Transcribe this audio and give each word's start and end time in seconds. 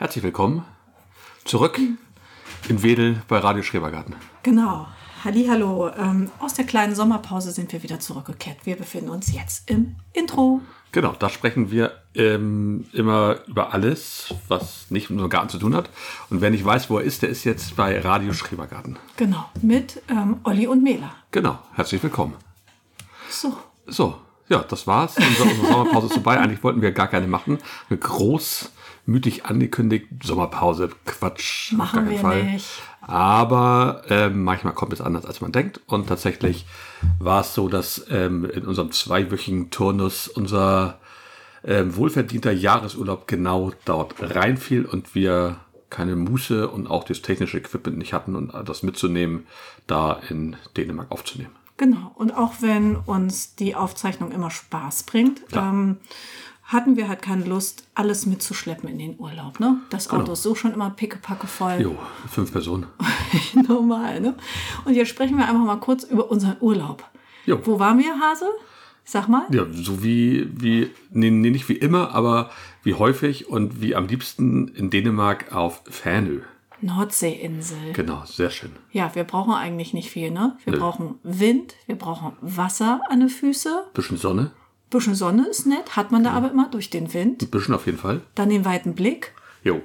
Herzlich 0.00 0.22
willkommen 0.22 0.64
zurück 1.44 1.80
in 2.68 2.82
Wedel 2.84 3.20
bei 3.26 3.38
Radio 3.38 3.64
Schrebergarten. 3.64 4.14
Genau. 4.44 4.86
Hallo, 5.24 5.90
ähm, 5.90 6.30
aus 6.38 6.54
der 6.54 6.66
kleinen 6.66 6.94
Sommerpause 6.94 7.50
sind 7.50 7.72
wir 7.72 7.82
wieder 7.82 7.98
zurückgekehrt. 7.98 8.58
Wir 8.62 8.76
befinden 8.76 9.10
uns 9.10 9.32
jetzt 9.32 9.68
im 9.68 9.96
Intro. 10.12 10.60
Genau, 10.92 11.16
da 11.18 11.28
sprechen 11.28 11.72
wir 11.72 12.00
ähm, 12.14 12.86
immer 12.92 13.40
über 13.48 13.74
alles, 13.74 14.32
was 14.46 14.88
nicht 14.90 15.10
mit 15.10 15.16
unserem 15.16 15.30
Garten 15.30 15.48
zu 15.48 15.58
tun 15.58 15.74
hat. 15.74 15.90
Und 16.30 16.42
wer 16.42 16.50
nicht 16.50 16.64
weiß, 16.64 16.90
wo 16.90 16.98
er 16.98 17.04
ist, 17.04 17.22
der 17.22 17.30
ist 17.30 17.42
jetzt 17.42 17.74
bei 17.74 17.98
Radio 17.98 18.32
Schrebergarten. 18.32 19.00
Genau, 19.16 19.46
mit 19.62 20.00
ähm, 20.08 20.38
Olli 20.44 20.68
und 20.68 20.84
Mela. 20.84 21.10
Genau, 21.32 21.58
herzlich 21.74 22.00
willkommen. 22.04 22.36
So. 23.28 23.52
So, 23.84 24.14
ja, 24.48 24.60
das 24.60 24.86
war's. 24.86 25.16
Unsere, 25.16 25.48
unsere 25.48 25.66
Sommerpause 25.66 26.06
ist 26.06 26.12
vorbei. 26.12 26.38
Eigentlich 26.38 26.62
wollten 26.62 26.82
wir 26.82 26.92
gar 26.92 27.08
keine 27.08 27.26
machen. 27.26 27.58
Eine 27.90 27.98
großmütig 29.08 29.46
angekündigt 29.46 30.06
Sommerpause. 30.22 30.90
Quatsch. 31.06 31.72
auf 31.72 31.78
Machen 31.78 31.96
gar 31.96 32.04
keinen 32.04 32.12
wir 32.12 32.20
Fall. 32.20 32.44
nicht. 32.44 32.66
Aber 33.00 34.02
ähm, 34.10 34.44
manchmal 34.44 34.74
kommt 34.74 34.92
es 34.92 35.00
anders, 35.00 35.24
als 35.24 35.40
man 35.40 35.50
denkt. 35.50 35.80
Und 35.86 36.08
tatsächlich 36.08 36.66
war 37.18 37.40
es 37.40 37.54
so, 37.54 37.68
dass 37.68 38.04
ähm, 38.10 38.44
in 38.44 38.66
unserem 38.66 38.92
zweiwöchigen 38.92 39.70
Turnus 39.70 40.28
unser 40.28 40.98
ähm, 41.64 41.96
wohlverdienter 41.96 42.52
Jahresurlaub 42.52 43.26
genau 43.26 43.72
dort 43.86 44.14
reinfiel 44.20 44.84
und 44.84 45.14
wir 45.14 45.56
keine 45.90 46.14
Muße 46.14 46.68
und 46.68 46.86
auch 46.86 47.04
das 47.04 47.22
technische 47.22 47.56
Equipment 47.56 47.96
nicht 47.96 48.12
hatten, 48.12 48.36
und 48.36 48.52
das 48.68 48.82
mitzunehmen, 48.82 49.46
da 49.86 50.20
in 50.28 50.54
Dänemark 50.76 51.10
aufzunehmen. 51.10 51.52
Genau. 51.78 52.12
Und 52.16 52.32
auch 52.32 52.54
wenn 52.60 52.96
uns 52.96 53.54
die 53.54 53.74
Aufzeichnung 53.74 54.32
immer 54.32 54.50
Spaß 54.50 55.04
bringt, 55.04 55.40
ähm, 55.52 55.96
hatten 56.68 56.96
wir 56.96 57.08
halt 57.08 57.22
keine 57.22 57.44
Lust, 57.44 57.88
alles 57.94 58.26
mitzuschleppen 58.26 58.88
in 58.90 58.98
den 58.98 59.18
Urlaub. 59.18 59.58
Ne? 59.58 59.78
Das 59.88 60.10
Auto 60.10 60.32
ist 60.32 60.42
so 60.42 60.54
schon 60.54 60.74
immer 60.74 60.90
pickepacke 60.90 61.46
voll. 61.46 61.80
Jo, 61.80 61.98
fünf 62.28 62.52
Personen. 62.52 62.86
Normal, 63.68 64.20
ne? 64.20 64.34
Und 64.84 64.94
jetzt 64.94 65.08
sprechen 65.08 65.38
wir 65.38 65.48
einfach 65.48 65.64
mal 65.64 65.80
kurz 65.80 66.04
über 66.04 66.30
unseren 66.30 66.58
Urlaub. 66.60 67.02
Jo. 67.46 67.58
Wo 67.64 67.78
waren 67.78 67.98
wir, 67.98 68.20
Hase? 68.20 68.44
Sag 69.02 69.28
mal. 69.28 69.46
Ja, 69.50 69.64
so 69.72 70.02
wie, 70.02 70.46
wie 70.60 70.90
nee, 71.10 71.30
nee, 71.30 71.48
nicht 71.48 71.70
wie 71.70 71.76
immer, 71.76 72.14
aber 72.14 72.50
wie 72.82 72.92
häufig 72.92 73.48
und 73.48 73.80
wie 73.80 73.94
am 73.94 74.06
liebsten 74.06 74.68
in 74.68 74.90
Dänemark 74.90 75.54
auf 75.54 75.82
Färnö. 75.88 76.42
Nordseeinsel. 76.82 77.94
Genau, 77.94 78.22
sehr 78.26 78.50
schön. 78.50 78.70
Ja, 78.92 79.14
wir 79.14 79.24
brauchen 79.24 79.54
eigentlich 79.54 79.94
nicht 79.94 80.10
viel, 80.10 80.30
ne? 80.30 80.58
Wir 80.64 80.74
Nö. 80.74 80.78
brauchen 80.78 81.14
Wind, 81.22 81.74
wir 81.86 81.96
brauchen 81.96 82.32
Wasser 82.42 83.00
an 83.08 83.20
den 83.20 83.30
Füßen. 83.30 83.72
Bisschen 83.94 84.18
Sonne, 84.18 84.52
Bisschen 84.90 85.14
Sonne 85.14 85.46
ist 85.48 85.66
nett, 85.66 85.96
hat 85.96 86.12
man 86.12 86.24
da 86.24 86.32
aber 86.32 86.50
immer 86.50 86.68
durch 86.70 86.90
den 86.90 87.12
Wind. 87.12 87.42
ein 87.42 87.50
bisschen 87.50 87.74
auf 87.74 87.86
jeden 87.86 87.98
Fall. 87.98 88.22
Dann 88.34 88.48
den 88.48 88.64
weiten 88.64 88.94
Blick 88.94 89.34
Jo, 89.62 89.82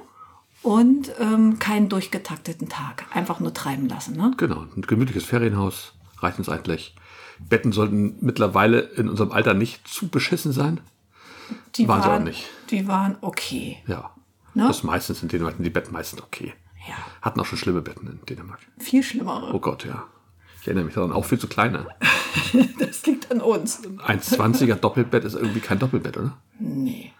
und 0.62 1.12
ähm, 1.20 1.60
keinen 1.60 1.90
durchgetakteten 1.90 2.70
Tag. 2.70 3.06
Einfach 3.14 3.40
nur 3.40 3.54
treiben 3.54 3.88
lassen, 3.90 4.16
ne? 4.16 4.32
genau. 4.38 4.66
Ein 4.76 4.82
gemütliches 4.84 5.26
Ferienhaus 5.26 5.94
reicht 6.20 6.40
uns 6.40 6.48
eigentlich. 6.50 6.96
Betten 7.40 7.74
sollten 7.74 8.16
mittlerweile 8.22 8.80
in 8.80 9.10
unserem 9.10 9.32
Alter 9.32 9.54
nicht 9.54 9.86
zu 9.88 10.08
beschissen 10.08 10.54
sein. 10.54 10.80
Die 11.76 11.88
Waren 11.88 12.02
sie 12.02 12.10
auch 12.10 12.20
nicht. 12.20 12.46
Die 12.70 12.88
waren 12.88 13.18
okay. 13.22 13.80
Ja. 13.88 14.12
Ne? 14.54 14.68
Das 14.68 14.84
meistens 14.84 15.22
in 15.22 15.28
Dänemark 15.30 15.56
die 15.60 15.70
Betten 15.70 15.92
meistens 15.92 16.22
okay. 16.22 16.54
Ja, 16.88 16.96
Hatten 17.22 17.40
auch 17.40 17.46
schon 17.46 17.58
schlimme 17.58 17.82
Betten 17.82 18.08
in 18.08 18.20
Dänemark. 18.26 18.60
viel 18.78 19.04
schlimmere. 19.04 19.54
Oh 19.54 19.60
Gott, 19.60 19.86
ja. 19.86 20.06
Ich 20.64 20.68
erinnere 20.68 20.86
mich 20.86 20.94
daran, 20.96 21.12
auch 21.12 21.26
viel 21.26 21.38
zu 21.40 21.48
kleine. 21.48 21.86
Das 22.80 23.06
liegt 23.06 23.32
an 23.32 23.42
uns. 23.42 23.82
1,20er 23.84 24.76
Doppelbett 24.76 25.24
ist 25.24 25.36
irgendwie 25.36 25.60
kein 25.60 25.78
Doppelbett, 25.78 26.18
oder? 26.18 26.38
Nee, 26.60 27.12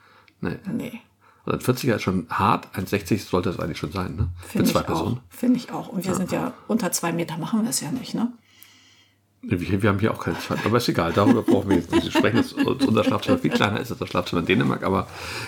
Nee. 0.42 0.58
nee. 0.72 1.02
Also 1.46 1.72
ein 1.72 1.76
40er 1.76 1.96
ist 1.96 2.02
schon 2.04 2.26
hart, 2.30 2.68
1,60 2.76 3.20
sollte 3.28 3.50
es 3.50 3.60
eigentlich 3.60 3.78
schon 3.78 3.92
sein, 3.92 4.16
ne? 4.16 4.30
Für 4.42 4.48
Finde 4.60 4.72
zwei 4.72 4.80
ich 4.82 4.86
Personen. 4.86 5.18
auch. 5.18 5.22
Finde 5.36 5.58
ich 5.58 5.72
auch. 5.72 5.90
Und 5.90 6.06
wir 6.06 6.16
sind 6.16 6.32
ja 6.32 6.54
unter 6.68 6.92
zwei 6.92 7.12
Meter, 7.12 7.38
machen 7.38 7.64
wir 7.64 7.70
es 7.70 7.82
ja 7.82 7.92
nicht, 7.92 8.14
ne? 8.14 8.32
Wir, 9.42 9.82
wir 9.82 9.90
haben 9.90 10.00
hier 10.00 10.14
auch 10.14 10.24
keine 10.24 10.40
zwei, 10.40 10.56
aber 10.64 10.78
ist 10.78 10.88
egal, 10.88 11.12
darüber 11.12 11.42
brauchen 11.44 11.70
wir 11.70 11.78
jetzt 11.78 11.92
nicht 11.92 12.06
zu 12.06 12.12
sprechen. 12.12 12.38
dass 12.38 12.54
unser 12.88 13.04
Schlafzimmer 13.04 13.38
viel 13.40 13.52
kleiner 13.52 13.80
ist 13.82 13.92
als 13.92 14.00
das 14.00 14.08
Schlafzimmer 14.10 14.40
in 14.40 14.46
Dänemark, 14.46 14.84
aber 14.84 15.08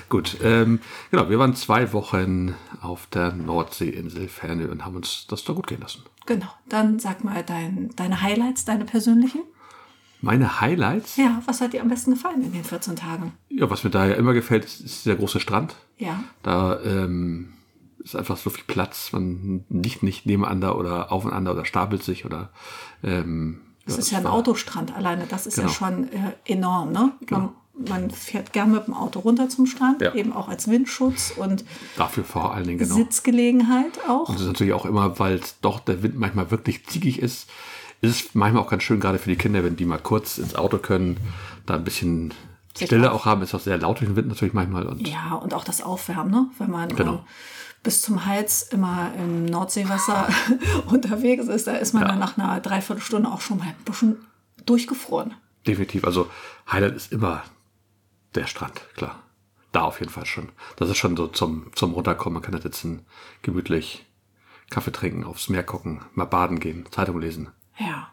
gut. 0.10 0.36
Ähm, 0.44 0.80
genau, 1.12 1.30
wir 1.30 1.40
waren 1.40 1.56
zwei 1.56 1.94
Wochen 1.94 2.56
auf 2.82 3.08
der 3.08 3.32
Nordseeinsel 3.32 4.28
Fernö 4.28 4.70
und 4.70 4.84
haben 4.86 4.98
uns 4.98 5.28
das 5.28 5.46
da 5.46 5.54
gut 5.54 5.68
gehen 5.68 5.80
lassen. 5.82 6.04
Genau. 6.26 6.48
Dann 6.70 7.00
sag 7.00 7.24
mal 7.24 7.44
dein, 7.44 7.90
deine 7.96 8.22
Highlights, 8.22 8.66
deine 8.66 8.86
persönlichen. 8.86 9.42
Meine 10.22 10.60
Highlights, 10.62 11.18
Ja, 11.18 11.42
was 11.46 11.62
hat 11.62 11.74
dir 11.74 11.82
am 11.82 11.90
besten 11.90 12.12
gefallen 12.12 12.42
in 12.44 12.52
den 12.54 12.64
14 12.64 12.96
Tagen? 12.96 13.34
ja, 13.50 13.70
was 13.70 13.84
mir 13.84 13.92
da 13.92 14.06
ja 14.08 14.16
immer 14.16 14.34
gefällt, 14.34 14.66
ist, 14.66 14.80
ist 14.82 15.06
der 15.06 15.16
große 15.18 15.40
Strand. 15.40 15.76
Ja. 15.98 16.24
Da 16.42 16.80
ähm, 16.82 17.54
ist 18.00 18.16
einfach 18.16 18.38
so 18.38 18.50
viel 18.50 18.64
Platz, 18.66 19.12
man 19.14 19.66
liegt 19.70 20.02
nicht 20.04 20.26
nebeneinander 20.26 20.78
oder 20.80 21.12
aufeinander 21.12 21.52
oder 21.52 21.66
stapelt 21.66 22.04
sich 22.04 22.26
oder 22.26 22.50
ähm, 23.04 23.62
Das 23.86 23.96
ja, 23.96 24.00
ist 24.02 24.12
ja 24.12 24.18
ein 24.20 24.24
war- 24.24 24.34
Autostrand 24.34 24.96
alleine. 24.96 25.26
Das 25.28 25.46
ist 25.46 25.56
Genau. 25.56 25.68
ja 25.68 25.74
schon 25.74 26.12
äh, 26.12 26.32
enorm, 26.46 26.92
ne? 26.92 27.12
Man, 27.30 27.50
man 27.78 28.10
fährt 28.12 28.54
gern 28.54 28.72
mit 28.72 28.88
dem 28.88 28.94
Auto 28.94 29.20
runter 29.20 29.50
zum 29.50 29.66
Strand, 29.66 30.02
Ja. 30.02 30.14
eben 30.16 30.32
auch 30.34 30.48
als 30.48 30.70
Windschutz 30.70 31.34
und 31.36 31.66
Dafür 31.98 32.24
vor 32.24 32.54
allen 32.54 32.66
Dingen 32.68 32.80
genau. 32.80 32.96
Sitzgelegenheit 32.96 34.00
auch. 34.08 34.30
Und 34.30 34.36
das 34.36 34.42
ist 34.44 34.48
natürlich 34.48 34.74
auch 34.74 34.86
immer, 34.86 35.20
weil 35.20 35.36
es 35.36 35.60
doch 35.62 35.80
der 35.80 36.02
Wind 36.04 36.18
manchmal 36.18 36.52
wirklich 36.52 36.86
zickig 36.86 37.20
ist, 37.20 37.50
ist 38.02 38.12
es 38.26 38.36
manchmal 38.36 38.64
auch 38.64 38.70
ganz 38.70 38.84
schön, 38.84 39.00
gerade 39.00 39.18
für 39.20 39.30
die 39.30 39.36
Kinder, 39.36 39.64
wenn 39.64 39.76
die 39.76 39.86
mal 39.86 39.98
kurz 40.00 40.38
ins 40.38 40.56
Auto 40.56 40.78
können, 40.78 41.18
da 41.66 41.76
ein 41.76 41.84
bisschen 41.84 42.34
Sich 42.76 42.88
Stille 42.88 43.12
auf- 43.12 43.22
auch 43.22 43.26
haben. 43.26 43.42
Ist 43.42 43.56
auch 43.56 43.60
sehr 43.60 43.78
laut 43.78 44.00
durch 44.00 44.10
den 44.10 44.16
Wind 44.16 44.28
natürlich 44.28 44.54
manchmal. 44.54 44.86
Und 44.86 45.08
Ja, 45.08 45.34
und 45.36 45.54
auch 45.54 45.64
das 45.64 45.82
Aufwärmen, 45.82 46.30
ne? 46.32 46.48
wenn 46.60 46.70
man 46.72 46.90
Genau. 46.96 47.14
ähm, 47.14 47.20
bis 47.84 48.02
zum 48.02 48.26
Hals 48.26 48.64
immer 48.72 49.12
im 49.18 49.46
Nordseewasser 49.46 50.28
unterwegs 50.88 51.46
ist, 51.48 51.68
da 51.68 51.76
ist 51.76 51.94
man 51.94 52.04
Ja. 52.04 52.10
dann 52.10 52.20
nach 52.20 52.38
einer 52.38 52.60
Dreiviertelstunde 52.60 53.30
auch 53.30 53.42
schon 53.42 53.58
mal 53.60 53.68
ein 53.68 53.76
bisschen 53.86 54.18
durchgefroren. 54.66 55.34
definitiv, 55.68 56.04
also 56.06 56.28
Highlight 56.72 56.96
ist 56.96 57.12
immer 57.12 57.44
der 58.36 58.48
Strand, 58.48 58.82
klar. 58.96 59.22
Da 59.72 59.82
auf 59.82 60.00
jeden 60.00 60.12
Fall 60.12 60.26
schon. 60.26 60.50
Das 60.78 60.90
ist 60.90 60.98
schon 60.98 61.18
so 61.18 61.28
zum, 61.28 61.72
zum 61.76 61.94
Runterkommen. 61.94 62.36
Man 62.36 62.44
kann 62.44 62.54
da 62.54 62.62
sitzen, 62.62 63.06
gemütlich 63.42 64.06
Kaffee 64.70 64.92
trinken, 64.92 65.24
aufs 65.26 65.50
Meer 65.50 65.64
gucken, 65.64 66.02
mal 66.14 66.26
baden 66.26 66.60
gehen, 66.60 66.86
Zeitung 66.92 67.20
lesen. 67.20 67.50
Ja. 67.78 68.10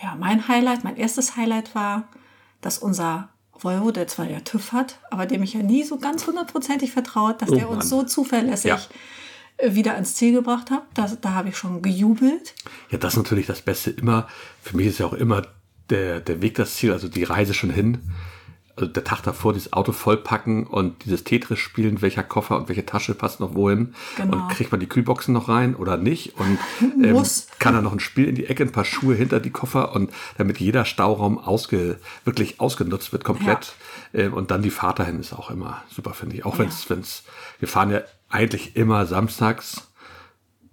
Ja, 0.00 0.16
mein 0.18 0.48
Highlight, 0.48 0.84
mein 0.84 0.96
erstes 0.96 1.36
Highlight 1.36 1.74
war, 1.74 2.08
dass 2.60 2.78
unser 2.78 3.28
Volvo, 3.52 3.90
der 3.92 4.08
zwar 4.08 4.28
ja 4.28 4.40
TÜV 4.40 4.72
hat, 4.72 4.98
aber 5.10 5.26
dem 5.26 5.42
ich 5.42 5.54
ja 5.54 5.62
nie 5.62 5.84
so 5.84 5.98
ganz 5.98 6.26
hundertprozentig 6.26 6.90
vertraut, 6.92 7.40
dass 7.42 7.50
Oh 7.50 7.54
der 7.54 7.68
uns 7.68 7.88
so 7.88 8.02
zuverlässig 8.02 8.70
Ja. 8.70 8.80
äh, 9.58 9.74
wieder 9.74 9.94
ans 9.94 10.14
Ziel 10.14 10.32
gebracht 10.32 10.70
hat. 10.70 10.82
Das, 10.94 11.20
da 11.20 11.30
habe 11.34 11.50
ich 11.50 11.56
schon 11.56 11.82
gejubelt. 11.82 12.54
Ja, 12.90 12.98
das 12.98 13.12
ist 13.14 13.18
natürlich 13.18 13.46
das 13.46 13.62
Beste 13.62 13.90
immer. 13.90 14.26
Für 14.60 14.76
mich 14.76 14.86
ist 14.86 14.98
ja 14.98 15.06
auch 15.06 15.12
immer 15.12 15.42
der, 15.90 16.20
der 16.20 16.42
Weg 16.42 16.54
das 16.54 16.74
Ziel, 16.76 16.92
also 16.92 17.08
die 17.08 17.24
Reise 17.24 17.54
schon 17.54 17.70
hin. 17.70 17.98
Also 18.74 18.90
der 18.90 19.04
Tag 19.04 19.22
davor, 19.22 19.52
dieses 19.52 19.72
Auto 19.74 19.92
vollpacken 19.92 20.66
und 20.66 21.04
dieses 21.04 21.24
Tetris 21.24 21.58
spielen, 21.58 22.00
welcher 22.00 22.22
Koffer 22.22 22.56
und 22.56 22.68
welche 22.68 22.86
Tasche 22.86 23.14
passt 23.14 23.38
noch 23.40 23.54
wohin. 23.54 23.94
Genau. 24.16 24.34
Und 24.36 24.48
kriegt 24.48 24.70
man 24.72 24.80
die 24.80 24.86
Kühlboxen 24.86 25.34
noch 25.34 25.48
rein 25.48 25.74
oder 25.76 25.98
nicht? 25.98 26.38
Und 26.38 26.58
ähm, 27.04 27.12
Muss. 27.12 27.48
kann 27.58 27.74
er 27.74 27.82
noch 27.82 27.92
ein 27.92 28.00
Spiel 28.00 28.26
in 28.26 28.34
die 28.34 28.46
Ecke, 28.46 28.62
ein 28.62 28.72
paar 28.72 28.86
Schuhe 28.86 29.14
hinter 29.14 29.40
die 29.40 29.50
Koffer 29.50 29.94
und 29.94 30.10
damit 30.38 30.58
jeder 30.58 30.86
Stauraum 30.86 31.38
ausge, 31.38 31.98
wirklich 32.24 32.60
ausgenutzt 32.60 33.12
wird 33.12 33.24
komplett. 33.24 33.74
Ähm, 34.14 34.32
und 34.32 34.50
dann 34.50 34.62
die 34.62 34.70
Fahrt 34.70 34.98
dahin 34.98 35.20
ist 35.20 35.34
auch 35.34 35.50
immer 35.50 35.82
super, 35.90 36.14
finde 36.14 36.36
ich. 36.36 36.46
Auch 36.46 36.58
wenn 36.58 36.68
es, 36.68 36.88
wenn's, 36.88 37.24
wir 37.58 37.68
fahren 37.68 37.90
ja 37.90 38.00
eigentlich 38.30 38.74
immer 38.76 39.04
samstags 39.04 39.88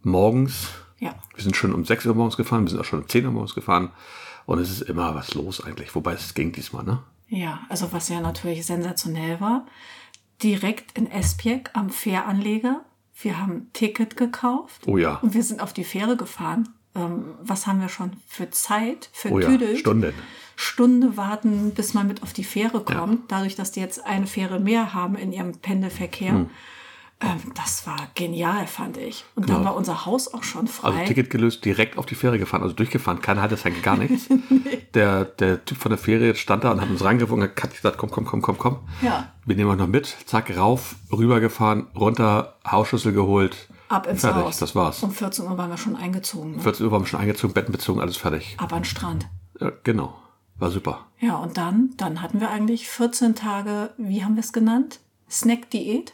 morgens 0.03 0.69
Ja. 0.99 1.15
wir 1.35 1.43
sind 1.43 1.55
schon 1.57 1.73
um 1.73 1.83
6 1.83 2.05
Uhr 2.05 2.15
morgens 2.15 2.37
gefahren, 2.37 2.63
wir 2.63 2.69
sind 2.69 2.79
auch 2.79 2.85
schon 2.85 3.01
um 3.01 3.09
10 3.09 3.25
Uhr 3.25 3.31
morgens 3.33 3.55
gefahren. 3.55 3.91
Und 4.45 4.59
es 4.59 4.71
ist 4.71 4.81
immer 4.81 5.13
was 5.13 5.35
los 5.35 5.61
eigentlich. 5.63 5.93
Wobei 5.93 6.13
es 6.13 6.33
ging 6.33 6.51
diesmal, 6.51 6.83
ne? 6.83 7.03
Ja, 7.29 7.61
also 7.69 7.91
was 7.91 8.09
ja 8.09 8.21
natürlich 8.21 8.65
sensationell 8.65 9.39
war, 9.39 9.65
direkt 10.41 10.97
in 10.97 11.09
Esbjerg 11.09 11.71
am 11.73 11.89
Fähranleger. 11.89 12.83
Wir 13.21 13.39
haben 13.39 13.51
ein 13.53 13.73
Ticket 13.73 14.17
gekauft. 14.17 14.81
Oh 14.87 14.97
ja. 14.97 15.15
Und 15.17 15.33
wir 15.33 15.43
sind 15.43 15.61
auf 15.61 15.73
die 15.73 15.83
Fähre 15.83 16.17
gefahren. 16.17 16.69
Ähm, 16.95 17.35
was 17.41 17.67
haben 17.67 17.81
wir 17.81 17.89
schon 17.89 18.13
für 18.27 18.49
Zeit, 18.49 19.09
für 19.13 19.29
Oh 19.29 19.39
ja, 19.39 19.49
Tüdel? 19.49 19.77
Stunden. 19.77 20.13
Stunde 20.55 21.15
warten, 21.15 21.71
bis 21.71 21.93
man 21.93 22.07
mit 22.07 22.23
auf 22.23 22.33
die 22.33 22.43
Fähre 22.43 22.83
kommt. 22.83 23.31
Dadurch, 23.31 23.55
dass 23.55 23.71
die 23.71 23.79
jetzt 23.79 24.05
eine 24.05 24.27
Fähre 24.27 24.59
mehr 24.59 24.93
haben 24.93 25.15
in 25.15 25.31
ihrem 25.31 25.53
Pendelverkehr. 25.53 26.33
Hm. 26.33 26.49
Ähm, 27.21 27.51
das 27.53 27.85
war 27.85 27.97
genial, 28.15 28.65
fand 28.65 28.95
ich. 28.95 29.25
Und 29.35 29.49
dann 29.49 29.57
Genau. 29.57 29.69
war 29.69 29.75
unser 29.75 30.05
Haus 30.05 30.33
auch 30.33 30.43
schon 30.43 30.67
frei. 30.67 30.87
Also 30.89 31.05
Ticket 31.05 31.29
gelöst, 31.29 31.65
direkt 31.65 31.97
auf 31.97 32.05
die 32.05 32.15
Fähre 32.15 32.39
gefahren, 32.39 32.63
also 32.63 32.73
durchgefahren. 32.73 33.21
Keiner 33.21 33.41
hat 33.41 33.51
das 33.51 33.65
eigentlich 33.65 33.83
gar 33.83 33.97
nichts. 33.97 34.29
der, 34.93 35.25
der 35.25 35.65
Typ 35.65 35.77
von 35.77 35.89
der 35.89 35.97
Fähre 35.97 36.33
stand 36.35 36.63
da 36.63 36.71
und 36.71 36.79
hat 36.79 36.89
uns 36.89 37.03
reingewunken, 37.03 37.49
hat 37.61 37.73
gesagt, 37.75 37.97
komm, 37.97 38.09
komm, 38.09 38.25
komm, 38.25 38.41
komm, 38.41 38.57
komm. 38.57 38.77
Ja. 39.01 39.33
Wir 39.45 39.55
nehmen 39.57 39.69
euch 39.69 39.77
noch 39.77 39.87
mit. 39.87 40.15
Zack, 40.25 40.55
rauf, 40.55 40.95
rübergefahren, 41.11 41.87
runter, 41.95 42.55
Hausschlüssel 42.65 43.11
geholt. 43.11 43.67
Ab 43.89 44.07
ins 44.07 44.21
fertig, 44.21 44.43
Haus. 44.43 44.57
das 44.57 44.75
war's. 44.75 45.03
Um 45.03 45.11
14 45.11 45.45
Uhr 45.45 45.57
waren 45.57 45.69
wir 45.69 45.77
schon 45.77 45.95
eingezogen. 45.97 46.55
Ne? 46.57 46.61
14 46.61 46.85
Uhr 46.85 46.91
waren 46.91 47.01
wir 47.01 47.07
schon 47.07 47.19
eingezogen, 47.19 47.53
Betten 47.53 47.71
bezogen, 47.73 47.99
alles 47.99 48.15
fertig. 48.17 48.55
Ab 48.57 48.71
an 48.71 48.79
den 48.79 48.85
Strand. 48.85 49.27
Ja, 49.59 49.71
genau. 49.83 50.13
War 50.57 50.71
super. 50.71 51.07
Ja, 51.19 51.37
und 51.37 51.57
dann, 51.57 51.91
dann 51.97 52.21
hatten 52.21 52.39
wir 52.39 52.49
eigentlich 52.49 52.87
14 52.87 53.33
Tage, 53.35 53.89
wie 53.97 54.23
haben 54.23 54.35
wir 54.35 54.41
es 54.43 54.53
genannt? 54.53 54.99
Snack-Diät? 55.29 56.13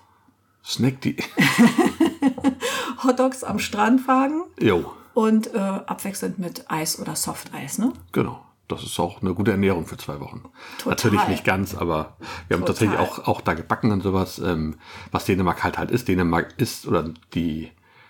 Snack 0.66 1.02
die. 1.02 1.18
Hotdogs 3.04 3.44
am 3.44 3.60
Strandwagen 3.60 4.44
Jo, 4.60 4.92
und 5.14 5.54
äh, 5.54 5.58
abwechselnd 5.58 6.40
mit 6.40 6.70
Eis 6.70 7.00
oder 7.00 7.16
Softeis, 7.16 7.78
ne? 7.78 7.94
genau. 8.12 8.42
Das 8.68 8.82
ist 8.82 9.00
auch 9.00 9.22
eine 9.22 9.36
gute 9.36 9.52
Ernährung 9.52 9.86
für 9.86 9.96
zwei 9.96 10.20
Wochen. 10.20 10.42
Total. 10.80 10.90
Natürlich 10.90 11.28
nicht 11.28 11.44
ganz, 11.44 11.76
aber 11.76 12.18
wir 12.48 12.58
haben 12.58 12.66
Total. 12.66 12.66
tatsächlich 12.66 12.98
auch, 12.98 13.28
auch 13.28 13.42
da 13.42 13.54
gebacken 13.54 13.92
und 13.92 14.02
sowas, 14.02 14.40
ähm, 14.40 14.78
was 15.12 15.26
Dänemark 15.26 15.64
halt 15.64 15.78
halt 15.78 15.92
ist. 15.92 16.08
Dänemark 16.08 16.56
ist 16.58 16.88
oder 16.88 17.12
die 17.36 17.70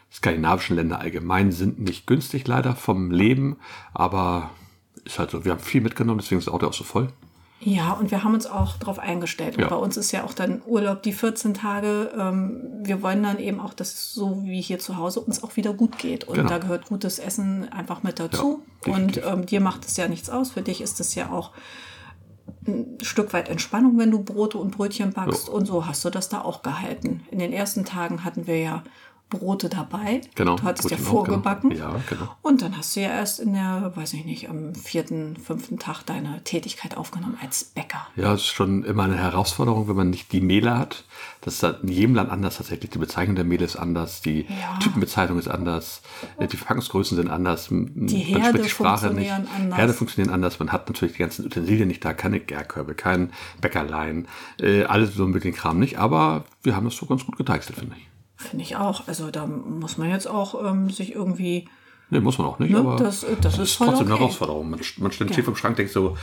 skandinavischen 0.10 0.78
Länder 0.78 1.02
allgemein 1.02 1.52
sind 1.52 1.80
nicht 1.80 2.08
günstig 2.08 2.48
leider 2.48 2.74
vom 2.74 3.12
Leben, 3.12 3.58
aber 3.94 4.52
ist 5.04 5.20
halt 5.20 5.32
so. 5.32 5.44
Wir 5.44 5.52
haben 5.52 5.60
viel 5.60 5.82
mitgenommen, 5.82 6.20
deswegen 6.22 6.40
ist 6.40 6.48
das 6.48 6.54
Auto 6.54 6.68
auch 6.68 6.74
so 6.74 6.86
voll. 6.86 7.10
Ja, 7.62 7.94
und 7.94 8.12
wir 8.12 8.24
haben 8.24 8.34
uns 8.34 8.46
auch 8.48 8.78
darauf 8.78 9.00
eingestellt. 9.00 9.56
Und 9.58 9.64
Ja. 9.64 9.70
bei 9.70 9.76
uns 9.78 9.98
ist 9.98 10.12
ja 10.12 10.24
auch 10.24 10.34
dann 10.34 10.62
Urlaub 10.66 11.02
die 11.04 11.14
14 11.14 11.54
Tage. 11.54 12.12
Ähm, 12.18 12.62
wir 12.84 13.02
wollen 13.02 13.24
dann 13.24 13.40
eben 13.40 13.60
auch, 13.60 13.74
dass 13.74 13.94
es 13.94 14.14
so 14.14 14.44
wie 14.44 14.62
hier 14.62 14.78
zu 14.78 14.98
Hause 14.98 15.22
uns 15.22 15.42
auch 15.44 15.56
wieder 15.56 15.74
gut 15.74 15.98
geht. 15.98 16.26
Und 16.26 16.36
Genau. 16.36 16.50
da 16.50 16.58
gehört 16.60 16.86
gutes 16.88 17.18
Essen 17.18 17.72
einfach 17.72 18.04
mit 18.04 18.20
dazu. 18.20 18.62
Ja, 18.86 18.94
und 18.94 19.22
ähm, 19.26 19.46
dir 19.46 19.62
macht 19.62 19.86
es 19.86 19.96
ja 19.98 20.08
nichts 20.08 20.30
aus. 20.30 20.52
Für 20.52 20.62
dich 20.62 20.82
ist 20.82 21.00
es 21.00 21.16
ja 21.16 21.32
auch 21.32 21.52
ein 22.68 22.98
Stück 23.02 23.34
weit 23.34 23.50
Entspannung, 23.50 23.98
wenn 23.98 24.12
du 24.12 24.22
Brote 24.22 24.58
und 24.58 24.76
Brötchen 24.76 25.14
backst. 25.14 25.50
Und 25.50 25.66
so 25.66 25.88
hast 25.88 26.04
du 26.06 26.10
das 26.10 26.30
da 26.30 26.42
auch 26.42 26.62
gehalten. 26.62 27.22
In 27.32 27.40
den 27.40 27.54
ersten 27.54 27.86
Tagen 27.86 28.24
hatten 28.24 28.48
wir 28.48 28.60
ja 28.60 28.84
Brote 29.30 29.70
dabei. 29.70 30.22
Genau, 30.36 30.56
Du 30.56 30.64
hattest 30.64 30.90
ja 30.92 30.98
genau. 30.98 31.10
vorgebacken. 31.10 31.72
Ja, 31.72 31.96
genau. 32.10 32.30
Und 32.42 32.62
dann 32.62 32.78
hast 32.78 32.96
du 32.96 33.02
ja 33.02 33.10
erst 33.10 33.40
in 33.40 33.54
der, 33.54 33.92
weiß 33.96 34.14
ich 34.14 34.24
nicht, 34.24 34.50
am 34.50 34.76
vierten, 34.76 35.36
fünften 35.38 35.80
Tag 35.80 36.04
deine 36.06 36.44
Tätigkeit 36.44 36.96
aufgenommen 36.96 37.38
als 37.42 37.64
Bäcker. 37.64 38.08
Ja, 38.16 38.34
es 38.34 38.42
ist 38.42 38.48
schon 38.48 38.84
immer 38.84 39.04
eine 39.04 39.18
Herausforderung, 39.18 39.88
wenn 39.88 39.96
man 39.96 40.10
nicht 40.12 40.32
die 40.32 40.42
Mehle 40.42 40.78
hat. 40.78 41.06
Das 41.42 41.56
ist 41.56 41.64
halt 41.64 41.82
in 41.84 41.90
jedem 41.90 42.16
Land 42.16 42.30
anders 42.32 42.58
tatsächlich. 42.58 42.92
Die 42.92 42.98
Bezeichnung 43.00 43.36
der 43.36 43.46
Mehle 43.46 43.66
ist 43.66 43.76
anders, 43.76 44.22
die 44.22 44.42
Ja. 44.48 44.78
Typenbezeichnung 44.80 45.40
ist 45.40 45.48
anders, 45.48 46.02
die 46.40 46.58
Verpackungsgrößen 46.58 47.18
sind 47.18 47.30
anders. 47.30 47.68
Die 47.70 47.74
man 47.74 48.08
Herde 48.42 48.58
spricht 48.60 48.70
Sprache 48.72 49.08
nicht. 49.08 49.30
funktionieren 49.30 49.48
anders. 49.56 49.78
Herde 49.78 49.94
funktionieren 49.94 50.34
anders. 50.34 50.60
Man 50.60 50.72
hat 50.72 50.88
natürlich 50.88 51.14
die 51.16 51.20
ganzen 51.22 51.46
Utensilien 51.46 51.88
nicht 51.88 52.06
da, 52.06 52.14
keine 52.14 52.40
Gärkörbe, 52.40 52.94
kein 52.96 53.32
Bäckerlein, 53.62 54.28
äh, 54.60 54.84
alles 54.84 55.16
so 55.16 55.26
mit 55.28 55.44
den 55.44 55.54
Kram 55.54 55.80
nicht. 55.80 55.98
Aber 56.00 56.46
wir 56.64 56.76
haben 56.76 56.86
das 56.86 56.96
so 56.96 57.06
ganz 57.06 57.26
gut 57.26 57.38
geteichselt, 57.38 57.80
finde 57.80 57.96
ich. 57.98 58.08
Finde 58.38 58.64
ich 58.64 58.76
auch. 58.76 59.08
Also 59.08 59.32
da 59.32 59.46
muss 59.48 59.98
man 59.98 60.10
jetzt 60.10 60.28
auch 60.28 60.64
ähm, 60.64 60.90
sich 60.90 61.14
irgendwie. 61.16 61.68
Nee, 62.10 62.20
muss 62.20 62.38
man 62.38 62.48
auch 62.48 62.60
nicht, 62.60 62.72
Ne, 62.72 62.80
aber 62.80 62.98
das- 62.98 63.26
das 63.42 63.58
ist 63.58 63.74
voll 63.74 63.88
trotzdem 63.88 64.06
eine 64.06 64.14
okay. 64.16 64.24
Herausforderung. 64.24 64.70
Man, 64.70 64.80
man 64.98 65.12
steht 65.12 65.30
Ja. 65.32 65.36
tief 65.38 65.48
im 65.48 65.56
Schrank 65.56 65.76
denkt 65.78 65.92
so, 65.92 66.16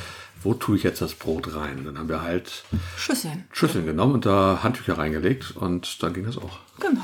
wo 0.42 0.54
tue 0.54 0.76
ich 0.76 0.82
jetzt 0.84 1.00
das 1.00 1.14
Brot 1.14 1.54
rein? 1.56 1.84
Dann 1.84 1.98
haben 1.98 2.08
wir 2.08 2.22
halt 2.22 2.64
Schüsseln. 2.96 3.44
Schüsseln 3.52 3.86
genommen 3.86 4.14
und 4.14 4.26
da 4.26 4.60
Handtücher 4.62 4.96
reingelegt 4.98 5.56
und 5.56 6.02
dann 6.02 6.12
ging 6.14 6.24
das 6.24 6.38
auch. 6.38 6.58
Genau. 6.78 7.00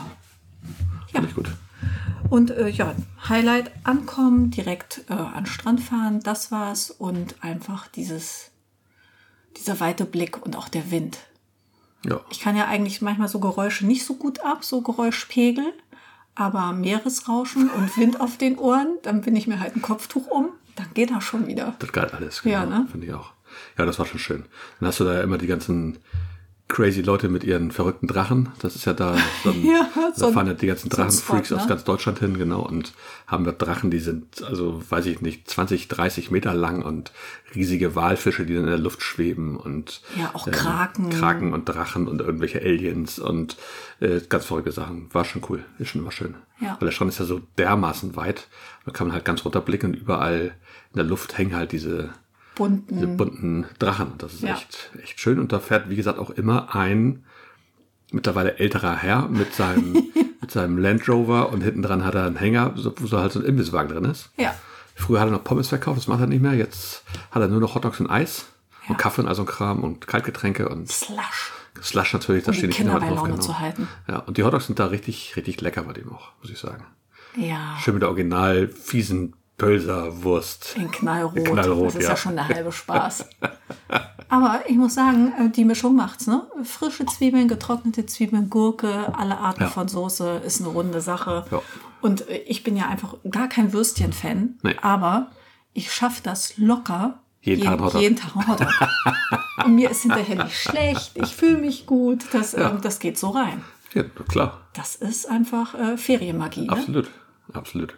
Ja. 0.66 1.12
Finde 1.12 1.28
ich 1.28 1.34
gut. 1.34 1.50
Und 2.30 2.50
äh, 2.50 2.68
ja, 2.68 2.94
Highlight 3.28 3.70
ankommen, 3.84 4.50
direkt 4.50 5.04
äh, 5.08 5.12
an 5.14 5.44
den 5.44 5.46
Strand 5.46 5.80
fahren, 5.80 6.20
das 6.22 6.50
war's. 6.52 6.90
Und 6.90 7.36
einfach 7.42 7.88
dieses, 7.88 8.50
dieser 9.56 9.80
weite 9.80 10.04
Blick 10.04 10.44
und 10.44 10.56
auch 10.56 10.68
der 10.68 10.90
Wind. 10.90 11.18
Ja. 12.04 12.20
Ich 12.30 12.40
kann 12.40 12.56
ja 12.56 12.66
eigentlich 12.66 13.02
manchmal 13.02 13.28
so 13.28 13.40
Geräusche 13.40 13.86
nicht 13.86 14.04
so 14.04 14.14
gut 14.14 14.40
ab, 14.40 14.64
so 14.64 14.82
Geräuschpegel. 14.82 15.72
Aber 16.34 16.72
Meeresrauschen 16.72 17.68
und 17.68 17.96
Wind 17.96 18.20
auf 18.20 18.38
den 18.38 18.58
Ohren, 18.58 18.98
dann 19.02 19.22
bin 19.22 19.34
ich 19.34 19.48
mir 19.48 19.58
halt 19.58 19.74
ein 19.74 19.82
Kopftuch 19.82 20.28
um, 20.28 20.50
dann 20.76 20.86
geht 20.94 21.10
das 21.10 21.24
schon 21.24 21.48
wieder. 21.48 21.74
Das 21.80 21.90
galt 21.90 22.14
alles. 22.14 22.42
Ja, 22.44 22.64
ne? 22.64 22.86
Finde 22.92 23.08
ich 23.08 23.12
auch. 23.12 23.32
Ja, 23.76 23.84
das 23.84 23.98
war 23.98 24.06
schon 24.06 24.20
schön. 24.20 24.44
Dann 24.78 24.88
hast 24.88 25.00
du 25.00 25.04
da 25.04 25.14
ja 25.14 25.22
immer 25.22 25.38
die 25.38 25.48
ganzen 25.48 25.98
crazy 26.68 27.00
Leute 27.00 27.28
mit 27.30 27.44
ihren 27.44 27.70
verrückten 27.70 28.06
Drachen. 28.06 28.50
Das 28.60 28.76
ist 28.76 28.84
ja 28.84 28.92
da 28.92 29.16
so 29.42 29.50
ein, 29.50 29.64
Ja, 29.64 29.88
da 29.94 30.12
so 30.14 30.26
ein- 30.26 30.34
fahren 30.34 30.46
ja 30.48 30.52
die 30.54 30.66
ganzen 30.66 30.90
so 30.90 30.96
Drachenfreaks 30.96 31.48
Spot, 31.48 31.56
ne? 31.56 31.62
aus 31.62 31.68
ganz 31.68 31.84
Deutschland 31.84 32.18
hin, 32.18 32.36
genau, 32.36 32.60
und 32.60 32.92
haben 33.26 33.44
da 33.44 33.52
Drachen, 33.52 33.90
die 33.90 33.98
sind, 34.00 34.42
also 34.42 34.82
weiß 34.90 35.06
ich 35.06 35.20
nicht, 35.22 35.48
20, 35.50 35.88
30 35.88 36.30
Meter 36.30 36.52
lang 36.54 36.82
und 36.82 37.12
riesige 37.54 37.94
Walfische, 37.96 38.44
die 38.44 38.54
dann 38.54 38.64
in 38.64 38.68
der 38.70 38.78
Luft 38.78 39.02
schweben 39.02 39.56
und 39.56 40.02
Ja, 40.16 40.30
auch 40.34 40.50
Kraken. 40.50 41.08
Kraken 41.10 41.52
und 41.54 41.64
Drachen 41.64 42.06
und 42.06 42.20
irgendwelche 42.20 42.60
Aliens 42.60 43.18
und 43.18 43.56
äh, 44.00 44.20
ganz 44.28 44.44
verrückte 44.44 44.72
Sachen. 44.72 45.08
War 45.12 45.24
schon 45.24 45.42
cool. 45.48 45.64
Ist 45.78 45.88
schon 45.88 46.02
immer 46.02 46.12
schön. 46.12 46.34
Ja. 46.60 46.76
Weil 46.78 46.86
der 46.88 46.92
Strand 46.92 47.10
ist 47.12 47.18
ja 47.18 47.24
so 47.24 47.40
dermaßen 47.56 48.14
weit. 48.16 48.48
Da 48.84 48.90
kann 48.92 49.06
man 49.06 49.14
halt 49.14 49.24
ganz 49.24 49.44
runterblicken 49.44 49.90
und 49.92 49.96
überall 49.96 50.52
in 50.92 50.96
der 50.96 51.04
Luft 51.04 51.38
hängen 51.38 51.56
halt 51.56 51.72
diese 51.72 52.10
Bunten. 52.58 52.94
diese 52.94 53.06
bunten 53.06 53.66
Drachen. 53.78 54.12
Das 54.18 54.34
ist 54.34 54.42
Ja. 54.42 54.54
echt, 54.54 54.90
echt 55.02 55.18
schön. 55.20 55.38
Und 55.38 55.52
da 55.52 55.58
fährt, 55.60 55.88
wie 55.88 55.96
gesagt, 55.96 56.18
auch 56.18 56.30
immer 56.30 56.74
ein 56.74 57.24
mittlerweile 58.12 58.58
älterer 58.58 58.96
Herr 58.96 59.28
mit 59.28 59.54
seinem, 59.54 59.92
mit 60.40 60.50
seinem 60.50 60.78
Land 60.78 61.08
Rover 61.08 61.50
und 61.50 61.62
hinten 61.62 61.82
dran 61.82 62.04
hat 62.04 62.14
er 62.14 62.24
einen 62.26 62.36
Hänger, 62.36 62.74
wo 62.76 63.06
so 63.06 63.18
halt 63.20 63.32
so 63.32 63.38
ein 63.40 63.44
Imbisswagen 63.44 63.90
drin 63.92 64.04
ist. 64.04 64.30
Ja. 64.36 64.54
Früher 64.94 65.20
hat 65.20 65.28
er 65.28 65.32
noch 65.32 65.44
Pommes 65.44 65.68
verkauft, 65.68 65.96
das 65.98 66.08
macht 66.08 66.20
er 66.20 66.26
nicht 66.26 66.42
mehr. 66.42 66.54
Jetzt 66.54 67.04
hat 67.30 67.40
er 67.40 67.48
nur 67.48 67.60
noch 67.60 67.74
Hotdogs 67.74 68.00
und 68.00 68.10
Eis 68.10 68.46
Ja. 68.84 68.90
und 68.90 68.98
Kaffee 68.98 69.22
und 69.22 69.28
all 69.28 69.34
so 69.34 69.42
ein 69.42 69.46
Kram 69.46 69.84
und 69.84 70.06
Kaltgetränke 70.06 70.68
und 70.68 70.90
Slush. 70.90 71.52
Slush 71.80 72.12
natürlich, 72.12 72.42
da 72.44 72.50
Um 72.50 72.56
stehen 72.56 72.70
die 72.70 72.76
Kinder 72.76 72.94
Kinder 72.94 73.06
bei 73.06 73.14
drauf. 73.14 73.18
Laune 73.24 73.32
Genau. 73.34 73.42
zu 73.46 73.58
halten. 73.60 73.86
Ja, 74.08 74.18
und 74.18 74.36
die 74.36 74.42
Hotdogs 74.42 74.66
sind 74.66 74.80
da 74.80 74.86
richtig, 74.86 75.36
richtig 75.36 75.60
lecker 75.60 75.82
bei 75.84 75.92
dem 75.92 76.10
auch, 76.12 76.32
muss 76.42 76.50
ich 76.50 76.58
sagen. 76.58 76.84
Ja. 77.36 77.76
Schön 77.80 77.94
mit 77.94 78.02
der 78.02 78.08
original 78.08 78.66
fiesen 78.68 79.34
Pölserwurst. 79.58 80.76
In 80.76 80.90
Knallrot. 80.90 81.36
In 81.36 81.44
Knallrot, 81.44 81.86
das 81.88 81.94
ist 81.96 82.02
ja. 82.04 82.10
ja. 82.10 82.16
schon 82.16 82.36
der 82.36 82.48
halbe 82.48 82.72
Spaß. 82.72 83.26
Aber 84.30 84.60
ich 84.68 84.76
muss 84.76 84.94
sagen, 84.94 85.32
äh, 85.38 85.50
die 85.50 85.64
Mischung 85.64 85.96
macht's, 85.96 86.26
ne? 86.26 86.46
Frische 86.62 87.06
Zwiebeln, 87.06 87.48
getrocknete 87.48 88.06
Zwiebeln, 88.06 88.50
Gurke, 88.50 89.12
alle 89.16 89.38
Arten 89.38 89.62
Ja. 89.62 89.68
von 89.68 89.88
Soße 89.88 90.42
ist 90.44 90.60
eine 90.60 90.68
runde 90.68 91.00
Sache. 91.00 91.44
Ja. 91.50 91.62
Und 92.00 92.28
äh, 92.28 92.38
ich 92.46 92.62
bin 92.62 92.76
ja 92.76 92.86
einfach 92.88 93.14
gar 93.30 93.48
kein 93.48 93.72
Würstchen-Fan, 93.72 94.58
Nee. 94.62 94.76
aber 94.82 95.30
ich 95.72 95.92
schaffe 95.92 96.22
das 96.22 96.56
locker. 96.58 97.20
Jeden 97.40 97.64
Tag 97.64 97.74
ein 97.78 97.84
Hotdog. 97.84 98.00
jeden 98.00 98.16
Tag 98.16 98.34
Hotdog. 98.34 98.68
Und 99.64 99.74
mir 99.74 99.90
ist 99.90 100.02
hinterher 100.02 100.44
nicht 100.44 100.56
schlecht, 100.56 101.12
ich 101.16 101.34
fühle 101.34 101.58
mich 101.58 101.86
gut, 101.86 102.26
das, 102.32 102.54
ähm, 102.54 102.80
das 102.82 103.00
geht 103.00 103.18
so 103.18 103.30
rein. 103.30 103.64
Ja, 103.94 104.02
klar. 104.28 104.60
Das 104.74 104.94
ist 104.94 105.28
einfach 105.28 105.74
äh, 105.74 105.96
Ferienmagie. 105.96 106.66
Ne? 106.66 106.72
Absolut, 106.72 107.10
absolut. 107.52 107.94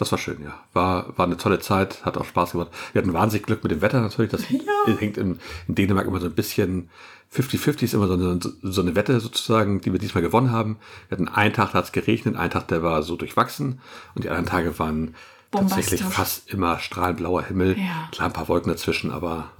Das 0.00 0.10
war 0.12 0.18
schön, 0.18 0.42
ja. 0.42 0.54
War, 0.72 1.18
war 1.18 1.26
eine 1.26 1.36
tolle 1.36 1.58
Zeit, 1.58 2.06
hat 2.06 2.16
auch 2.16 2.24
Spaß 2.24 2.52
gemacht. 2.52 2.68
Wir 2.94 3.02
hatten 3.02 3.12
wahnsinnig 3.12 3.44
Glück 3.44 3.62
mit 3.62 3.70
dem 3.70 3.82
Wetter 3.82 4.00
natürlich. 4.00 4.30
Das 4.30 4.44
hängt 4.48 5.18
in, 5.18 5.38
in 5.68 5.74
Dänemark 5.74 6.06
immer 6.06 6.20
so 6.20 6.26
ein 6.26 6.34
bisschen 6.34 6.88
50-50 7.34 7.82
ist 7.82 7.92
immer 7.92 8.06
so 8.06 8.14
eine, 8.14 8.40
so 8.40 8.80
eine 8.80 8.94
Wette 8.94 9.20
sozusagen, 9.20 9.82
die 9.82 9.92
wir 9.92 9.98
diesmal 9.98 10.22
gewonnen 10.22 10.52
haben. 10.52 10.78
Wir 11.08 11.18
hatten 11.18 11.28
einen 11.28 11.52
Tag, 11.52 11.72
da 11.72 11.78
hat 11.78 11.84
es 11.84 11.92
geregnet, 11.92 12.34
einen 12.34 12.50
Tag, 12.50 12.68
der 12.68 12.82
war 12.82 13.02
so 13.02 13.14
durchwachsen 13.14 13.80
und 14.14 14.24
die 14.24 14.30
anderen 14.30 14.46
Tage 14.46 14.78
waren 14.78 15.14
tatsächlich 15.50 16.02
fast 16.02 16.48
immer 16.48 16.78
strahlend 16.78 17.18
blauer 17.18 17.42
Himmel. 17.42 17.78
Ja. 17.78 18.08
Klar, 18.10 18.28
ein 18.28 18.32
paar 18.32 18.48
Wolken 18.48 18.72
dazwischen, 18.72 19.10
aber 19.10 19.50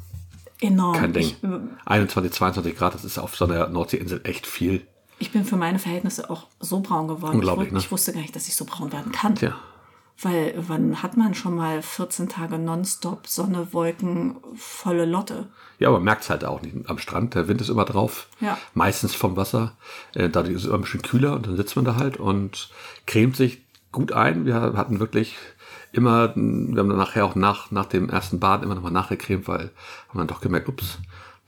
Enorm. 0.63 0.97
kein 0.97 1.13
Ding. 1.13 1.27
Ich, 1.27 1.45
äh, 1.45 1.61
21, 1.85 2.33
22 2.33 2.77
Grad, 2.79 2.95
das 2.95 3.05
ist 3.05 3.19
auf 3.19 3.37
so 3.37 3.45
einer 3.45 3.69
Nordseeinsel 3.69 4.23
echt 4.25 4.47
viel. 4.47 4.87
Ich 5.19 5.33
bin 5.33 5.45
für 5.45 5.57
meine 5.57 5.79
Verhältnisse 5.79 6.31
auch 6.31 6.47
so 6.61 6.81
braun 6.81 7.09
geworden. 7.09 7.35
Unglaublich, 7.35 7.67
ich, 7.67 7.73
ne? 7.75 7.79
ich 7.81 7.93
wusste 7.93 8.15
gar 8.15 8.23
nicht, 8.23 8.35
dass 8.35 8.49
ich 8.49 8.57
so 8.57 8.65
braun 8.65 8.91
werden 8.91 9.13
kann. 9.13 9.35
Tja. 9.35 9.55
Weil 10.23 10.55
wann 10.57 11.03
hat 11.03 11.17
man 11.17 11.35
schon 11.35 11.57
mal 11.57 11.81
14 11.81 12.29
Tage 12.29 12.59
nonstop 12.59 13.27
Sonne, 13.27 13.73
Wolken, 13.73 14.37
volle 14.55 15.07
Lotte? 15.07 15.49
Ja, 15.79 15.89
aber 15.89 15.97
man 15.97 16.05
merkt 16.05 16.25
es 16.25 16.31
halt 16.31 16.45
auch 16.45 16.61
nicht. 16.61 16.77
Am 16.91 16.99
Strand, 16.99 17.35
der 17.35 17.49
Wind 17.49 17.63
ist 17.63 17.71
immer 17.71 17.87
drauf. 17.87 18.29
Ja. 18.39 18.59
Meistens 18.75 19.15
vom 19.15 19.37
Wasser. 19.37 19.77
Äh, 20.15 20.29
dadurch 20.29 20.55
ist 20.55 20.63
es 20.63 20.67
immer 20.69 20.79
ein 20.79 20.83
bisschen 20.83 21.03
kühler 21.03 21.35
und 21.35 21.47
dann 21.47 21.57
sitzt 21.57 21.75
man 21.75 21.87
da 21.87 21.97
halt 21.97 22.19
und 22.19 22.69
cremt 23.07 23.35
sich 23.37 23.63
gut 23.93 24.13
ein. 24.13 24.45
Wir 24.45 24.55
hatten 24.55 25.01
wirklich 25.01 25.37
immer, 25.93 26.35
wir 26.37 26.81
haben 26.81 26.89
dann 26.89 26.99
nachher 26.99 27.25
auch 27.25 27.35
nach, 27.35 27.71
nach 27.71 27.87
dem 27.87 28.11
ersten 28.11 28.41
Bad 28.41 28.63
immer 28.63 28.75
nochmal 28.75 28.93
nachgecremt, 28.93 29.49
weil 29.49 29.71
haben 30.09 30.19
dann 30.19 30.27
doch 30.27 30.43
gemerkt, 30.43 30.69
ups, 30.69 30.99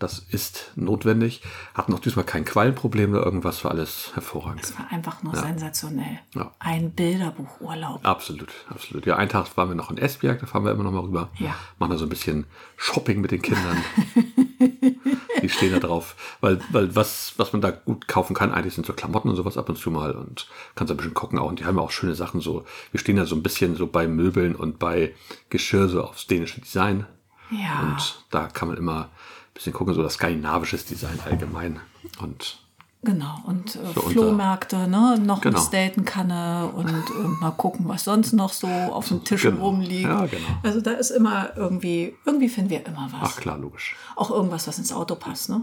das 0.02 0.18
ist 0.18 0.72
notwendig. 0.74 1.42
Hatten 1.74 1.94
auch 1.94 2.00
diesmal 2.00 2.24
kein 2.24 2.44
Quallenproblem 2.44 3.12
oder 3.12 3.24
irgendwas, 3.24 3.64
war 3.64 3.70
alles 3.70 4.10
hervorragend. 4.14 4.62
Das 4.62 4.78
war 4.78 4.90
einfach 4.90 5.22
nur 5.22 5.36
sensationell. 5.36 6.18
Ja. 6.34 6.52
Ein 6.58 6.90
Bilderbuchurlaub. 6.90 8.04
Absolut, 8.04 8.48
absolut. 8.68 9.06
Ja, 9.06 9.16
einen 9.16 9.28
Tag 9.28 9.56
waren 9.56 9.68
wir 9.68 9.74
noch 9.74 9.90
in 9.90 9.98
Esbjerg, 9.98 10.40
da 10.40 10.46
fahren 10.46 10.64
wir 10.64 10.72
immer 10.72 10.84
noch 10.84 10.92
mal 10.92 11.00
rüber. 11.00 11.28
Ja. 11.38 11.54
Machen 11.78 11.92
da 11.92 11.98
so 11.98 12.06
ein 12.06 12.08
bisschen 12.08 12.46
Shopping 12.76 13.20
mit 13.20 13.30
den 13.30 13.42
Kindern. 13.42 13.76
Die 15.42 15.48
stehen 15.48 15.72
da 15.72 15.80
drauf. 15.80 16.14
Weil, 16.40 16.60
weil 16.70 16.94
was, 16.94 17.34
was 17.36 17.52
man 17.52 17.60
da 17.60 17.70
gut 17.70 18.06
kaufen 18.06 18.34
kann, 18.34 18.52
eigentlich 18.52 18.74
sind 18.74 18.86
so 18.86 18.92
Klamotten 18.92 19.28
und 19.28 19.36
sowas 19.36 19.56
ab 19.56 19.68
und 19.68 19.76
zu 19.76 19.90
mal 19.90 20.12
und 20.12 20.46
kannst 20.74 20.90
ein 20.90 20.96
bisschen 20.96 21.14
gucken 21.14 21.38
auch. 21.38 21.48
Und 21.48 21.58
die 21.58 21.64
haben 21.64 21.76
ja 21.76 21.82
auch 21.82 21.90
schöne 21.90 22.14
Sachen 22.14 22.40
so. 22.40 22.64
Wir 22.92 23.00
stehen 23.00 23.16
da 23.16 23.26
so 23.26 23.34
ein 23.34 23.42
bisschen 23.42 23.76
so 23.76 23.86
bei 23.86 24.06
Möbeln 24.06 24.54
und 24.54 24.78
bei 24.78 25.14
Geschirr 25.50 25.88
so 25.88 26.02
aufs 26.02 26.26
dänische 26.26 26.60
Design. 26.60 27.06
Ja. 27.50 27.82
Und 27.82 28.24
da 28.30 28.46
kann 28.46 28.68
man 28.68 28.76
immer 28.76 29.10
bisschen 29.54 29.72
gucken, 29.72 29.94
so 29.94 30.02
das 30.02 30.14
skandinavisches 30.14 30.84
Design 30.86 31.18
allgemein. 31.24 31.80
Und 32.20 32.58
Genau, 33.04 33.34
und 33.46 33.74
äh, 33.74 34.00
Flohmärkte, 34.00 34.86
ne? 34.86 35.18
noch 35.18 35.40
Genau. 35.40 35.58
eine 35.58 35.66
Steltenkanne 35.66 36.70
und 36.72 36.88
äh, 36.88 37.28
mal 37.40 37.50
gucken, 37.50 37.88
was 37.88 38.04
sonst 38.04 38.32
noch 38.32 38.52
so 38.52 38.68
auf 38.68 39.08
dem 39.08 39.24
Tisch 39.24 39.42
Genau. 39.42 39.64
rumliegt. 39.66 40.04
Ja, 40.04 40.26
genau. 40.26 40.46
Also 40.62 40.80
da 40.80 40.92
ist 40.92 41.10
immer 41.10 41.50
irgendwie, 41.56 42.14
irgendwie 42.24 42.48
finden 42.48 42.70
wir 42.70 42.86
immer 42.86 43.08
was. 43.10 43.32
ach 43.32 43.36
klar, 43.40 43.58
logisch. 43.58 43.96
Auch 44.14 44.30
irgendwas, 44.30 44.68
was 44.68 44.78
ins 44.78 44.92
Auto 44.92 45.16
passt, 45.16 45.48
ne? 45.48 45.62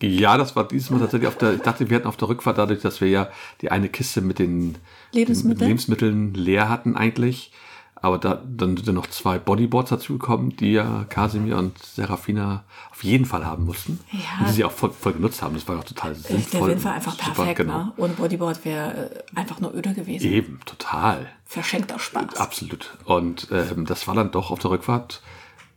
Ja, 0.00 0.38
das 0.38 0.56
war 0.56 0.66
dieses 0.66 0.88
Mal 0.88 0.98
tatsächlich 1.00 1.28
auf 1.28 1.36
der, 1.36 1.52
ich 1.52 1.60
dachte, 1.60 1.90
wir 1.90 1.98
hätten 1.98 2.08
auf 2.08 2.16
der 2.16 2.28
Rückfahrt 2.30 2.56
dadurch, 2.56 2.80
dass 2.80 3.02
wir 3.02 3.08
ja 3.08 3.28
die 3.60 3.70
eine 3.70 3.90
Kiste 3.90 4.22
mit 4.22 4.38
den 4.38 4.78
Lebensmitteln? 5.12 5.68
Lebensmitteln 5.68 6.32
leer 6.32 6.70
hatten 6.70 6.96
eigentlich. 6.96 7.52
Aber 8.02 8.16
da, 8.18 8.40
dann 8.46 8.76
sind 8.78 8.94
noch 8.94 9.08
zwei 9.08 9.38
Bodyboards 9.38 9.90
dazugekommen, 9.90 10.56
die 10.56 10.72
ja 10.72 11.04
Kasimir 11.08 11.58
und 11.58 11.78
Serafina 11.78 12.64
auf 12.90 13.04
jeden 13.04 13.26
Fall 13.26 13.44
haben 13.44 13.66
mussten. 13.66 14.00
Ja. 14.10 14.20
Und 14.40 14.48
die 14.48 14.52
sie 14.54 14.64
auch 14.64 14.72
voll, 14.72 14.90
voll 14.90 15.12
genutzt 15.12 15.42
haben. 15.42 15.54
Das 15.54 15.68
war 15.68 15.78
auch 15.78 15.84
total 15.84 16.14
Der 16.14 16.22
sinnvoll. 16.22 16.70
Wind 16.70 16.84
war 16.84 16.94
einfach 16.94 17.12
Super, 17.12 17.24
perfekt, 17.32 17.56
genau. 17.58 17.78
ne? 17.78 17.92
Ohne 17.98 18.14
Bodyboard 18.14 18.64
wäre 18.64 19.10
äh, 19.10 19.38
einfach 19.38 19.60
nur 19.60 19.74
öde 19.74 19.92
gewesen. 19.92 20.26
Eben, 20.26 20.60
total. 20.64 21.30
Verschenkter 21.44 21.98
Spaß. 21.98 22.36
Absolut. 22.36 22.96
Und 23.04 23.48
ähm, 23.50 23.84
das 23.84 24.08
war 24.08 24.14
dann 24.14 24.30
doch 24.30 24.50
auf 24.50 24.60
der 24.60 24.70
Rückfahrt 24.70 25.20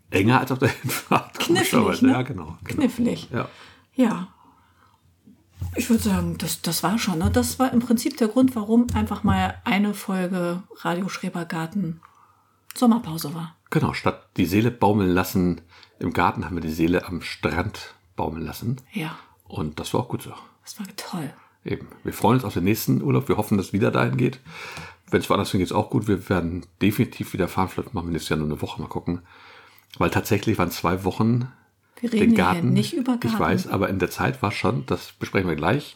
enger 0.09 0.39
als 0.39 0.51
auf 0.51 0.59
der 0.59 0.69
Hinfahrt. 0.81 1.39
Knifflig, 1.39 2.01
ne? 2.03 2.11
Ja, 2.13 2.21
genau. 2.21 2.57
genau. 2.63 2.81
Knifflig. 2.81 3.29
Ja. 3.33 3.49
Ja. 3.95 4.27
Ich 5.75 5.89
würde 5.89 6.03
sagen, 6.03 6.37
das, 6.37 6.61
das 6.61 6.83
war 6.83 6.97
schon. 6.99 7.19
Ne? 7.19 7.29
Das 7.31 7.59
war 7.59 7.73
im 7.73 7.79
Prinzip 7.79 8.15
der 8.17 8.29
Grund, 8.29 8.55
warum 8.55 8.87
einfach 8.93 9.23
mal 9.23 9.55
eine 9.65 9.93
Folge 9.93 10.63
Radio 10.81 11.09
Schrebergarten 11.09 11.99
Sommerpause 12.75 13.33
war. 13.33 13.55
Genau, 13.69 13.93
statt 13.93 14.27
die 14.37 14.45
Seele 14.45 14.71
baumeln 14.71 15.09
lassen 15.11 15.61
im 15.99 16.13
Garten, 16.13 16.45
haben 16.45 16.55
wir 16.55 16.61
die 16.61 16.69
Seele 16.71 17.07
am 17.07 17.21
Strand 17.21 17.93
baumeln 18.15 18.45
lassen. 18.45 18.77
Ja, 18.91 19.15
Und 19.45 19.79
das 19.79 19.93
war 19.93 20.01
auch 20.01 20.07
gut 20.09 20.21
so. 20.23 20.33
das 20.63 20.79
war 20.79 20.85
toll. 20.95 21.31
Eben. 21.65 21.87
Wir 22.03 22.13
freuen 22.13 22.35
uns 22.35 22.43
auf 22.45 22.53
den 22.53 22.65
nächsten 22.65 23.01
Urlaub. 23.01 23.29
Wir 23.29 23.37
hoffen, 23.37 23.57
dass 23.57 23.67
es 23.67 23.73
wieder 23.73 23.89
dahin 23.89 24.17
geht. 24.17 24.39
Wenn 25.09 25.21
es 25.21 25.29
woanders 25.29 25.51
hingeht, 25.51 25.67
ist 25.67 25.71
auch 25.73 25.89
gut. 25.89 26.07
Wir 26.07 26.27
werden 26.29 26.65
definitiv 26.81 27.31
wieder 27.33 27.47
fahren. 27.47 27.69
Vielleicht 27.69 27.93
machen 27.93 28.07
wir 28.07 28.11
nächstes 28.11 28.29
Jahr 28.29 28.37
nur 28.39 28.47
eine 28.47 28.61
Woche. 28.61 28.81
Mal 28.81 28.87
gucken. 28.89 29.21
Weil 29.97 30.09
tatsächlich 30.09 30.57
waren 30.57 30.71
zwei 30.71 31.03
Wochen 31.05 31.47
Wir 32.01 32.09
den 32.09 32.19
reden 32.19 32.35
ja 32.35 32.51
Garten. 32.51 32.73
nicht 32.73 32.93
über 32.93 33.13
Garten. 33.13 33.27
Ich 33.27 33.39
weiß, 33.39 33.67
aber 33.67 33.87
in 33.89 33.99
der 33.99 34.09
Zeit 34.09 34.41
war 34.41 34.51
schon, 34.51 34.85
das 34.87 35.13
besprechen 35.13 35.47
wir 35.47 35.55
gleich. 35.55 35.95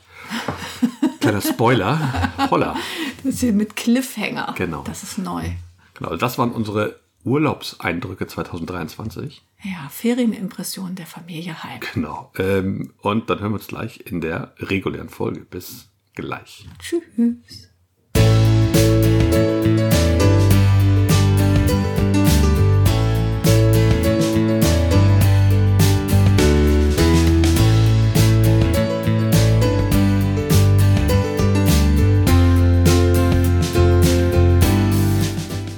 Kleiner 1.19 1.41
Spoiler. 1.41 2.31
Holla. 2.49 2.75
Das 3.23 3.33
ist 3.33 3.39
hier 3.41 3.53
mit 3.53 3.75
Cliffhanger. 3.75 4.53
Genau. 4.57 4.83
Das 4.83 5.03
ist 5.03 5.17
neu. 5.17 5.49
Genau, 5.97 6.15
das 6.15 6.37
waren 6.37 6.51
unsere 6.51 6.99
Urlaubseindrücke 7.23 8.27
2023. 8.27 9.43
Ja, 9.63 9.89
Ferienimpression 9.89 10.95
der 10.95 11.07
Familie 11.07 11.63
Heim. 11.63 11.79
Genau. 11.93 12.31
Ähm, 12.37 12.93
und 13.01 13.29
dann 13.29 13.39
hören 13.39 13.51
wir 13.51 13.55
uns 13.55 13.67
gleich 13.67 14.01
in 14.05 14.21
der 14.21 14.53
regulären 14.59 15.09
Folge. 15.09 15.41
Bis 15.41 15.89
gleich. 16.13 16.67
Tschüss. 16.79 17.71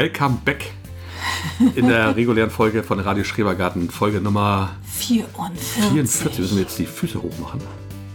Welcome 0.00 0.38
back 0.46 0.64
in 1.76 1.86
der 1.86 2.16
regulären 2.16 2.48
Folge 2.48 2.82
von 2.82 3.00
Radio 3.00 3.22
Schrebergarten. 3.22 3.90
Folge 3.90 4.18
Nummer 4.18 4.70
44. 4.94 5.60
44. 5.92 6.38
Müssen 6.38 6.56
wir 6.56 6.62
jetzt 6.62 6.78
die 6.78 6.86
Füße 6.86 7.20
hochmachen? 7.20 7.60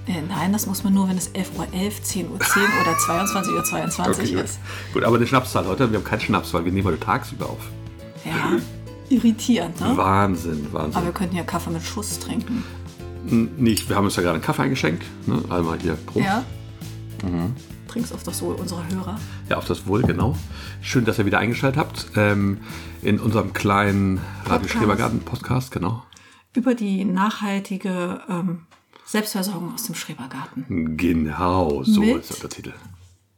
Äh, 0.08 0.24
nein, 0.28 0.52
das 0.52 0.66
muss 0.66 0.84
man 0.84 0.96
nur, 0.96 1.08
wenn 1.08 1.18
es 1.18 1.32
11.11 1.36 1.46
Uhr, 1.58 1.66
10.10 1.68 2.24
Uhr 2.24 2.40
oder 2.82 2.98
22.22 2.98 3.56
Uhr 3.56 3.64
22 3.64 4.34
gut. 4.34 4.44
ist. 4.44 4.60
gut, 4.94 5.04
aber 5.04 5.18
eine 5.18 5.28
Schnapszahl 5.28 5.68
heute. 5.68 5.92
Wir 5.92 6.00
haben 6.00 6.04
keinen 6.04 6.22
Schnaps, 6.22 6.56
weil 6.56 6.66
wir 6.66 6.72
nehmen 6.72 6.88
heute 6.88 7.00
tagsüber 7.00 7.52
auf. 7.52 7.62
Ja, 8.26 8.58
irritierend, 9.10 9.80
ne? 9.80 9.96
Wahnsinn, 9.96 10.68
Wahnsinn. 10.72 10.96
Aber 10.96 11.06
wir 11.06 11.14
könnten 11.14 11.36
ja 11.36 11.44
Kaffee 11.44 11.70
mit 11.70 11.84
Schuss 11.84 12.18
trinken. 12.18 12.64
Nicht, 13.58 13.90
wir 13.90 13.96
haben 13.96 14.06
uns 14.06 14.16
ja 14.16 14.24
gerade 14.24 14.36
einen 14.36 14.44
Kaffee 14.44 14.64
eingeschenkt. 14.64 15.04
Ne? 15.28 15.40
Einmal 15.52 15.78
hier 15.78 15.94
Prost. 16.08 16.26
Ja? 16.26 16.44
Trinkst 17.96 18.12
auf 18.12 18.24
das 18.24 18.42
Wohl 18.42 18.56
unserer 18.56 18.86
Hörer. 18.90 19.18
Ja, 19.48 19.56
auf 19.56 19.68
das 19.68 19.88
Wohl, 19.88 20.02
genau. 20.02 20.36
Schön, 20.82 21.06
dass 21.06 21.18
ihr 21.18 21.26
wieder 21.26 21.40
eingeschaltet 21.40 21.80
habt. 21.80 22.08
Ähm, 22.18 22.58
in 23.02 23.22
unserem 23.22 23.54
kleinen 23.54 24.18
Radio 24.44 24.58
Podcast. 24.58 24.72
Schrebergarten 24.74 25.20
Podcast, 25.22 25.72
genau. 25.72 26.04
Über 26.54 26.76
die 26.76 27.06
nachhaltige 27.06 28.20
ähm, 28.28 28.66
Selbstversorgung 29.06 29.74
aus 29.74 29.84
dem 29.84 29.96
Schrebergarten. 29.96 30.98
Genau, 30.98 31.84
so 31.84 32.02
Mit? 32.02 32.30
ist 32.30 32.44
der 32.44 32.50
Titel. 32.50 32.74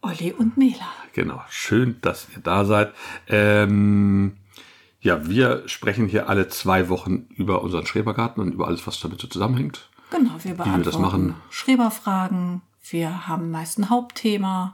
Olli 0.01 0.33
und 0.33 0.57
Mela. 0.57 0.87
Genau, 1.13 1.39
schön, 1.49 1.97
dass 2.01 2.25
ihr 2.35 2.41
da 2.41 2.65
seid. 2.65 2.95
Ähm, 3.27 4.37
ja, 5.01 5.29
wir 5.29 5.67
sprechen 5.67 6.07
hier 6.07 6.29
alle 6.29 6.47
zwei 6.47 6.89
Wochen 6.89 7.27
über 7.35 7.61
unseren 7.61 7.85
Schrebergarten 7.85 8.41
und 8.41 8.53
über 8.53 8.65
alles, 8.65 8.87
was 8.87 8.99
damit 8.99 9.21
so 9.21 9.27
zusammenhängt. 9.27 9.87
Genau, 10.09 10.31
wir 10.41 10.55
beantworten 10.55 10.79
wir 10.79 10.83
das 10.83 10.99
machen. 10.99 11.35
Schreberfragen. 11.51 12.63
Wir 12.89 13.27
haben 13.27 13.51
meist 13.51 13.79
ein 13.79 13.89
Hauptthema. 13.89 14.73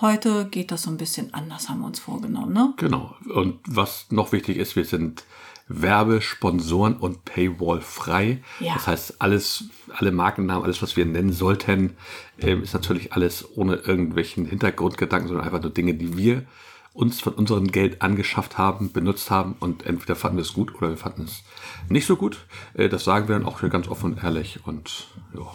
Heute 0.00 0.46
geht 0.46 0.72
das 0.72 0.82
so 0.82 0.90
ein 0.90 0.96
bisschen 0.96 1.32
anders, 1.32 1.68
haben 1.68 1.80
wir 1.80 1.86
uns 1.86 2.00
vorgenommen, 2.00 2.52
ne? 2.52 2.74
Genau. 2.78 3.14
Und 3.32 3.60
was 3.66 4.10
noch 4.10 4.32
wichtig 4.32 4.56
ist, 4.56 4.74
wir 4.74 4.84
sind 4.84 5.24
Werbe, 5.68 6.20
Sponsoren 6.20 6.96
und 6.96 7.24
Paywall 7.24 7.80
frei. 7.80 8.42
Ja. 8.58 8.74
Das 8.74 8.86
heißt, 8.86 9.22
alles, 9.22 9.64
alle 9.96 10.12
Markennamen, 10.12 10.64
alles, 10.64 10.82
was 10.82 10.96
wir 10.96 11.06
nennen 11.06 11.32
sollten, 11.32 11.96
ähm, 12.38 12.62
ist 12.62 12.74
natürlich 12.74 13.12
alles 13.12 13.56
ohne 13.56 13.76
irgendwelchen 13.76 14.46
Hintergrundgedanken, 14.46 15.28
sondern 15.28 15.46
einfach 15.46 15.62
nur 15.62 15.72
Dinge, 15.72 15.94
die 15.94 16.16
wir 16.16 16.44
uns 16.92 17.20
von 17.20 17.34
unserem 17.34 17.68
Geld 17.68 18.02
angeschafft 18.02 18.58
haben, 18.58 18.92
benutzt 18.92 19.30
haben 19.30 19.56
und 19.58 19.86
entweder 19.86 20.16
fanden 20.16 20.38
wir 20.38 20.42
es 20.42 20.52
gut 20.52 20.74
oder 20.74 20.90
wir 20.90 20.96
fanden 20.96 21.22
es 21.22 21.42
nicht 21.88 22.06
so 22.06 22.16
gut. 22.16 22.46
Äh, 22.74 22.88
das 22.88 23.04
sagen 23.04 23.28
wir 23.28 23.36
dann 23.36 23.46
auch 23.46 23.60
hier 23.60 23.68
ganz 23.68 23.88
offen 23.88 24.12
und 24.12 24.24
ehrlich 24.24 24.60
und 24.64 25.08
ja, 25.34 25.46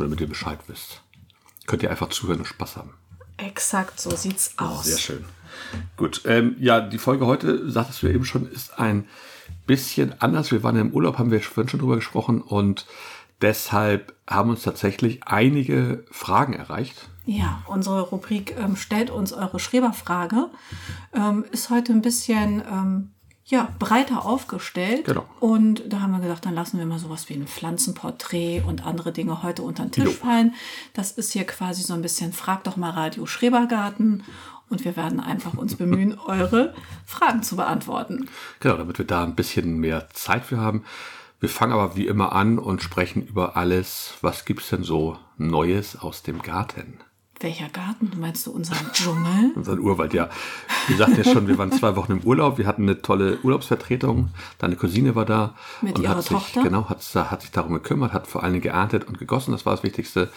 nur 0.00 0.08
damit 0.08 0.20
ihr 0.20 0.28
Bescheid 0.28 0.58
wisst. 0.66 1.02
Könnt 1.66 1.82
ihr 1.82 1.90
einfach 1.90 2.08
zuhören 2.08 2.40
und 2.40 2.46
Spaß 2.46 2.76
haben. 2.76 2.94
Exakt, 3.36 4.00
so 4.00 4.10
sieht's 4.10 4.54
aus. 4.58 4.84
Sehr 4.84 4.98
schön. 4.98 5.24
Gut, 5.96 6.22
ähm, 6.24 6.56
ja, 6.58 6.80
die 6.80 6.98
Folge 6.98 7.26
heute, 7.26 7.70
sagtest 7.70 8.02
du 8.02 8.06
ja 8.06 8.14
eben 8.14 8.24
schon, 8.24 8.50
ist 8.50 8.78
ein 8.78 9.06
bisschen 9.66 10.20
anders. 10.20 10.52
Wir 10.52 10.62
waren 10.62 10.76
im 10.76 10.92
Urlaub, 10.92 11.18
haben 11.18 11.30
wir 11.30 11.40
vorhin 11.40 11.68
schon 11.68 11.80
drüber 11.80 11.96
gesprochen 11.96 12.40
und 12.40 12.86
deshalb 13.40 14.14
haben 14.28 14.50
uns 14.50 14.62
tatsächlich 14.62 15.24
einige 15.24 16.04
Fragen 16.10 16.54
erreicht. 16.54 17.08
Ja, 17.24 17.62
unsere 17.66 18.00
Rubrik 18.00 18.56
ähm, 18.58 18.76
stellt 18.76 19.10
uns 19.10 19.32
eure 19.32 19.60
Schreberfrage. 19.60 20.50
Ähm, 21.12 21.44
ist 21.52 21.70
heute 21.70 21.92
ein 21.92 22.02
bisschen 22.02 22.62
ähm, 22.66 23.10
ja, 23.50 23.68
breiter 23.80 24.24
aufgestellt. 24.24 25.04
Genau. 25.04 25.24
Und 25.40 25.82
da 25.92 26.00
haben 26.00 26.12
wir 26.12 26.20
gedacht, 26.20 26.46
dann 26.46 26.54
lassen 26.54 26.78
wir 26.78 26.86
mal 26.86 27.00
sowas 27.00 27.28
wie 27.28 27.34
ein 27.34 27.48
Pflanzenporträt 27.48 28.62
und 28.66 28.86
andere 28.86 29.10
Dinge 29.12 29.42
heute 29.42 29.62
unter 29.62 29.82
den 29.82 29.90
Tisch 29.90 30.04
Jo. 30.04 30.10
fallen. 30.12 30.54
Das 30.92 31.10
ist 31.12 31.32
hier 31.32 31.44
quasi 31.44 31.82
so 31.82 31.92
ein 31.94 32.02
bisschen 32.02 32.32
Frag 32.32 32.62
doch 32.64 32.76
mal 32.76 32.90
Radio 32.90 33.26
Schrebergarten. 33.26 34.22
Und 34.68 34.84
wir 34.84 34.96
werden 34.96 35.18
einfach 35.18 35.54
uns 35.54 35.74
bemühen, 35.74 36.16
eure 36.26 36.74
Fragen 37.04 37.42
zu 37.42 37.56
beantworten. 37.56 38.28
Genau, 38.60 38.76
damit 38.76 38.98
wir 38.98 39.06
da 39.06 39.24
ein 39.24 39.34
bisschen 39.34 39.78
mehr 39.78 40.08
Zeit 40.12 40.44
für 40.44 40.58
haben. 40.58 40.84
Wir 41.40 41.48
fangen 41.48 41.72
aber 41.72 41.96
wie 41.96 42.06
immer 42.06 42.32
an 42.32 42.58
und 42.58 42.82
sprechen 42.82 43.26
über 43.26 43.56
alles. 43.56 44.14
Was 44.20 44.44
gibt's 44.44 44.68
denn 44.68 44.84
so 44.84 45.18
Neues 45.38 45.98
aus 45.98 46.22
dem 46.22 46.40
Garten? 46.42 47.00
Welcher 47.40 47.68
Garten? 47.70 48.12
Meinst 48.18 48.46
du 48.46 48.50
unseren 48.50 48.92
Dschungel? 48.92 49.52
Unseren 49.56 49.78
Urwald, 49.80 50.12
ja. 50.12 50.28
Wir 50.88 50.96
sagten 50.98 51.16
ja 51.16 51.24
schon, 51.24 51.48
wir 51.48 51.56
waren 51.56 51.72
zwei 51.72 51.96
Wochen 51.96 52.12
im 52.12 52.20
Urlaub. 52.20 52.58
Wir 52.58 52.66
hatten 52.66 52.82
eine 52.82 53.00
tolle 53.00 53.38
Urlaubsvertretung. 53.42 54.28
Deine 54.58 54.76
Cousine 54.76 55.14
war 55.14 55.24
da. 55.24 55.54
Mit 55.80 55.96
und 55.96 56.02
ihrer 56.02 56.16
hat 56.16 56.22
sich, 56.22 56.32
Tochter? 56.32 56.62
Genau, 56.62 56.90
hat, 56.90 57.02
hat 57.14 57.40
sich 57.40 57.50
darum 57.50 57.72
gekümmert, 57.72 58.12
hat 58.12 58.26
vor 58.26 58.42
allen 58.42 58.52
Dingen 58.52 58.62
geerntet 58.62 59.04
und 59.08 59.18
gegossen. 59.18 59.52
Das 59.52 59.64
war 59.64 59.74
das 59.74 59.82
Wichtigste. 59.82 60.30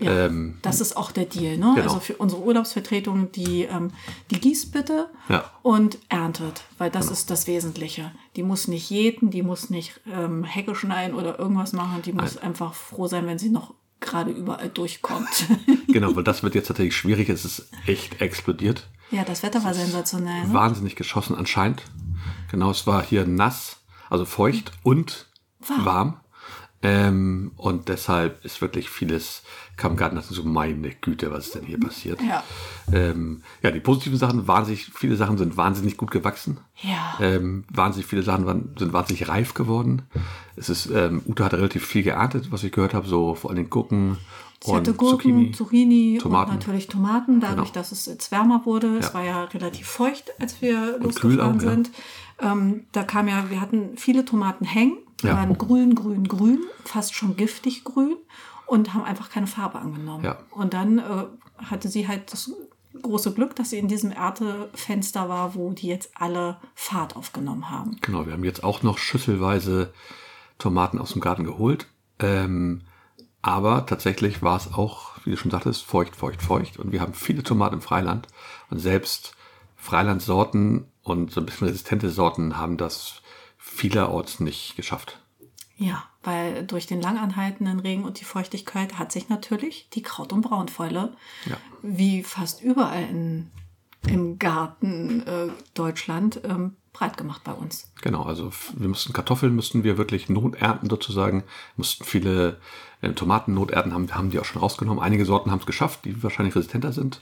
Ja, 0.00 0.26
Ähm, 0.26 0.58
das 0.62 0.80
ist 0.80 0.96
auch 0.96 1.12
der 1.12 1.24
Deal, 1.26 1.58
ne? 1.58 1.72
genau. 1.74 1.82
Also 1.86 2.00
für 2.00 2.14
unsere 2.16 2.42
Urlaubsvertretung, 2.42 3.30
die, 3.32 3.62
ähm, 3.64 3.90
die 4.30 4.40
gießt 4.40 4.72
bitte 4.72 5.08
Ja. 5.28 5.38
Genau. 5.38 5.44
und 5.62 5.98
erntet, 6.08 6.62
weil 6.78 6.90
das 6.90 7.10
ist 7.10 7.30
das 7.30 7.46
Wesentliche. 7.46 8.12
Die 8.36 8.42
muss 8.42 8.68
nicht 8.68 8.90
jäten, 8.90 9.30
die 9.30 9.42
muss 9.42 9.70
nicht 9.70 10.00
ähm, 10.12 10.44
Hecke 10.44 10.74
schneiden 10.74 11.16
oder 11.16 11.38
irgendwas 11.38 11.72
machen, 11.72 12.02
die 12.04 12.12
muss 12.12 12.36
einfach 12.36 12.74
froh 12.74 13.06
sein, 13.08 13.26
wenn 13.26 13.38
sie 13.38 13.48
noch 13.50 13.74
gerade 14.00 14.30
überall 14.30 14.68
durchkommt. 14.68 15.46
genau, 15.88 16.14
weil 16.16 16.24
das 16.24 16.42
wird 16.42 16.54
jetzt 16.54 16.68
tatsächlich 16.68 16.96
schwierig. 16.96 17.28
Es 17.28 17.44
ist 17.44 17.68
echt 17.86 18.20
explodiert. 18.20 18.88
ja, 19.10 19.24
das 19.24 19.42
Wetter 19.42 19.62
war 19.64 19.74
sensationell. 19.74 20.46
Ne? 20.46 20.52
Wahnsinnig 20.54 20.96
geschossen 20.96 21.34
anscheinend. 21.36 21.82
Genau, 22.50 22.70
es 22.70 22.86
war 22.86 23.02
hier 23.04 23.26
nass, 23.26 23.76
Also 24.10 24.24
feucht 24.24 24.72
und 24.82 25.26
warm. 25.60 25.84
warm. 25.84 26.20
Ähm, 26.80 27.50
und 27.56 27.88
deshalb 27.88 28.44
ist 28.44 28.60
wirklich 28.60 28.88
vieles, 28.88 29.42
kam 29.76 29.96
gerade 29.96 30.14
nach 30.14 30.22
so, 30.22 30.44
meine 30.44 30.90
Güte, 30.90 31.32
was 31.32 31.46
ist 31.46 31.54
denn 31.56 31.64
hier 31.64 31.80
passiert? 31.80 32.20
Ja. 32.22 32.44
Ähm, 32.92 33.42
ja, 33.62 33.72
die 33.72 33.80
positiven 33.80 34.16
Sachen, 34.16 34.46
wahnsinnig, 34.46 34.84
viele 34.94 35.16
Sachen 35.16 35.38
sind 35.38 35.56
wahnsinnig 35.56 35.96
gut 35.96 36.12
gewachsen. 36.12 36.58
Ja. 36.82 37.18
Ähm, 37.20 37.64
wahnsinnig 37.68 38.06
viele 38.06 38.22
Sachen 38.22 38.46
waren, 38.46 38.74
sind 38.78 38.92
wahnsinnig 38.92 39.26
reif 39.28 39.54
geworden. 39.54 40.02
Es 40.54 40.68
ist, 40.68 40.86
ähm, 40.94 41.22
Ute 41.26 41.44
hat 41.44 41.54
relativ 41.54 41.84
viel 41.84 42.04
geerntet, 42.04 42.52
was 42.52 42.62
ich 42.62 42.70
gehört 42.70 42.94
habe, 42.94 43.08
so 43.08 43.34
vor 43.34 43.50
allem 43.50 43.68
Gurken 43.70 44.16
Sie 44.62 44.72
hatte 44.74 44.92
Gurken, 44.92 45.18
Zucchini, 45.20 45.52
Zucchini 45.52 46.18
Tomaten. 46.20 46.50
und 46.50 46.56
natürlich 46.58 46.88
Tomaten, 46.88 47.40
dadurch, 47.40 47.68
Genau. 47.72 47.74
dass 47.80 47.92
es 47.92 48.06
jetzt 48.06 48.32
wärmer 48.32 48.62
wurde. 48.66 48.98
Es 48.98 49.06
Ja. 49.08 49.14
war 49.14 49.24
ja 49.24 49.44
relativ 49.44 49.86
feucht, 49.88 50.32
als 50.40 50.60
wir 50.62 50.94
kühl 50.94 51.02
losgefahren 51.04 51.58
auch, 51.58 51.62
ja. 51.62 51.70
sind. 51.70 51.90
Ähm, 52.40 52.84
da 52.92 53.02
kam 53.04 53.28
ja, 53.28 53.50
wir 53.50 53.60
hatten 53.60 53.96
viele 53.96 54.24
Tomaten 54.24 54.64
hängen, 54.64 54.96
die 55.22 55.26
Ja. 55.26 55.36
waren 55.36 55.56
grün, 55.58 55.94
grün, 55.94 56.26
grün, 56.28 56.60
fast 56.84 57.14
schon 57.14 57.36
giftig 57.36 57.84
grün 57.84 58.16
und 58.66 58.94
haben 58.94 59.04
einfach 59.04 59.30
keine 59.30 59.46
Farbe 59.46 59.78
angenommen. 59.78 60.24
Ja. 60.24 60.38
Und 60.50 60.74
dann 60.74 60.98
äh, 60.98 61.24
hatte 61.58 61.88
sie 61.88 62.06
halt 62.06 62.32
das 62.32 62.50
große 63.02 63.32
Glück, 63.32 63.54
dass 63.56 63.70
sie 63.70 63.78
in 63.78 63.88
diesem 63.88 64.10
Erntefenster 64.12 65.28
war, 65.28 65.54
wo 65.54 65.70
die 65.72 65.86
jetzt 65.86 66.10
alle 66.14 66.56
Fahrt 66.74 67.16
aufgenommen 67.16 67.70
haben. 67.70 67.96
Genau, 68.00 68.26
wir 68.26 68.32
haben 68.32 68.44
jetzt 68.44 68.64
auch 68.64 68.82
noch 68.82 68.98
schüsselweise 68.98 69.92
Tomaten 70.58 70.98
aus 70.98 71.12
dem 71.12 71.20
Garten 71.20 71.44
geholt. 71.44 71.86
Ähm, 72.18 72.82
aber 73.42 73.86
tatsächlich 73.86 74.42
war 74.42 74.56
es 74.56 74.72
auch, 74.72 75.12
wie 75.24 75.30
du 75.30 75.36
schon 75.36 75.50
sagtest, 75.50 75.84
feucht, 75.84 76.16
feucht, 76.16 76.42
feucht. 76.42 76.78
Und 76.78 76.90
wir 76.90 77.00
haben 77.00 77.14
viele 77.14 77.42
Tomaten 77.44 77.76
im 77.76 77.80
Freiland. 77.80 78.26
Und 78.70 78.78
selbst 78.78 79.36
Freilandsorten 79.76 80.86
und 81.02 81.30
so 81.30 81.40
ein 81.40 81.46
bisschen 81.46 81.68
resistente 81.68 82.10
Sorten 82.10 82.56
haben 82.56 82.76
das 82.76 83.22
vielerorts 83.78 84.40
nicht 84.40 84.76
geschafft. 84.76 85.20
Ja, 85.76 86.02
weil 86.24 86.66
durch 86.66 86.86
den 86.86 87.00
langanhaltenden 87.00 87.78
Regen 87.78 88.04
und 88.04 88.20
die 88.20 88.24
Feuchtigkeit 88.24 88.98
hat 88.98 89.12
sich 89.12 89.28
natürlich 89.28 89.88
die 89.90 90.02
Kraut- 90.02 90.32
und 90.32 90.42
Braunfäule, 90.42 91.16
Ja. 91.46 91.56
wie 91.82 92.24
fast 92.24 92.60
überall 92.60 93.04
in, 93.04 93.50
im 94.08 94.38
Garten 94.40 95.20
äh, 95.26 95.48
Deutschland, 95.74 96.40
ähm, 96.44 96.74
breit 96.92 97.16
gemacht 97.16 97.42
bei 97.44 97.52
uns. 97.52 97.92
Genau, 98.02 98.24
also 98.24 98.50
wir 98.74 98.88
mussten 98.88 99.12
Kartoffeln, 99.12 99.54
müssten 99.54 99.84
wir 99.84 99.96
wirklich 99.98 100.28
noternten 100.28 100.90
sozusagen, 100.90 101.44
mussten 101.76 102.02
viele 102.04 102.60
äh, 103.00 103.12
Tomaten 103.12 103.54
noternten, 103.54 103.94
haben, 103.94 104.12
haben 104.12 104.30
die 104.30 104.40
auch 104.40 104.44
schon 104.44 104.60
rausgenommen. 104.60 105.00
Einige 105.00 105.24
Sorten 105.24 105.52
haben 105.52 105.60
es 105.60 105.66
geschafft, 105.66 106.04
die 106.04 106.20
wahrscheinlich 106.24 106.56
resistenter 106.56 106.92
sind. 106.92 107.20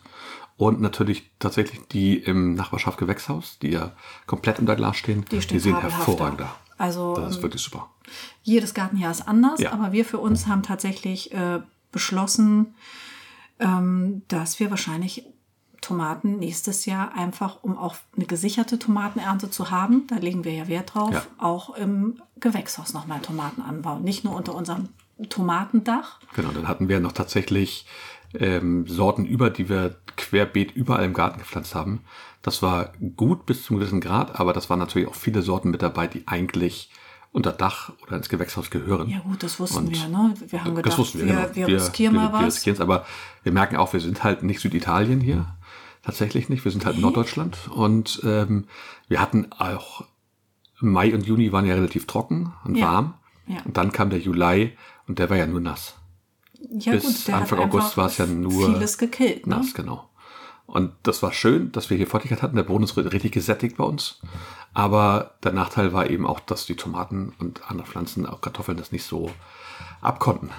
Und 0.58 0.80
natürlich 0.80 1.30
tatsächlich 1.38 1.80
die 1.88 2.16
im 2.16 2.54
Nachbarschaft 2.54 2.98
Gewächshaus, 2.98 3.58
die 3.60 3.70
ja 3.70 3.92
komplett 4.26 4.58
unter 4.58 4.75
Glas 4.76 4.96
stehen, 4.96 5.25
Die 5.30 5.42
stehen 5.42 5.60
sehen 5.60 5.78
hervorragend 5.80 6.40
da. 6.40 6.54
Also 6.78 7.14
Das 7.14 7.30
ist 7.30 7.36
ähm, 7.36 7.42
wirklich 7.42 7.62
super. 7.62 7.90
jedes 8.42 8.72
Gartenjahr 8.75 9.10
ist 9.10 9.26
anders, 9.28 9.60
Ja. 9.60 9.72
aber 9.72 9.92
wir 9.92 10.04
für 10.04 10.18
uns 10.18 10.46
haben 10.46 10.62
tatsächlich 10.62 11.32
äh, 11.34 11.60
beschlossen, 11.92 12.75
ähm, 13.58 14.22
dass 14.28 14.60
wir 14.60 14.70
wahrscheinlich 14.70 15.25
Tomaten 15.82 16.38
nächstes 16.38 16.84
Jahr 16.86 17.14
einfach, 17.14 17.62
um 17.62 17.76
auch 17.78 17.96
eine 18.16 18.26
gesicherte 18.26 18.78
Tomatenernte 18.78 19.50
zu 19.50 19.70
haben, 19.70 20.06
da 20.08 20.16
legen 20.16 20.44
wir 20.44 20.52
ja 20.52 20.68
Wert 20.68 20.94
drauf, 20.94 21.12
Ja. 21.12 21.22
auch 21.38 21.75
im 21.76 22.20
Gewächshaus 22.40 22.92
nochmal 22.92 23.20
Tomaten 23.20 23.62
anbauen. 23.62 24.02
Nicht 24.02 24.25
nur 24.25 24.34
unter 24.34 24.54
unserem 24.54 24.88
Tomatendach. 25.28 26.18
Genau, 26.34 26.50
dann 26.50 26.66
hatten 26.68 26.88
wir 26.88 27.00
noch 27.00 27.12
tatsächlich 27.12 27.86
ähm, 28.35 28.87
Sorten 28.87 29.25
über, 29.25 29.50
die 29.50 29.68
wir 29.68 29.97
querbeet 30.16 30.73
überall 30.73 31.04
im 31.04 31.14
Garten 31.14 31.38
gepflanzt 31.38 31.75
haben. 31.75 32.00
Das 32.42 32.62
war 32.62 32.92
gut 33.16 33.47
bis 33.47 33.64
zu 33.64 33.73
einem 33.73 33.80
gewissen 33.80 34.00
Grad, 34.00 34.38
aber 34.38 34.52
das 34.52 34.71
waren 34.71 34.78
natürlich 34.78 35.09
auch 35.09 35.14
viele 35.14 35.42
Sorten 35.42 35.71
mit 35.71 35.83
dabei, 35.83 36.06
die 36.06 36.26
eigentlich 36.26 36.90
unter 37.33 37.52
Dach 37.52 37.92
oder 38.02 38.16
ins 38.16 38.28
Gewächshaus 38.28 38.71
gehören. 38.71 39.09
Ja 39.09 39.18
gut, 39.18 39.42
das 39.42 39.61
wussten 39.61 39.78
Und 39.78 39.90
wir. 39.90 40.09
Ne? 40.09 40.33
Wir 40.49 40.64
haben 40.64 40.74
gedacht, 40.74 40.87
das 40.92 40.98
wussten 40.98 41.18
wir, 41.18 41.27
wir, 41.27 41.48
genau. 41.53 41.66
wir 41.68 41.77
riskieren 41.77 42.14
mal 42.14 42.33
wir, 42.33 42.38
wir 42.38 42.46
was. 42.46 42.55
riskieren's, 42.57 42.81
aber 42.81 43.05
wir 43.42 43.53
merken 43.53 43.77
auch, 43.77 43.92
wir 43.92 44.00
sind 44.00 44.24
halt 44.24 44.42
nicht 44.42 44.61
Süditalien 44.61 45.20
hier. 45.20 45.46
Tatsächlich 46.03 46.48
nicht. 46.48 46.64
Wir 46.64 46.72
sind 46.72 46.87
halt 46.87 46.98
Norddeutschland. 46.98 47.68
Und 47.68 48.20
ähm, 48.24 48.64
wir 49.09 49.20
hatten 49.20 49.48
auch 49.50 50.05
Mai 50.79 51.12
und 51.12 51.27
Juni 51.27 51.53
waren 51.53 51.66
ja 51.66 51.74
relativ 51.74 52.07
trocken 52.07 52.53
und 52.64 52.77
Ja. 52.77 52.87
warm. 52.87 53.14
Ja. 53.48 53.59
Und 53.64 53.77
dann 53.77 53.92
kam 53.92 54.11
der 54.11 54.20
Juli 54.20 54.77
und 55.09 55.18
der 55.18 55.29
war 55.31 55.37
ja 55.37 55.46
nur 55.46 55.61
nass. 55.61 55.96
Ja, 56.61 56.92
bis 56.92 57.25
der 57.25 57.37
hat 57.37 57.42
Anfang 57.42 57.59
August 57.61 57.97
war 57.97 58.07
es 58.07 58.19
ja 58.19 58.27
nur 58.27 58.73
vieles 58.73 58.99
gekillt. 58.99 59.47
Ne? 59.47 59.57
Nass, 59.57 59.75
genau. 59.75 60.09
Und 60.66 60.92
das 61.05 61.23
war 61.23 61.33
schön, 61.33 61.71
dass 61.73 61.90
wir 61.90 61.97
hier 61.97 62.07
Feuchtigkeit 62.09 62.42
hatten. 62.42 62.57
Der 62.57 62.64
Boden 62.64 62.85
ist 62.85 62.97
richtig 62.97 63.33
gesättigt 63.33 63.77
bei 63.77 63.85
uns. 63.85 64.21
Aber 64.75 65.37
der 65.45 65.53
Nachteil 65.53 65.92
war 65.92 66.11
eben 66.11 66.27
auch, 66.27 66.40
dass 66.40 66.66
die 66.66 66.75
Tomaten 66.75 67.33
und 67.38 67.71
andere 67.71 67.87
Pflanzen, 67.87 68.27
auch 68.27 68.40
Kartoffeln, 68.40 68.77
das 68.77 68.92
nicht 68.92 69.05
so 69.05 69.31
abkonnten. 70.01 70.51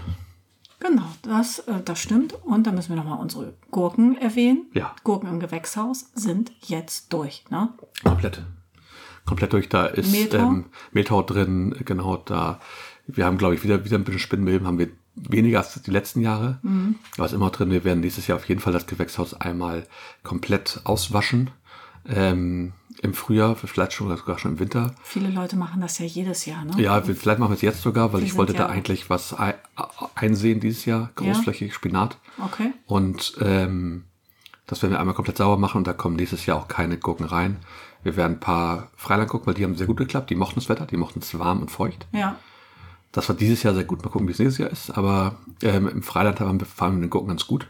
Genau, 0.79 1.07
das, 1.23 1.59
äh, 1.59 1.81
das 1.83 1.99
stimmt. 1.99 2.33
Und 2.43 2.67
da 2.67 2.71
müssen 2.71 2.89
wir 2.89 2.95
nochmal 2.95 3.19
unsere 3.19 3.53
Gurken 3.71 4.17
erwähnen. 4.17 4.67
Ja. 4.73 4.95
Gurken 5.03 5.27
im 5.27 5.39
Gewächshaus 5.39 6.11
sind 6.13 6.51
jetzt 6.61 7.11
durch. 7.11 7.43
Ne? 7.49 7.69
Komplett. 8.03 8.43
Komplett 9.25 9.53
durch. 9.53 9.69
Da 9.69 9.87
ist 9.87 10.11
Mehltau? 10.11 10.37
ähm, 10.37 10.65
Mehltau 10.91 11.21
drin, 11.21 11.75
genau 11.83 12.17
da. 12.17 12.59
Wir 13.07 13.25
haben, 13.25 13.37
glaube 13.37 13.55
ich, 13.55 13.63
wieder, 13.63 13.83
wieder 13.85 13.97
ein 13.97 14.03
bisschen 14.03 14.19
Spinnmilben, 14.19 14.67
haben 14.67 14.79
wir 14.79 14.89
weniger 15.29 15.59
als 15.59 15.81
die 15.81 15.91
letzten 15.91 16.21
Jahre. 16.21 16.59
Mhm. 16.61 16.95
Aber 17.17 17.25
ist 17.25 17.33
immer 17.33 17.49
drin. 17.49 17.71
Wir 17.71 17.83
werden 17.83 17.99
nächstes 18.01 18.27
Jahr 18.27 18.37
auf 18.37 18.47
jeden 18.47 18.61
Fall 18.61 18.73
das 18.73 18.87
Gewächshaus 18.87 19.33
einmal 19.33 19.85
komplett 20.23 20.81
auswaschen. 20.83 21.49
Ähm, 22.09 22.73
Im 23.01 23.13
Frühjahr, 23.13 23.55
vielleicht 23.55 23.93
schon, 23.93 24.15
sogar 24.15 24.39
schon 24.39 24.53
im 24.53 24.59
Winter. 24.59 24.95
Viele 25.03 25.29
Leute 25.29 25.55
machen 25.55 25.81
das 25.81 25.99
ja 25.99 26.05
jedes 26.05 26.45
Jahr. 26.45 26.63
Ne? 26.65 26.81
Ja, 26.81 27.05
wir- 27.07 27.15
vielleicht 27.15 27.37
machen 27.39 27.51
wir 27.51 27.55
es 27.55 27.61
jetzt 27.61 27.81
sogar, 27.81 28.11
weil 28.13 28.21
Wir 28.21 28.27
ich 28.27 28.35
wollte 28.35 28.53
ja- 28.53 28.59
da 28.59 28.65
eigentlich 28.67 29.09
was 29.09 29.37
ei- 29.37 29.55
einsehen 30.15 30.59
dieses 30.59 30.85
Jahr. 30.85 31.11
Großflächig 31.15 31.73
Spinat. 31.75 32.17
Okay. 32.43 32.71
Und 32.87 33.37
ähm, 33.41 34.05
das 34.65 34.81
werden 34.81 34.93
wir 34.93 34.99
einmal 34.99 35.13
komplett 35.15 35.37
sauber 35.37 35.57
machen 35.57 35.77
und 35.79 35.87
da 35.87 35.93
kommen 35.93 36.15
nächstes 36.15 36.45
Jahr 36.45 36.57
auch 36.57 36.67
keine 36.67 36.97
Gurken 36.97 37.25
rein. 37.25 37.57
Wir 38.03 38.15
werden 38.15 38.33
ein 38.33 38.39
paar 38.39 38.87
Freiland 38.95 39.29
gucken, 39.29 39.47
weil 39.47 39.53
die 39.53 39.63
haben 39.63 39.75
sehr 39.75 39.87
gut 39.87 39.97
geklappt. 39.97 40.29
Die 40.29 40.35
mochten 40.35 40.55
das 40.55 40.69
Wetter, 40.69 40.85
die 40.85 40.97
mochten 40.97 41.19
es 41.19 41.37
warm 41.37 41.61
und 41.61 41.69
feucht. 41.69 42.07
Ja. 42.13 42.37
Das 43.17 43.27
war 43.29 43.35
dieses 43.35 43.63
Jahr 43.63 43.73
sehr 43.73 43.83
gut. 43.83 44.03
Mal 44.03 44.09
gucken, 44.11 44.27
wie 44.27 44.31
es 44.31 44.39
nächstes 44.39 44.59
Jahr 44.59 44.69
ist. 44.69 44.91
Aber 44.97 45.35
ähm, 45.61 45.87
im 45.87 46.03
Freiland 46.03 46.39
haben 46.39 46.59
wir 46.59 46.67
fahren 46.67 46.91
wir 46.93 46.97
mit 46.99 47.03
den 47.05 47.09
Gurken 47.09 47.29
ganz 47.29 47.47
gut. 47.47 47.67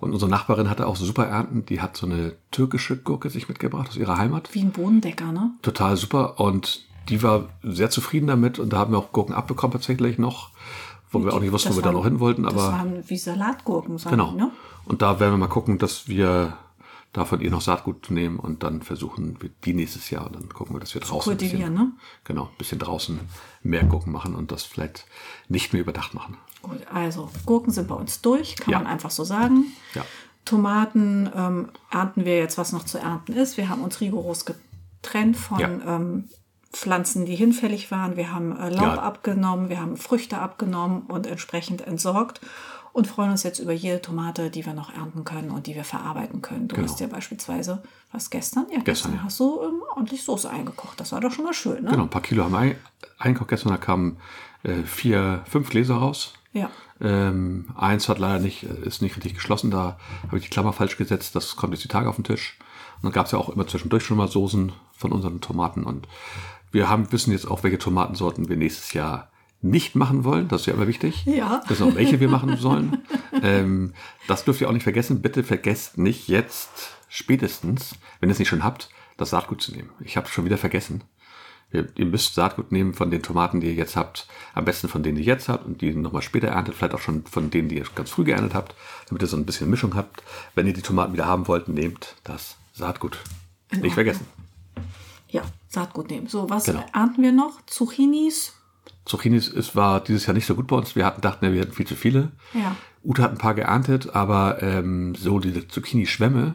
Und 0.00 0.12
unsere 0.12 0.30
Nachbarin 0.30 0.70
hatte 0.70 0.86
auch 0.86 0.96
super 0.96 1.26
Ernten. 1.26 1.66
Die 1.66 1.80
hat 1.80 1.96
so 1.96 2.06
eine 2.06 2.32
türkische 2.50 2.96
Gurke 2.96 3.30
sich 3.30 3.48
mitgebracht 3.48 3.88
aus 3.88 3.96
ihrer 3.96 4.16
Heimat. 4.16 4.54
Wie 4.54 4.62
ein 4.62 4.70
Bodendecker, 4.70 5.32
ne? 5.32 5.50
Total 5.62 5.96
super. 5.96 6.40
Und 6.40 6.82
die 7.08 7.22
war 7.22 7.48
sehr 7.62 7.90
zufrieden 7.90 8.28
damit. 8.28 8.58
Und 8.58 8.72
da 8.72 8.78
haben 8.78 8.92
wir 8.92 8.98
auch 8.98 9.12
Gurken 9.12 9.34
abbekommen 9.34 9.72
tatsächlich 9.72 10.18
noch. 10.18 10.50
Wo 11.10 11.24
wir 11.24 11.32
auch 11.34 11.40
nicht 11.40 11.52
wussten, 11.52 11.68
Das 11.70 11.76
wo 11.76 11.80
wir 11.80 11.82
da 11.82 11.88
waren- 11.88 11.94
noch 11.96 12.04
hin 12.04 12.20
wollten. 12.20 12.42
Das 12.44 12.52
Aber 12.54 12.62
waren 12.72 13.02
wie 13.08 13.16
Salatgurken, 13.18 13.98
sagen 13.98 14.16
Genau. 14.16 14.30
die, 14.32 14.36
ne? 14.36 14.50
Und 14.84 15.02
da 15.02 15.18
werden 15.20 15.32
wir 15.34 15.38
mal 15.38 15.48
gucken, 15.48 15.78
dass 15.78 16.06
wir 16.08 16.54
da 17.12 17.24
von 17.24 17.40
ihr 17.40 17.50
noch 17.50 17.60
Saatgut 17.62 18.10
nehmen 18.10 18.38
und 18.38 18.62
dann 18.62 18.82
versuchen 18.82 19.40
wir 19.42 19.50
die 19.64 19.72
nächstes 19.74 20.10
Jahr. 20.10 20.26
Und 20.26 20.36
dann 20.36 20.48
gucken 20.50 20.76
wir, 20.76 20.80
dass 20.80 20.94
wir 20.94 21.00
draußen. 21.00 21.32
ein 21.32 21.38
bisschen, 21.38 21.74
ne? 21.74 21.92
Genau, 22.24 22.44
ein 22.44 22.56
bisschen 22.58 22.78
draußen 22.78 23.18
mehr 23.62 23.84
Gurken 23.84 24.12
machen 24.12 24.34
und 24.34 24.52
das 24.52 24.64
vielleicht 24.64 25.06
nicht 25.48 25.72
mehr 25.72 25.80
überdacht 25.82 26.14
machen. 26.14 26.36
Gut, 26.62 26.86
also 26.92 27.30
Gurken 27.46 27.72
sind 27.72 27.88
bei 27.88 27.94
uns 27.94 28.20
durch, 28.20 28.56
kann 28.56 28.72
Ja. 28.72 28.78
man 28.78 28.86
einfach 28.86 29.10
so 29.10 29.24
sagen. 29.24 29.66
Ja. 29.94 30.04
Tomaten 30.44 31.30
ähm, 31.34 31.68
ernten 31.90 32.24
wir 32.24 32.38
jetzt, 32.38 32.56
was 32.58 32.72
noch 32.72 32.84
zu 32.84 32.98
ernten 32.98 33.32
ist. 33.32 33.56
Wir 33.56 33.68
haben 33.68 33.82
uns 33.82 34.00
rigoros 34.00 34.44
getrennt 34.46 35.36
von 35.36 35.58
Ja. 35.60 35.68
ähm, 35.68 36.24
Pflanzen, 36.72 37.24
die 37.26 37.34
hinfällig 37.36 37.90
waren. 37.90 38.16
Wir 38.16 38.32
haben 38.32 38.56
äh, 38.56 38.68
Laub 38.70 38.96
Ja. 38.96 39.02
abgenommen, 39.02 39.68
wir 39.70 39.80
haben 39.80 39.96
Früchte 39.96 40.38
abgenommen 40.38 41.02
und 41.02 41.26
entsprechend 41.26 41.80
entsorgt 41.82 42.40
und 42.98 43.06
freuen 43.06 43.30
uns 43.30 43.42
jetzt 43.44 43.58
über 43.60 43.72
jede 43.72 44.02
Tomate, 44.02 44.50
die 44.50 44.66
wir 44.66 44.74
noch 44.74 44.92
ernten 44.92 45.24
können 45.24 45.50
und 45.50 45.66
die 45.66 45.74
wir 45.74 45.84
verarbeiten 45.84 46.42
können. 46.42 46.68
Du 46.68 46.76
Genau. 46.76 46.88
hast 46.88 47.00
ja 47.00 47.06
beispielsweise, 47.06 47.82
was 48.12 48.28
gestern? 48.30 48.66
Ja, 48.70 48.80
gestern, 48.80 49.12
Gestern, 49.12 49.24
hast 49.24 49.38
du 49.40 49.60
ähm, 49.62 49.82
ordentlich 49.94 50.22
Soße 50.24 50.50
eingekocht. 50.50 50.98
Das 51.00 51.12
war 51.12 51.20
doch 51.20 51.30
schon 51.32 51.44
mal 51.44 51.54
schön, 51.54 51.84
ne? 51.84 51.90
Genau, 51.90 52.02
ein 52.02 52.10
paar 52.10 52.22
Kilo 52.22 52.44
haben 52.44 52.52
wir 52.52 52.58
ein- 52.58 52.76
eingekocht 53.18 53.48
gestern. 53.50 53.70
Da 53.70 53.76
kamen 53.78 54.18
äh, 54.64 54.82
vier, 54.82 55.42
fünf 55.48 55.70
Gläser 55.70 55.94
raus. 55.96 56.34
Ja. 56.52 56.70
Ähm, 57.00 57.66
eins 57.76 58.08
hat 58.08 58.18
leider 58.18 58.40
nicht, 58.40 58.64
ist 58.64 59.02
nicht 59.02 59.16
richtig 59.16 59.34
geschlossen. 59.34 59.70
Da 59.70 59.96
habe 60.26 60.38
ich 60.38 60.44
die 60.44 60.50
Klammer 60.50 60.72
falsch 60.72 60.96
gesetzt. 60.96 61.36
Das 61.36 61.54
kommt 61.56 61.72
jetzt 61.74 61.84
die 61.84 61.88
Tage 61.88 62.08
auf 62.08 62.16
den 62.16 62.24
Tisch. 62.24 62.58
Und 62.96 63.04
dann 63.04 63.12
gab 63.12 63.26
es 63.26 63.32
ja 63.32 63.38
auch 63.38 63.48
immer 63.48 63.66
zwischendurch 63.68 64.02
schon 64.04 64.16
mal 64.16 64.26
Soßen 64.28 64.72
von 64.96 65.12
unseren 65.12 65.40
Tomaten. 65.40 65.84
Und 65.84 66.08
wir 66.72 66.88
haben, 66.88 67.12
wissen 67.12 67.30
jetzt 67.30 67.48
auch, 67.48 67.62
welche 67.62 67.78
Tomatensorten 67.78 68.48
wir 68.48 68.56
nächstes 68.56 68.92
Jahr 68.92 69.27
nicht 69.60 69.94
machen 69.96 70.24
wollen. 70.24 70.48
Das 70.48 70.62
ist 70.62 70.66
ja 70.66 70.74
immer 70.74 70.86
wichtig. 70.86 71.24
Ja. 71.26 71.62
Wir 71.64 71.70
wissen 71.70 71.90
auch, 71.90 71.94
welche 71.96 72.20
wir 72.20 72.28
machen 72.28 72.56
sollen. 72.56 72.98
ähm, 73.42 73.92
das 74.28 74.44
dürft 74.44 74.60
ihr 74.60 74.68
auch 74.68 74.72
nicht 74.72 74.84
vergessen. 74.84 75.20
Bitte 75.22 75.42
vergesst 75.44 75.98
nicht 75.98 76.28
jetzt 76.28 76.70
spätestens, 77.08 77.94
wenn 78.20 78.28
ihr 78.28 78.32
es 78.32 78.38
nicht 78.38 78.48
schon 78.48 78.64
habt, 78.64 78.88
das 79.16 79.30
Saatgut 79.30 79.60
zu 79.60 79.72
nehmen. 79.72 79.90
Ich 80.00 80.16
habe 80.16 80.26
es 80.26 80.32
schon 80.32 80.44
wieder 80.44 80.58
vergessen. 80.58 81.02
Ihr, 81.72 81.86
ihr 81.96 82.06
müsst 82.06 82.34
Saatgut 82.34 82.72
nehmen 82.72 82.94
von 82.94 83.10
den 83.10 83.22
Tomaten, 83.22 83.60
die 83.60 83.66
ihr 83.66 83.74
jetzt 83.74 83.96
habt. 83.96 84.26
Am 84.54 84.64
besten 84.64 84.88
von 84.88 85.02
denen, 85.02 85.16
die 85.16 85.22
ihr 85.22 85.26
jetzt 85.34 85.48
habt 85.48 85.66
und 85.66 85.80
die 85.82 85.92
nochmal 85.94 86.22
später 86.22 86.48
erntet. 86.48 86.74
Vielleicht 86.76 86.94
auch 86.94 87.00
schon 87.00 87.26
von 87.26 87.50
denen, 87.50 87.68
die 87.68 87.76
ihr 87.78 87.84
ganz 87.94 88.10
früh 88.10 88.24
geerntet 88.24 88.54
habt, 88.54 88.74
damit 89.08 89.22
ihr 89.22 89.26
so 89.28 89.36
ein 89.36 89.44
bisschen 89.44 89.68
Mischung 89.68 89.94
habt. 89.94 90.22
Wenn 90.54 90.66
ihr 90.66 90.72
die 90.72 90.80
Tomaten 90.82 91.12
wieder 91.12 91.26
haben 91.26 91.46
wollt, 91.48 91.68
nehmt 91.68 92.14
das 92.24 92.56
Saatgut. 92.72 93.18
Nicht 93.82 93.94
vergessen. 93.94 94.26
ja, 95.28 95.42
Saatgut 95.68 96.08
nehmen. 96.08 96.26
So, 96.28 96.48
was 96.48 96.64
Genau. 96.64 96.84
ernten 96.94 97.22
wir 97.22 97.32
noch? 97.32 97.60
Zucchinis? 97.66 98.54
Zucchinis 99.08 99.48
es 99.48 99.74
war 99.74 100.00
dieses 100.00 100.26
Jahr 100.26 100.34
nicht 100.34 100.46
so 100.46 100.54
gut 100.54 100.66
bei 100.68 100.76
uns. 100.76 100.94
Wir 100.94 101.04
hatten, 101.04 101.20
dachten, 101.20 101.52
wir 101.52 101.60
hätten 101.60 101.72
viel 101.72 101.86
zu 101.86 101.96
viele. 101.96 102.30
Ja. 102.54 102.76
Ute 103.04 103.22
hat 103.22 103.32
ein 103.32 103.38
paar 103.38 103.54
geerntet, 103.54 104.14
aber 104.14 104.62
ähm, 104.62 105.14
so 105.14 105.40
diese 105.40 105.66
Zucchini-Schwämme 105.66 106.54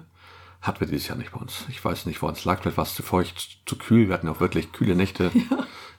hatten 0.62 0.80
wir 0.80 0.88
dieses 0.88 1.08
Jahr 1.08 1.18
nicht 1.18 1.32
bei 1.32 1.40
uns. 1.40 1.66
Ich 1.70 1.84
weiß 1.84 2.06
nicht, 2.06 2.22
woran 2.22 2.36
es 2.36 2.46
lag. 2.46 2.62
Vielleicht 2.62 2.78
war 2.78 2.86
es 2.86 2.96
zu 2.96 3.04
feucht, 3.04 3.60
zu 3.66 3.78
kühl. 3.78 4.08
Wir 4.08 4.14
hatten 4.14 4.28
ja 4.28 4.34
auch 4.34 4.40
wirklich 4.40 4.72
kühle 4.72 4.96
Nächte. 4.96 5.32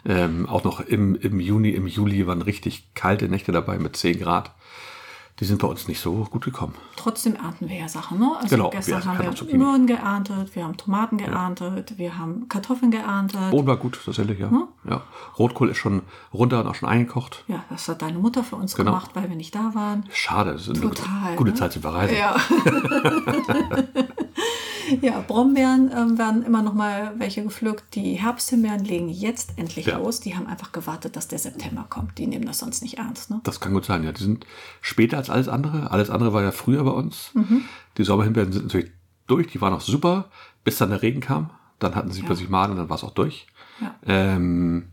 Ähm, 0.06 0.46
auch 0.46 0.64
noch 0.64 0.80
im, 0.80 1.14
im 1.14 1.40
Juni, 1.40 1.70
im 1.70 1.86
Juli 1.86 2.26
waren 2.26 2.42
richtig 2.42 2.92
kalte 2.94 3.28
Nächte 3.28 3.52
dabei 3.52 3.78
mit 3.78 3.96
10 3.96 4.20
Grad. 4.20 4.54
Die 5.40 5.44
sind 5.44 5.60
bei 5.60 5.66
uns 5.66 5.88
nicht 5.88 6.00
so 6.00 6.12
gut 6.30 6.44
gekommen. 6.44 6.74
Trotzdem 6.96 7.34
ernten 7.34 7.68
wir 7.68 7.76
ja 7.76 7.88
Sachen, 7.88 8.20
ne? 8.20 8.30
Also 8.36 8.54
Genau, 8.54 8.70
gestern 8.70 9.02
wir 9.02 9.26
haben 9.26 9.48
wir. 9.48 9.58
Möhren 9.58 9.86
geerntet, 9.88 10.54
wir 10.54 10.62
haben 10.64 10.76
Tomaten 10.76 11.18
geerntet, 11.18 11.98
wir 11.98 12.16
haben 12.16 12.48
Kartoffeln 12.48 12.92
geerntet. 12.92 13.50
Boden 13.50 13.66
war 13.66 13.76
gut, 13.76 13.98
tatsächlich, 14.04 14.38
ja. 14.38 14.48
ja. 14.88 15.02
Rotkohl 15.36 15.70
ist 15.70 15.78
schon 15.78 16.02
runter 16.32 16.60
und 16.60 16.68
auch 16.68 16.76
schon 16.76 16.88
eingekocht. 16.88 17.44
Ja, 17.48 17.64
das 17.68 17.88
hat 17.88 18.02
deine 18.02 18.18
Mutter 18.18 18.44
für 18.44 18.54
uns 18.54 18.76
Genau. 18.76 18.92
gemacht, 18.92 19.10
weil 19.14 19.28
wir 19.28 19.34
nicht 19.36 19.56
da 19.56 19.74
waren. 19.74 20.04
Schade, 20.12 20.52
das 20.52 20.68
ist 20.68 20.70
eine 20.70 20.80
Total, 20.80 21.34
gute 21.34 21.50
ne? 21.50 21.56
Zeit 21.56 21.72
zu 21.72 21.80
verreisen. 21.80 22.16
Ja. 22.16 22.36
ja, 25.02 25.20
Brombeeren 25.20 25.90
ähm, 25.94 26.18
werden 26.18 26.44
immer 26.44 26.62
noch 26.62 26.74
mal 26.74 27.12
welche 27.18 27.42
gepflückt. 27.42 27.94
Die 27.94 28.14
Herbsthimbeeren 28.14 28.84
legen 28.84 29.08
jetzt 29.08 29.52
endlich 29.56 29.86
Ja. 29.86 29.98
los. 29.98 30.20
Die 30.20 30.36
haben 30.36 30.46
einfach 30.46 30.72
gewartet, 30.72 31.16
dass 31.16 31.28
der 31.28 31.38
September 31.38 31.86
kommt. 31.88 32.18
Die 32.18 32.26
nehmen 32.26 32.46
das 32.46 32.58
sonst 32.58 32.82
nicht 32.82 32.98
ernst. 32.98 33.30
Ne? 33.30 33.40
Das 33.44 33.60
kann 33.60 33.72
gut 33.72 33.84
sein, 33.84 34.04
ja. 34.04 34.12
Die 34.12 34.22
sind 34.22 34.46
später 34.80 35.16
als 35.16 35.30
alles 35.30 35.48
andere. 35.48 35.90
Alles 35.90 36.10
andere 36.10 36.32
war 36.32 36.42
ja 36.42 36.52
früher 36.52 36.84
bei 36.84 36.90
uns. 36.90 37.32
Die 37.98 38.04
Sommerhimbeeren 38.04 38.52
sind 38.52 38.64
natürlich 38.64 38.90
durch, 39.26 39.46
die 39.48 39.60
waren 39.60 39.72
auch 39.72 39.80
super, 39.80 40.30
bis 40.64 40.78
dann 40.78 40.90
der 40.90 41.02
Regen 41.02 41.20
kam. 41.20 41.50
Dann 41.78 41.94
hatten 41.94 42.10
sie 42.10 42.22
plötzlich 42.22 42.48
Maden 42.48 42.72
und 42.72 42.78
dann 42.78 42.88
war 42.88 42.96
es 42.96 43.04
auch 43.04 43.14
durch. 43.14 43.46
Ja. 43.80 43.94
Ähm, 44.06 44.88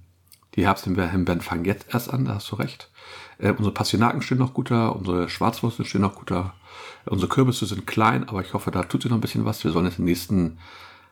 die 0.56 0.66
Herbsthimbeeren 0.66 1.42
fangen 1.42 1.66
jetzt 1.66 1.94
erst 1.94 2.12
an, 2.14 2.26
da 2.26 2.36
hast 2.36 2.52
du 2.52 2.56
recht. 2.56 2.90
Äh, 3.38 3.52
unsere 3.52 3.74
Pastinaken 3.74 4.22
stehen 4.22 4.38
noch 4.38 4.54
guter, 4.54 4.96
unsere 4.96 5.30
Schwarzwurzeln 5.30 5.86
stehen 5.88 6.02
noch 6.02 6.16
guter. 6.16 6.54
Unsere 7.06 7.30
Kürbisse 7.30 7.66
sind 7.66 7.88
klein, 7.88 8.28
aber 8.30 8.42
ich 8.42 8.54
hoffe, 8.54 8.72
da 8.72 8.84
tut 8.84 9.02
sich 9.02 9.10
noch 9.12 9.18
ein 9.18 9.22
bisschen 9.22 9.46
was. 9.46 9.64
Wir 9.64 9.72
sollen 9.72 9.86
jetzt 9.86 10.00
in 10.00 10.06
den 10.06 10.12
nächsten 10.12 10.58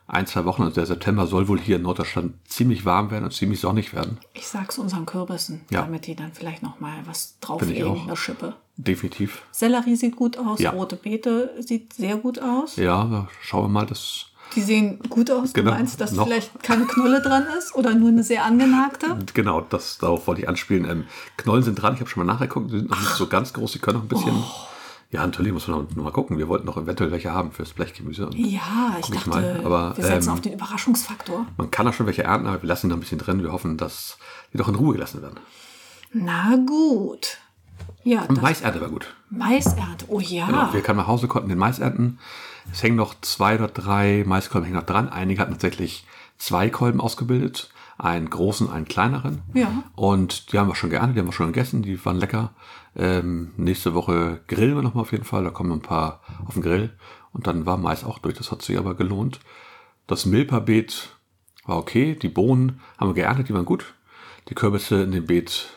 ein, 0.06 0.26
zwei 0.26 0.44
Wochen, 0.44 0.62
also 0.62 0.74
der 0.74 0.86
September 0.86 1.26
soll 1.26 1.46
wohl 1.46 1.60
hier 1.60 1.76
in 1.76 1.82
Norddeutschland 1.82 2.34
ziemlich 2.48 2.84
warm 2.84 3.10
werden 3.12 3.24
und 3.24 3.32
ziemlich 3.32 3.60
sonnig 3.60 3.94
werden. 3.94 4.18
Ich 4.34 4.48
sag's 4.48 4.76
unseren 4.78 5.06
Kürbissen, 5.06 5.60
Ja. 5.70 5.82
damit 5.82 6.06
die 6.08 6.16
dann 6.16 6.32
vielleicht 6.32 6.62
noch 6.64 6.80
mal 6.80 6.94
was 7.06 7.36
drauflegen, 7.40 8.00
eine 8.02 8.16
Schippe. 8.16 8.54
Definitiv. 8.76 9.42
Sellerie 9.52 9.94
sieht 9.94 10.16
gut 10.16 10.36
aus, 10.38 10.58
Ja. 10.60 10.70
rote 10.70 10.96
Beete 10.96 11.54
sieht 11.60 11.92
sehr 11.92 12.16
gut 12.16 12.40
aus. 12.40 12.74
Ja, 12.76 13.04
da 13.04 13.28
schauen 13.40 13.64
wir 13.64 13.68
mal, 13.68 13.86
das 13.86 14.26
Die 14.56 14.62
sehen 14.62 14.98
gut 15.08 15.30
aus. 15.30 15.52
Genau, 15.52 15.70
Du 15.70 15.76
meinst, 15.76 16.00
dass 16.00 16.10
noch. 16.10 16.26
vielleicht 16.26 16.60
keine 16.64 16.86
Knolle 16.86 17.22
dran 17.22 17.44
ist 17.56 17.72
oder 17.76 17.94
nur 17.94 18.08
eine 18.08 18.24
sehr 18.24 18.44
angenagte? 18.44 19.16
Genau, 19.32 19.60
das, 19.60 19.98
darauf 19.98 20.26
wollte 20.26 20.42
ich 20.42 20.48
anspielen. 20.48 20.90
Ähm, 20.90 21.04
Knollen 21.36 21.62
sind 21.62 21.76
dran, 21.76 21.94
ich 21.94 22.00
habe 22.00 22.10
schon 22.10 22.26
mal 22.26 22.32
nachgeguckt, 22.32 22.72
die 22.72 22.78
sind 22.78 22.90
noch 22.90 22.98
nicht 22.98 23.12
so 23.14 23.28
ganz 23.28 23.52
groß, 23.52 23.70
die 23.72 23.78
können 23.78 23.98
noch 23.98 24.04
ein 24.04 24.08
bisschen. 24.08 24.34
Oh. 24.34 24.66
Ja, 25.12 25.26
natürlich 25.26 25.52
muss 25.52 25.66
man 25.66 25.82
noch, 25.82 25.96
noch 25.96 26.04
mal 26.04 26.12
gucken. 26.12 26.38
Wir 26.38 26.46
wollten 26.48 26.66
noch 26.66 26.76
eventuell 26.76 27.10
welche 27.10 27.32
haben 27.32 27.50
fürs 27.50 27.72
Blechgemüse. 27.72 28.26
Und 28.26 28.34
Ja, 28.38 28.96
ich 29.00 29.06
dachte, 29.06 29.28
mal, 29.28 29.60
aber, 29.64 29.96
wir 29.96 30.04
setzen 30.04 30.28
ähm, 30.28 30.34
auf 30.34 30.40
den 30.40 30.52
Überraschungsfaktor. 30.52 31.46
Man 31.56 31.70
kann 31.70 31.86
da 31.86 31.92
schon 31.92 32.06
welche 32.06 32.22
ernten, 32.22 32.46
aber 32.46 32.62
wir 32.62 32.68
lassen 32.68 32.88
noch 32.88 32.96
ein 32.96 33.00
bisschen 33.00 33.18
drin. 33.18 33.42
Wir 33.42 33.50
hoffen, 33.50 33.76
dass 33.76 34.18
die 34.52 34.58
doch 34.58 34.68
in 34.68 34.76
Ruhe 34.76 34.94
gelassen 34.94 35.20
werden. 35.20 35.40
Na 36.12 36.56
gut. 36.64 37.38
Ja, 38.04 38.22
Und 38.22 38.40
Maisernte 38.40 38.80
war 38.80 38.88
gut. 38.88 39.14
Maisernte. 39.30 40.06
Oh 40.08 40.20
ja. 40.20 40.46
Genau, 40.46 40.72
wir 40.72 40.80
kamen 40.82 40.98
nach 40.98 41.06
Hause, 41.08 41.28
konnten 41.28 41.48
den 41.48 41.58
Mais 41.58 41.80
ernten. 41.80 42.18
Es 42.72 42.82
hängen 42.82 42.96
noch 42.96 43.14
zwei 43.20 43.56
oder 43.56 43.68
drei 43.68 44.22
Maiskolben 44.26 44.64
hängen 44.66 44.78
noch 44.78 44.86
dran. 44.86 45.08
Einige 45.08 45.40
hatten 45.40 45.52
tatsächlich 45.52 46.06
zwei 46.38 46.70
Kolben 46.70 47.00
ausgebildet. 47.00 47.70
Einen 48.02 48.30
großen, 48.30 48.70
einen 48.70 48.86
kleineren. 48.86 49.42
Ja. 49.52 49.82
Und 49.94 50.52
die 50.52 50.58
haben 50.58 50.68
wir 50.68 50.74
schon 50.74 50.88
geerntet, 50.88 51.16
die 51.16 51.20
haben 51.20 51.28
wir 51.28 51.32
schon 51.34 51.48
gegessen, 51.52 51.82
die 51.82 52.02
waren 52.04 52.16
lecker. 52.16 52.54
Ähm, 52.96 53.52
nächste 53.58 53.92
Woche 53.92 54.40
grillen 54.48 54.74
wir 54.74 54.82
nochmal 54.82 55.02
auf 55.02 55.12
jeden 55.12 55.24
Fall. 55.24 55.44
Da 55.44 55.50
kommen 55.50 55.70
ein 55.72 55.82
paar 55.82 56.20
auf 56.46 56.54
den 56.54 56.62
Grill. 56.62 56.90
Und 57.34 57.46
dann 57.46 57.66
war 57.66 57.76
Mais 57.76 58.02
auch 58.04 58.18
durch. 58.18 58.36
Das 58.38 58.50
hat 58.50 58.62
sich 58.62 58.78
aber 58.78 58.94
gelohnt. 58.94 59.40
Das 60.06 60.24
Milperbeet 60.24 61.10
war 61.66 61.76
okay. 61.76 62.14
Die 62.14 62.30
Bohnen 62.30 62.80
haben 62.98 63.10
wir 63.10 63.14
geerntet, 63.14 63.48
die 63.50 63.54
waren 63.54 63.66
gut. 63.66 63.92
Die 64.48 64.54
Kürbisse 64.54 65.02
in 65.02 65.12
dem 65.12 65.26
Beet 65.26 65.68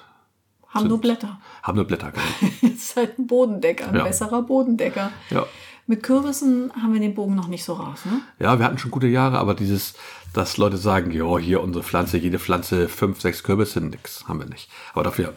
haben 0.70 0.88
nur 0.88 1.02
Blätter. 1.02 1.40
haben 1.62 1.76
nur 1.76 1.86
Blätter 1.86 2.12
gehabt. 2.14 2.64
ist 2.64 2.96
halt 2.96 3.20
ein 3.20 3.28
Bodendecker, 3.28 3.90
ein 3.90 3.96
Ja. 3.96 4.04
besserer 4.06 4.42
Bodendecker. 4.44 5.12
Ja. 5.30 5.46
Mit 5.86 6.02
Kürbissen 6.02 6.72
haben 6.82 6.94
wir 6.94 7.02
den 7.02 7.14
Bogen 7.14 7.36
noch 7.36 7.50
nicht 7.50 7.66
so 7.66 7.74
raus, 7.74 8.06
ne? 8.06 8.22
Ja, 8.40 8.58
wir 8.58 8.66
hatten 8.66 8.78
schon 8.78 8.90
gute 8.90 9.08
Jahre, 9.08 9.38
aber 9.38 9.54
dieses, 9.54 9.96
dass 10.34 10.58
Leute 10.58 10.78
sagen, 10.78 11.12
ja, 11.12 11.38
hier 11.38 11.62
unsere 11.62 11.84
Pflanze, 11.84 12.18
jede 12.18 12.40
Pflanze 12.40 12.90
fünf, 12.90 13.22
sechs 13.22 13.44
Kürbisse, 13.44 13.80
nix, 13.82 14.28
haben 14.28 14.40
wir 14.40 14.48
nicht. 14.48 14.70
Aber 14.94 15.04
dafür 15.04 15.34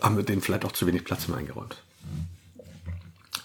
haben 0.00 0.16
wir 0.16 0.24
denen 0.24 0.40
vielleicht 0.40 0.64
auch 0.64 0.72
zu 0.72 0.86
wenig 0.86 1.04
Platz 1.04 1.28
mehr 1.28 1.38
eingeräumt. 1.38 1.82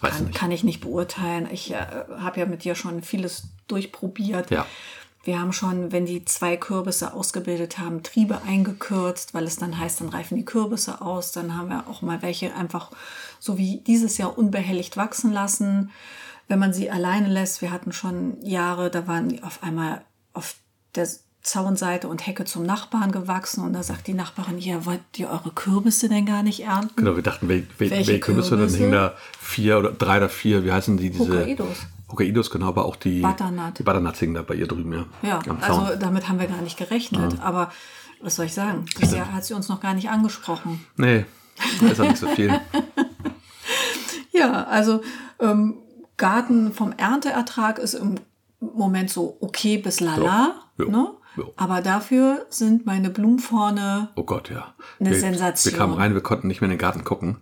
Weiß 0.00 0.16
Kann, 0.16 0.26
nicht. 0.26 0.38
kann 0.38 0.50
ich 0.50 0.64
nicht 0.64 0.80
beurteilen. 0.80 1.48
Ich 1.52 1.72
äh, 1.72 1.86
habe 2.18 2.40
ja 2.40 2.46
mit 2.46 2.64
dir 2.64 2.74
schon 2.74 3.02
vieles 3.02 3.48
durchprobiert. 3.68 4.50
Ja. 4.50 4.66
Wir 5.24 5.38
haben 5.40 5.52
schon, 5.52 5.92
wenn 5.92 6.04
die 6.04 6.24
zwei 6.24 6.56
Kürbisse 6.56 7.14
ausgebildet 7.14 7.78
haben, 7.78 8.02
Triebe 8.02 8.42
eingekürzt, 8.42 9.34
weil 9.34 9.44
es 9.44 9.56
dann 9.56 9.78
heißt, 9.78 10.00
dann 10.00 10.08
reifen 10.08 10.36
die 10.36 10.44
Kürbisse 10.44 11.00
aus. 11.00 11.30
Dann 11.30 11.56
haben 11.56 11.68
wir 11.68 11.86
auch 11.88 12.02
mal 12.02 12.22
welche 12.22 12.54
einfach 12.56 12.90
so 13.38 13.58
wie 13.58 13.78
dieses 13.86 14.18
Jahr 14.18 14.36
unbehelligt 14.36 14.96
wachsen 14.96 15.32
lassen. 15.32 15.90
Wenn 16.48 16.58
man 16.58 16.72
sie 16.72 16.90
alleine 16.90 17.28
lässt, 17.28 17.62
wir 17.62 17.70
hatten 17.70 17.92
schon 17.92 18.42
Jahre, 18.44 18.90
da 18.90 19.06
waren 19.06 19.28
die 19.28 19.42
auf 19.44 19.62
einmal 19.62 20.04
auf 20.32 20.56
der 20.94 21.08
Zaunseite 21.42 22.06
und 22.06 22.26
Hecke 22.26 22.44
zum 22.44 22.64
Nachbarn 22.64 23.10
gewachsen 23.10 23.64
und 23.64 23.72
da 23.72 23.82
sagt 23.82 24.06
die 24.06 24.14
Nachbarin, 24.14 24.58
ja, 24.58 24.84
wollt 24.86 25.00
ihr 25.16 25.28
eure 25.28 25.50
Kürbisse 25.50 26.08
denn 26.08 26.24
gar 26.24 26.42
nicht 26.44 26.60
ernten? 26.60 26.94
Genau, 26.96 27.16
wir 27.16 27.22
dachten, 27.22 27.48
wel, 27.48 27.66
wel, 27.78 27.90
Welche 27.90 28.06
welche 28.06 28.20
Kürbisse, 28.20 28.50
dann 28.50 28.58
Kürbisse? 28.60 28.78
hingen 28.78 28.92
da 28.92 29.14
vier 29.40 29.78
oder 29.78 29.90
drei 29.90 30.18
oder 30.18 30.28
vier, 30.28 30.64
wie 30.64 30.70
heißen 30.70 30.96
die? 30.96 31.10
Diese, 31.10 31.40
Hokkaidos. 31.40 31.76
Hokkaidos, 32.10 32.50
genau, 32.50 32.68
aber 32.68 32.84
auch 32.84 32.94
die 32.94 33.20
Butternut. 33.22 33.78
Die 33.78 33.82
Butternuts 33.82 34.20
hingen 34.20 34.34
da 34.34 34.42
bei 34.42 34.54
ihr 34.54 34.68
drüben, 34.68 34.92
ja. 34.92 35.06
Ja, 35.22 35.40
also 35.60 35.96
damit 35.98 36.28
haben 36.28 36.38
wir 36.38 36.46
gar 36.46 36.62
nicht 36.62 36.76
gerechnet. 36.78 37.40
Aber 37.40 37.72
was 38.20 38.36
soll 38.36 38.46
ich 38.46 38.54
sagen? 38.54 38.84
Bisher 39.00 39.32
hat 39.32 39.44
sie 39.44 39.54
uns 39.54 39.68
noch 39.68 39.80
gar 39.80 39.94
nicht 39.94 40.10
angesprochen. 40.10 40.84
Nee, 40.96 41.24
ist 41.80 42.00
auch 42.00 42.04
nicht 42.08 42.18
so 42.18 42.28
viel. 42.28 42.52
Ja, 44.32 44.64
also 44.64 45.02
ähm, 45.40 45.76
Garten 46.16 46.72
vom 46.72 46.92
Ernteertrag 46.96 47.78
ist 47.78 47.94
im 47.94 48.16
Moment 48.60 49.10
so 49.10 49.36
okay 49.40 49.76
bis 49.78 50.00
lala. 50.00 50.24
Ja, 50.24 50.54
ja, 50.86 50.90
Ne? 50.90 51.08
ja. 51.36 51.44
Aber 51.56 51.80
dafür 51.80 52.46
sind 52.50 52.86
meine 52.86 53.10
Blumen 53.10 53.38
vorne 53.38 54.08
Oh 54.16 54.24
Gott, 54.24 54.50
ja. 54.50 54.74
Eine 55.00 55.10
wir, 55.10 55.18
Sensation. 55.18 55.72
Wir 55.72 55.78
kamen 55.78 55.94
rein, 55.94 56.14
wir 56.14 56.20
konnten 56.22 56.46
nicht 56.48 56.60
mehr 56.60 56.66
in 56.66 56.76
den 56.76 56.78
Garten 56.80 57.04
gucken, 57.04 57.38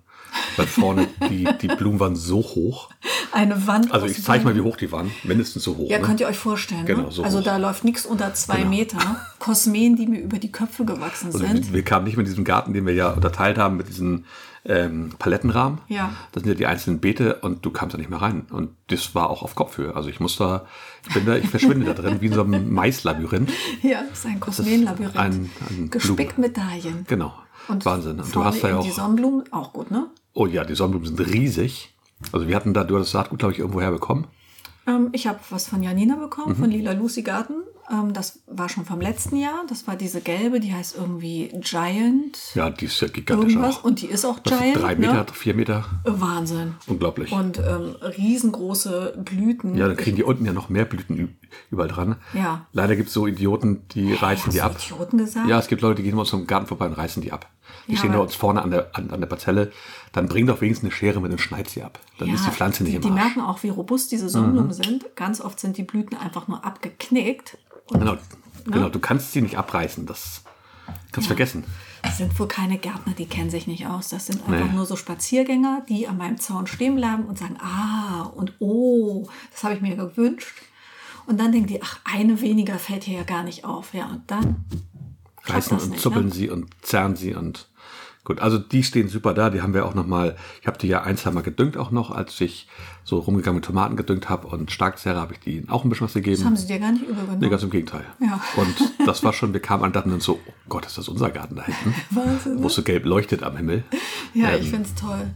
weil 0.57 0.67
vorne 0.67 1.09
die, 1.31 1.49
die 1.61 1.69
Blumen 1.69 1.99
waren 2.01 2.17
so 2.17 2.39
hoch. 2.39 2.91
eine 3.33 3.67
Wand. 3.67 3.93
Also 3.93 4.07
ich 4.07 4.23
zeige 4.23 4.45
mal, 4.45 4.55
wie 4.57 4.61
hoch 4.61 4.77
die 4.77 4.91
waren. 4.93 5.11
Mindestens 5.25 5.65
so 5.65 5.77
hoch. 5.77 5.89
Ja, 5.91 5.99
ne? 5.99 6.05
könnt 6.05 6.21
ihr 6.21 6.27
euch 6.29 6.39
vorstellen. 6.39 6.87
Genau, 6.87 7.03
ne? 7.07 7.11
so 7.13 7.23
also 7.25 7.39
hoch. 7.39 7.45
da 7.45 7.57
läuft 7.57 7.85
nichts 7.85 8.07
unter 8.07 8.33
zwei 8.35 8.59
Genau. 8.59 8.71
Meter. 8.71 9.17
Kosmeen, 9.39 9.97
die 9.97 10.07
mir 10.07 10.21
über 10.21 10.39
die 10.39 10.53
Köpfe 10.53 10.85
gewachsen 10.85 11.27
Also 11.27 11.39
sind. 11.39 11.67
wir, 11.69 11.73
wir 11.75 11.83
kamen 11.85 12.05
nicht 12.05 12.17
mit 12.17 12.27
diesem 12.27 12.45
Garten, 12.45 12.73
den 12.73 12.87
wir 12.87 12.95
ja 12.95 13.11
unterteilt 13.11 13.59
haben, 13.59 13.77
mit 13.77 13.89
diesen 13.89 14.25
ähm, 14.65 15.11
Palettenrahmen. 15.19 15.79
Ja. 15.89 16.13
Das 16.33 16.43
sind 16.43 16.51
ja 16.51 16.55
die 16.57 16.67
einzelnen 16.67 17.01
Beete 17.01 17.37
und 17.37 17.65
du 17.65 17.71
kamst 17.71 17.95
da 17.95 17.99
nicht 17.99 18.11
mehr 18.11 18.21
rein. 18.21 18.47
Und 18.51 18.71
das 18.89 19.15
war 19.15 19.31
auch 19.31 19.43
auf 19.43 19.55
Kopfhöhe. 19.55 19.95
Also 19.97 20.09
ich 20.11 20.21
muss 20.21 20.37
da, 20.37 20.67
ich 21.09 21.15
bin 21.15 21.25
da, 21.27 21.37
ich 21.37 21.49
verschwinde 21.49 21.87
da 21.87 21.95
drin 21.95 22.21
wie 22.21 22.27
in 22.27 22.33
so 22.35 22.43
einem 22.43 22.71
Maislabyrinth. 22.75 23.51
Ja, 23.83 24.03
das 24.09 24.19
ist 24.21 24.27
ein 24.27 24.41
Kosmeenlabyrinth. 24.41 25.17
ein- 25.17 25.51
ein 25.71 25.91
Gespickt 25.91 26.39
mit 26.39 26.57
Dahlien. 26.57 27.05
Genau. 27.09 27.33
Und 27.69 27.85
Wahnsinn. 27.85 28.21
Und 28.21 28.35
du 28.35 28.45
hast 28.45 28.63
da 28.63 28.69
ja 28.69 28.75
eben 28.77 28.85
die 28.85 28.91
auch, 28.91 28.95
Sonnenblumen, 28.97 29.45
auch 29.53 29.73
gut, 29.73 29.91
ne? 29.91 30.09
oh 30.35 30.47
ja, 30.47 30.65
die 30.65 30.75
Sonnenblumen 30.75 31.17
sind 31.17 31.27
riesig. 31.33 31.95
Also 32.33 32.47
wir 32.49 32.55
hatten 32.57 32.75
da, 32.75 32.85
du 32.85 32.97
hast 32.97 33.05
das 33.05 33.11
Saatgut, 33.13 33.39
glaube 33.39 33.53
ich, 33.55 33.59
irgendwo 33.61 33.81
herbekommen. 33.81 34.27
Ähm, 34.91 35.09
ich 35.13 35.27
habe 35.27 35.39
was 35.51 35.67
von 35.69 35.83
Janina 35.83 36.17
bekommen, 36.17 36.53
Mhm. 36.57 36.61
von 36.61 36.71
Lila 36.71 36.93
Lucy 36.93 37.23
Garten. 37.23 37.55
Ähm, 37.91 38.13
das 38.13 38.41
war 38.47 38.69
schon 38.69 38.85
vom 38.85 39.01
letzten 39.01 39.37
Jahr. 39.37 39.65
Das 39.69 39.87
war 39.89 39.97
diese 39.97 40.21
gelbe, 40.21 40.61
die 40.61 40.73
heißt 40.73 40.97
irgendwie 40.97 41.49
Giant. 41.61 42.39
Ja, 42.55 42.71
die 42.71 42.85
ist 42.85 43.01
ja 43.01 43.09
gigantisch 43.09 43.55
irgendwas. 43.55 43.79
auch. 43.79 43.85
Und 43.85 44.01
die 44.01 44.07
ist 44.07 44.25
auch 44.25 44.39
Das 44.39 44.59
Giant. 44.59 44.77
drei 44.81 44.95
Meter, 44.95 45.13
Ne? 45.15 45.27
vier 45.33 45.55
Meter. 45.55 45.85
Wahnsinn. 46.05 46.75
Unglaublich. 46.87 47.33
Und 47.33 47.59
ähm, 47.59 47.97
riesengroße 48.01 49.15
Blüten. 49.25 49.77
ja, 49.77 49.89
dann 49.89 49.97
kriegen 49.97 50.17
die 50.17 50.23
unten 50.23 50.45
ja 50.47 50.53
noch 50.53 50.69
mehr 50.69 50.85
Blüten 50.85 51.37
überall 51.71 51.89
dran. 51.89 52.17
Ja. 52.33 52.67
Leider 52.73 52.95
gibt 52.97 53.09
es 53.09 53.15
so 53.15 53.27
Idioten, 53.27 53.87
die 53.89 54.15
reißen 54.15 54.47
Hast 54.47 54.55
die 54.55 54.61
ab. 54.61 54.77
Idioten 54.81 55.19
gesagt? 55.19 55.49
Ja, 55.49 55.59
es 55.59 55.67
gibt 55.69 55.83
Leute, 55.83 55.97
die 56.03 56.09
gehen 56.09 56.19
uns 56.19 56.33
am 56.33 56.47
Garten 56.47 56.67
vorbei 56.67 56.87
und 56.87 56.93
reißen 56.93 57.23
die 57.23 57.33
ab. 57.33 57.49
Die 57.87 57.93
Ja, 57.93 57.99
stehen 57.99 58.15
uns 58.15 58.35
vorne 58.35 58.63
an 58.63 58.71
der, 58.71 58.91
an, 58.95 59.11
an 59.11 59.21
der 59.21 59.27
Parzelle. 59.29 59.73
Dann 60.13 60.27
bring 60.29 60.47
doch 60.47 60.61
wenigstens 60.61 60.87
eine 60.91 60.93
Schere 60.97 61.21
mit 61.21 61.31
und 61.33 61.41
schneid 61.41 61.69
sie 61.69 61.83
ab. 61.83 61.99
Dann 62.19 62.29
ist 62.31 62.45
die 62.47 62.51
Pflanze 62.51 62.83
nicht 62.83 62.93
die, 62.93 62.97
im 62.97 63.03
die 63.03 63.09
Arsch. 63.09 63.17
Mhm. 63.19 63.25
merken 63.25 63.41
auch, 63.43 63.63
wie 63.63 63.69
robust 63.69 64.11
diese 64.13 64.29
Sonnenblumen 64.29 64.73
sind. 64.73 65.05
Ganz 65.17 65.41
oft 65.41 65.59
sind 65.61 65.77
die 65.77 65.83
Blüten 65.83 66.17
einfach 66.17 66.49
nur 66.49 66.65
abgeknickt. 66.65 67.59
Und 67.87 68.01
Genau, 68.01 68.17
genau, 68.67 68.89
du 68.89 68.99
kannst 68.99 69.33
sie 69.33 69.43
nicht 69.43 69.57
abreißen. 69.59 70.07
Das 70.07 70.43
kannst 71.13 71.27
vergessen. 71.29 71.65
Das 72.03 72.17
sind 72.19 72.39
wohl 72.39 72.49
keine 72.49 72.79
Gärtner, 72.79 73.13
die 73.13 73.27
kennen 73.27 73.51
sich 73.51 73.67
nicht 73.67 73.87
aus. 73.87 74.09
Das 74.09 74.27
sind 74.27 74.43
einfach 74.49 74.69
Nee. 74.71 74.73
nur 74.77 74.87
so 74.87 74.97
Spaziergänger, 74.97 75.83
die 75.89 76.09
an 76.09 76.17
meinem 76.17 76.39
Zaun 76.39 76.67
stehen 76.67 76.97
bleiben 76.97 77.25
und 77.27 77.39
sagen, 77.39 77.57
ah 77.61 78.23
und 78.35 78.55
oh, 78.59 79.29
das 79.53 79.63
habe 79.65 79.75
ich 79.75 79.81
mir 79.83 79.97
gewünscht. 79.97 80.63
Und 81.27 81.39
dann 81.39 81.53
denken 81.53 81.69
die, 81.69 81.83
ach, 81.83 81.99
eine 82.05 82.41
weniger 82.41 82.79
fällt 82.79 83.05
hier 83.05 83.19
ja 83.19 83.25
gar 83.25 83.43
nicht 83.45 83.65
auf. 83.65 83.93
Ja, 83.93 84.07
und 84.07 84.23
dann 84.29 84.65
das 85.55 85.69
und 85.69 85.91
nicht, 85.91 86.01
zuppeln 86.03 86.27
ne? 86.27 86.33
sie 86.33 86.51
und 86.51 86.69
zerren 86.83 87.17
sie 87.17 87.35
und 87.35 87.69
gut. 88.25 88.41
Also 88.41 88.59
die 88.59 88.83
stehen 88.83 89.09
super 89.09 89.35
da. 89.35 89.51
Die 89.51 89.63
haben 89.63 89.75
wir 89.75 89.87
auch 89.87 89.95
noch 89.95 90.07
mal. 90.07 90.37
Ich 90.61 90.67
habe 90.67 90.79
die 90.79 90.89
ja 90.89 91.03
ein, 91.03 91.17
zwei 91.17 91.31
Mal 91.31 91.43
gedüngt 91.43 91.77
auch 91.77 91.91
noch, 91.91 92.11
als 92.11 92.41
ich 92.41 92.69
so 93.05 93.19
rumgegangen 93.19 93.57
mit 93.57 93.65
Tomaten 93.65 93.97
gedüngt 93.97 94.29
habe 94.29 94.47
und 94.47 94.71
Starkzerre 94.71 95.19
habe 95.21 95.33
ich 95.35 95.41
die 95.41 95.65
auch 95.69 95.85
ein 95.85 95.91
bisschen 95.91 96.05
was 96.07 96.15
gegeben. 96.15 96.37
Das 96.37 96.45
haben 96.45 96.57
sie 96.57 96.67
dir 96.67 96.79
gar 96.79 96.93
nicht 96.93 97.03
übergenommen. 97.03 97.41
Nee, 97.41 97.49
ganz 97.49 97.63
im 97.63 97.71
Gegenteil. 97.71 98.05
Ja. 98.21 98.41
Und 98.57 98.77
das 99.07 99.25
war 99.25 99.33
schon, 99.33 99.53
wir 99.53 99.61
kamen 99.61 99.83
an 99.83 99.89
und 99.89 99.97
dachten 99.97 100.11
dann 100.11 100.21
so, 100.21 100.39
oh 100.47 100.53
Gott, 100.69 100.87
ist 100.87 100.97
das 100.99 101.09
unser 101.09 101.31
Garten 101.31 101.57
da 101.57 101.65
hinten? 101.65 101.95
Wahnsinn, 102.11 102.57
ne? 102.57 102.63
Wo 102.63 102.67
es 102.69 102.75
so 102.75 102.83
gelb 102.83 103.05
leuchtet 103.07 103.43
am 103.43 103.57
Himmel. 103.57 103.85
Ja, 104.35 104.51
Ähm. 104.51 104.61
ich 104.61 104.71
finde 104.71 104.89
es 104.89 104.95
toll. 104.95 105.31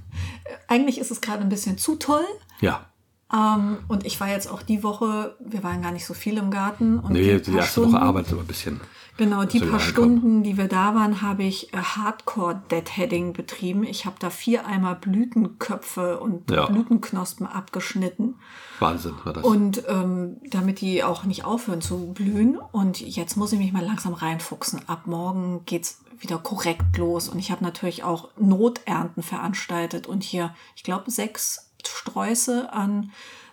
Äh, 0.45 0.51
Eigentlich 0.69 0.99
ist 0.99 1.11
es 1.11 1.21
gerade 1.21 1.43
ein 1.43 1.49
bisschen 1.49 1.79
zu 1.79 1.97
toll. 1.97 2.25
Ja. 2.61 2.87
Ähm, 3.35 3.79
und 3.89 4.07
ich 4.07 4.21
war 4.21 4.29
jetzt 4.29 4.49
auch 4.51 4.63
die 4.63 4.83
Woche, 4.85 5.35
wir 5.41 5.63
waren 5.65 5.83
gar 5.83 5.91
nicht 5.93 6.07
so 6.07 6.15
viel 6.15 6.39
im 6.39 6.51
Garten. 6.51 6.99
Und 7.01 7.13
Nee, 7.13 7.39
die 7.41 7.53
erste 7.53 7.73
Stunden- 7.81 7.93
Woche 7.95 8.03
arbeitet 8.03 8.33
aber 8.33 8.43
ein 8.43 8.47
bisschen. 8.47 8.81
Genau, 9.17 9.45
die 9.45 9.61
paar. 9.61 9.79
Stunden, 9.79 10.43
die 10.43 10.57
wir 10.57 10.67
da 10.67 10.95
waren, 10.97 11.23
habe 11.23 11.45
ich 11.45 11.73
äh, 11.73 11.77
Hardcore-Deadheading 11.77 13.33
betrieben. 13.33 13.85
Ich 13.85 14.07
habe 14.07 14.17
da 14.19 14.29
vier 14.31 14.67
Eimer 14.67 14.95
Blütenköpfe 14.97 16.19
und 16.19 16.51
Ja. 16.51 16.67
Blütenknospen 16.67 17.47
abgeschnitten. 17.47 18.35
Wahnsinn 18.81 19.15
war 19.25 19.33
das. 19.33 19.45
Und 19.45 19.85
ähm, 19.89 20.39
damit 20.51 20.81
die 20.81 21.05
auch 21.05 21.25
nicht 21.25 21.45
aufhören 21.45 21.81
zu 21.81 22.13
blühen. 22.13 22.59
Und 22.73 23.01
jetzt 23.01 23.37
muss 23.37 23.53
ich 23.53 23.59
mich 23.59 23.73
mal 23.73 23.85
langsam 23.85 24.15
reinfuchsen. 24.15 24.81
Ab 24.89 25.07
morgen 25.07 25.63
geht's 25.65 26.01
wieder 26.19 26.39
korrekt 26.39 26.97
los. 26.97 27.29
Und 27.29 27.39
ich 27.39 27.51
habe 27.53 27.63
natürlich 27.63 28.03
auch 28.03 28.31
Noternten 28.37 29.23
veranstaltet. 29.23 30.07
Und 30.09 30.25
hier, 30.25 30.55
ich 30.75 30.83
glaube, 30.83 31.11
sechs 31.11 31.64
Sträuße 31.89 32.73
an 32.73 33.11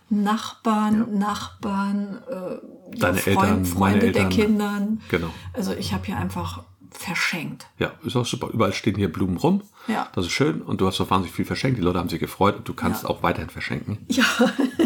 Nachbarn, 0.09 1.17
Nachbarn, 1.17 2.19
äh, 2.29 2.97
Deine 2.97 3.17
Freund- 3.17 3.27
Eltern, 3.27 3.65
Freunde 3.65 3.99
der 3.99 4.07
Eltern. 4.07 4.29
Kindern. 4.29 5.01
Genau. 5.09 5.29
Also 5.53 5.73
ich 5.73 5.93
habe 5.93 6.05
hier 6.05 6.17
einfach 6.17 6.63
verschenkt. 6.91 7.67
Ja, 7.79 7.93
ist 8.03 8.17
auch 8.17 8.25
super. 8.25 8.49
Überall 8.49 8.73
stehen 8.73 8.95
hier 8.95 9.11
Blumen 9.11 9.37
rum. 9.37 9.61
Ja. 9.87 10.09
Das 10.13 10.25
ist 10.25 10.33
schön. 10.33 10.61
Und 10.61 10.81
du 10.81 10.87
hast 10.87 10.97
so 10.97 11.09
wahnsinnig 11.09 11.33
viel 11.33 11.45
verschenkt. 11.45 11.77
Die 11.77 11.81
Leute 11.81 11.99
haben 11.99 12.09
sich 12.09 12.19
gefreut 12.19 12.57
und 12.57 12.67
du 12.67 12.73
kannst 12.73 13.03
Ja. 13.03 13.09
auch 13.09 13.23
weiterhin 13.23 13.49
verschenken. 13.49 13.99
Ja, 14.09 14.25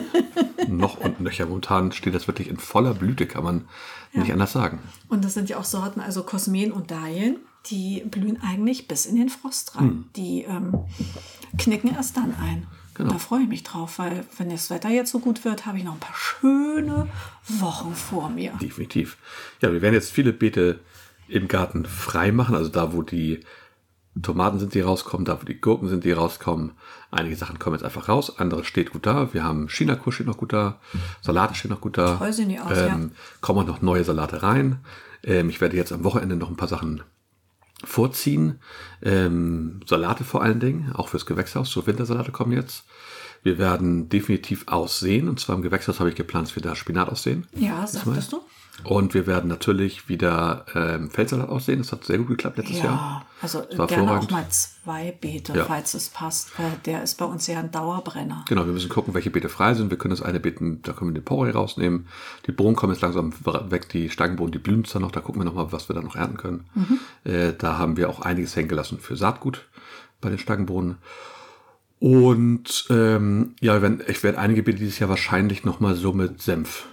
Noch 0.67 0.97
und 0.97 1.19
nöcher. 1.19 1.45
Momentan 1.47 1.91
steht 1.91 2.13
das 2.15 2.27
wirklich 2.27 2.47
in 2.47 2.58
voller 2.58 2.93
Blüte, 2.93 3.25
kann 3.27 3.43
man 3.43 3.67
nicht 4.13 4.31
anders 4.31 4.53
sagen. 4.53 4.79
und 5.10 5.25
das 5.25 5.34
sind 5.34 5.49
ja 5.49 5.58
auch 5.58 5.63
Sorten, 5.65 5.99
also 5.99 6.23
Kosmen 6.23 6.71
und 6.71 6.89
Dahlien, 6.89 7.38
die 7.67 8.01
blühen 8.10 8.41
eigentlich 8.41 8.88
bis 8.88 9.05
in 9.05 9.15
den 9.17 9.27
Frost 9.29 9.75
rein. 9.75 10.05
Die 10.15 10.43
ähm, 10.43 10.86
knicken 11.58 11.93
erst 11.93 12.15
dann 12.17 12.34
ein. 12.41 12.65
Genau. 12.95 13.12
Da 13.12 13.17
freue 13.19 13.41
ich 13.41 13.49
mich 13.49 13.63
drauf, 13.63 13.99
weil 13.99 14.25
wenn 14.38 14.49
das 14.49 14.69
Wetter 14.69 14.89
jetzt 14.89 15.12
so 15.12 15.19
gut 15.19 15.43
wird, 15.45 15.65
habe 15.65 15.77
ich 15.77 15.84
noch 15.84 15.93
ein 15.93 15.99
paar 15.99 16.15
schöne 16.15 17.08
Wochen 17.47 17.93
vor 17.93 18.29
mir. 18.29 18.53
Definitiv. 18.62 19.17
Ja, 19.62 19.71
wir 19.71 19.81
werden 19.81 19.93
jetzt 19.93 20.12
viele 20.12 20.31
Beete 20.31 20.79
im 21.27 21.47
Garten 21.47 21.86
frei 21.86 22.31
machen. 22.31 22.55
Also 22.55 22.69
da, 22.69 22.93
wo 22.93 23.01
die 23.01 23.41
Tomaten 24.21 24.60
sind, 24.60 24.73
die 24.73 24.79
rauskommen, 24.79 25.25
da, 25.25 25.41
wo 25.41 25.45
die 25.45 25.60
Gurken 25.60 25.89
sind, 25.89 26.05
die 26.05 26.13
rauskommen. 26.13 26.71
Einige 27.12 27.36
Sachen 27.36 27.60
kommen 27.60 27.75
jetzt 27.75 27.84
einfach 27.84 28.08
raus, 28.08 28.39
andere 28.39 28.63
steht 28.63 28.91
gut 28.91 29.05
da. 29.05 29.34
Wir 29.34 29.43
haben 29.43 29.67
Chinakur 29.67 30.13
steht 30.13 30.27
noch 30.27 30.38
gut 30.38 30.53
da, 30.53 30.79
Salate 31.21 31.55
stehen 31.55 31.71
noch 31.71 31.81
gut 31.81 31.97
da. 31.97 32.15
Toll 32.15 32.31
sehen 32.31 32.49
die 32.49 32.60
aus, 32.60 32.77
ähm, 32.77 33.12
Kommen 33.41 33.60
auch 33.60 33.67
noch 33.67 33.81
neue 33.81 34.05
Salate 34.05 34.41
rein. 34.41 34.79
Ähm, 35.23 35.49
ich 35.49 35.60
werde 35.60 35.75
jetzt 35.75 35.91
am 35.91 36.03
Wochenende 36.05 36.38
noch 36.38 36.49
ein 36.49 36.55
paar 36.55 36.69
Sachen 36.69 37.03
vorziehen. 37.86 38.60
Ähm, 39.02 39.80
Salate 39.86 40.24
vor 40.24 40.41
allen 40.41 40.60
Dingen, 40.60 40.91
auch 40.93 41.10
fürs 41.10 41.26
Gewächshaus. 41.26 41.69
So 41.71 41.86
Wintersalate 41.88 42.32
kommen 42.32 42.52
jetzt. 42.52 42.86
Wir 43.43 43.58
werden 43.58 44.10
definitiv 44.10 44.67
aussehen. 44.67 45.30
Und 45.30 45.39
zwar 45.39 45.56
im 45.56 45.62
Gewächshaus 45.62 46.00
habe 46.00 46.10
ich 46.10 46.15
geplant, 46.15 46.48
dass 46.48 46.56
wir 46.56 46.63
da 46.63 46.76
Spinat 46.76 47.10
aussehen. 47.10 47.48
Ja, 47.56 47.86
sagtest 47.86 48.34
du? 48.34 48.41
Und 48.83 49.13
wir 49.13 49.25
werden 49.25 49.47
natürlich 49.47 50.09
wieder 50.09 50.65
ähm, 50.75 51.09
Feldsalat 51.09 51.49
aussehen. 51.49 51.79
Das 51.79 51.91
hat 51.91 52.03
sehr 52.03 52.17
gut 52.17 52.27
geklappt 52.27 52.57
letztes 52.57 52.79
Jahr. 52.79 52.85
Ja, 52.93 53.25
also 53.41 53.63
war 53.77 53.88
gerne 53.88 54.19
auch 54.19 54.29
mal 54.29 54.45
zwei 54.49 55.11
Beete, 55.19 55.53
Ja. 55.57 55.65
falls 55.65 55.93
es 55.93 56.09
passt, 56.09 56.51
der 56.85 57.01
ist 57.01 57.15
bei 57.15 57.25
uns 57.25 57.47
ja 57.47 57.59
ein 57.59 57.71
Dauerbrenner. 57.71 58.45
Genau, 58.47 58.65
wir 58.65 58.73
müssen 58.73 58.89
gucken, 58.89 59.13
welche 59.13 59.31
Beete 59.31 59.49
frei 59.49 59.73
sind. 59.73 59.89
Wir 59.89 59.97
können 59.97 60.11
das 60.11 60.21
eine 60.21 60.39
Beeten, 60.39 60.81
da 60.83 60.91
können 60.93 61.11
wir 61.11 61.19
den 61.21 61.25
Porree 61.25 61.51
rausnehmen. 61.51 62.07
Die 62.45 62.51
Bohnen 62.51 62.75
kommen 62.75 62.93
jetzt 62.93 63.01
langsam 63.01 63.33
weg, 63.43 63.89
die 63.89 64.09
Stangenbohnen, 64.09 64.51
die 64.51 64.59
blühen 64.59 64.85
zwar 64.85 65.01
noch. 65.01 65.11
Da 65.11 65.21
gucken 65.21 65.41
wir 65.41 65.45
nochmal, 65.45 65.71
was 65.71 65.89
wir 65.89 65.95
da 65.95 66.01
noch 66.01 66.15
ernten 66.15 66.38
können. 66.38 66.65
Äh, 67.23 67.53
da 67.57 67.77
haben 67.77 67.97
wir 67.97 68.09
auch 68.09 68.19
einiges 68.21 68.55
hängen 68.55 68.67
gelassen 68.69 68.99
für 68.99 69.15
Saatgut 69.15 69.65
bei 70.21 70.29
den 70.29 70.38
Stangenbohnen. 70.38 70.97
Und 71.99 72.85
ähm, 72.89 73.55
ja, 73.61 73.81
wenn, 73.81 74.03
ich 74.07 74.21
werde 74.21 74.38
einige 74.38 74.63
Beete 74.63 74.79
dieses 74.79 74.99
Jahr 74.99 75.09
wahrscheinlich 75.09 75.63
nochmal 75.63 75.95
so 75.95 76.11
mit 76.13 76.41
Senf 76.41 76.88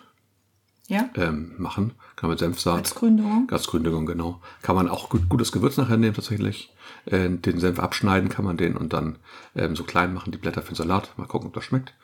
Ja? 0.93 1.09
ähm, 1.15 1.53
machen. 1.57 1.93
Kann 2.17 2.29
man 2.29 2.35
mit 2.35 2.39
Senfsaat. 2.39 2.79
Als 2.79 2.95
Gründung. 2.95 3.49
Als 3.51 3.67
Gründung, 3.67 4.05
genau. 4.05 4.41
Kann 4.61 4.77
man 4.77 4.89
auch 4.89 5.09
gut, 5.09 5.29
gutes 5.29 5.51
Gewürz 5.51 5.79
nachher 5.79 5.97
nehmen 5.97 6.15
tatsächlich. 6.15 6.75
Äh, 7.07 7.31
den 7.31 7.59
Senf 7.59 7.81
abschneiden 7.81 8.29
kann 8.29 8.45
man 8.45 8.59
den 8.59 8.77
und 8.77 8.93
dann 8.93 9.17
ähm, 9.57 9.75
so 9.75 9.85
klein 9.85 10.13
machen, 10.13 10.33
die 10.33 10.39
Blätter 10.39 10.61
für 10.61 10.73
den 10.73 10.77
Salat. 10.77 11.15
Mal 11.17 11.27
gucken, 11.27 11.49
ob 11.49 11.55
das 11.55 11.65
schmeckt. 11.65 11.95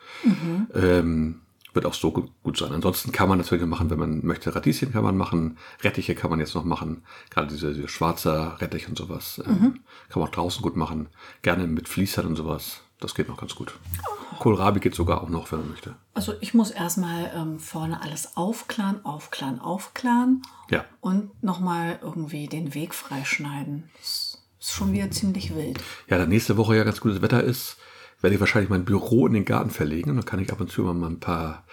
Ähm, 0.73 1.41
wird 1.73 1.85
auch 1.85 1.93
so 1.93 2.11
gut, 2.11 2.57
sein. 2.57 2.71
Ansonsten 2.71 3.11
kann 3.11 3.29
man 3.29 3.37
natürlich 3.37 3.63
machen, 3.65 3.91
wenn 3.91 3.99
man 3.99 4.25
möchte, 4.25 4.55
Radieschen 4.55 4.91
kann 4.91 5.03
man 5.03 5.15
machen, 5.15 5.59
Rettiche 5.83 6.15
kann 6.15 6.31
man 6.31 6.39
jetzt 6.39 6.55
noch 6.55 6.65
machen. 6.65 7.03
Gerade 7.29 7.47
diese, 7.47 7.75
diese 7.75 7.87
schwarzer 7.87 8.59
Rettich 8.59 8.89
und 8.89 8.97
sowas. 8.97 9.39
Ähm, 9.45 9.79
Kann 10.09 10.19
man 10.19 10.29
auch 10.29 10.33
draußen 10.33 10.63
gut 10.63 10.75
machen. 10.75 11.09
Gerne 11.43 11.67
mit 11.67 11.87
Fließern 11.87 12.25
und 12.25 12.35
sowas. 12.35 12.81
Das 12.99 13.15
geht 13.15 13.27
noch 13.29 13.37
ganz 13.37 13.55
gut. 13.55 13.73
Kohlrabi 14.39 14.79
geht 14.79 14.95
sogar 14.95 15.21
auch 15.23 15.29
noch, 15.29 15.51
wenn 15.51 15.59
man 15.59 15.69
möchte. 15.69 15.95
Also 16.13 16.33
ich 16.41 16.53
muss 16.53 16.71
erstmal 16.71 17.31
ähm, 17.35 17.59
vorne 17.59 18.01
alles 18.01 18.35
aufklaren, 18.37 19.03
aufklaren, 19.05 19.59
aufklaren 19.59 20.41
Ja. 20.69 20.85
und 21.01 21.31
nochmal 21.43 21.99
irgendwie 22.01 22.47
den 22.47 22.73
Weg 22.73 22.93
freischneiden. 22.93 23.89
Das 23.97 24.37
ist 24.59 24.71
schon 24.73 24.91
wieder 24.93 25.09
ziemlich 25.11 25.55
wild. 25.55 25.79
Ja, 26.09 26.17
da 26.17 26.25
nächste 26.25 26.57
Woche 26.57 26.75
ja 26.75 26.83
ganz 26.83 26.99
gutes 26.99 27.21
Wetter 27.21 27.43
ist, 27.43 27.77
werde 28.21 28.33
ich 28.35 28.39
wahrscheinlich 28.39 28.69
mein 28.69 28.85
Büro 28.85 29.27
in 29.27 29.33
den 29.33 29.45
Garten 29.45 29.69
verlegen. 29.69 30.09
Und 30.09 30.17
dann 30.17 30.25
kann 30.25 30.39
ich 30.39 30.51
ab 30.51 30.59
und 30.59 30.69
zu 30.71 30.81
immer 30.81 30.93
mal 30.93 31.09
ein 31.09 31.19
paar, 31.21 31.63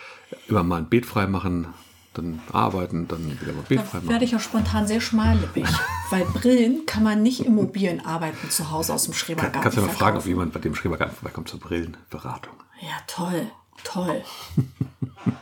immer 0.49 0.62
mal 0.62 0.79
ein 0.79 0.89
Beet 0.89 1.07
frei 1.07 1.27
machen, 1.27 1.73
dann 2.17 2.41
arbeiten, 2.53 3.07
dann 3.09 3.25
wieder 3.41 3.53
mal 3.53 3.61
ein 3.61 3.65
Beet 3.69 3.81
frei 3.81 3.87
Da 3.93 3.97
machen. 3.99 4.09
werde 4.09 4.25
ich 4.25 4.31
ja 4.33 4.39
spontan 4.39 4.87
sehr 4.87 5.01
schmallippig, 5.01 5.67
weil 6.11 6.25
Brillen 6.25 6.87
kann 6.87 7.03
man 7.03 7.23
nicht 7.23 7.41
im 7.41 7.55
mobilen 7.55 8.05
Arbeiten 8.05 8.51
zu 8.51 8.71
Hause 8.71 8.95
aus 8.95 9.05
dem 9.05 9.13
Kann, 9.13 9.19
Schrebergarten 9.19 9.61
kannst 9.61 9.77
du 9.77 9.83
ja 9.83 9.87
mal 9.87 9.93
fragen, 9.93 10.19
ob 10.19 10.27
jemand 10.27 10.53
bei 10.53 10.61
dem 10.61 10.75
Schrebergarten 10.75 11.17
vorbeikommt 11.17 11.49
zur 11.49 11.61
Brillenberatung. 11.61 12.55
Ja, 12.81 12.97
toll, 13.07 13.47
toll. 13.85 14.23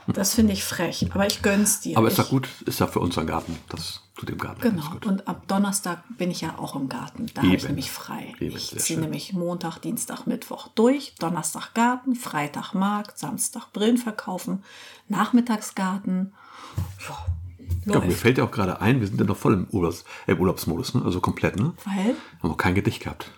Das 0.06 0.34
finde 0.34 0.52
ich 0.52 0.64
frech, 0.64 1.06
aber 1.12 1.26
ich 1.26 1.42
gönn's 1.42 1.80
dir. 1.80 1.96
Aber 1.98 2.08
ist 2.08 2.18
doch 2.18 2.28
gut, 2.30 2.48
ist 2.66 2.80
ja 2.80 2.86
für 2.86 3.00
unseren 3.00 3.26
Garten. 3.26 3.58
Das 3.68 4.02
tut 4.16 4.28
dem 4.28 4.38
Garten 4.38 4.60
Genau. 4.60 4.82
Und 5.06 5.26
ab 5.26 5.46
Donnerstag 5.48 6.04
bin 6.16 6.30
ich 6.30 6.40
ja 6.40 6.58
auch 6.58 6.76
im 6.76 6.88
Garten. 6.88 7.26
Da 7.34 7.42
habe 7.42 7.54
ich 7.54 7.66
nämlich 7.66 7.90
frei. 7.90 8.34
Eben, 8.38 8.56
ich 8.56 8.70
ziehe 8.78 8.98
nämlich 8.98 9.32
Montag, 9.32 9.78
Dienstag, 9.78 10.26
Mittwoch 10.26 10.68
durch. 10.74 11.14
Donnerstag 11.18 11.74
Garten, 11.74 12.14
Freitag 12.14 12.74
Markt, 12.74 13.18
Samstag 13.18 13.72
Brillen 13.72 13.98
verkaufen, 13.98 14.62
Nachmittagsgarten. 15.08 16.32
Ja, 17.86 17.94
Ja, 17.94 18.00
mir 18.00 18.12
fällt 18.12 18.38
ja 18.38 18.44
auch 18.44 18.50
gerade 18.50 18.80
ein, 18.80 19.00
wir 19.00 19.06
sind 19.06 19.20
ja 19.20 19.26
noch 19.26 19.36
voll 19.36 19.52
im, 19.54 19.66
Urlaubs, 19.70 20.04
im 20.26 20.38
Urlaubsmodus, 20.38 20.94
ne? 20.94 21.02
also 21.04 21.20
komplett. 21.20 21.56
Ne? 21.56 21.74
Weil 21.84 22.14
Haben 22.42 22.50
auch 22.52 22.56
kein 22.56 22.74
Gedicht 22.74 23.02
gehabt. 23.02 23.30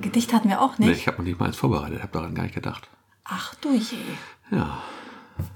Gedicht 0.00 0.32
hatten 0.32 0.48
wir 0.48 0.60
auch 0.60 0.78
Nee, 0.78 0.86
nicht. 0.86 0.98
ich 1.00 1.06
habe 1.06 1.18
noch 1.18 1.24
nicht 1.24 1.38
mal 1.38 1.46
eins 1.46 1.56
vorbereitet, 1.56 2.00
habe 2.02 2.12
daran 2.12 2.34
gar 2.34 2.42
nicht 2.44 2.54
gedacht. 2.54 2.88
Ach 3.24 3.54
du 3.56 3.72
je. 3.74 3.98
Ja, 4.50 4.78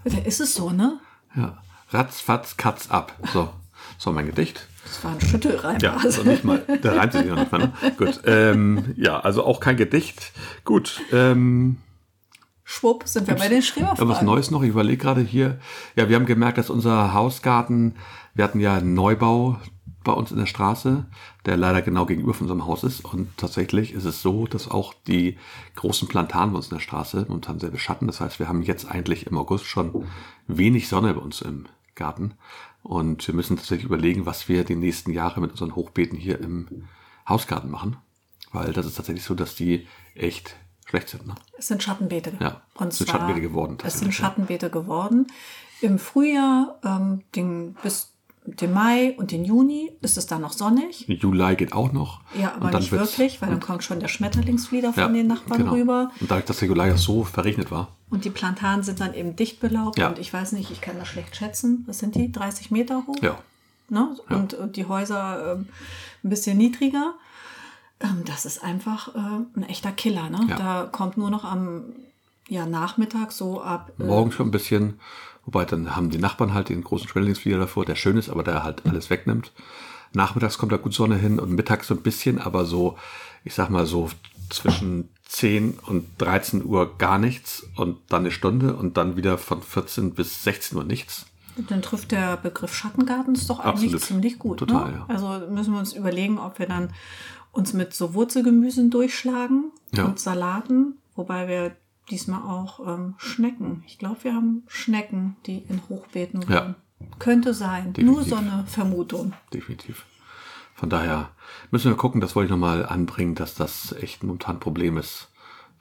Da 0.05 0.19
ist 0.19 0.41
es 0.41 0.55
so, 0.55 0.71
ne? 0.71 0.99
ja. 1.35 1.59
Ratz, 1.91 2.21
fatz, 2.21 2.57
katz, 2.57 2.91
ab. 2.91 3.15
So, 3.33 3.51
das 3.97 4.07
war 4.07 4.12
mein 4.15 4.27
Gedicht. 4.27 4.67
Das 4.85 5.05
war 5.05 5.12
ein 5.12 5.21
Schüttelreim. 5.21 5.79
Ja, 5.81 5.97
also 5.97 6.23
nicht 6.23 6.43
mal. 6.45 6.59
Der 6.83 6.97
reimt 6.97 7.12
sich 7.12 7.25
noch 7.27 7.37
nicht 7.37 7.53
mal. 7.53 7.59
Ne? 7.59 7.73
Gut. 7.99 8.21
Ähm, 8.25 8.95
ja, 8.97 9.21
also 9.21 9.45
auch 9.45 9.61
kein 9.61 9.77
Gedicht. 9.77 10.33
Gut. 10.65 11.01
Ähm, 11.12 11.79
Schwupp, 12.72 13.06
sind 13.06 13.26
wir 13.26 13.35
bei 13.35 13.48
den 13.48 13.58
aber 13.58 13.58
was 13.58 13.66
Schreberfragen. 13.66 14.26
Neues 14.26 14.50
noch? 14.50 14.62
Ich 14.62 14.70
überlege 14.70 14.96
gerade 14.96 15.20
hier. 15.20 15.61
Ja, 15.94 16.08
wir 16.08 16.16
haben 16.16 16.24
gemerkt, 16.24 16.56
dass 16.56 16.70
unser 16.70 17.12
Hausgarten, 17.12 17.96
wir 18.35 18.44
hatten 18.44 18.61
ja 18.61 18.74
einen 18.74 18.94
Neubau 18.94 19.58
bei 20.02 20.12
uns 20.12 20.32
in 20.32 20.38
der 20.38 20.46
Straße, 20.46 21.04
der 21.44 21.58
leider 21.58 21.82
genau 21.82 22.06
gegenüber 22.06 22.32
von 22.32 22.46
unserem 22.46 22.66
Haus 22.66 22.82
ist. 22.82 23.04
Und 23.04 23.37
tatsächlich 23.37 23.92
ist 23.92 24.06
es 24.06 24.22
so, 24.22 24.46
dass 24.46 24.70
auch 24.70 24.94
die 25.06 25.37
großen 25.76 26.08
Plantanen 26.08 26.52
bei 26.52 26.56
uns 26.56 26.68
in 26.68 26.76
der 26.76 26.82
Straße 26.82 27.26
momentan 27.28 27.61
sehr 27.61 27.70
beschatten. 27.70 28.06
Das 28.06 28.22
heißt, 28.22 28.38
wir 28.38 28.48
haben 28.48 28.62
jetzt 28.62 28.90
eigentlich 28.90 29.26
im 29.26 29.37
August 29.37 29.66
schon 29.66 30.06
wenig 30.46 30.88
Sonne 30.88 31.12
bei 31.12 31.20
uns 31.20 31.42
im 31.42 31.66
Garten. 31.94 32.32
Und 32.82 33.28
wir 33.28 33.35
müssen 33.35 33.58
tatsächlich 33.58 33.85
überlegen, 33.85 34.24
was 34.24 34.48
wir 34.48 34.64
die 34.64 34.76
nächsten 34.76 35.12
Jahre 35.12 35.42
mit 35.42 35.50
unseren 35.50 35.76
Hochbeeten 35.76 36.16
hier 36.16 36.40
im 36.40 36.88
Hausgarten 37.28 37.70
machen. 37.70 37.98
Weil 38.50 38.72
das 38.72 38.87
ist 38.87 38.96
tatsächlich 38.96 39.24
so, 39.24 39.35
dass 39.35 39.54
die 39.54 39.87
echt 40.14 40.56
schlecht 40.92 41.09
sind. 41.09 41.26
Ne? 41.26 41.35
Es 41.59 41.68
sind 41.68 41.83
Schattenbeete. 41.83 42.33
Ja, 42.38 42.61
Und 42.74 42.88
es 42.88 42.98
sind 42.98 43.09
Schattenbeete 43.11 43.40
geworden, 43.40 43.78
Es 43.83 43.98
sind. 43.98 44.12
Schattenbeete 44.12 44.68
geworden. 44.68 45.26
Im 45.81 45.98
Frühjahr, 45.98 46.78
ähm, 46.85 47.22
den, 47.35 47.74
bis 47.83 48.11
den 48.44 48.72
Mai 48.72 49.14
und 49.18 49.31
den 49.31 49.44
Juni 49.44 49.92
ist 50.00 50.18
es 50.18 50.26
dann 50.26 50.40
noch 50.40 50.52
sonnig. 50.52 51.07
Juli 51.09 51.55
geht 51.55 51.72
auch 51.72 51.92
noch. 51.92 52.20
Ja, 52.38 52.55
aber 52.57 52.66
Und 52.66 52.74
dann 52.74 52.83
nicht 52.83 52.92
wirklich, 52.92 53.40
weil 53.40 53.48
dann 53.50 53.61
kommt 53.61 53.85
schon 53.85 54.00
der 54.00 54.09
Schmetterlingsflieder 54.09 54.92
von 54.92 55.02
Ja, 55.02 55.09
den 55.09 55.28
Nachbarn 55.28 55.61
genau. 55.61 55.72
rüber. 55.72 56.11
Und 56.20 56.31
dadurch, 56.31 56.44
dass 56.46 56.59
der 56.59 56.68
Juli 56.68 56.88
ja 56.88 56.96
so 56.96 57.24
verregnet 57.24 57.70
war. 57.70 57.88
Und 58.11 58.24
die 58.24 58.31
Plantanen 58.31 58.83
sind 58.83 59.00
dann 59.00 59.14
eben 59.14 59.37
dicht 59.37 59.61
belaubt. 59.61 59.96
Ja. 59.96 60.09
Und 60.09 60.18
ich 60.18 60.33
weiß 60.33 60.52
nicht, 60.52 60.70
ich 60.72 60.81
kann 60.81 60.98
das 60.98 61.09
schlecht 61.09 61.37
schätzen. 61.37 61.85
Was 61.87 62.00
sind 62.00 62.16
die? 62.16 62.31
30 62.33 62.70
Meter 62.70 63.05
hoch? 63.07 63.16
Ja. 63.22 63.38
Ne? 63.88 64.14
Und, 64.28 64.55
und 64.55 64.76
die 64.76 64.87
Häuser 64.87 65.55
ähm, 65.55 65.68
ein 66.24 66.28
bisschen 66.28 66.59
niedriger. 66.59 67.14
Ähm, 68.03 68.25
das 68.25 68.45
ist 68.45 68.62
einfach 68.62 69.15
äh, 69.15 69.19
ein 69.57 69.65
echter 69.69 69.93
Killer. 69.93 70.31
Ne? 70.31 70.47
Ja. 70.49 70.57
Da 70.57 70.88
kommt 70.91 71.17
nur 71.17 71.31
noch 71.31 71.45
am 71.45 71.85
ja, 72.49 72.67
Nachmittag 72.67 73.33
so 73.33 73.62
ab. 73.62 73.93
Äh, 73.99 74.05
Morgen 74.05 74.33
schon 74.33 74.49
ein 74.49 74.53
bisschen. 74.53 75.01
Wobei 75.45 75.65
dann 75.65 75.97
haben 75.97 76.11
die 76.11 76.19
Nachbarn 76.19 76.55
halt 76.55 76.69
den 76.69 76.85
großen 76.85 77.09
Schmetterlingsflieger 77.09 77.59
davor, 77.59 77.85
der 77.85 77.97
schön 77.97 78.17
ist, 78.17 78.29
aber 78.29 78.45
der 78.45 78.62
halt 78.62 78.87
alles 78.87 79.11
wegnimmt. 79.11 79.53
Nachmittags 80.12 80.59
kommt 80.59 80.73
da 80.73 80.77
gut 80.77 80.95
Sonne 80.95 81.17
hin 81.17 81.41
und 81.41 81.51
mittags 81.53 81.88
so 81.88 81.95
ein 81.95 82.03
bisschen, 82.03 82.38
aber 82.38 82.65
so, 82.65 82.97
ich 83.45 83.55
sag 83.55 83.71
mal 83.71 83.87
so 83.87 84.09
zwischen 84.51 85.09
10 85.25 85.79
und 85.87 86.07
13 86.19 86.65
Uhr 86.65 86.97
gar 86.99 87.19
nichts 87.19 87.67
und 87.77 87.99
dann 88.09 88.23
eine 88.23 88.31
Stunde 88.31 88.77
und 88.77 88.97
dann 88.97 89.17
wieder 89.17 89.38
von 89.38 89.62
14 89.62 90.15
bis 90.15 90.45
16 90.45 90.77
Uhr 90.79 90.85
nichts. 90.85 91.27
Dann 91.57 91.83
trifft 91.83 92.12
der 92.12 92.37
Begriff 92.37 92.75
Schattengarten 92.75 93.35
ist 93.35 93.49
doch 93.51 93.61
eigentlich 93.61 93.95
Absolut. 93.95 94.03
ziemlich 94.03 94.38
gut. 94.38 94.59
Total, 94.59 94.91
ne? 94.91 94.99
ja. 94.99 95.15
Also 95.15 95.47
müssen 95.51 95.73
wir 95.73 95.81
uns 95.81 95.93
überlegen, 95.93 96.38
ob 96.38 96.59
wir 96.59 96.67
dann 96.67 96.91
uns 97.53 97.73
mit 97.73 97.95
so 97.95 98.15
Wurzelgemüsen 98.15 98.91
durchschlagen 98.91 99.71
Ja. 99.95 100.05
und 100.07 100.19
Salaten, 100.19 100.99
wobei 101.15 101.47
wir 101.49 101.77
diesmal 102.11 102.43
auch 102.43 102.81
ähm, 102.87 103.15
Schnecken. 103.19 103.85
Ich 103.87 103.99
glaube, 103.99 104.25
wir 104.25 104.35
haben 104.35 104.65
Schnecken, 104.67 105.37
die 105.47 105.59
in 105.69 105.81
Hochbeeten 105.88 106.43
Ja. 106.49 106.62
wohnen. 106.65 106.75
Könnte 107.19 107.53
sein. 107.55 107.93
Definitiv. 107.93 108.05
Nur 108.05 108.23
so 108.25 108.37
eine 108.37 108.65
Vermutung. 108.67 109.33
definitiv. 109.53 110.05
Von 110.75 110.88
daher 110.91 111.31
müssen 111.71 111.91
wir 111.91 111.97
gucken, 111.97 112.21
das 112.21 112.35
wollte 112.35 112.47
ich 112.47 112.51
nochmal 112.51 112.87
anbringen, 112.87 113.35
dass 113.35 113.55
das 113.55 113.93
echt 113.93 114.23
momentan 114.25 114.57
ein 114.57 114.61
Problem 114.61 114.97
ist. 114.97 115.29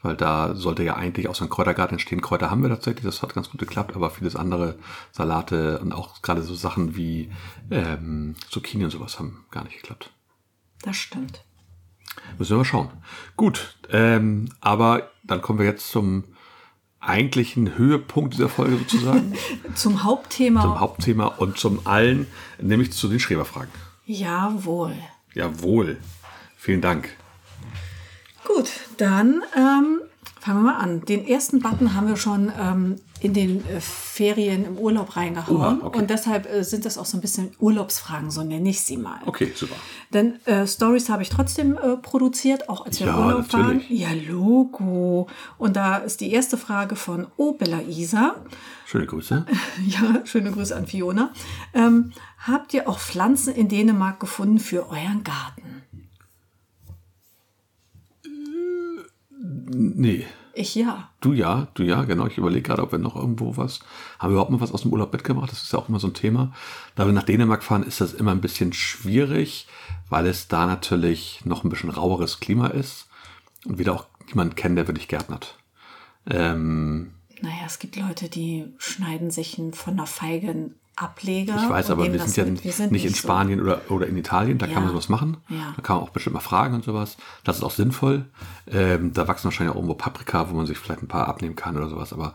Weil 0.04 0.16
da 0.16 0.56
sollte 0.56 0.84
ja 0.84 0.96
eigentlich 0.96 1.28
aus 1.30 1.42
einem 1.42 1.52
Kräutergarten 1.52 1.94
entstehen. 1.96 2.22
Kräuter 2.22 2.50
haben 2.50 2.64
wir 2.64 2.70
tatsächlich, 2.70 3.06
das 3.06 3.22
hat 3.22 3.36
ganz 3.36 3.52
gut 3.52 3.60
geklappt, 3.60 3.96
aber 3.96 4.10
vieles 4.10 4.36
andere, 4.36 4.78
Salate 5.12 5.80
und 5.80 5.92
auch 5.94 6.24
gerade 6.24 6.42
so 6.42 6.56
Sachen 6.56 6.96
wie 6.96 7.32
ähm, 7.70 8.36
Zucchini 8.50 8.84
und 8.84 8.90
sowas 8.92 9.20
haben 9.20 9.46
gar 9.52 9.64
nicht 9.64 9.76
geklappt. 9.78 10.10
Das 10.82 10.98
stimmt. 10.98 11.44
Müssen 12.38 12.52
wir 12.52 12.58
mal 12.58 12.66
schauen. 12.66 12.90
Gut, 13.38 13.76
ähm, 13.92 14.50
aber 14.62 15.10
dann 15.24 15.42
kommen 15.42 15.60
wir 15.60 15.66
jetzt 15.66 15.90
zum 15.90 16.24
eigentlichen 17.00 17.78
Höhepunkt 17.78 18.34
dieser 18.36 18.50
Folge 18.50 18.78
sozusagen, 18.78 19.34
Zum 19.76 20.04
Hauptthema. 20.04 20.62
zum 20.62 20.80
Hauptthema 20.80 21.26
und 21.26 21.58
zum 21.58 21.86
allen, 21.88 22.28
nämlich 22.60 22.92
zu 22.94 23.08
den 23.08 23.20
Schreberfragen. 23.20 23.72
Jawohl. 24.06 24.94
Jawohl. 25.34 25.98
Vielen 26.58 26.82
Dank. 26.82 27.10
Gut, 28.46 28.70
dann 28.98 29.42
ähm, 29.56 30.02
fangen 30.40 30.64
wir 30.64 30.72
mal 30.74 30.78
an. 30.78 31.02
Den 31.06 31.26
ersten 31.26 31.60
Button 31.62 31.96
haben 31.96 32.08
wir 32.08 32.18
schon 32.18 32.52
ähm, 32.60 32.96
in 33.22 33.34
den 33.34 33.64
äh, 33.68 33.80
Ferien 33.80 34.66
im 34.66 34.78
Urlaub 34.78 35.16
reingehauen. 35.16 35.80
Oha, 35.80 35.86
okay. 35.86 36.00
Und 36.00 36.10
deshalb 36.10 36.52
äh, 36.52 36.64
sind 36.64 36.86
das 36.86 36.98
auch 36.98 37.06
so 37.06 37.18
ein 37.18 37.22
bisschen 37.22 37.52
Urlaubsfragen, 37.60 38.32
so 38.32 38.44
nenne 38.44 38.68
ich 38.70 38.82
sie 38.82 38.98
mal. 38.98 39.20
Okay, 39.26 39.52
super. 39.56 39.76
Denn 40.12 40.44
äh, 40.46 40.66
Stories 40.66 41.08
habe 41.10 41.22
ich 41.22 41.30
trotzdem 41.30 41.78
äh, 41.78 41.98
produziert, 41.98 42.68
auch 42.68 42.86
als 42.86 43.00
wir 43.00 43.08
im 43.08 43.14
Ja, 43.14 43.20
Urlaub 43.26 43.42
natürlich. 43.54 43.90
waren. 43.90 43.98
Ja, 43.98 44.10
Logo. 44.28 45.28
Und 45.60 45.76
da 45.76 45.98
ist 45.98 46.20
die 46.22 46.32
erste 46.32 46.58
Frage 46.58 46.96
von 46.96 47.28
O 47.38 47.54
Bella 47.54 47.82
Isa. 47.82 48.36
Schöne 48.88 49.06
Grüße. 49.06 49.46
Ja, 49.86 50.26
schöne 50.26 50.52
Grüße 50.52 50.76
an 50.76 50.88
Fiona. 50.88 51.32
Ähm, 51.74 52.12
habt 52.40 52.74
ihr 52.74 52.90
auch 52.90 53.00
Pflanzen 53.00 53.54
in 53.54 53.68
Dänemark 53.70 54.20
gefunden 54.20 54.60
für 54.60 54.90
euren 54.90 55.24
Garten? 55.24 55.84
Nee. 59.34 60.26
Ich 60.54 60.76
ja. 60.76 61.10
Du 61.22 61.34
ja, 61.34 61.68
du 61.74 61.84
ja, 61.84 62.04
genau. 62.04 62.28
Ich 62.28 62.38
überlege 62.38 62.62
gerade, 62.64 62.84
ob 62.84 62.92
wir 62.92 63.00
noch 63.00 63.16
irgendwo 63.16 63.58
was. 63.58 63.80
Haben 64.20 64.32
wir 64.32 64.34
überhaupt 64.34 64.52
mal 64.52 64.62
was 64.62 64.72
aus 64.74 64.82
dem 64.82 64.92
Urlaub 64.92 65.14
mitgebracht? 65.14 65.52
Das 65.52 65.64
ist 65.64 65.72
ja 65.72 65.80
auch 65.80 65.90
immer 65.90 66.00
so 66.00 66.08
ein 66.08 66.14
Thema. 66.14 66.54
Da 66.96 67.06
wir 67.06 67.14
nach 67.14 67.24
Dänemark 67.24 67.64
fahren, 67.64 67.84
ist 67.84 68.02
das 68.02 68.14
immer 68.14 68.32
ein 68.32 68.42
bisschen 68.42 68.74
schwierig, 68.74 69.68
weil 70.10 70.28
es 70.28 70.48
da 70.48 70.66
natürlich 70.66 71.42
noch 71.46 71.64
ein 71.64 71.70
bisschen 71.70 71.90
raueres 71.90 72.40
Klima 72.40 72.68
ist 72.68 73.08
und 73.66 73.78
wieder 73.80 73.94
auch 73.94 74.08
jemanden 74.28 74.56
kennen, 74.56 74.76
der 74.76 74.88
wirklich 74.88 75.08
gärtnert. 75.08 75.58
Ähm, 76.30 77.14
Naja, 77.42 77.64
es 77.66 77.80
gibt 77.80 77.96
Leute, 77.96 78.30
die 78.30 78.68
schneiden 78.78 79.32
sich 79.32 79.60
von 79.74 79.98
der 79.98 80.06
Feige 80.06 80.72
Ableger. 80.96 81.56
ich 81.64 81.70
weiß, 81.70 81.90
aber 81.90 82.12
wir 82.12 82.20
sind 82.20 82.38
ja 82.38 82.46
mit. 82.46 82.64
Wir 82.64 82.72
sind 82.74 82.92
nicht 82.92 83.06
in 83.06 83.12
so. 83.12 83.18
Spanien 83.18 83.62
oder, 83.62 83.82
oder 83.90 84.08
in 84.08 84.18
Italien, 84.18 84.58
da 84.58 84.68
Ja. 84.68 84.74
kann 84.74 84.84
man 84.84 84.92
sowas 84.92 85.10
machen. 85.10 85.38
Ja. 85.50 85.74
Da 85.76 85.82
kann 85.82 85.96
man 85.98 86.06
auch 86.06 86.10
bestimmt 86.12 86.36
mal 86.36 86.40
fragen 86.42 86.76
und 86.76 86.84
sowas. 86.84 87.18
Das 87.44 87.58
ist 87.58 87.64
auch 87.64 87.72
sinnvoll. 87.72 88.26
Ähm, 88.68 89.14
da 89.14 89.28
wachsen 89.28 89.46
wahrscheinlich 89.46 89.72
auch 89.72 89.78
irgendwo 89.78 89.96
Paprika, 89.96 90.50
wo 90.50 90.56
man 90.56 90.66
sich 90.68 90.78
vielleicht 90.78 91.02
ein 91.02 91.08
paar 91.08 91.28
abnehmen 91.28 91.56
kann 91.56 91.76
oder 91.78 91.90
sowas. 91.90 92.14
Aber 92.14 92.34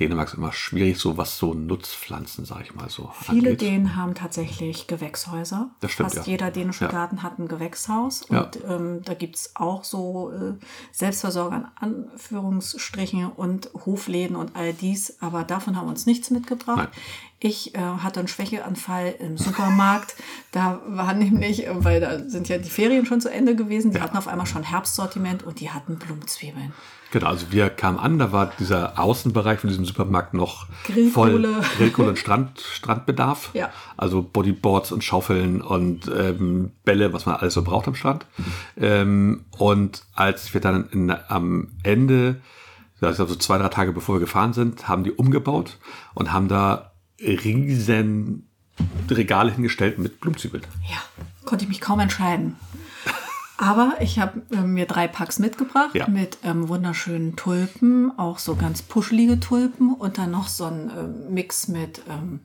Dänemark 0.00 0.28
ist 0.28 0.34
immer 0.34 0.52
schwierig, 0.52 0.98
so 0.98 1.16
was 1.16 1.38
so 1.38 1.54
Nutzpflanzen, 1.54 2.44
sag 2.44 2.62
ich 2.62 2.74
mal 2.74 2.88
so. 2.88 3.10
Viele 3.20 3.50
angeht. 3.50 3.60
Dänen 3.62 3.96
haben 3.96 4.14
tatsächlich 4.14 4.86
Gewächshäuser. 4.86 5.70
Das 5.80 5.92
stimmt, 5.92 6.12
Fast 6.12 6.26
ja. 6.26 6.32
jeder 6.32 6.50
dänische 6.50 6.84
Ja. 6.84 6.90
Garten 6.90 7.22
hat 7.22 7.38
ein 7.38 7.48
Gewächshaus. 7.48 8.24
Ja. 8.30 8.42
Und 8.42 8.58
ähm, 8.68 9.02
da 9.04 9.14
gibt 9.14 9.36
es 9.36 9.50
auch 9.54 9.84
so 9.84 10.30
äh, 10.32 10.54
Selbstversorger 10.92 11.56
in 11.56 11.64
Anführungsstrichen 12.38 13.26
und 13.26 13.70
Hofläden 13.86 14.36
und 14.36 14.56
all 14.56 14.72
dies. 14.72 15.16
Aber 15.20 15.44
davon 15.44 15.76
haben 15.76 15.86
wir 15.86 15.90
uns 15.90 16.06
nichts 16.06 16.30
mitgebracht. 16.30 16.76
Nein. 16.78 16.88
Ich 17.40 17.74
äh, 17.74 17.78
hatte 17.78 18.18
einen 18.18 18.28
Schwächeanfall 18.28 19.14
im 19.20 19.38
Supermarkt. 19.38 20.16
da 20.52 20.80
war 20.86 21.14
nämlich, 21.14 21.66
äh, 21.66 21.84
weil 21.84 22.00
da 22.00 22.18
sind 22.28 22.48
ja 22.48 22.58
die 22.58 22.70
Ferien 22.70 23.06
schon 23.06 23.20
zu 23.20 23.30
Ende 23.30 23.54
gewesen, 23.54 23.92
die 23.92 24.00
hatten 24.00 24.16
auf 24.16 24.26
einmal 24.26 24.46
schon 24.46 24.64
Herbstsortiment 24.64 25.44
und 25.44 25.60
die 25.60 25.70
hatten 25.70 25.98
Blumenzwiebeln. 25.98 26.72
Genau, 27.10 27.28
also 27.28 27.46
wir 27.50 27.70
kamen 27.70 27.98
an, 27.98 28.18
da 28.18 28.32
war 28.32 28.52
dieser 28.58 28.98
Außenbereich 28.98 29.60
von 29.60 29.68
diesem 29.70 29.84
Supermarkt 29.84 30.34
noch 30.34 30.66
Grillkohle. 30.84 31.62
voll 31.62 31.64
Grillkohle 31.76 32.08
und 32.10 32.18
Strand, 32.18 32.60
Strandbedarf. 32.60 33.50
Ja. 33.54 33.70
Also 33.96 34.20
Bodyboards 34.20 34.92
und 34.92 35.04
Schaufeln 35.04 35.62
und 35.62 36.10
ähm, 36.14 36.72
Bälle, 36.84 37.12
was 37.12 37.24
man 37.24 37.36
alles 37.36 37.54
so 37.54 37.62
braucht 37.62 37.88
am 37.88 37.94
Strand. 37.94 38.26
Ähm, 38.76 39.44
und 39.56 40.02
als 40.14 40.52
wir 40.52 40.60
dann 40.60 40.88
in, 40.90 41.14
am 41.28 41.68
Ende, 41.82 42.42
also 43.00 43.24
zwei, 43.36 43.56
drei 43.56 43.68
Tage 43.68 43.92
bevor 43.92 44.16
wir 44.16 44.20
gefahren 44.20 44.52
sind, 44.52 44.86
haben 44.88 45.04
die 45.04 45.12
umgebaut 45.12 45.78
und 46.14 46.32
haben 46.32 46.48
da 46.48 46.87
riesen 47.20 48.48
Regale 49.10 49.52
hingestellt 49.52 49.98
mit 49.98 50.20
Blumenzwiebeln. 50.20 50.64
Ja, 50.90 50.98
konnte 51.44 51.64
ich 51.64 51.68
mich 51.68 51.80
kaum 51.80 52.00
entscheiden. 52.00 52.56
Aber 53.60 53.96
ich 54.00 54.20
habe 54.20 54.42
äh, 54.52 54.60
mir 54.60 54.86
drei 54.86 55.08
Packs 55.08 55.40
mitgebracht 55.40 55.94
Ja. 55.94 56.06
mit 56.08 56.38
ähm, 56.44 56.68
wunderschönen 56.68 57.34
Tulpen, 57.34 58.16
auch 58.16 58.38
so 58.38 58.54
ganz 58.54 58.82
puschelige 58.82 59.40
Tulpen 59.40 59.94
und 59.94 60.16
dann 60.16 60.30
noch 60.30 60.46
so 60.46 60.64
ein 60.66 60.90
ähm, 60.96 61.34
Mix 61.34 61.66
mit 61.66 62.02
ähm, 62.08 62.40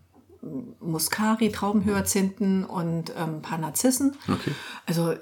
Muscari, 0.82 1.52
Traubenhyazinthen 1.52 2.66
und 2.66 3.12
ähm, 3.12 3.36
ein 3.36 3.42
paar 3.44 3.60
Narzissen. 3.60 4.16
Okay. 4.28 4.52
Also 4.88 5.14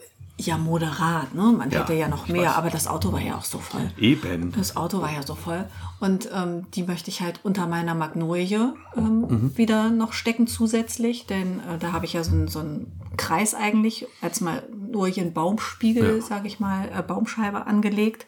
ja, 0.45 0.57
moderat, 0.57 1.33
ne? 1.33 1.43
Man 1.43 1.71
Ja, 1.71 1.79
hätte 1.79 1.93
ja 1.93 2.07
noch 2.07 2.27
mehr, 2.27 2.55
aber 2.55 2.69
das 2.69 2.87
Auto 2.87 3.11
war 3.11 3.21
ja 3.21 3.35
auch 3.37 3.43
so 3.45 3.59
voll. 3.59 3.89
Eben. 3.97 4.51
Das 4.53 4.75
Auto 4.75 5.01
war 5.01 5.11
ja 5.11 5.21
so 5.25 5.35
voll. 5.35 5.65
Und 5.99 6.29
ähm, 6.33 6.69
die 6.71 6.83
möchte 6.83 7.09
ich 7.09 7.21
halt 7.21 7.39
unter 7.43 7.67
meiner 7.67 7.95
Magnolie 7.95 8.73
ähm, 8.97 9.21
Mhm. 9.21 9.57
wieder 9.57 9.89
noch 9.89 10.13
stecken 10.13 10.47
zusätzlich. 10.47 11.25
Denn 11.27 11.59
äh, 11.61 11.77
da 11.79 11.91
habe 11.93 12.05
ich 12.05 12.13
ja 12.13 12.23
so 12.23 12.31
einen 12.31 12.47
so 12.47 12.59
einen 12.59 12.91
Kreis 13.17 13.53
eigentlich 13.55 14.07
als 14.21 14.41
Magnolien-Baumspiegel, 14.41 16.17
Ja. 16.17 16.21
sage 16.21 16.47
ich 16.47 16.59
mal, 16.59 16.89
äh, 16.95 17.01
Baumscheibe 17.01 17.65
angelegt. 17.67 18.25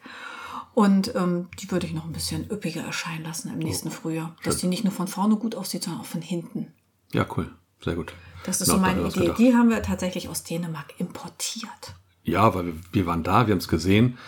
Und 0.74 1.14
ähm, 1.14 1.48
die 1.60 1.70
würde 1.70 1.86
ich 1.86 1.92
noch 1.94 2.04
ein 2.04 2.12
bisschen 2.12 2.50
üppiger 2.50 2.82
erscheinen 2.82 3.22
lassen 3.24 3.48
im 3.52 3.58
nächsten 3.60 3.90
Frühjahr. 3.92 4.34
Dass 4.42 4.56
die 4.56 4.66
nicht 4.66 4.82
nur 4.82 4.92
von 4.92 5.06
vorne 5.06 5.36
gut 5.36 5.54
aussieht, 5.54 5.84
sondern 5.84 6.00
auch 6.02 6.06
von 6.06 6.20
hinten. 6.22 6.72
Ja, 7.12 7.24
cool. 7.36 7.50
Sehr 7.80 7.94
gut. 7.94 8.12
Das 8.44 8.60
ist 8.60 8.66
Genau, 8.68 8.78
so 8.78 8.82
meine 8.82 9.06
Idee. 9.08 9.32
Die 9.38 9.54
haben 9.54 9.70
wir 9.70 9.82
tatsächlich 9.82 10.28
aus 10.28 10.42
Dänemark 10.42 10.94
importiert. 10.98 11.94
Ja, 12.24 12.54
weil 12.54 12.66
wir, 12.66 12.74
wir 12.92 13.06
waren 13.06 13.22
da, 13.22 13.46
wir 13.46 13.52
haben 13.52 13.58
es 13.58 13.68
gesehen, 13.68 14.18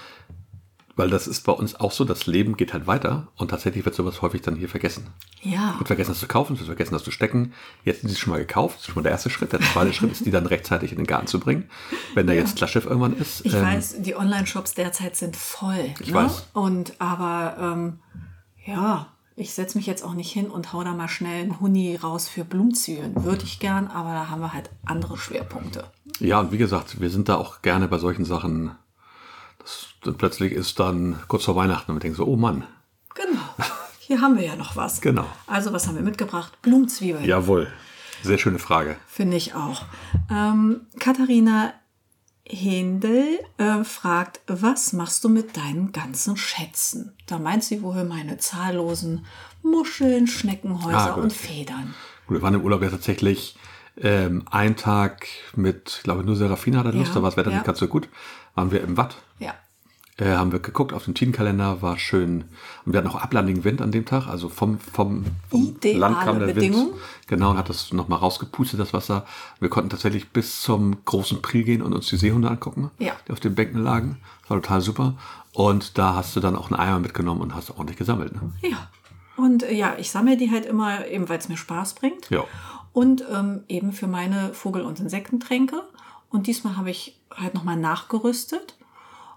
weil 0.97 1.11
das 1.11 1.27
ist 1.27 1.43
bei 1.43 1.53
uns 1.53 1.75
auch 1.75 1.93
so, 1.93 2.05
das 2.05 2.27
Leben 2.27 2.57
geht 2.57 2.73
halt 2.73 2.87
weiter 2.87 3.29
und 3.37 3.51
tatsächlich 3.51 3.85
wird 3.85 3.95
sowas 3.95 4.23
häufig 4.23 4.41
dann 4.41 4.57
hier 4.57 4.69
vergessen. 4.69 5.09
Ja. 5.43 5.75
Wird 5.79 5.89
vergessen, 5.89 6.13
das 6.13 6.21
zu 6.21 6.27
kaufen, 6.27 6.55
es 6.55 6.61
wird 6.61 6.68
vergessen, 6.68 6.95
das 6.95 7.05
zu 7.05 7.11
stecken. 7.11 7.53
Jetzt 7.85 8.01
sind 8.01 8.09
sie 8.09 8.16
schon 8.16 8.33
mal 8.33 8.39
gekauft, 8.39 8.77
das 8.77 8.83
ist 8.83 8.87
schon 8.87 8.95
mal 8.97 9.03
der 9.03 9.12
erste 9.12 9.29
Schritt. 9.29 9.53
Der 9.53 9.61
zweite 9.61 9.93
Schritt 9.93 10.12
ist, 10.12 10.25
die 10.25 10.31
dann 10.31 10.47
rechtzeitig 10.47 10.93
in 10.93 10.97
den 10.99 11.07
Garten 11.07 11.27
zu 11.27 11.39
bringen, 11.39 11.68
wenn 12.14 12.27
da 12.27 12.33
jetzt 12.33 12.61
das 12.62 12.70
Schiff 12.70 12.87
irgendwann 12.87 13.16
ist. 13.16 13.45
Ich 13.45 13.53
Ähm, 13.55 13.62
weiß, 13.62 13.97
die 13.99 14.16
Online-Shops 14.16 14.75
derzeit 14.75 15.16
sind 15.16 15.37
voll. 15.37 15.95
Ich 16.01 16.09
ne? 16.09 16.14
weiß. 16.14 16.47
Und 16.55 16.95
aber 16.99 17.57
ähm, 17.61 17.99
ja, 18.64 19.09
ich 19.37 19.53
setze 19.53 19.77
mich 19.77 19.87
jetzt 19.87 20.03
auch 20.03 20.14
nicht 20.14 20.33
hin 20.33 20.49
und 20.49 20.73
hau 20.73 20.83
da 20.83 20.95
mal 20.95 21.09
schnell 21.09 21.43
einen 21.43 21.61
Huni 21.61 21.95
raus 21.97 22.27
für 22.27 22.45
Blumenzwiebeln. 22.45 23.23
Würde 23.23 23.45
ich 23.45 23.61
gern, 23.61 23.87
aber 23.89 24.12
da 24.12 24.31
haben 24.31 24.41
wir 24.41 24.55
halt 24.55 24.70
andere 24.87 25.18
Schwerpunkte. 25.18 25.85
Ja, 26.21 26.41
und 26.41 26.53
wie 26.53 26.59
gesagt, 26.59 27.01
wir 27.01 27.11
sind 27.11 27.29
da 27.29 27.37
auch 27.37 27.62
gerne 27.62 27.89
bei 27.89 27.99
solchen 27.99 28.25
Sachen. 28.25 28.73
Das, 29.59 30.14
plötzlich 30.17 30.53
ist 30.53 30.79
dann 30.81 31.19
kurz 31.29 31.45
vor 31.45 31.57
Weihnachten 31.57 31.91
und 31.91 31.97
wir 31.97 32.01
denken 32.01 32.17
so, 32.17 32.27
oh 32.27 32.37
Mann, 32.37 32.64
Genau. 33.14 33.67
Hier 33.99 34.21
haben 34.21 34.37
wir 34.37 34.45
ja 34.45 34.57
noch 34.57 34.77
was. 34.77 35.01
Genau. 35.01 35.25
Also, 35.47 35.73
was 35.73 35.89
haben 35.89 35.97
wir 35.97 36.03
mitgebracht? 36.03 36.61
Blumenzwiebeln. 36.62 37.25
jawohl. 37.25 37.73
Sehr 38.23 38.39
schöne 38.39 38.59
Frage. 38.59 38.97
Finde 39.09 39.37
ich 39.37 39.55
auch. 39.55 39.83
Ähm, 40.31 40.83
Katharina 41.01 41.73
Händel 42.49 43.41
äh, 43.59 43.83
fragt, 43.85 44.41
was 44.47 44.93
machst 44.93 45.25
du 45.25 45.29
mit 45.29 45.57
deinen 45.57 45.91
ganzen 45.93 46.37
Schätzen? 46.37 47.14
Da 47.27 47.39
meint 47.39 47.64
sie 47.64 47.83
wohl 47.83 48.05
meine 48.05 48.39
zahllosen 48.39 49.27
Muscheln, 49.62 50.27
Schneckenhäuser 50.29 51.14
Ah, 51.17 51.21
und 51.21 51.33
Federn. 51.33 51.95
Gut, 52.27 52.37
wir 52.39 52.43
waren 52.43 52.55
im 52.55 52.62
Urlaub 52.62 52.83
ja 52.83 52.91
tatsächlich 52.91 53.57
ähm, 54.01 54.44
einen 54.51 54.76
Tag 54.76 55.26
mit, 55.55 55.94
ich 55.99 56.03
glaube 56.05 56.24
nur 56.24 56.36
Serafina 56.36 56.80
hatte 56.80 56.90
Lust, 56.90 57.09
Ja, 57.09 57.14
da 57.14 57.22
war 57.22 57.30
das 57.30 57.36
Wetter 57.36 57.51
ja. 57.51 57.57
nicht 57.57 57.66
ganz 57.66 57.78
so 57.78 57.88
gut. 57.88 58.09
Waren 58.55 58.70
wir 58.70 58.82
im 58.82 58.97
Watt, 58.97 59.16
Ja. 59.38 59.55
äh, 60.18 60.34
haben 60.36 60.53
wir 60.53 60.59
geguckt 60.61 60.92
auf 60.92 61.05
den 61.05 61.14
Teamkalender, 61.14 61.82
war 61.82 61.99
schön. 61.99 62.44
Und 62.84 62.92
wir 62.92 62.99
hatten 62.99 63.09
auch 63.09 63.16
ablandigen 63.20 63.64
Wind 63.64 63.80
an 63.82 63.92
dem 63.92 64.05
Tag, 64.05 64.26
also 64.28 64.49
vom, 64.49 64.78
vom, 64.78 65.24
vom 65.51 65.62
Ideale 65.62 65.99
Land 65.99 66.20
kam 66.20 66.38
der 66.38 66.47
Bedingungen. 66.47 66.88
Wind. 66.92 67.01
Genau, 67.26 67.51
und 67.51 67.59
hat 67.59 67.68
das 67.68 67.92
nochmal 67.92 68.18
rausgepustet, 68.18 68.78
das 68.80 68.92
Wasser. 68.92 69.24
Wir 69.61 69.68
konnten 69.68 69.90
tatsächlich 69.90 70.28
bis 70.30 70.62
zum 70.62 71.05
großen 71.05 71.42
Priel 71.42 71.64
gehen 71.64 71.82
und 71.82 71.92
uns 71.92 72.07
die 72.09 72.16
Seehunde 72.16 72.49
angucken, 72.51 72.90
Ja. 72.99 73.12
die 73.28 73.32
auf 73.32 73.40
den 73.40 73.55
Bänken 73.55 73.82
lagen. 73.82 74.18
Das 74.42 74.51
war 74.51 74.61
total 74.62 74.80
super. 74.80 75.14
Und 75.53 75.97
da 75.99 76.14
hast 76.14 76.36
du 76.36 76.40
dann 76.40 76.55
auch 76.55 76.70
einen 76.70 76.78
Eimer 76.78 76.99
mitgenommen 76.99 77.40
und 77.40 77.55
hast 77.55 77.70
ordentlich 77.70 77.97
gesammelt. 77.97 78.34
Ne? 78.34 78.53
Ja. 78.62 78.90
Und 79.36 79.62
äh, 79.64 79.74
ja, 79.74 79.94
ich 79.99 80.11
sammle 80.11 80.36
die 80.36 80.51
halt 80.51 80.64
immer, 80.66 81.07
eben 81.09 81.28
weil 81.28 81.38
es 81.38 81.49
mir 81.49 81.57
Spaß 81.59 81.94
bringt. 81.94 82.30
Ja. 82.30 82.44
Und 82.97 83.22
ähm, 83.30 83.62
eben 83.68 83.92
für 83.92 84.07
meine 84.07 84.55
Vogel- 84.55 84.86
und 84.86 85.01
Insektentränke. 85.01 85.82
Und 86.30 86.47
diesmal 86.47 86.78
habe 86.78 86.90
ich 86.90 87.20
halt 87.30 87.53
nochmal 87.53 87.76
nachgerüstet. 87.76 88.78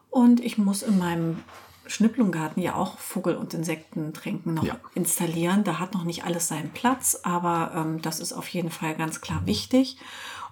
Und 0.10 0.39
ich 0.39 0.57
muss 0.57 0.82
in 0.82 0.97
meinem 0.97 1.43
Schnipplunggarten 1.86 2.64
ja 2.64 2.76
auch 2.76 2.97
Vogel- 2.99 3.36
und 3.36 3.53
Insektentränken 3.53 4.53
noch 4.53 4.64
Ja. 4.64 4.78
installieren. 4.95 5.66
Da 5.66 5.78
hat 5.78 5.93
noch 5.93 6.05
nicht 6.05 6.24
alles 6.24 6.47
seinen 6.47 6.70
Platz, 6.70 7.20
aber 7.24 7.74
ähm, 7.76 8.01
das 8.01 8.22
ist 8.22 8.32
auf 8.32 8.47
jeden 8.47 8.72
Fall 8.72 8.95
ganz 8.95 9.20
klar 9.20 9.45
wichtig. 9.45 9.97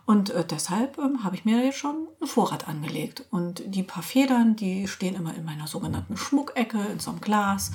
Und 0.05 0.31
äh, 0.31 0.45
deshalb 0.45 0.97
ähm, 0.97 1.23
habe 1.23 1.37
ich 1.37 1.45
mir 1.45 1.63
jetzt 1.63 1.77
schon 1.77 2.09
einen 2.19 2.27
Vorrat 2.27 2.67
angelegt. 2.67 3.23
Und 3.31 3.63
die 3.67 3.83
paar 3.83 4.03
Federn, 4.03 4.57
die 4.57 4.85
stehen 4.89 5.15
immer 5.15 5.33
in 5.33 5.45
meiner 5.45 5.67
sogenannten 5.67 6.17
Schmuckecke 6.17 6.79
in 6.91 6.99
so 6.99 7.11
einem 7.11 7.21
Glas. 7.21 7.71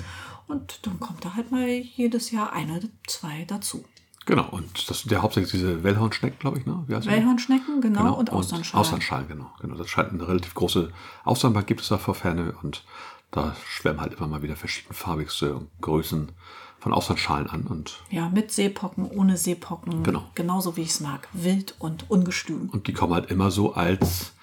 Und 0.47 0.85
dann 0.85 0.99
kommt 0.99 1.25
da 1.25 1.33
halt 1.33 1.51
mal 1.51 1.67
jedes 1.67 2.29
Jahr 2.29 2.53
eine, 2.53 2.81
zwei 3.07 3.45
dazu. 3.45 3.83
Genau, 4.25 4.47
und 4.49 4.89
das 4.89 5.01
sind 5.01 5.11
ja 5.11 5.21
hauptsächlich 5.21 5.51
diese 5.51 5.83
Wellhornschnecken, 5.83 6.39
glaube 6.39 6.59
ich, 6.59 6.65
ne? 6.65 6.83
Wie 6.87 6.95
heißt 6.95 7.05
die? 7.05 7.11
Wellhornschnecken, 7.11 7.81
genau, 7.81 8.15
und 8.15 8.31
Austernschalen. 8.31 8.79
Austernschalen, 8.79 9.27
genau. 9.27 9.51
genau. 9.59 9.75
Das 9.75 9.89
scheint 9.89 10.11
eine 10.11 10.27
relativ 10.27 10.53
große 10.53 10.91
Austernbank 11.25 11.67
gibt 11.67 11.81
es 11.81 11.89
da 11.89 11.97
vor 11.97 12.15
Ferne 12.15 12.55
und 12.61 12.83
da 13.31 13.55
schwärmen 13.67 13.99
halt 13.99 14.13
immer 14.13 14.27
mal 14.27 14.41
wieder 14.41 14.55
verschiedenfarbigste 14.55 15.61
Größen 15.81 16.31
von 16.79 16.93
Austernschalen 16.93 17.49
an 17.49 17.63
und, 17.63 18.01
Ja, 18.09 18.29
mit 18.29 18.51
Seepocken, 18.51 19.05
ohne 19.05 19.37
Seepocken. 19.37 20.03
Genau. 20.03 20.25
Genauso 20.35 20.75
wie 20.77 20.81
ich 20.81 20.89
es 20.89 20.99
mag. 20.99 21.27
Wild 21.33 21.75
und 21.79 22.09
ungestüm. 22.09 22.69
und 22.69 22.87
die 22.87 22.93
kommen 22.93 23.13
halt 23.13 23.31
immer 23.31 23.51
so 23.51 23.73
als, 23.73 24.33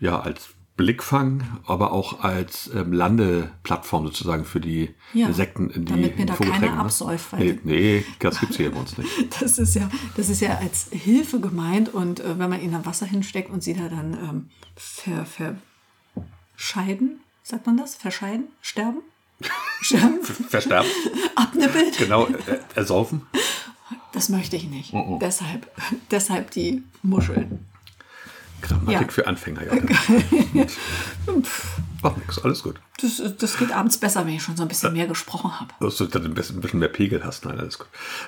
ja, 0.00 0.20
als 0.20 0.50
Blickfang, 0.76 1.42
aber 1.66 1.92
auch 1.92 2.20
als 2.24 2.70
ähm, 2.74 2.92
Landeplattform 2.92 4.06
sozusagen 4.06 4.44
für 4.44 4.58
die 4.60 4.94
Ja, 5.12 5.26
Insekten 5.28 5.68
in 5.70 5.84
die 5.84 5.92
damit 5.92 6.18
mir 6.18 6.26
da 6.26 6.34
keiner 6.34 6.72
ne? 6.72 6.80
absäuft, 6.80 7.32
Nee, 7.34 7.58
nee, 7.62 8.04
das 8.20 8.40
gibt's 8.40 8.56
hier 8.56 8.70
bei 8.72 8.80
uns 8.80 8.96
nicht. 8.96 9.10
Das 9.40 9.58
ist 9.58 9.74
ja, 9.74 9.90
das 10.16 10.28
ist 10.30 10.40
ja 10.40 10.56
als 10.58 10.88
Hilfe 10.90 11.40
gemeint. 11.40 11.92
Und 11.92 12.20
äh, 12.20 12.38
wenn 12.38 12.48
man 12.48 12.60
ihnen 12.62 12.72
dann 12.72 12.86
Wasser 12.86 13.06
hinsteckt 13.06 13.50
und 13.50 13.62
sie 13.62 13.74
da 13.74 13.88
dann 13.88 14.14
ähm, 14.14 14.50
ver, 14.76 15.26
verscheiden, 16.56 17.20
sagt 17.42 17.66
man 17.66 17.76
das? 17.76 17.94
Verscheiden? 17.94 18.44
Sterben? 18.62 18.98
Sterben? 19.82 20.22
Versterben, 20.22 20.88
Abnippelt? 21.34 21.98
genau, 21.98 22.26
äh, 22.26 22.58
ersaufen. 22.74 23.22
Das 24.12 24.28
möchte 24.28 24.56
ich 24.56 24.68
nicht. 24.68 24.92
Oh, 24.94 25.18
Deshalb, 25.20 25.70
deshalb 26.10 26.50
die 26.52 26.82
Muscheln. 27.02 27.66
Grammatik 28.62 29.08
Ja. 29.08 29.12
für 29.12 29.26
Anfänger, 29.26 29.62
ja. 29.66 29.72
Macht 32.02 32.16
nichts, 32.18 32.42
alles 32.44 32.62
gut. 32.62 32.76
Das, 33.00 33.22
das 33.38 33.56
geht 33.58 33.72
abends 33.72 33.96
besser, 33.98 34.26
wenn 34.26 34.34
ich 34.34 34.42
schon 34.42 34.56
so 34.56 34.62
ein 34.62 34.68
bisschen 34.68 34.92
mehr 34.92 35.06
gesprochen 35.06 35.60
habe. 35.60 35.72
Dass 35.80 35.96
du 35.96 36.06
dann 36.06 36.24
ein 36.24 36.34
bisschen, 36.34 36.60
mehr 36.78 36.88
Pegel 36.88 37.24
hast. 37.24 37.44
Nein, 37.44 37.60
alles 37.60 37.78
gut. 37.78 37.86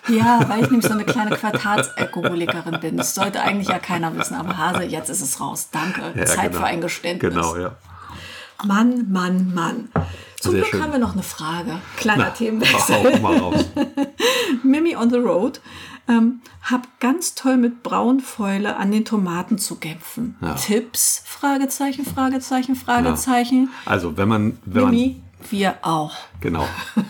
Ja, 0.08 0.44
weil 0.48 0.62
ich 0.62 0.70
nämlich 0.70 0.86
so 0.86 0.92
eine 0.92 1.04
kleine 1.04 1.36
Quartalsalkoholikerin 1.36 2.78
bin. 2.80 2.96
Das 2.96 3.14
sollte 3.14 3.40
eigentlich 3.40 3.68
ja 3.68 3.78
keiner 3.80 4.16
wissen. 4.16 4.34
Aber 4.36 4.56
Hase, 4.56 4.84
jetzt 4.84 5.10
ist 5.10 5.22
es 5.22 5.40
raus. 5.40 5.68
Danke. 5.72 6.12
Ja, 6.14 6.24
Zeit 6.24 6.50
genau. 6.52 6.60
für 6.60 6.66
ein 6.66 6.80
Geständnis. 6.80 7.34
Genau, 7.34 7.56
ja. 7.56 7.74
Mann, 8.64 9.10
Mann, 9.10 9.52
Mann. 9.52 9.88
Zum 10.40 10.52
Sehr 10.52 10.60
Glück 10.60 10.70
schön. 10.72 10.82
haben 10.82 10.92
wir 10.92 10.98
noch 11.00 11.14
eine 11.14 11.22
Frage. 11.22 11.78
Kleiner 11.96 12.26
Mach 12.26 12.34
Themenwechsel. 12.34 12.94
auch 12.94 13.20
mal 13.20 13.36
raus. 13.38 13.64
Mimi 14.62 14.94
on 14.94 15.10
the 15.10 15.16
Road. 15.16 15.60
Ähm, 16.06 16.40
hab 16.62 17.00
ganz 17.00 17.34
toll 17.34 17.56
mit 17.56 17.82
Braunfäule 17.82 18.76
an 18.76 18.90
den 18.90 19.04
Tomaten 19.04 19.58
zu 19.58 19.76
kämpfen. 19.76 20.36
Ja. 20.40 20.54
Tipps? 20.54 21.22
Fragezeichen, 21.24 22.04
Fragezeichen, 22.04 22.76
Fragezeichen. 22.76 23.70
Also, 23.86 24.16
wenn 24.16 24.28
man, 24.28 24.58
wenn 24.64 24.82
man, 24.82 24.90
Mimi, 24.90 25.22
wir 25.50 25.78
auch. 25.82 26.14
genau. 26.40 26.66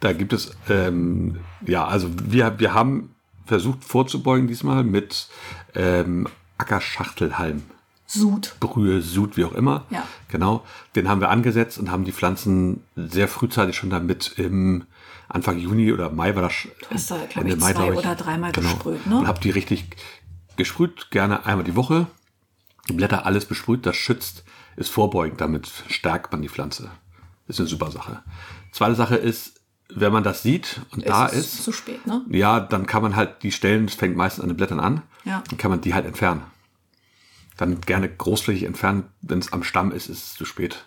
Da 0.00 0.12
gibt 0.12 0.34
es, 0.34 0.54
ähm, 0.68 1.38
ja, 1.66 1.86
also 1.86 2.10
wir, 2.26 2.58
wir 2.58 2.74
haben 2.74 3.14
versucht 3.46 3.82
vorzubeugen 3.84 4.46
diesmal 4.46 4.84
mit 4.84 5.28
ähm, 5.74 6.28
Ackerschachtelhalm. 6.58 7.62
Sud. 8.06 8.56
Brühe, 8.60 9.00
Sud, 9.00 9.38
wie 9.38 9.46
auch 9.46 9.54
immer. 9.54 9.84
Ja. 9.88 10.06
Genau. 10.28 10.62
Den 10.94 11.08
haben 11.08 11.22
wir 11.22 11.30
angesetzt 11.30 11.78
und 11.78 11.90
haben 11.90 12.04
die 12.04 12.12
Pflanzen 12.12 12.84
sehr 12.96 13.28
frühzeitig 13.28 13.76
schon 13.76 13.88
damit 13.88 14.34
im 14.36 14.84
Anfang 15.28 15.58
Juni 15.58 15.92
oder 15.92 16.10
Mai 16.10 16.34
war 16.34 16.42
das. 16.42 16.54
Du 16.80 16.94
hast 16.94 17.10
da, 17.10 17.16
glaub 17.28 17.44
ich, 17.46 17.58
zwei 17.58 17.92
oder 17.92 18.14
dreimal 18.14 18.52
gesprüht, 18.52 19.06
ne? 19.06 19.18
Und 19.18 19.26
hab 19.26 19.40
die 19.40 19.50
richtig 19.50 19.86
gesprüht, 20.56 21.10
gerne 21.10 21.46
einmal 21.46 21.64
die 21.64 21.76
Woche. 21.76 22.06
Die 22.88 22.92
Blätter 22.92 23.24
alles 23.26 23.46
besprüht, 23.46 23.86
das 23.86 23.96
schützt, 23.96 24.44
ist 24.76 24.90
vorbeugend, 24.90 25.40
damit 25.40 25.70
stärkt 25.88 26.32
man 26.32 26.42
die 26.42 26.48
Pflanze. 26.48 26.90
Ist 27.48 27.58
eine 27.60 27.68
super 27.68 27.90
Sache. 27.90 28.22
Zweite 28.72 28.94
Sache 28.94 29.16
ist, 29.16 29.60
wenn 29.88 30.12
man 30.12 30.22
das 30.24 30.42
sieht 30.42 30.80
und 30.90 31.06
da 31.08 31.26
es 31.26 31.34
ist, 31.34 31.64
zu 31.64 31.72
spät, 31.72 32.06
ne? 32.06 32.22
ja, 32.28 32.60
dann 32.60 32.86
kann 32.86 33.02
man 33.02 33.16
halt 33.16 33.42
die 33.42 33.52
Stellen, 33.52 33.84
es 33.86 33.94
fängt 33.94 34.16
meistens 34.16 34.42
an 34.42 34.48
den 34.48 34.56
Blättern 34.56 34.80
an, 34.80 35.02
Ja. 35.24 35.42
dann 35.48 35.58
kann 35.58 35.70
man 35.70 35.80
die 35.80 35.94
halt 35.94 36.06
entfernen. 36.06 36.42
Dann 37.56 37.80
gerne 37.80 38.08
großflächig 38.08 38.64
entfernen, 38.64 39.04
wenn 39.22 39.38
es 39.38 39.52
am 39.52 39.62
Stamm 39.62 39.92
ist, 39.92 40.08
ist 40.08 40.18
es 40.24 40.34
zu 40.34 40.44
spät. 40.44 40.84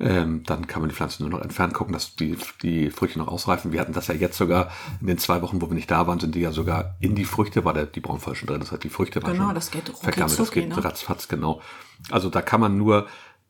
Ähm, 0.00 0.44
dann 0.44 0.66
kann 0.66 0.80
man 0.80 0.88
die 0.88 0.94
Pflanzen 0.94 1.24
nur 1.24 1.30
noch 1.30 1.44
entfernen, 1.44 1.74
gucken, 1.74 1.92
dass 1.92 2.16
die, 2.16 2.36
die 2.62 2.90
Früchte 2.90 3.18
noch 3.18 3.28
ausreifen. 3.28 3.70
Wir 3.72 3.80
hatten 3.80 3.92
das 3.92 4.06
ja 4.06 4.14
jetzt 4.14 4.38
sogar 4.38 4.70
in 5.02 5.06
den 5.06 5.18
zwei 5.18 5.42
Wochen, 5.42 5.60
wo 5.60 5.68
wir 5.68 5.74
nicht 5.74 5.90
da 5.90 6.06
waren, 6.06 6.18
sind 6.18 6.34
die 6.34 6.40
ja 6.40 6.52
sogar 6.52 6.96
in 7.00 7.14
die 7.14 7.26
Früchte, 7.26 7.66
war 7.66 7.74
der, 7.74 7.84
die 7.84 8.00
Braunfall 8.00 8.34
schon 8.34 8.46
drin. 8.48 8.60
Das 8.60 8.72
heißt, 8.72 8.82
die 8.82 8.88
Früchte 8.88 9.22
waren 9.22 9.34
Genau, 9.34 9.46
schon 9.46 9.54
das 9.54 9.70
geht 9.70 9.88
vergammelt. 9.90 10.38
Das 10.38 10.50
geht 10.50 10.68
ne? 10.70 10.82
ratzfatz, 10.84 11.28
genau. 11.28 11.60
Also 12.10 12.30
da 12.30 12.40
kann 12.40 12.60
man 12.60 12.78
nur 12.78 13.06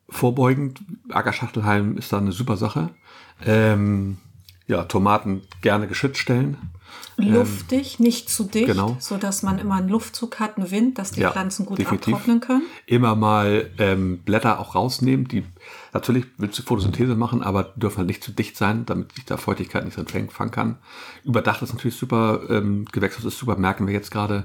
vorbeugend. 0.09 0.81
Ackerschachtelhalm 1.11 1.97
ist 1.97 2.13
da 2.13 2.19
eine 2.19 2.33
super 2.33 2.57
Sache. 2.57 2.91
Ähm, 3.47 4.19
ja, 4.67 4.85
Tomaten 4.85 5.43
gerne 5.63 5.87
geschützt 5.87 6.19
stellen. 6.19 6.57
Luftig, 7.17 8.01
nicht 8.01 8.29
zu 8.31 8.45
dicht, 8.45 8.67
genau. 8.67 8.97
sodass 8.99 9.43
man 9.43 9.59
immer 9.59 9.77
einen 9.77 9.89
Luftzug 9.89 10.41
hat, 10.41 10.57
einen 10.57 10.71
Wind, 10.71 10.99
dass 10.99 11.13
die 11.13 11.21
Ja, 11.21 11.31
Pflanzen 11.33 11.67
gut 11.67 11.79
definitiv. 11.79 12.15
abtrocknen 12.15 12.41
können. 12.41 12.63
Immer 12.87 13.15
mal 13.15 13.71
ähm, 13.79 14.19
Blätter 14.25 14.59
auch 14.59 14.75
rausnehmen. 14.75 15.29
Die 15.29 15.45
natürlich 15.93 16.27
willst 16.39 16.59
du 16.59 16.63
Photosynthese 16.63 17.15
machen, 17.15 17.43
aber 17.43 17.65
dürfen 17.77 17.99
halt 17.99 18.07
nicht 18.09 18.23
zu 18.25 18.33
dicht 18.33 18.57
sein, 18.57 18.87
damit 18.87 19.13
sich 19.15 19.25
da 19.25 19.37
Feuchtigkeit 19.37 19.85
nicht 19.85 19.97
drin 19.97 20.31
fangen 20.31 20.51
kann. 20.51 20.79
Überdacht 21.25 21.63
ist 21.63 21.73
natürlich 21.73 21.97
super, 21.97 22.41
ähm, 22.49 22.85
Gewächshaus 22.93 23.25
ist 23.25 23.39
super, 23.39 23.57
merken 23.57 23.87
wir 23.87 23.95
jetzt 23.95 24.11
gerade. 24.11 24.45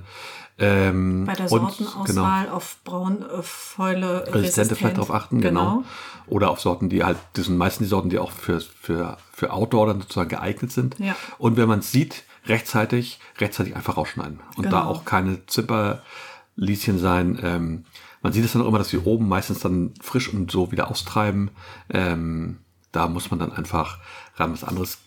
Ähm, 0.57 1.25
Bei 1.25 1.33
der 1.33 1.49
Sortenauswahl 1.49 2.49
auf 2.49 2.77
Braunfäule 2.85 4.19
Resistente 4.27 4.37
resistent. 4.39 4.77
vielleicht 4.77 4.97
darauf 4.97 5.11
achten, 5.11 5.41
genau. 5.41 5.83
Oder 6.27 6.49
auf 6.49 6.61
Sorten, 6.61 6.89
die 6.89 7.03
halt, 7.03 7.17
das 7.33 7.45
sind 7.47 7.57
meistens 7.57 7.87
die 7.87 7.89
Sorten, 7.89 8.09
die 8.09 8.19
auch 8.19 8.31
für, 8.31 8.61
für, 8.61 9.17
für 9.33 9.51
Outdoor 9.51 9.87
dann 9.87 10.01
sozusagen 10.01 10.29
geeignet 10.29 10.71
sind. 10.71 10.97
Ja. 10.97 11.15
Und 11.37 11.57
wenn 11.57 11.67
man 11.67 11.79
es 11.79 11.91
sieht, 11.91 12.23
rechtzeitig, 12.47 13.19
rechtzeitig 13.39 13.75
einfach 13.75 13.97
rausschneiden. 13.97 14.39
Und 14.55 14.65
da 14.65 14.69
Genau. 14.81 14.91
auch 14.91 15.03
keine 15.05 15.45
Zipperlieschen 15.45 16.99
sein. 16.99 17.39
Ähm, 17.43 17.85
man 18.25 18.33
sieht 18.33 18.43
es 18.43 18.53
dann 18.53 18.63
auch 18.63 18.67
immer, 18.67 18.79
dass 18.79 18.89
sie 18.89 18.97
oben 18.97 19.27
meistens 19.27 19.59
dann 19.59 19.93
frisch 20.01 20.33
und 20.33 20.49
so 20.49 20.71
wieder 20.71 20.89
austreiben. 20.89 21.51
Ähm, 21.91 22.57
da 22.91 23.07
muss 23.07 23.29
man 23.29 23.39
dann 23.39 23.51
einfach 23.53 23.99
ran. 24.35 24.51
Was 24.51 24.63
anderes 24.63 24.97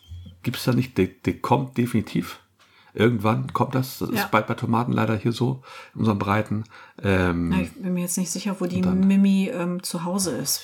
gibt 0.45 0.57
es 0.57 0.63
da 0.63 0.73
nicht. 0.73 0.97
Der, 0.99 1.07
der 1.09 1.35
kommt 1.41 1.77
definitiv. 1.77 2.39
Irgendwann 2.95 3.53
kommt 3.53 3.75
das. 3.75 3.99
Das 3.99 4.11
Ja. 4.11 4.23
ist 4.23 4.31
bald 4.31 4.47
bei 4.47 4.55
Tomaten 4.55 4.93
leider 4.93 5.17
hier 5.17 5.33
so, 5.33 5.63
in 5.95 6.01
unseren 6.01 6.21
Breiten. 6.21 6.63
Ähm, 7.03 7.51
Ja, 7.51 7.59
ich 7.63 7.73
bin 7.73 7.93
mir 7.93 8.03
jetzt 8.03 8.19
nicht 8.19 8.31
sicher, 8.31 8.55
wo 8.61 8.67
die 8.67 8.83
dann- 8.83 9.01
Mimi 9.07 9.49
ähm, 9.53 9.83
zu 9.83 10.05
Hause 10.05 10.31
ist. 10.37 10.63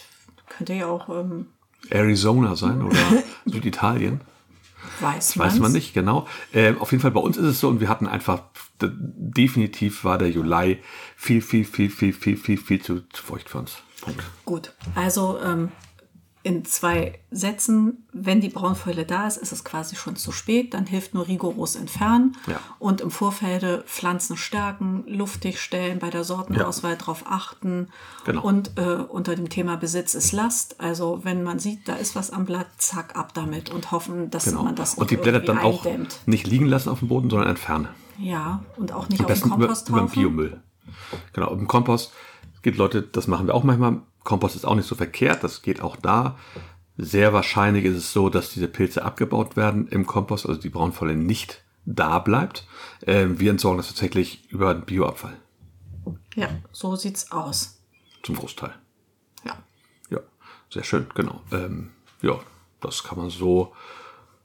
Könnte 0.49 0.75
ja 0.75 0.87
auch, 0.87 1.09
ähm, 1.09 1.47
Arizona 1.91 2.55
sein 2.55 2.83
oder 2.83 2.97
Süditalien. 3.47 4.21
weiß, 5.01 5.39
Weiß 5.39 5.59
man 5.59 5.73
nicht, 5.73 5.93
genau. 5.93 6.29
Ähm, 6.53 6.79
auf 6.81 6.93
jeden 6.93 7.03
Fall 7.03 7.11
bei 7.11 7.21
uns 7.21 7.37
ist 7.37 7.47
es 7.47 7.59
so 7.59 7.69
und 7.69 7.81
wir 7.81 7.89
hatten 7.89 8.07
einfach, 8.07 8.43
definitiv 8.81 10.05
war 10.05 10.19
der 10.19 10.31
Juli 10.31 10.79
viel, 11.25 11.41
viel, 11.41 11.65
viel, 11.65 11.91
viel, 11.91 12.13
viel, 12.13 12.37
viel, 12.37 12.59
viel 12.59 12.83
zu, 12.83 13.01
zu 13.09 13.23
feucht 13.23 13.49
für 13.49 13.59
uns. 13.59 13.77
Punkt. 14.03 14.23
Gut, 14.45 14.73
also 14.95 15.39
ähm, 15.43 15.71
in 16.43 16.67
zwei 16.67 17.19
Sätzen, 17.31 18.07
wenn 18.13 18.43
die 18.43 18.51
Braunfäule 18.51 19.07
da 19.07 19.27
ist, 19.27 19.39
ist 19.39 19.51
es 19.53 19.65
quasi 19.65 19.97
schon 19.97 20.15
zu 20.17 20.31
spät. 20.31 20.75
Dann 20.75 20.85
hilft 20.85 21.15
nur 21.15 21.27
rigoros 21.27 21.75
entfernen 21.75 22.37
Ja. 22.47 22.61
und 22.79 23.01
im 23.01 23.11
Vorfelde 23.11 23.83
Pflanzen 23.87 24.37
stärken, 24.37 25.05
luftig 25.07 25.59
stellen, 25.59 25.99
bei 26.01 26.11
der 26.11 26.23
Sortenauswahl 26.23 26.99
drauf 26.99 27.25
achten. 27.27 27.89
Genau. 28.27 28.43
Und 28.43 28.73
äh, 28.77 28.83
unter 29.09 29.35
dem 29.37 29.49
Thema 29.49 29.77
Besitz 29.79 30.15
ist 30.15 30.33
Last. 30.33 30.79
Also 30.83 31.21
wenn 31.25 31.43
man 31.45 31.59
sieht, 31.59 31.89
da 31.89 31.95
ist 31.97 32.15
was 32.15 32.31
am 32.31 32.45
Blatt, 32.45 32.67
zack, 32.77 33.17
ab 33.17 33.33
damit 33.33 33.71
und 33.71 33.91
hoffen, 33.91 34.31
dass 34.31 34.45
Genau. 34.45 34.65
man 34.65 34.75
das 34.77 34.97
Und 34.97 35.11
die 35.11 35.17
Blätter 35.17 35.41
dann 35.41 35.59
auch 35.59 35.87
eindämmt. 35.87 36.21
nicht 36.27 36.47
liegen 36.47 36.67
lassen 36.67 36.91
auf 36.91 36.99
dem 36.99 37.09
Boden, 37.09 37.31
sondern 37.31 37.49
entfernen. 37.49 37.89
Ja, 38.19 38.63
und 38.77 38.93
auch 38.93 39.09
nicht 39.09 39.21
Am 39.21 39.27
auf 39.27 39.33
den 39.33 39.35
besten 39.35 39.49
über, 39.49 39.57
Kompost 39.61 39.89
über 39.89 40.01
den. 40.01 40.09
Biomüll. 40.11 40.61
Genau, 41.33 41.53
im 41.53 41.67
Kompost 41.69 42.13
gibt 42.63 42.79
Leute, 42.79 43.03
das 43.03 43.27
machen 43.29 43.47
wir 43.47 43.55
auch 43.55 43.65
manchmal. 43.65 44.01
Kompost 44.25 44.57
ist 44.57 44.65
auch 44.65 44.75
nicht 44.75 44.89
so 44.89 44.95
verkehrt, 44.95 45.45
das 45.45 45.63
geht 45.63 45.83
auch 45.83 45.97
da. 45.97 46.37
Sehr 46.97 47.33
wahrscheinlich 47.33 47.85
ist 47.85 47.97
es 47.97 48.13
so, 48.13 48.31
dass 48.31 48.51
diese 48.51 48.69
Pilze 48.69 49.05
abgebaut 49.05 49.57
werden 49.57 49.87
im 49.89 50.07
Kompost, 50.07 50.47
also 50.47 50.61
die 50.61 50.71
Braunfäule 50.71 51.15
nicht 51.15 51.63
da 51.85 52.19
bleibt. 52.19 52.67
Ähm, 53.07 53.39
wir 53.39 53.51
entsorgen 53.51 53.77
das 53.77 53.89
tatsächlich 53.89 54.51
über 54.51 54.73
den 54.73 54.85
Bioabfall 54.85 55.37
Ja, 56.35 56.49
so 56.73 56.97
sieht's 56.97 57.31
aus. 57.33 57.81
zum 58.23 58.37
Großteil. 58.37 58.73
Ja. 59.45 59.59
Ja, 60.11 60.21
sehr 60.71 60.85
schön, 60.85 61.07
genau. 61.15 61.43
Ähm, 61.53 61.91
ja, 62.23 62.39
das 62.81 63.03
kann 63.03 63.19
man 63.19 63.29
so 63.29 63.75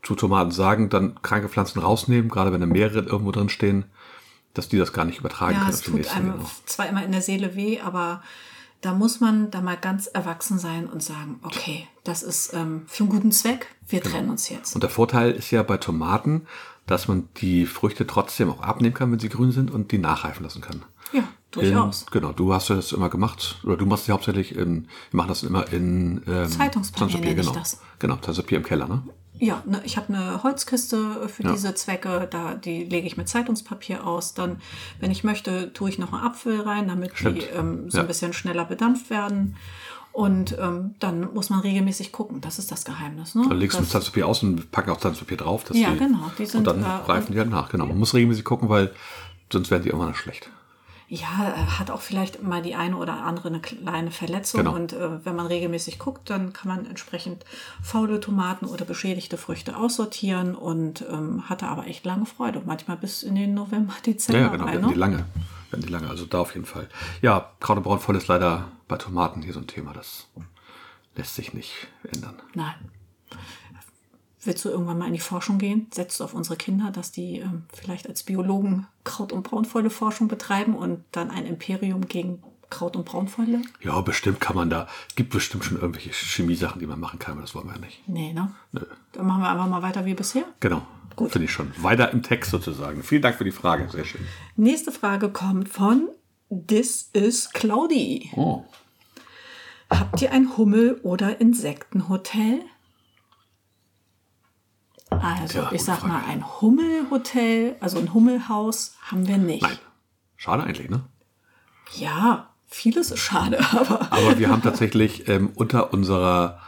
zu 0.04 0.16
Tomaten 0.16 0.52
sagen. 0.52 0.90
Dann 0.90 1.22
kranke 1.22 1.48
Pflanzen 1.48 1.80
rausnehmen, 1.80 2.30
gerade 2.30 2.52
wenn 2.52 2.62
da 2.62 2.68
mehrere 2.68 3.00
irgendwo 3.00 3.32
drin 3.32 3.50
stehen, 3.50 3.86
dass 4.54 4.70
die 4.70 4.78
das 4.78 4.94
gar 4.94 5.06
nicht 5.06 5.20
übertragen 5.20 5.54
Ja, 5.54 5.60
können 5.62 5.74
es 5.74 5.82
tut 5.82 6.08
einem 6.10 6.32
Saison. 6.34 6.52
zwar 6.66 6.88
immer 6.90 7.04
in 7.04 7.12
der 7.12 7.22
Seele 7.22 7.56
weh, 7.56 7.80
aber 7.80 8.22
da 8.82 8.94
muss 8.94 9.20
man 9.20 9.52
da 9.52 9.62
mal 9.62 9.76
ganz 9.78 10.08
erwachsen 10.08 10.58
sein 10.58 10.88
und 10.88 11.04
sagen, 11.04 11.40
okay, 11.44 11.88
das 12.04 12.24
ist 12.24 12.54
ähm, 12.54 12.84
für 12.88 13.04
einen 13.04 13.12
guten 13.12 13.32
Zweck, 13.32 13.68
wir 13.88 14.00
Genau. 14.00 14.14
trennen 14.16 14.30
uns 14.30 14.50
jetzt. 14.50 14.74
Und 14.74 14.82
der 14.84 14.90
Vorteil 14.90 15.32
ist 15.32 15.52
ja 15.52 15.64
bei 15.64 15.78
Tomaten, 15.78 16.48
dass 16.86 17.08
man 17.08 17.28
die 17.38 17.66
Früchte 17.66 18.08
trotzdem 18.08 18.50
auch 18.50 18.62
abnehmen 18.62 18.94
kann, 18.96 19.12
wenn 19.12 19.20
sie 19.20 19.30
grün 19.30 19.52
sind 19.52 19.70
und 19.70 19.92
die 19.92 19.98
nachreifen 19.98 20.44
lassen 20.44 20.62
kann. 20.62 20.84
Ja, 21.12 21.24
durchaus. 21.52 22.04
In, 22.04 22.08
genau, 22.12 22.32
du 22.32 22.54
hast 22.54 22.70
das 22.70 22.92
immer 22.94 23.10
gemacht, 23.10 23.60
oder 23.64 23.78
du 23.78 23.86
machst 23.86 24.06
sie 24.06 24.12
hauptsächlich 24.12 24.56
in, 24.56 24.88
wir 25.12 25.18
machen 25.18 25.28
das 25.30 25.44
immer 25.44 25.72
in 25.74 26.24
ähm, 26.28 26.48
Zeitungspapier 26.50 27.10
Zeitungspapier, 27.20 27.36
genau. 27.36 27.52
das. 27.52 27.80
Genau, 28.00 28.16
Zeitungspapier 28.16 28.58
im 28.60 28.64
Keller, 28.64 28.88
ne? 28.88 29.04
Ja, 29.40 29.64
ne, 29.66 29.82
ich 29.86 29.96
habe 29.98 30.14
eine 30.14 30.44
Holzkiste 30.44 31.30
für 31.30 31.44
Ja. 31.44 31.52
diese 31.54 31.74
Zwecke, 31.74 32.28
da 32.30 32.56
die 32.56 32.84
lege 32.84 33.08
ich 33.08 33.16
mit 33.18 33.30
Zeitungspapier 33.30 34.06
aus. 34.06 34.34
Dann, 34.34 34.58
wenn 35.00 35.12
ich 35.12 35.24
möchte, 35.24 35.72
tue 35.74 35.90
ich 35.90 35.98
noch 35.98 36.12
einen 36.14 36.22
Apfel 36.24 36.60
rein, 36.62 36.88
damit 36.90 37.12
Stimmt. 37.18 37.38
die 37.42 37.46
ähm, 37.46 37.90
so 37.90 37.98
Ja. 37.98 38.04
ein 38.04 38.08
bisschen 38.08 38.34
schneller 38.34 38.66
bedampft 38.66 39.10
werden. 39.10 39.56
Und 40.12 40.58
ähm, 40.60 40.96
dann 41.00 41.34
muss 41.34 41.50
man 41.50 41.60
regelmäßig 41.62 42.12
gucken. 42.12 42.42
Das 42.42 42.60
ist 42.60 42.72
das 42.72 42.84
Geheimnis. 42.84 43.36
Ne? 43.36 43.46
Dann 43.48 43.58
legst 43.60 43.78
du 43.78 43.82
Das- 43.82 43.90
Zeitungspapier 43.92 44.28
aus 44.28 44.44
und 44.44 44.72
packen 44.72 44.90
auch 44.90 44.98
Zeitungspapier 44.98 45.38
drauf. 45.38 45.64
Ja, 45.72 45.92
die, 45.92 46.00
genau, 46.00 46.32
die 46.38 46.46
sind, 46.46 46.68
und 46.68 46.68
dann 46.68 46.84
äh, 46.84 46.88
reifen 47.10 47.32
die 47.34 47.40
halt 47.40 47.50
nach. 47.50 47.70
Genau, 47.70 47.86
man 47.86 47.98
muss 47.98 48.14
regelmäßig 48.14 48.44
gucken, 48.44 48.68
weil 48.70 48.92
sonst 49.54 49.72
werden 49.72 49.84
die 49.84 49.90
irgendwann 49.90 50.16
schlecht. 50.16 50.50
Ja, 51.12 51.52
er 51.56 51.80
hat 51.80 51.90
auch 51.90 52.02
vielleicht 52.02 52.44
mal 52.44 52.62
die 52.62 52.76
eine 52.76 52.96
oder 52.96 53.24
andere 53.24 53.48
eine 53.50 53.60
kleine 53.60 54.12
Verletzung. 54.12 54.60
Genau. 54.60 54.76
Und 54.76 54.94
äh, 54.94 55.26
wenn 55.26 55.36
man 55.36 55.48
regelmäßig 55.48 55.98
guckt, 55.98 56.30
dann 56.30 56.54
kann 56.54 56.68
man 56.68 56.86
entsprechend 56.86 57.46
faule 57.82 58.20
Tomaten 58.20 58.66
oder 58.68 58.86
beschädigte 58.86 59.36
Früchte 59.38 59.76
aussortieren 59.76 60.54
und 60.54 61.04
ähm, 61.10 61.50
hatte 61.50 61.68
aber 61.68 61.88
echt 61.88 62.06
lange 62.06 62.28
Freude. 62.28 62.62
Manchmal 62.64 62.96
bis 62.98 63.24
in 63.24 63.34
den 63.34 63.56
November, 63.56 63.94
Dezember 64.06 64.40
Ja, 64.40 64.46
ja 64.46 64.52
genau, 64.52 64.66
rein. 64.66 64.74
werden 64.74 64.88
die 64.90 64.94
Ne? 64.94 65.00
lange. 65.00 65.26
Werden 65.72 65.82
die 65.86 65.92
lange, 65.92 66.10
also 66.10 66.26
da 66.26 66.40
auf 66.42 66.54
jeden 66.54 66.66
Fall. 66.68 66.88
Ja, 67.24 67.52
Kraut 67.60 67.78
und 67.78 67.84
Braunvoll 67.84 68.16
ist 68.16 68.28
leider 68.28 68.68
bei 68.88 68.98
Tomaten 68.98 69.42
hier 69.42 69.54
so 69.54 69.60
ein 69.60 69.68
Thema, 69.68 69.94
das 69.94 70.28
lässt 71.16 71.34
sich 71.36 71.54
nicht 71.54 71.74
ändern. 72.14 72.36
Nein. 72.54 72.76
Willst 74.44 74.64
du 74.64 74.70
irgendwann 74.70 74.98
mal 74.98 75.08
in 75.08 75.14
die 75.14 75.20
Forschung 75.20 75.58
gehen? 75.58 75.88
Setzt 75.94 76.20
du 76.20 76.24
auf 76.24 76.34
unsere 76.34 76.56
Kinder, 76.56 76.92
dass 76.92 77.12
die 77.12 77.40
ähm, 77.40 77.64
vielleicht 77.74 78.08
als 78.08 78.24
Biologen 78.24 78.88
Kraut- 79.04 79.34
und 79.34 79.44
Braunfäule 79.44 79.90
Forschung 79.90 80.28
betreiben 80.30 80.76
und 80.76 81.04
dann 81.12 81.30
ein 81.30 81.46
Imperium 81.46 82.08
gegen 82.08 82.42
Kraut- 82.70 82.96
und 82.96 83.04
Braunfäule? 83.06 83.62
Ja, 83.82 84.00
bestimmt 84.02 84.40
kann 84.40 84.56
man 84.56 84.70
da, 84.70 84.88
gibt 85.16 85.32
bestimmt 85.32 85.66
schon 85.66 85.78
irgendwelche 85.80 86.12
Chemiesachen, 86.12 86.80
die 86.80 86.86
man 86.88 87.00
machen 87.00 87.20
kann, 87.20 87.34
aber 87.34 87.42
das 87.42 87.54
wollen 87.54 87.68
wir 87.68 87.74
ja 87.74 87.80
nicht. 87.80 88.08
Nee, 88.08 88.32
ne? 88.32 88.52
Nö. 88.72 88.82
Dann 89.12 89.26
machen 89.28 89.42
wir 89.42 89.50
einfach 89.50 89.68
mal 89.68 89.82
weiter 89.82 90.06
wie 90.06 90.14
bisher. 90.14 90.44
Genau, 90.62 90.84
Gut. 91.16 91.32
finde 91.32 91.46
ich 91.46 91.52
schon. 91.52 91.74
Weiter 91.78 92.12
im 92.12 92.24
Text 92.24 92.52
sozusagen. 92.52 93.04
Vielen 93.04 93.22
Dank 93.22 93.36
für 93.36 93.44
die 93.44 93.52
Frage, 93.52 93.90
sehr 93.90 94.06
schön. 94.06 94.22
Nächste 94.56 94.92
Frage 94.92 95.30
kommt 95.30 95.68
von 95.68 96.08
This 96.68 97.10
is 97.14 97.50
Claudi. 97.52 98.32
Oh. 98.36 98.64
Habt 99.90 100.22
ihr 100.22 100.32
ein 100.32 100.56
Hummel- 100.56 101.00
oder 101.04 101.42
Insektenhotel? 101.42 102.62
Also, 105.22 105.60
Tja, 105.60 105.70
ich 105.74 105.84
sag 105.84 106.04
mal, 106.08 106.22
ein 106.28 106.44
Hummelhotel, 106.62 107.76
also 107.80 108.00
ein 108.00 108.14
Hummelhaus 108.14 108.96
haben 109.12 109.28
wir 109.28 109.38
nicht. 109.38 109.64
Nein. 109.64 109.78
Schade 110.38 110.64
eigentlich, 110.64 110.90
ne? 110.90 111.02
Ja, 111.96 112.50
vieles 112.68 113.12
ist 113.12 113.20
schade, 113.20 113.60
aber 113.72 114.12
Aber 114.12 114.38
wir 114.40 114.50
haben 114.50 114.62
tatsächlich 114.62 115.28
ähm, 115.28 115.50
unter 115.56 115.92
unserer, 115.94 116.60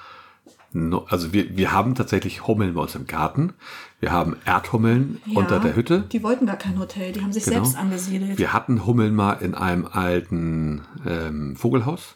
also 1.10 1.32
wir, 1.34 1.56
wir 1.56 1.72
haben 1.72 1.95
tatsächlich 1.95 2.47
Hummeln 2.47 2.74
bei 2.74 2.82
uns 2.82 2.95
im 2.95 3.06
Garten. 3.08 3.54
Wir 3.99 4.12
haben 4.12 4.36
Erdhummeln 4.45 5.22
ja, 5.26 5.38
unter 5.38 5.60
der 5.60 5.76
Hütte. 5.76 6.02
Die 6.12 6.24
wollten 6.24 6.45
gar 6.47 6.56
kein 6.58 6.80
Hotel, 6.80 7.12
die 7.12 7.22
haben 7.22 7.32
sich 7.32 7.43
Genau. 7.43 7.58
selbst 7.64 7.78
angesiedelt. 7.78 8.38
Wir 8.39 8.52
hatten 8.52 8.86
Hummeln 8.86 9.14
mal 9.14 9.34
in 9.34 9.54
einem 9.54 9.86
alten 9.86 10.82
ähm, 11.06 11.56
Vogelhaus. 11.56 12.16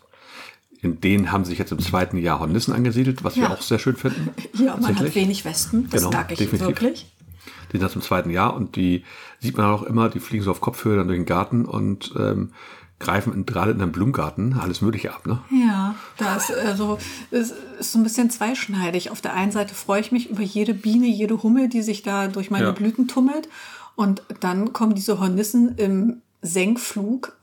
In 0.85 1.01
denen 1.01 1.31
haben 1.31 1.45
sich 1.45 1.57
jetzt 1.57 1.71
im 1.71 1.79
zweiten 1.79 2.15
Jahr 2.17 2.39
Hornissen 2.39 2.71
angesiedelt, 2.71 3.23
was 3.23 3.35
wir 3.35 3.43
Ja. 3.43 3.49
auch 3.53 3.61
sehr 3.63 3.79
schön 3.79 3.95
finden. 3.95 4.29
ja, 4.53 4.77
man 4.77 4.95
hat 4.99 5.15
wenig 5.15 5.43
Westen, 5.43 5.87
das 5.89 6.01
Genau, 6.03 6.11
merke 6.11 6.33
ich 6.33 6.39
definitiv. 6.39 6.67
wirklich. 6.67 7.11
Die 7.67 7.77
sind 7.77 7.81
das 7.81 7.95
im 7.95 8.03
zweiten 8.03 8.29
Jahr 8.29 8.53
und 8.55 8.75
die 8.75 9.03
sieht 9.39 9.57
man 9.57 9.65
auch 9.65 9.81
immer, 9.81 10.09
die 10.09 10.19
fliegen 10.19 10.43
so 10.43 10.51
auf 10.51 10.61
Kopfhöhe 10.61 10.95
dann 10.95 11.07
durch 11.07 11.17
den 11.17 11.25
Garten 11.25 11.65
und 11.65 12.13
ähm, 12.19 12.51
greifen 12.99 13.33
in, 13.33 13.47
gerade 13.47 13.71
in 13.71 13.81
einem 13.81 13.91
Blumengarten 13.91 14.53
alles 14.59 14.81
Mögliche 14.81 15.11
ab. 15.13 15.25
Ne? 15.25 15.39
Ja, 15.67 15.95
das 16.17 16.51
also, 16.51 16.99
es 17.31 17.51
ist 17.79 17.91
so 17.91 17.97
ein 17.99 18.03
bisschen 18.03 18.29
zweischneidig. 18.29 19.09
Auf 19.09 19.21
der 19.21 19.33
einen 19.33 19.51
Seite 19.51 19.73
freue 19.73 20.01
ich 20.01 20.11
mich 20.11 20.29
über 20.29 20.43
jede 20.43 20.75
Biene, 20.75 21.07
jede 21.07 21.41
Hummel, 21.41 21.67
die 21.67 21.81
sich 21.81 22.03
da 22.03 22.27
durch 22.27 22.51
meine 22.51 22.65
Ja. 22.67 22.71
Blüten 22.71 23.07
tummelt. 23.07 23.49
Und 23.95 24.21
dann 24.39 24.71
kommen 24.71 24.93
diese 24.93 25.19
Hornissen 25.19 25.75
im 25.77 26.21
Senkflug 26.43 27.33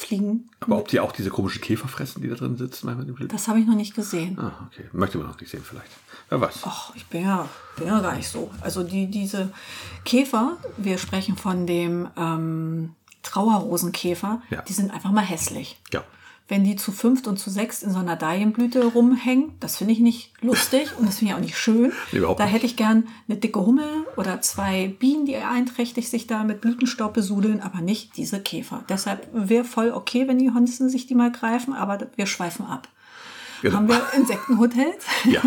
fliegen. 0.00 0.48
Aber 0.60 0.78
ob 0.78 0.88
die 0.88 1.00
auch 1.00 1.12
diese 1.12 1.30
komischen 1.30 1.60
Käfer 1.60 1.88
fressen, 1.88 2.22
die 2.22 2.28
da 2.28 2.34
drin 2.34 2.56
sitzen? 2.56 3.28
Das 3.28 3.48
habe 3.48 3.60
ich 3.60 3.66
noch 3.66 3.74
nicht 3.74 3.94
gesehen. 3.94 4.38
Ah, 4.38 4.52
okay. 4.66 4.84
Möchte 4.92 5.18
man 5.18 5.26
noch 5.28 5.40
nicht 5.40 5.50
sehen 5.50 5.62
vielleicht. 5.64 5.90
Wer 6.28 6.40
weiß. 6.40 6.60
Ach, 6.64 6.94
ich 6.94 7.06
bin 7.06 7.22
ja, 7.24 7.48
bin 7.76 7.86
ja 7.86 8.00
gar 8.00 8.14
nicht 8.14 8.28
so. 8.28 8.50
Also 8.60 8.82
die, 8.82 9.06
diese 9.10 9.50
Käfer, 10.04 10.56
wir 10.76 10.98
sprechen 10.98 11.36
von 11.36 11.66
dem 11.66 12.08
ähm, 12.16 12.94
Trauerrosenkäfer, 13.22 14.42
Ja. 14.50 14.62
die 14.62 14.72
sind 14.72 14.90
einfach 14.92 15.10
mal 15.10 15.22
hässlich. 15.24 15.78
Ja. 15.92 16.04
Wenn 16.48 16.64
die 16.64 16.76
zu 16.76 16.92
fünft 16.92 17.26
und 17.26 17.38
zu 17.38 17.50
sechst 17.50 17.82
in 17.82 17.90
so 17.92 17.98
einer 17.98 18.16
Dahlienblüte 18.16 18.84
rumhängen, 18.86 19.52
das 19.60 19.76
finde 19.76 19.92
ich 19.92 20.00
nicht 20.00 20.32
lustig 20.40 20.88
und 20.98 21.06
das 21.06 21.18
finde 21.18 21.32
ich 21.32 21.36
auch 21.36 21.42
nicht 21.42 21.58
schön. 21.58 21.92
Überhaupt 22.12 22.40
da 22.40 22.44
hätte 22.44 22.66
ich 22.66 22.76
gern 22.76 23.06
eine 23.28 23.38
dicke 23.38 23.64
Hummel 23.64 24.06
oder 24.16 24.40
zwei 24.40 24.88
Bienen, 24.98 25.26
die 25.26 25.36
einträchtig 25.36 26.08
sich 26.08 26.26
da 26.26 26.44
mit 26.44 26.60
Blütenstaub 26.60 27.12
besudeln, 27.14 27.60
aber 27.60 27.80
nicht 27.80 28.16
diese 28.16 28.40
Käfer. 28.40 28.82
Deshalb 28.88 29.28
wäre 29.32 29.64
voll 29.64 29.90
okay, 29.92 30.26
wenn 30.26 30.38
die 30.38 30.50
Hornissen 30.50 30.88
sich 30.88 31.06
die 31.06 31.14
mal 31.14 31.30
greifen, 31.30 31.74
aber 31.74 32.08
wir 32.16 32.26
schweifen 32.26 32.66
ab. 32.66 32.88
Genau. 33.62 33.76
Haben 33.76 33.88
wir 33.88 34.02
Insektenhotels? 34.16 35.04
Ja. 35.24 35.42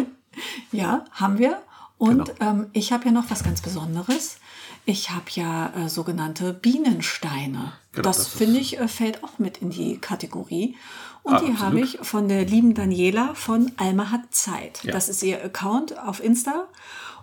Ja, 0.71 1.05
haben 1.11 1.39
wir. 1.39 1.61
Und 1.97 2.33
Genau. 2.39 2.51
ähm, 2.51 2.67
ich 2.73 2.93
habe 2.93 3.05
ja 3.05 3.11
noch 3.11 3.29
was 3.29 3.43
ganz 3.43 3.61
Besonderes. 3.61 4.37
Ich 4.85 5.11
habe 5.11 5.25
ja 5.31 5.73
äh, 5.75 5.89
sogenannte 5.89 6.53
Bienensteine. 6.53 7.73
Genau, 7.91 8.03
das 8.03 8.17
das 8.17 8.27
finde 8.27 8.59
ich 8.59 8.79
äh, 8.79 8.87
fällt 8.87 9.23
auch 9.23 9.37
mit 9.39 9.57
in 9.59 9.69
die 9.69 9.97
Kategorie. 9.97 10.75
Und 11.23 11.33
Ah, 11.35 11.39
die 11.41 11.57
habe 11.57 11.79
ich 11.79 11.99
von 12.01 12.27
der 12.27 12.45
lieben 12.45 12.73
Daniela 12.73 13.35
von 13.35 13.71
Alma 13.77 14.09
hat 14.11 14.33
Zeit. 14.33 14.83
Ja. 14.83 14.91
Das 14.91 15.07
ist 15.07 15.21
ihr 15.21 15.43
Account 15.43 15.97
auf 15.99 16.23
Insta. 16.23 16.67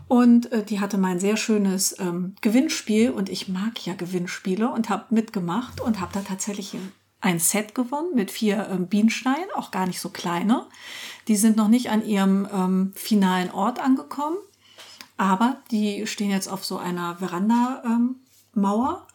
Und 0.06 0.52
äh, 0.52 0.64
die 0.64 0.80
hatte 0.80 0.96
mal 0.98 1.08
ein 1.12 1.20
sehr 1.20 1.36
schönes 1.36 1.98
ähm, 1.98 2.34
Gewinnspiel 2.40 3.10
und 3.10 3.28
ich 3.28 3.48
mag 3.48 3.84
ja 3.84 3.94
Gewinnspiele 3.94 4.70
und 4.70 4.88
habe 4.88 5.06
mitgemacht 5.10 5.80
und 5.80 6.00
habe 6.00 6.12
da 6.14 6.20
tatsächlich 6.20 6.74
ein- 6.74 6.92
ein 7.20 7.40
Set 7.40 7.74
gewonnen 7.74 8.14
mit 8.14 8.30
vier 8.30 8.68
ähm, 8.70 8.86
Bienensteinen, 8.86 9.48
auch 9.56 9.72
gar 9.72 9.86
nicht 9.88 10.00
so 10.00 10.08
kleine. 10.08 10.64
Die 11.26 11.34
sind 11.36 11.56
noch 11.56 11.66
nicht 11.68 11.90
an 11.90 12.06
ihrem 12.06 12.46
ähm, 12.54 12.92
finalen 12.94 13.50
Ort 13.50 13.80
angekommen, 13.80 14.36
aber 15.18 15.56
die 15.70 16.06
stehen 16.06 16.30
jetzt 16.30 16.48
auf 16.48 16.64
so 16.64 16.78
einer 16.78 17.16
Veranda-Mauer 17.16 19.06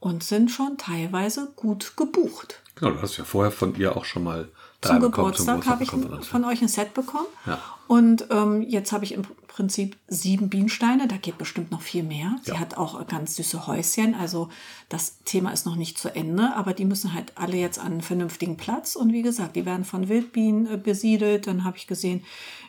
und 0.00 0.24
sind 0.24 0.50
schon 0.50 0.78
teilweise 0.78 1.52
gut 1.54 1.96
gebucht. 1.96 2.60
Genau, 2.74 2.92
du 2.92 3.02
hast 3.02 3.16
ja 3.18 3.24
vorher 3.24 3.52
von 3.52 3.76
ihr 3.76 3.96
auch 3.96 4.04
schon 4.04 4.24
mal 4.24 4.48
Zum 4.80 4.98
bekommen, 4.98 5.34
zum 5.34 5.46
Geburtstag 5.46 5.66
habe 5.66 5.84
ich 5.84 5.92
ein, 5.92 6.22
von 6.22 6.44
euch 6.44 6.60
ein 6.62 6.68
Set 6.68 6.94
bekommen. 6.94 7.26
Ja. 7.46 7.60
Und 7.86 8.26
ähm, 8.30 8.62
jetzt 8.62 8.90
habe 8.92 9.04
ich 9.04 9.12
im 9.12 9.22
Prinzip 9.46 9.96
sieben 10.08 10.48
Bienensteine. 10.48 11.06
Da 11.06 11.18
geht 11.18 11.36
bestimmt 11.36 11.70
noch 11.70 11.82
viel 11.82 12.02
mehr. 12.02 12.36
Sie 12.42 12.52
Ja. 12.52 12.58
hat 12.58 12.78
auch 12.78 13.06
ganz 13.06 13.36
süße 13.36 13.66
Häuschen. 13.66 14.14
Also 14.14 14.48
das 14.88 15.18
Thema 15.24 15.52
ist 15.52 15.66
noch 15.66 15.76
nicht 15.76 15.98
zu 15.98 16.12
Ende. 16.14 16.54
Aber 16.56 16.72
die 16.72 16.86
müssen 16.86 17.12
halt 17.12 17.32
alle 17.36 17.56
jetzt 17.56 17.78
an 17.78 17.92
einen 17.92 18.00
vernünftigen 18.02 18.56
Platz. 18.56 18.96
Und 18.96 19.12
wie 19.12 19.22
gesagt, 19.22 19.54
die 19.54 19.66
werden 19.66 19.84
von 19.84 20.08
Wildbienen 20.08 20.66
äh, 20.72 20.76
besiedelt. 20.78 21.46
Dann 21.46 21.64
habe 21.64 21.76
ich 21.76 21.86
gesehen, 21.86 22.24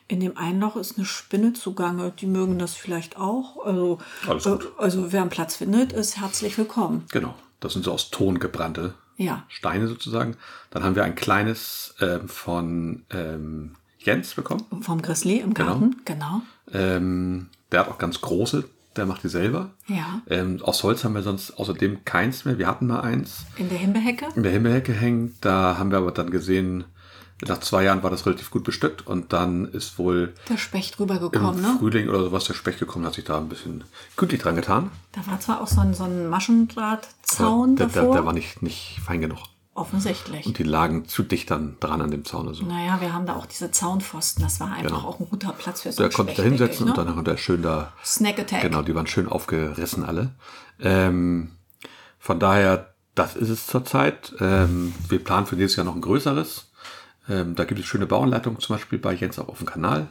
in 0.08 0.20
dem 0.20 0.38
einen 0.38 0.60
Loch 0.60 0.76
ist 0.76 0.98
eine 0.98 1.06
Spinne 1.06 1.54
zugange. 1.54 2.12
Die 2.20 2.26
mögen 2.28 2.60
das 2.60 2.74
vielleicht 2.76 3.18
auch. 3.18 3.66
Also, 3.66 4.00
Alles 4.28 4.46
äh, 4.46 4.50
gut. 4.52 4.72
also 4.78 5.12
wer 5.12 5.22
einen 5.22 5.30
Platz 5.30 5.56
findet, 5.56 5.94
ist 5.94 6.20
herzlich 6.20 6.58
willkommen. 6.58 7.06
Genau, 7.12 7.34
das 7.60 7.74
sind 7.74 7.84
so 7.86 7.92
aus 7.92 8.10
Ton 8.12 8.40
gebrannte 8.40 8.94
Ja. 9.18 9.44
Steine 9.48 9.88
sozusagen. 9.88 10.36
Dann 10.72 10.84
haben 10.84 10.96
wir 10.96 11.04
ein 11.04 11.16
kleines 11.16 11.96
ähm, 12.02 12.28
von 12.28 13.04
ähm, 13.12 13.76
Jens 14.00 14.34
bekommen. 14.34 14.64
Vom 14.82 15.02
Grizzly 15.02 15.40
im 15.40 15.54
Garten. 15.54 15.96
Genau. 16.06 16.42
Ähm, 16.74 17.50
der 17.72 17.82
hat 17.82 17.88
auch 17.90 17.98
ganz 17.98 18.20
große, 18.22 18.66
der 18.96 19.06
macht 19.06 19.24
die 19.24 19.30
selber. 19.30 19.72
Ja. 19.88 20.22
Ähm, 20.30 20.60
aus 20.62 20.84
Holz 20.84 21.04
haben 21.04 21.16
wir 21.16 21.22
sonst 21.24 21.52
außerdem 21.52 22.04
keins 22.06 22.46
mehr. 22.46 22.58
Wir 22.58 22.68
hatten 22.68 22.88
mal 22.88 23.02
eins 23.02 23.46
In 23.58 23.70
der 23.70 23.78
Himbeerhecke. 23.78 24.28
in 24.36 24.44
der 24.44 24.52
Himbeerhecke 24.52 24.92
hängen. 24.94 25.36
Da 25.42 25.78
haben 25.78 25.90
wir 25.92 25.98
aber 25.98 26.12
dann 26.12 26.30
gesehen, 26.30 26.84
nach 27.48 27.60
zwei 27.60 27.84
Jahren 27.84 28.04
war 28.04 28.10
das 28.10 28.26
relativ 28.26 28.52
gut 28.52 28.64
bestückt 28.64 29.06
und 29.06 29.34
dann 29.34 29.66
ist 29.66 29.98
wohl 29.98 30.34
Der 30.50 30.58
Specht 30.58 30.96
im 31.00 31.04
rübergekommen, 31.04 31.62
ne? 31.62 31.76
Frühling 31.80 32.08
oder 32.10 32.24
sowas 32.24 32.46
der 32.46 32.54
Specht 32.54 32.80
gekommen, 32.80 33.06
hat 33.06 33.16
sich 33.16 33.26
da 33.26 33.38
ein 33.38 33.50
bisschen 33.50 33.84
gütlich 34.16 34.42
dran 34.42 34.56
getan. 34.56 34.92
Da 35.12 35.26
war 35.28 35.40
zwar 35.40 35.62
auch 35.62 35.68
so 35.68 35.82
ein, 35.82 35.94
so 35.94 36.04
ein 36.06 36.30
Maschendrahtzaun 36.30 37.76
der, 37.76 37.88
der, 37.88 38.02
davor. 38.02 38.16
der 38.16 38.26
war 38.26 38.34
nicht, 38.34 38.62
nicht 38.62 39.00
fein 39.06 39.22
genug. 39.22 39.40
offensichtlich. 39.74 40.46
Und 40.46 40.58
die 40.60 40.64
lagen 40.64 41.08
zu 41.08 41.24
dicht 41.24 41.50
dann 41.52 41.78
dran 41.80 42.02
an 42.02 42.12
dem 42.12 42.24
Zaun. 42.26 42.48
Also. 42.48 42.64
naja, 42.66 43.02
wir 43.02 43.12
haben 43.12 43.26
da 43.26 43.36
auch 43.36 43.46
diese 43.48 43.72
Zaunpfosten. 43.72 44.44
Das 44.44 44.60
war 44.60 44.72
einfach 44.72 44.84
Genau. 44.98 45.00
auch 45.08 45.20
ein 45.20 45.28
guter 45.30 45.52
Platz 45.52 45.82
für 45.82 45.92
so 45.92 45.98
Da 45.98 46.04
einen 46.06 46.14
konnte 46.14 46.32
ich 46.32 46.38
da 46.38 46.44
hinsetzen 46.44 46.86
ne? 46.86 46.92
und 46.92 46.98
dann 46.98 47.14
konnte 47.16 47.32
er 47.32 47.38
schön 47.38 47.62
da 47.62 47.92
Snack 48.06 48.40
Attack. 48.40 48.62
Genau, 48.62 48.84
die 48.84 48.94
waren 48.96 49.08
schön 49.08 49.28
aufgerissen 49.28 50.06
alle. 50.06 50.32
Ähm, 50.80 51.52
von 52.20 52.40
daher, 52.40 52.94
das 53.16 53.36
ist 53.36 53.50
es 53.50 53.68
zurzeit. 53.68 54.34
Ähm, 54.40 54.94
wir 55.10 55.24
planen 55.24 55.46
für 55.46 55.56
dieses 55.56 55.76
Jahr 55.76 55.86
noch 55.86 55.96
ein 55.96 56.02
größeres. 56.02 56.70
Ähm, 57.30 57.56
da 57.56 57.64
gibt 57.64 57.80
es 57.80 57.86
schöne 57.86 58.06
Bauanleitungen, 58.06 58.60
zum 58.60 58.76
Beispiel 58.76 59.00
bei 59.00 59.14
Jens 59.14 59.40
auch 59.40 59.48
auf 59.48 59.58
dem 59.60 59.68
Kanal. 59.68 60.08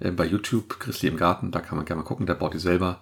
Ähm, 0.00 0.16
bei 0.16 0.24
YouTube, 0.26 0.80
Christi 0.80 1.06
im 1.06 1.16
Garten, 1.16 1.50
da 1.50 1.60
kann 1.60 1.76
man 1.76 1.84
gerne 1.86 2.02
mal 2.02 2.06
gucken, 2.08 2.26
der 2.26 2.34
baut 2.34 2.54
die 2.54 2.58
selber. 2.58 3.00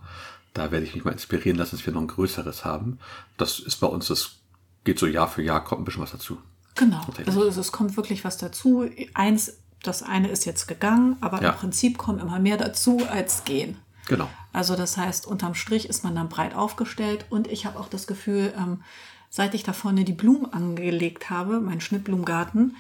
Da 0.55 0.71
werde 0.71 0.85
ich 0.87 0.95
mich 0.95 1.05
mal 1.05 1.13
inspirieren 1.13 1.59
lassen, 1.59 1.77
dass 1.77 1.85
wir 1.87 1.93
noch 1.93 2.01
ein 2.01 2.07
größeres 2.07 2.65
haben. 2.65 2.99
Das 3.37 3.59
ist 3.59 3.77
bei 3.77 3.87
uns, 3.87 4.09
das 4.09 4.37
geht 4.85 4.99
so 4.99 5.07
Jahr 5.07 5.29
für 5.29 5.43
Jahr, 5.43 5.63
kommt 5.65 5.83
ein 5.83 5.85
bisschen 5.85 6.03
was 6.03 6.13
dazu. 6.13 6.39
Genau. 6.77 7.01
Also 7.27 7.45
es, 7.45 7.57
es 7.57 7.73
kommt 7.73 7.97
wirklich 7.97 8.25
was 8.25 8.37
dazu. 8.39 8.87
Eins, 9.15 9.59
das 9.83 10.03
eine 10.03 10.29
ist 10.29 10.45
jetzt 10.45 10.67
gegangen, 10.67 11.17
aber 11.21 11.43
Ja. 11.43 11.51
im 11.51 11.57
Prinzip 11.57 11.99
kommt 11.99 12.21
immer 12.23 12.39
mehr 12.39 12.57
dazu 12.57 13.01
als 13.11 13.45
gehen. 13.45 13.77
Genau. 14.09 14.29
Also 14.53 14.77
das 14.77 14.97
heißt, 14.97 15.27
unterm 15.27 15.55
Strich 15.55 15.89
ist 15.89 16.05
man 16.05 16.15
dann 16.15 16.29
breit 16.29 16.55
aufgestellt 16.55 17.27
und 17.31 17.49
ich 17.49 17.67
habe 17.67 17.79
auch 17.79 17.89
das 17.89 18.07
Gefühl, 18.07 18.55
ähm, 18.57 18.83
seit 19.31 19.55
ich 19.55 19.63
da 19.65 19.73
vorne 19.73 20.05
die 20.05 20.13
Blumen 20.13 20.53
angelegt 20.53 21.29
habe, 21.29 21.61
meinen 21.61 21.81
Schnittblumengarten, 21.81 22.77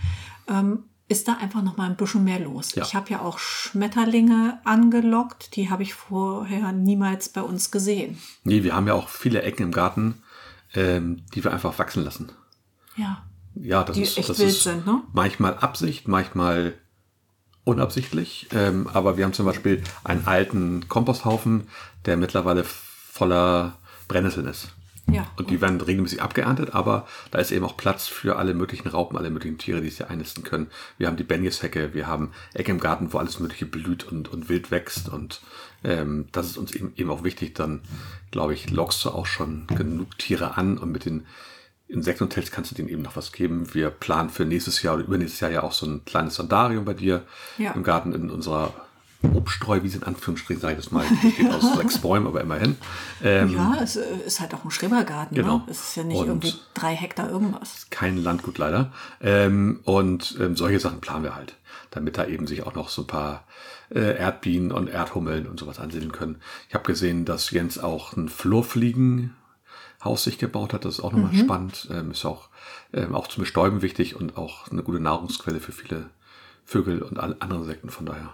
ähm, 0.48 0.84
ist 1.08 1.28
da 1.28 1.34
einfach 1.34 1.62
noch 1.62 1.76
mal 1.76 1.88
ein 1.88 1.96
bisschen 1.96 2.24
mehr 2.24 2.40
los. 2.40 2.74
Ja. 2.74 2.82
Ich 2.82 2.94
habe 2.94 3.10
ja 3.10 3.20
auch 3.20 3.38
Schmetterlinge 3.38 4.58
angelockt, 4.64 5.54
die 5.54 5.70
habe 5.70 5.82
ich 5.84 5.94
vorher 5.94 6.72
niemals 6.72 7.28
bei 7.28 7.42
uns 7.42 7.70
gesehen. 7.70 8.18
Nee, 8.42 8.64
wir 8.64 8.74
haben 8.74 8.86
ja 8.88 8.94
auch 8.94 9.08
viele 9.08 9.42
Ecken 9.42 9.62
im 9.64 9.72
Garten, 9.72 10.22
ähm, 10.74 11.22
die 11.34 11.44
wir 11.44 11.52
einfach 11.52 11.78
wachsen 11.78 12.02
lassen. 12.02 12.32
Ja, 12.96 13.22
Ja, 13.54 13.84
das 13.84 13.96
Die 13.96 14.02
ist, 14.02 14.18
echt 14.18 14.28
das 14.28 14.38
wild 14.38 14.48
ist 14.48 14.62
sind, 14.64 14.86
ne? 14.86 15.02
manchmal 15.12 15.56
Absicht, 15.58 16.08
manchmal 16.08 16.74
unabsichtlich. 17.64 18.48
Ähm, 18.52 18.88
aber 18.92 19.16
wir 19.16 19.24
haben 19.24 19.32
zum 19.32 19.46
Beispiel 19.46 19.82
einen 20.02 20.26
alten 20.26 20.88
Komposthaufen, 20.88 21.68
der 22.04 22.16
mittlerweile 22.16 22.64
voller 22.64 23.78
Brennnesseln 24.08 24.46
ist. 24.46 24.68
Ja. 25.10 25.26
Und 25.36 25.50
die 25.50 25.60
werden 25.60 25.80
regelmäßig 25.80 26.20
abgeerntet, 26.22 26.74
aber 26.74 27.06
da 27.30 27.38
ist 27.38 27.52
eben 27.52 27.64
auch 27.64 27.76
Platz 27.76 28.08
für 28.08 28.36
alle 28.36 28.54
möglichen 28.54 28.88
Raupen, 28.88 29.16
alle 29.16 29.30
möglichen 29.30 29.58
Tiere, 29.58 29.80
die 29.80 29.88
sich 29.88 29.98
hier 29.98 30.10
einnisten 30.10 30.42
können. 30.42 30.66
Wir 30.98 31.06
haben 31.06 31.16
die 31.16 31.24
Benjeshecke, 31.24 31.94
wir 31.94 32.06
haben 32.06 32.32
Ecke 32.54 32.72
im 32.72 32.80
Garten, 32.80 33.12
wo 33.12 33.18
alles 33.18 33.38
Mögliche 33.38 33.66
blüht 33.66 34.04
und, 34.04 34.28
und 34.32 34.48
wild 34.48 34.70
wächst. 34.70 35.08
Und 35.08 35.40
ähm, 35.84 36.26
das 36.32 36.46
ist 36.46 36.56
uns 36.56 36.72
eben, 36.72 36.92
eben 36.96 37.10
auch 37.10 37.22
wichtig. 37.22 37.54
Dann, 37.54 37.82
glaube 38.32 38.54
ich, 38.54 38.70
lockst 38.70 39.04
du 39.04 39.10
auch 39.10 39.26
schon 39.26 39.66
genug 39.68 40.18
Tiere 40.18 40.56
an 40.56 40.76
und 40.78 40.90
mit 40.90 41.04
den 41.04 41.26
Insektenhotels 41.88 42.50
kannst 42.50 42.72
du 42.72 42.74
denen 42.74 42.88
eben 42.88 43.02
noch 43.02 43.14
was 43.14 43.30
geben. 43.30 43.72
Wir 43.74 43.90
planen 43.90 44.28
für 44.30 44.44
nächstes 44.44 44.82
Jahr 44.82 44.96
oder 44.96 45.04
übernächstes 45.04 45.38
Jahr 45.38 45.52
ja 45.52 45.62
auch 45.62 45.72
so 45.72 45.86
ein 45.86 46.04
kleines 46.04 46.34
Sondarium 46.34 46.84
bei 46.84 46.94
dir 46.94 47.22
Ja. 47.58 47.72
im 47.72 47.84
Garten 47.84 48.12
in 48.12 48.28
unserer 48.28 48.74
Obststreuwiese, 49.22 49.98
in 49.98 50.02
Anführungsstrichen, 50.04 50.60
sage 50.60 50.74
ich 50.78 50.84
das 50.84 50.92
mal. 50.92 51.04
Das 51.08 51.20
besteht 51.22 51.50
aus 51.52 51.74
sechs 51.76 51.98
Bäumen, 51.98 52.26
aber 52.26 52.40
immerhin. 52.40 52.76
Ähm, 53.22 53.54
ja, 53.54 53.76
es 53.82 53.96
äh, 53.96 54.04
ist 54.26 54.40
halt 54.40 54.54
auch 54.54 54.64
ein 54.64 54.70
Schrebergarten. 54.70 55.34
Genau. 55.36 55.58
Ne? 55.58 55.64
Es 55.68 55.80
ist 55.88 55.96
ja 55.96 56.04
nicht 56.04 56.18
Und- 56.18 56.26
irgendwie 56.28 56.54
drei 56.74 56.94
Hektar 56.94 57.28
irgendwas. 57.30 57.86
kein 57.90 58.18
Landgut 58.18 58.58
leider. 58.58 58.92
Ähm, 59.20 59.80
und 59.84 60.36
ähm, 60.40 60.56
solche 60.56 60.80
Sachen 60.80 61.00
planen 61.00 61.24
wir 61.24 61.34
halt, 61.34 61.56
damit 61.90 62.18
da 62.18 62.26
eben 62.26 62.46
sich 62.46 62.62
auch 62.64 62.74
noch 62.74 62.88
so 62.88 63.02
ein 63.02 63.06
paar 63.06 63.44
äh, 63.90 64.16
Erdbienen 64.18 64.70
und 64.72 64.88
Erdhummeln 64.88 65.46
und 65.46 65.58
sowas 65.60 65.78
ansiedeln 65.78 66.12
können. 66.12 66.40
Ich 66.68 66.74
habe 66.74 66.84
gesehen, 66.84 67.24
dass 67.24 67.50
Jens 67.50 67.78
auch 67.78 68.16
ein 68.16 68.28
Flurfliegenhaus 68.28 69.30
sich 70.24 70.38
gebaut 70.38 70.72
hat. 70.72 70.84
Das 70.84 70.94
ist 70.98 71.00
auch 71.04 71.12
nochmal 71.12 71.34
spannend. 71.34 71.88
Ähm, 71.90 72.10
ist 72.10 72.24
auch, 72.24 72.48
ähm, 72.92 73.14
auch 73.14 73.28
zum 73.28 73.42
Bestäuben 73.42 73.82
wichtig 73.82 74.14
und 74.16 74.36
auch 74.36 74.70
eine 74.70 74.82
gute 74.82 75.00
Nahrungsquelle 75.00 75.60
für 75.60 75.72
viele 75.72 76.10
Vögel 76.64 77.02
und 77.02 77.18
alle 77.18 77.36
anderen 77.40 77.62
Insekten. 77.62 77.90
Von 77.90 78.06
daher 78.06 78.30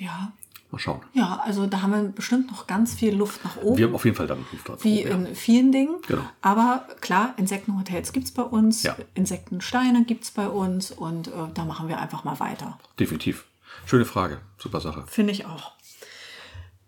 Ja. 0.00 0.32
mal 0.70 0.78
schauen. 0.78 1.00
Ja, 1.12 1.40
also 1.44 1.66
da 1.66 1.82
haben 1.82 1.92
wir 1.92 2.02
bestimmt 2.04 2.50
noch 2.50 2.66
ganz 2.66 2.94
viel 2.94 3.14
Luft 3.14 3.44
nach 3.44 3.56
oben. 3.56 3.76
Wir 3.76 3.86
haben 3.86 3.94
auf 3.94 4.04
jeden 4.04 4.16
Fall 4.16 4.26
dann 4.26 4.38
einen 4.38 4.46
Ruf 4.52 4.62
drauf. 4.64 4.84
wie 4.84 5.02
ja. 5.02 5.10
in 5.10 5.34
vielen 5.34 5.72
Dingen. 5.72 5.96
Genau. 6.06 6.22
Aber 6.42 6.86
klar, 7.00 7.34
Insektenhotels 7.36 8.12
gibt 8.12 8.26
es 8.26 8.32
bei 8.32 8.42
uns, 8.42 8.82
Ja. 8.82 8.96
Insektensteine 9.14 10.04
gibt 10.04 10.24
es 10.24 10.30
bei 10.30 10.48
uns 10.48 10.90
und 10.90 11.28
äh, 11.28 11.32
da 11.54 11.64
machen 11.64 11.88
wir 11.88 11.98
einfach 12.00 12.24
mal 12.24 12.38
weiter. 12.40 12.78
Definitiv. 12.98 13.44
Schöne 13.86 14.04
Frage. 14.04 14.40
Super 14.58 14.80
Sache. 14.80 15.04
Finde 15.06 15.32
ich 15.32 15.46
auch. 15.46 15.72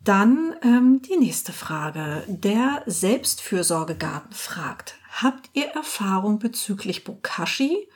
Dann 0.05 0.55
ähm, 0.63 1.01
die 1.03 1.17
nächste 1.17 1.53
Frage. 1.53 2.25
Der 2.27 2.83
Selbstfürsorgegarten 2.87 4.33
fragt, 4.33 4.97
habt 5.23 5.51
ihr 5.53 5.67
Erfahrung 5.67 6.39
bezüglich 6.41 7.05
Bokashi 7.05 7.89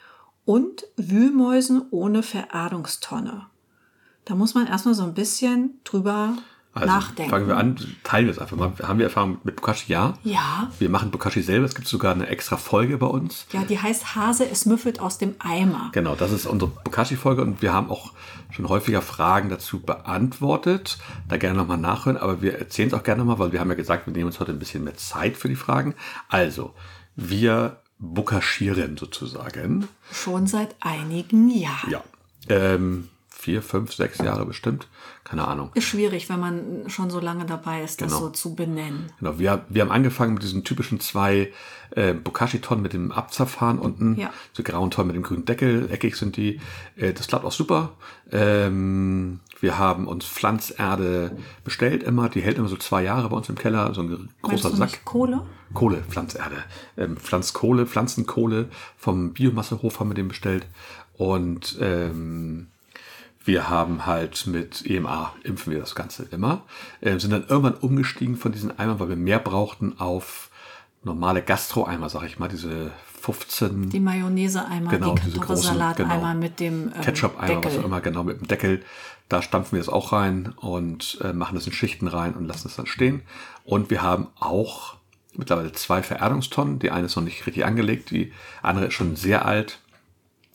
und 0.44 0.84
Wühlmäusen 0.96 1.82
ohne 1.90 2.22
Vererdungstonne? 2.22 3.46
Da 4.26 4.34
muss 4.34 4.54
man 4.54 4.66
erstmal 4.66 4.94
so 4.94 5.04
ein 5.04 5.14
bisschen 5.14 5.80
drüber 5.84 6.36
Also 6.74 6.86
nachdenken. 6.92 7.30
fangen 7.30 7.46
wir 7.48 7.56
an, 7.56 7.76
teilen 8.04 8.26
wir 8.26 8.32
es 8.32 8.38
einfach 8.38 8.56
mal. 8.56 8.72
Haben 8.82 8.98
wir 8.98 9.06
Erfahrung 9.06 9.38
mit 9.44 9.56
Bokashi? 9.56 9.90
Ja. 9.92 10.18
Ja, 10.24 10.70
Wir 10.78 10.90
machen 10.90 11.10
Bokashi 11.10 11.40
selber. 11.42 11.64
Es 11.64 11.74
gibt 11.74 11.88
sogar 11.88 12.12
eine 12.12 12.26
extra 12.26 12.56
Folge 12.58 12.98
bei 12.98 13.06
uns. 13.06 13.46
ja, 13.52 13.62
die 13.62 13.78
heißt 13.80 14.14
Hase, 14.16 14.44
es 14.50 14.66
müffelt 14.66 15.00
aus 15.00 15.16
dem 15.18 15.36
Eimer. 15.38 15.90
Genau, 15.92 16.14
das 16.16 16.32
ist 16.32 16.44
unsere 16.46 16.70
Bokashi-Folge 16.72 17.40
und 17.40 17.62
wir 17.62 17.72
haben 17.72 17.88
auch 17.88 18.12
schon 18.50 18.68
häufiger 18.68 19.00
Fragen 19.00 19.48
dazu 19.48 19.80
beantwortet. 19.80 20.98
Da 21.28 21.36
gerne 21.36 21.56
nochmal 21.58 21.78
nachhören, 21.78 22.16
aber 22.18 22.42
wir 22.42 22.58
erzählen 22.58 22.88
es 22.88 22.94
auch 22.94 23.04
gerne 23.04 23.20
nochmal, 23.20 23.38
weil 23.38 23.52
wir 23.52 23.60
haben 23.60 23.70
ja 23.70 23.74
gesagt, 23.76 24.06
wir 24.06 24.12
nehmen 24.12 24.26
uns 24.26 24.40
heute 24.40 24.52
ein 24.52 24.58
bisschen 24.58 24.84
mehr 24.84 24.96
Zeit 24.96 25.36
für 25.36 25.48
die 25.48 25.56
Fragen. 25.56 25.94
Also, 26.28 26.74
wir 27.14 27.80
bokaschieren 28.00 28.96
sozusagen. 28.96 29.88
Schon 30.12 30.46
seit 30.46 30.74
einigen 30.80 31.48
Jahren. 31.48 31.90
Ja. 31.90 32.02
Ähm, 32.48 33.08
vier, 33.46 33.62
fünf, 33.62 33.94
sechs 33.94 34.18
Jahre 34.18 34.44
bestimmt. 34.44 34.88
Keine 35.22 35.46
Ahnung. 35.46 35.70
Ist 35.74 35.84
schwierig, 35.84 36.28
wenn 36.28 36.40
man 36.40 36.90
schon 36.90 37.10
so 37.10 37.20
lange 37.20 37.44
dabei 37.46 37.84
ist, 37.84 38.00
das 38.00 38.08
Genau. 38.08 38.22
so 38.24 38.30
zu 38.30 38.56
benennen. 38.56 39.12
Genau, 39.20 39.38
wir, 39.38 39.64
wir 39.68 39.82
haben 39.82 39.92
angefangen 39.92 40.34
mit 40.34 40.42
diesen 40.42 40.64
typischen 40.64 40.98
zwei 40.98 41.52
äh, 41.90 42.12
Bokashi-Tonnen 42.12 42.82
mit 42.82 42.92
dem 42.92 43.12
Abzerfahren 43.12 43.78
unten. 43.78 44.16
Ja. 44.18 44.32
Die 44.58 44.64
grauen 44.64 44.90
Tonnen 44.90 45.06
mit 45.06 45.14
dem 45.16 45.22
grünen 45.22 45.44
Deckel, 45.44 45.88
eckig 45.92 46.16
sind 46.16 46.36
die. 46.36 46.60
Äh, 46.96 47.12
das 47.12 47.28
klappt 47.28 47.44
auch 47.44 47.52
super. 47.52 47.92
Ähm, 48.32 49.38
wir 49.60 49.78
haben 49.78 50.08
uns 50.08 50.24
Pflanzerde 50.24 51.36
bestellt 51.62 52.02
immer. 52.02 52.28
Die 52.28 52.40
hält 52.40 52.58
immer 52.58 52.68
so 52.68 52.76
zwei 52.76 53.04
Jahre 53.04 53.28
bei 53.28 53.36
uns 53.36 53.48
im 53.48 53.54
Keller. 53.54 53.94
So 53.94 54.02
ein 54.02 54.28
großer 54.42 54.70
Sack. 54.70 55.04
Kohle? 55.04 55.42
Kohle, 55.72 56.02
Pflanzerde. 56.08 56.64
Ähm, 56.96 57.16
Pflanzkohle, 57.16 57.86
Pflanzenkohle 57.86 58.70
vom 58.96 59.34
Biomassehof 59.34 60.00
haben 60.00 60.10
wir 60.10 60.14
den 60.14 60.26
bestellt. 60.26 60.66
Und 61.16 61.78
ähm, 61.80 62.66
wir 63.46 63.68
haben 63.68 64.06
halt 64.06 64.46
mit 64.46 64.84
EMA 64.84 65.32
impfen 65.42 65.72
wir 65.72 65.80
das 65.80 65.94
Ganze 65.94 66.24
immer. 66.24 66.62
Ähm, 67.00 67.20
sind 67.20 67.30
dann 67.30 67.46
irgendwann 67.46 67.74
umgestiegen 67.74 68.36
von 68.36 68.52
diesen 68.52 68.76
Eimern, 68.78 68.98
weil 69.00 69.08
wir 69.08 69.16
mehr 69.16 69.38
brauchten 69.38 69.98
auf 69.98 70.50
normale 71.02 71.42
Gastro-Eimer, 71.42 72.08
sag 72.08 72.24
ich 72.24 72.38
mal, 72.38 72.48
diese 72.48 72.90
15 73.20 73.90
Die 73.90 74.00
Mayonnaise-Eimer, 74.00 74.90
Genau, 74.90 75.14
die 75.14 75.22
Kartoffelsalat-Eimer 75.22 76.18
genau. 76.18 76.34
mit 76.34 76.60
dem 76.60 76.92
ähm, 76.94 77.00
Ketchup-Eimer, 77.00 77.64
was 77.64 77.78
auch 77.78 77.84
immer, 77.84 78.00
genau, 78.00 78.24
mit 78.24 78.40
dem 78.40 78.48
Deckel. 78.48 78.82
Da 79.28 79.42
stampfen 79.42 79.72
wir 79.72 79.80
das 79.80 79.88
auch 79.88 80.12
rein 80.12 80.54
und 80.56 81.18
äh, 81.22 81.32
machen 81.32 81.54
das 81.56 81.66
in 81.66 81.72
Schichten 81.72 82.06
rein 82.06 82.34
und 82.34 82.46
lassen 82.46 82.68
es 82.68 82.76
dann 82.76 82.86
stehen. 82.86 83.22
Und 83.64 83.90
wir 83.90 84.02
haben 84.02 84.28
auch 84.38 84.96
mittlerweile 85.34 85.72
zwei 85.72 86.02
Vererdungstonnen. 86.02 86.78
Die 86.78 86.90
eine 86.90 87.06
ist 87.06 87.16
noch 87.16 87.24
nicht 87.24 87.46
richtig 87.46 87.64
angelegt, 87.64 88.10
die 88.10 88.32
andere 88.62 88.86
ist 88.86 88.94
schon 88.94 89.16
sehr 89.16 89.44
alt. 89.44 89.80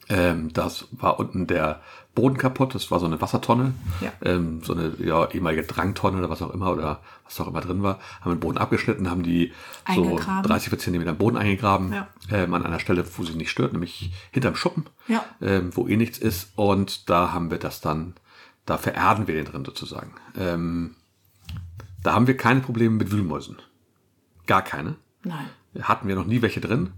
Ähm, 0.07 0.53
das 0.53 0.87
war 0.91 1.19
unten 1.19 1.47
der 1.47 1.81
Boden 2.13 2.37
kaputt, 2.37 2.75
das 2.75 2.91
war 2.91 2.99
so 2.99 3.05
eine 3.05 3.21
Wassertonne, 3.21 3.73
Ja. 4.01 4.11
ähm, 4.21 4.61
so 4.63 4.73
eine 4.73 4.93
ja, 4.99 5.29
ehemalige 5.31 5.63
Drangtonne 5.63 6.17
oder 6.17 6.29
was 6.29 6.41
auch 6.41 6.49
immer 6.53 6.71
oder 6.73 7.01
was 7.23 7.39
auch 7.39 7.47
immer 7.47 7.61
drin 7.61 7.83
war, 7.83 7.99
haben 8.19 8.31
den 8.31 8.39
Boden 8.41 8.57
abgeschnitten, 8.57 9.09
haben 9.09 9.23
die 9.23 9.53
so 9.95 10.03
Eingegraben. 10.03 10.43
30 10.43 10.77
Zentimeter 10.79 11.13
Boden 11.13 11.37
eingegraben, 11.37 11.93
Ja. 11.93 12.07
ähm, 12.29 12.53
an 12.53 12.65
einer 12.65 12.79
Stelle, 12.81 13.05
wo 13.17 13.23
sie 13.23 13.35
nicht 13.35 13.49
stört, 13.49 13.71
nämlich 13.71 14.11
hinterm 14.31 14.55
Schuppen, 14.55 14.85
Ja. 15.07 15.23
ähm, 15.41 15.71
wo 15.75 15.87
eh 15.87 15.95
nichts 15.95 16.17
ist 16.17 16.51
und 16.57 17.09
da 17.09 17.31
haben 17.31 17.49
wir 17.49 17.59
das 17.59 17.79
dann, 17.79 18.15
da 18.65 18.77
vererden 18.77 19.27
wir 19.27 19.35
den 19.35 19.45
drin 19.45 19.63
sozusagen. 19.63 20.13
Ähm, 20.37 20.95
da 22.03 22.13
haben 22.13 22.27
wir 22.27 22.35
keine 22.35 22.59
Probleme 22.59 22.95
mit 22.95 23.11
Wühlmäusen. 23.11 23.57
Gar 24.47 24.63
keine. 24.63 24.95
Nein. 25.23 25.45
Hatten 25.83 26.07
wir 26.09 26.15
noch 26.15 26.25
nie 26.25 26.41
welche 26.41 26.59
drin. 26.59 26.91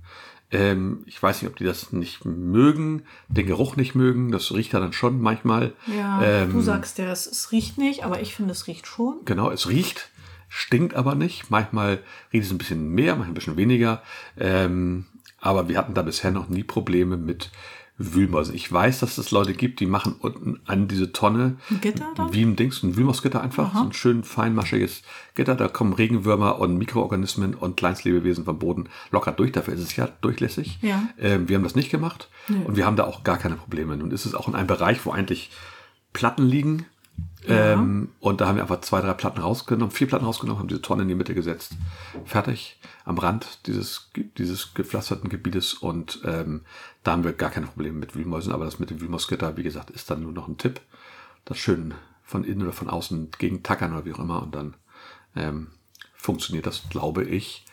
Ähm, 0.53 1.03
ich 1.07 1.21
weiß 1.21 1.41
nicht, 1.41 1.49
ob 1.51 1.57
die 1.57 1.63
das 1.63 1.91
nicht 1.91 2.25
mögen, 2.25 3.03
den 3.27 3.47
Geruch 3.47 3.75
nicht 3.75 3.95
mögen. 3.95 4.31
Das 4.31 4.53
riecht 4.53 4.71
ja 4.73 4.79
dann 4.79 4.93
schon 4.93 5.19
manchmal. 5.19 5.73
Ja, 5.87 6.21
Ähm, 6.21 6.53
du 6.53 6.61
sagst 6.61 6.97
ja, 6.99 7.11
es, 7.11 7.25
es 7.27 7.51
riecht 7.51 7.77
nicht, 7.77 8.05
aber 8.05 8.21
ich 8.21 8.35
finde, 8.35 8.51
es 8.51 8.67
riecht 8.67 8.85
schon. 8.87 9.21
Genau, 9.25 9.49
es 9.49 9.67
riecht, 9.67 10.09
stinkt 10.49 10.95
aber 10.95 11.15
nicht. 11.15 11.49
Manchmal 11.49 11.99
riecht 12.31 12.45
es 12.45 12.51
ein 12.51 12.59
bisschen 12.59 12.89
mehr, 12.89 13.15
manchmal 13.15 13.31
ein 13.31 13.33
bisschen 13.33 13.57
weniger. 13.57 14.01
Ähm, 14.37 15.05
aber 15.41 15.67
wir 15.67 15.77
hatten 15.77 15.93
da 15.95 16.03
bisher 16.03 16.31
noch 16.31 16.47
nie 16.47 16.63
Probleme 16.63 17.17
mit 17.17 17.49
Wühlmäusen. 17.97 18.55
Ich 18.55 18.71
weiß, 18.71 18.99
dass 18.99 19.17
es 19.19 19.29
Leute 19.31 19.53
gibt, 19.53 19.79
die 19.79 19.85
machen 19.85 20.15
unten 20.19 20.59
an 20.65 20.87
diese 20.87 21.11
Tonne 21.11 21.57
Ein 21.69 21.81
Gitter 21.81 22.11
dann? 22.15 22.33
wie 22.33 22.41
ein 22.41 22.55
Dings, 22.55 22.81
ein 22.81 22.97
Wühlmausgitter 22.97 23.39
einfach, 23.41 23.73
so 23.73 23.83
ein 23.83 23.93
schön 23.93 24.23
feinmaschiges 24.23 25.03
Gitter. 25.35 25.55
Da 25.55 25.67
kommen 25.67 25.93
Regenwürmer 25.93 26.59
und 26.59 26.77
Mikroorganismen 26.77 27.53
und 27.53 27.77
Kleinstlebewesen 27.77 28.45
vom 28.45 28.57
Boden 28.57 28.89
locker 29.11 29.31
durch. 29.31 29.51
Dafür 29.51 29.75
ist 29.75 29.81
es 29.81 29.95
ja 29.95 30.07
durchlässig. 30.21 30.79
Ja. 30.81 31.03
Ähm, 31.19 31.47
wir 31.47 31.55
haben 31.55 31.63
das 31.63 31.75
nicht 31.75 31.91
gemacht 31.91 32.29
und 32.65 32.75
wir 32.75 32.85
haben 32.85 32.95
da 32.95 33.03
auch 33.03 33.23
gar 33.23 33.37
keine 33.37 33.55
Probleme. 33.55 33.95
Nun 33.95 34.11
ist 34.11 34.25
es 34.25 34.33
auch 34.33 34.47
in 34.47 34.55
einem 34.55 34.67
Bereich, 34.67 35.05
wo 35.05 35.11
eigentlich 35.11 35.51
Platten 36.13 36.47
liegen. 36.47 36.85
Ähm, 37.47 38.09
und 38.19 38.39
da 38.39 38.47
haben 38.47 38.55
wir 38.55 38.61
einfach 38.61 38.81
zwei, 38.81 39.01
drei 39.01 39.13
Platten 39.13 39.41
rausgenommen, 39.41 39.91
vier 39.91 40.07
Platten 40.07 40.25
rausgenommen, 40.25 40.59
haben 40.59 40.67
diese 40.67 40.81
Tonne 40.81 41.03
in 41.03 41.09
die 41.09 41.15
Mitte 41.15 41.33
gesetzt. 41.33 41.73
Fertig. 42.25 42.79
Am 43.05 43.17
Rand 43.17 43.67
dieses, 43.67 44.11
dieses 44.37 44.73
gepflasterten 44.73 45.29
Gebietes. 45.29 45.73
Und 45.73 46.21
ähm, 46.25 46.61
da 47.03 47.11
haben 47.11 47.23
wir 47.23 47.33
gar 47.33 47.49
keine 47.49 47.67
Probleme 47.67 47.99
mit 47.99 48.15
Wühlmäusen. 48.15 48.53
Aber 48.53 48.65
das 48.65 48.79
mit 48.79 48.89
dem 48.89 49.01
Wühlmausgitter, 49.01 49.57
wie 49.57 49.63
gesagt, 49.63 49.89
ist 49.89 50.09
dann 50.09 50.23
nur 50.23 50.31
noch 50.31 50.47
ein 50.47 50.57
Tipp. 50.57 50.79
Das 51.45 51.57
schön 51.57 51.93
von 52.23 52.45
innen 52.45 52.61
oder 52.61 52.71
von 52.71 52.89
außen 52.89 53.31
gegen 53.37 53.63
tackern 53.63 53.93
oder 53.93 54.05
wie 54.05 54.13
auch 54.13 54.19
immer. 54.19 54.41
Und 54.41 54.55
dann 54.55 54.75
ähm, 55.35 55.67
funktioniert 56.15 56.65
das, 56.65 56.83
glaube 56.89 57.25
ich, 57.25 57.65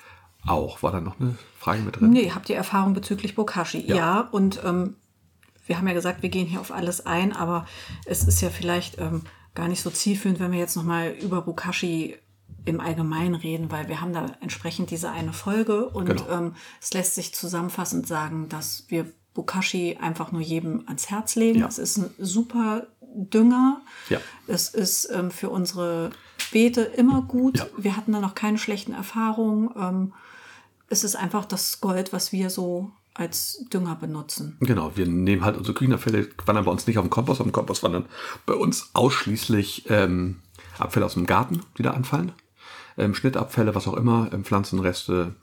auch. 0.46 0.82
War 0.82 0.90
da 0.90 1.00
noch 1.00 1.20
eine 1.20 1.36
Frage 1.58 1.82
mit 1.82 2.00
drin? 2.00 2.10
Nee, 2.10 2.32
habt 2.32 2.50
ihr 2.50 2.56
Erfahrung 2.56 2.94
bezüglich 2.94 3.36
Bokashi? 3.36 3.86
Ja, 3.86 4.20
und 4.20 4.60
ähm, 4.64 4.96
wir 5.66 5.78
haben 5.78 5.86
ja 5.88 5.94
gesagt, 5.94 6.22
wir 6.22 6.28
gehen 6.30 6.46
hier 6.46 6.60
auf 6.60 6.72
alles 6.72 7.06
ein, 7.06 7.34
aber 7.34 7.66
es 8.06 8.24
ist 8.24 8.40
ja 8.40 8.50
vielleicht 8.50 8.98
ähm, 8.98 9.22
gar 9.54 9.68
nicht 9.68 9.82
so 9.82 9.90
zielführend, 9.90 10.40
wenn 10.40 10.52
wir 10.52 10.58
jetzt 10.58 10.76
nochmal 10.76 11.10
über 11.10 11.42
Bokashi 11.42 12.16
im 12.64 12.80
Allgemeinen 12.80 13.34
reden, 13.34 13.70
weil 13.70 13.88
wir 13.88 14.00
haben 14.00 14.12
da 14.12 14.26
entsprechend 14.40 14.90
diese 14.90 15.10
eine 15.10 15.32
Folge 15.32 15.88
und 15.88 16.06
Genau. 16.06 16.28
ähm, 16.30 16.54
es 16.80 16.92
lässt 16.92 17.14
sich 17.14 17.34
zusammenfassend 17.34 18.06
sagen, 18.06 18.48
dass 18.48 18.84
wir 18.88 19.10
Bokashi 19.34 19.96
einfach 20.00 20.32
nur 20.32 20.40
jedem 20.42 20.82
ans 20.86 21.08
Herz 21.10 21.36
legen. 21.36 21.60
Ja. 21.60 21.68
Es 21.68 21.78
ist 21.78 21.96
ein 21.96 22.10
super 22.18 22.86
Dünger. 23.14 23.80
Ja. 24.08 24.18
Es 24.46 24.68
ist 24.68 25.08
ähm, 25.12 25.30
für 25.30 25.50
unsere 25.50 26.10
Beete 26.52 26.82
immer 26.82 27.22
gut. 27.22 27.58
Ja. 27.58 27.66
Wir 27.76 27.96
hatten 27.96 28.12
da 28.12 28.20
noch 28.20 28.34
keine 28.34 28.58
schlechten 28.58 28.92
Erfahrungen. 28.92 29.70
Ähm, 29.76 30.12
es 30.88 31.04
ist 31.04 31.16
einfach 31.16 31.44
das 31.44 31.80
Gold, 31.80 32.12
was 32.12 32.32
wir 32.32 32.50
so 32.50 32.90
als 33.14 33.64
Dünger 33.72 33.96
benutzen. 33.96 34.56
Genau, 34.60 34.92
wir 34.96 35.06
nehmen 35.06 35.44
halt 35.44 35.56
unsere 35.56 35.74
Küchenabfälle, 35.74 36.28
wandern 36.46 36.64
bei 36.64 36.70
uns 36.70 36.86
nicht 36.86 36.98
auf 36.98 37.04
den 37.04 37.10
Kompost, 37.10 37.40
auf 37.40 37.46
dem 37.46 37.52
Kompost 37.52 37.82
wandern 37.82 38.06
bei 38.46 38.54
uns 38.54 38.90
ausschließlich 38.94 39.86
ähm, 39.90 40.40
Abfälle 40.78 41.04
aus 41.06 41.14
dem 41.14 41.26
Garten, 41.26 41.60
die 41.78 41.82
da 41.82 41.90
anfallen. 41.90 42.32
Ähm, 42.96 43.14
Schnittabfälle, 43.14 43.74
was 43.74 43.86
auch 43.88 43.94
immer, 43.94 44.30
ähm, 44.32 44.44
Pflanzenreste. 44.44 45.34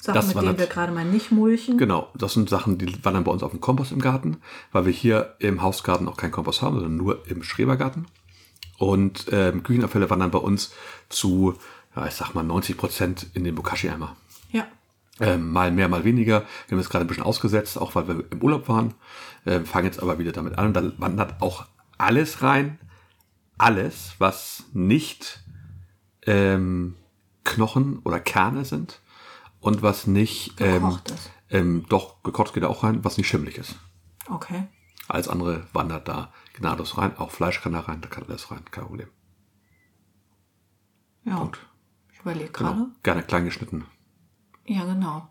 Sachen, 0.00 0.14
Das 0.16 0.26
mit 0.28 0.36
wandert- 0.36 0.58
denen 0.58 0.68
wir 0.68 0.72
gerade 0.74 0.92
mal 0.92 1.04
nicht 1.04 1.32
mulchen. 1.32 1.78
Genau, 1.78 2.10
das 2.14 2.34
sind 2.34 2.48
Sachen, 2.50 2.76
die 2.78 3.02
wandern 3.04 3.24
bei 3.24 3.32
uns 3.32 3.42
auf 3.42 3.52
dem 3.52 3.60
Kompost 3.60 3.90
im 3.92 4.00
Garten, 4.00 4.36
weil 4.72 4.84
wir 4.84 4.92
hier 4.92 5.34
im 5.38 5.62
Hausgarten 5.62 6.08
auch 6.08 6.16
keinen 6.18 6.32
Kompost 6.32 6.60
haben, 6.62 6.74
sondern 6.74 6.96
nur 6.96 7.26
im 7.28 7.42
Schrebergarten. 7.42 8.06
Und 8.78 9.26
ähm, 9.30 9.62
Küchenabfälle 9.62 10.10
wandern 10.10 10.30
bei 10.30 10.38
uns 10.38 10.72
zu, 11.08 11.54
ja, 11.96 12.06
ich 12.06 12.14
sag 12.14 12.34
mal, 12.34 12.42
90 12.42 12.76
Prozent 12.76 13.26
in 13.34 13.44
den 13.44 13.54
Bokashi-Eimer. 13.54 14.14
Ja. 14.50 14.66
Ähm, 15.20 15.52
mal 15.52 15.70
mehr, 15.70 15.88
mal 15.88 16.04
weniger. 16.04 16.40
Wir 16.66 16.76
haben 16.76 16.80
es 16.80 16.90
gerade 16.90 17.04
ein 17.04 17.08
bisschen 17.08 17.22
ausgesetzt, 17.22 17.78
auch 17.78 17.94
weil 17.94 18.08
wir 18.08 18.24
im 18.32 18.42
Urlaub 18.42 18.68
waren. 18.68 18.94
Ähm, 19.46 19.64
fangen 19.64 19.86
jetzt 19.86 20.02
aber 20.02 20.18
wieder 20.18 20.32
damit 20.32 20.58
an. 20.58 20.66
Und 20.68 20.74
da 20.74 20.92
wandert 20.98 21.40
auch 21.40 21.66
alles 21.98 22.42
rein. 22.42 22.78
Alles, 23.56 24.14
was 24.18 24.64
nicht 24.72 25.40
ähm, 26.26 26.96
Knochen 27.44 28.00
oder 28.00 28.18
Kerne 28.18 28.64
sind. 28.64 29.00
Und 29.60 29.82
was 29.82 30.06
nicht, 30.06 30.60
ähm, 30.60 30.82
Gekocht 30.82 31.10
ist. 31.10 31.30
ähm, 31.50 31.86
doch, 31.88 32.22
gekocht 32.22 32.52
geht 32.52 32.64
da 32.64 32.68
auch 32.68 32.82
rein, 32.82 33.04
was 33.04 33.16
nicht 33.16 33.28
schimmelig 33.28 33.56
ist. 33.56 33.76
Okay. 34.28 34.66
Alles 35.08 35.28
andere 35.28 35.66
wandert 35.72 36.08
da 36.08 36.32
gnadenlos 36.54 36.98
rein. 36.98 37.16
Auch 37.16 37.30
Fleisch 37.30 37.62
kann 37.62 37.72
da 37.72 37.80
rein, 37.80 38.00
da 38.00 38.08
kann 38.08 38.24
alles 38.28 38.50
rein, 38.50 38.64
kein 38.70 38.84
Problem. 38.84 39.08
Ja. 41.24 41.36
Punkt. 41.36 41.58
Ich 42.12 42.20
überlege 42.20 42.50
Genau. 42.50 42.72
gerade. 42.74 42.90
Gerne 43.02 43.22
klein 43.22 43.44
geschnitten. 43.44 43.84
Ja, 44.66 44.84
genau. 44.84 45.26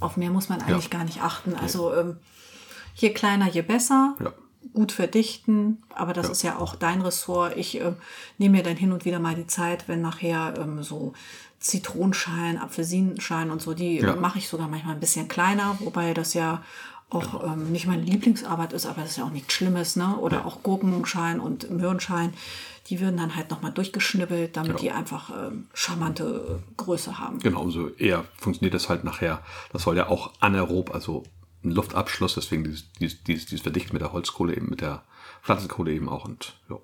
Auf 0.00 0.16
mehr 0.16 0.30
muss 0.30 0.48
man 0.48 0.62
eigentlich 0.62 0.90
gar 0.90 1.04
nicht 1.04 1.22
achten. 1.22 1.54
Also 1.54 1.94
ähm, 1.94 2.16
je 2.94 3.10
kleiner, 3.10 3.48
je 3.48 3.62
besser. 3.62 4.14
Ja. 4.22 4.32
Gut 4.74 4.92
verdichten, 4.92 5.82
aber 5.94 6.12
das 6.12 6.26
Ja. 6.26 6.32
ist 6.32 6.42
ja 6.42 6.58
auch 6.58 6.76
dein 6.76 7.00
Ressort. 7.00 7.56
Ich 7.56 7.80
ähm, 7.80 7.96
nehme 8.38 8.58
mir 8.58 8.62
dann 8.62 8.76
hin 8.76 8.92
und 8.92 9.04
wieder 9.06 9.18
mal 9.18 9.34
die 9.34 9.46
Zeit, 9.46 9.88
wenn 9.88 10.02
nachher 10.02 10.54
ähm, 10.58 10.82
so 10.82 11.14
Zitronenschein, 11.60 12.58
Apfelsinenschein 12.58 13.50
und 13.50 13.60
so, 13.62 13.74
die 13.74 13.98
Ja. 14.00 14.16
mache 14.16 14.38
ich 14.38 14.48
sogar 14.48 14.68
manchmal 14.68 14.94
ein 14.94 15.00
bisschen 15.00 15.28
kleiner, 15.28 15.76
wobei 15.80 16.14
das 16.14 16.34
ja 16.34 16.62
auch 17.10 17.44
ähm, 17.44 17.72
nicht 17.72 17.86
meine 17.86 18.02
Lieblingsarbeit 18.02 18.72
ist, 18.72 18.86
aber 18.86 19.02
das 19.02 19.10
ist 19.12 19.16
ja 19.18 19.24
auch 19.24 19.30
nichts 19.30 19.52
Schlimmes, 19.52 19.96
ne? 19.96 20.16
Oder 20.16 20.46
auch 20.46 20.62
Gurkenschein 20.62 21.40
und 21.40 21.70
Möhrenschein, 21.70 22.32
die 22.88 23.00
würden 23.00 23.16
dann 23.16 23.36
halt 23.36 23.50
nochmal 23.50 23.72
durchgeschnibbelt, 23.72 24.56
damit 24.56 24.72
Ja. 24.74 24.78
die 24.78 24.90
einfach 24.92 25.30
ähm, 25.30 25.68
charmante 25.74 26.60
äh, 26.60 26.72
Größe 26.76 27.18
haben. 27.18 27.38
Genau, 27.40 27.62
umso 27.62 27.88
eher 27.88 28.24
funktioniert 28.36 28.74
das 28.74 28.88
halt 28.88 29.04
nachher. 29.04 29.42
Das 29.72 29.82
soll 29.82 29.96
ja 29.96 30.08
auch 30.08 30.32
anaerob, 30.40 30.94
also 30.94 31.24
ein 31.62 31.72
Luftabschluss, 31.72 32.34
deswegen 32.34 32.64
dieses, 32.64 32.90
dieses, 32.92 33.22
dieses, 33.24 33.46
dieses 33.46 33.62
Verdichten 33.62 33.92
mit 33.92 34.02
der 34.02 34.12
Holzkohle 34.12 34.56
eben, 34.56 34.70
mit 34.70 34.80
der 34.80 35.02
Pflanzenkohle 35.42 35.92
eben 35.92 36.08
auch. 36.08 36.24
Und 36.24 36.54
ja, 36.68 36.76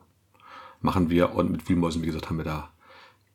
machen 0.80 1.08
wir. 1.08 1.34
Und 1.34 1.50
mit 1.50 1.68
Wühlmäusen, 1.68 2.02
wie 2.02 2.06
gesagt, 2.06 2.28
haben 2.28 2.38
wir 2.38 2.44
da 2.44 2.68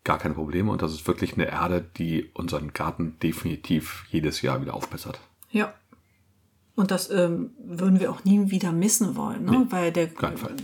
gar 0.04 0.18
keine 0.18 0.36
Probleme. 0.36 0.72
Und 0.72 0.82
das 0.82 0.94
ist 0.94 1.08
wirklich 1.08 1.34
eine 1.34 1.48
Erde, 1.48 1.82
die 1.98 2.30
unseren 2.34 2.74
Garten 2.74 3.18
definitiv 3.22 4.06
jedes 4.10 4.42
Jahr 4.42 4.62
wieder 4.62 4.74
aufbessert. 4.74 5.20
Ja. 5.52 5.74
Und 6.76 6.92
das 6.92 7.10
ähm, 7.10 7.52
würden 7.60 8.00
wir 8.00 8.12
auch 8.12 8.24
nie 8.24 8.50
wieder 8.50 8.72
missen 8.72 9.16
wollen, 9.16 9.46
ne? 9.46 9.68
weil 9.70 9.92
der, 9.92 10.10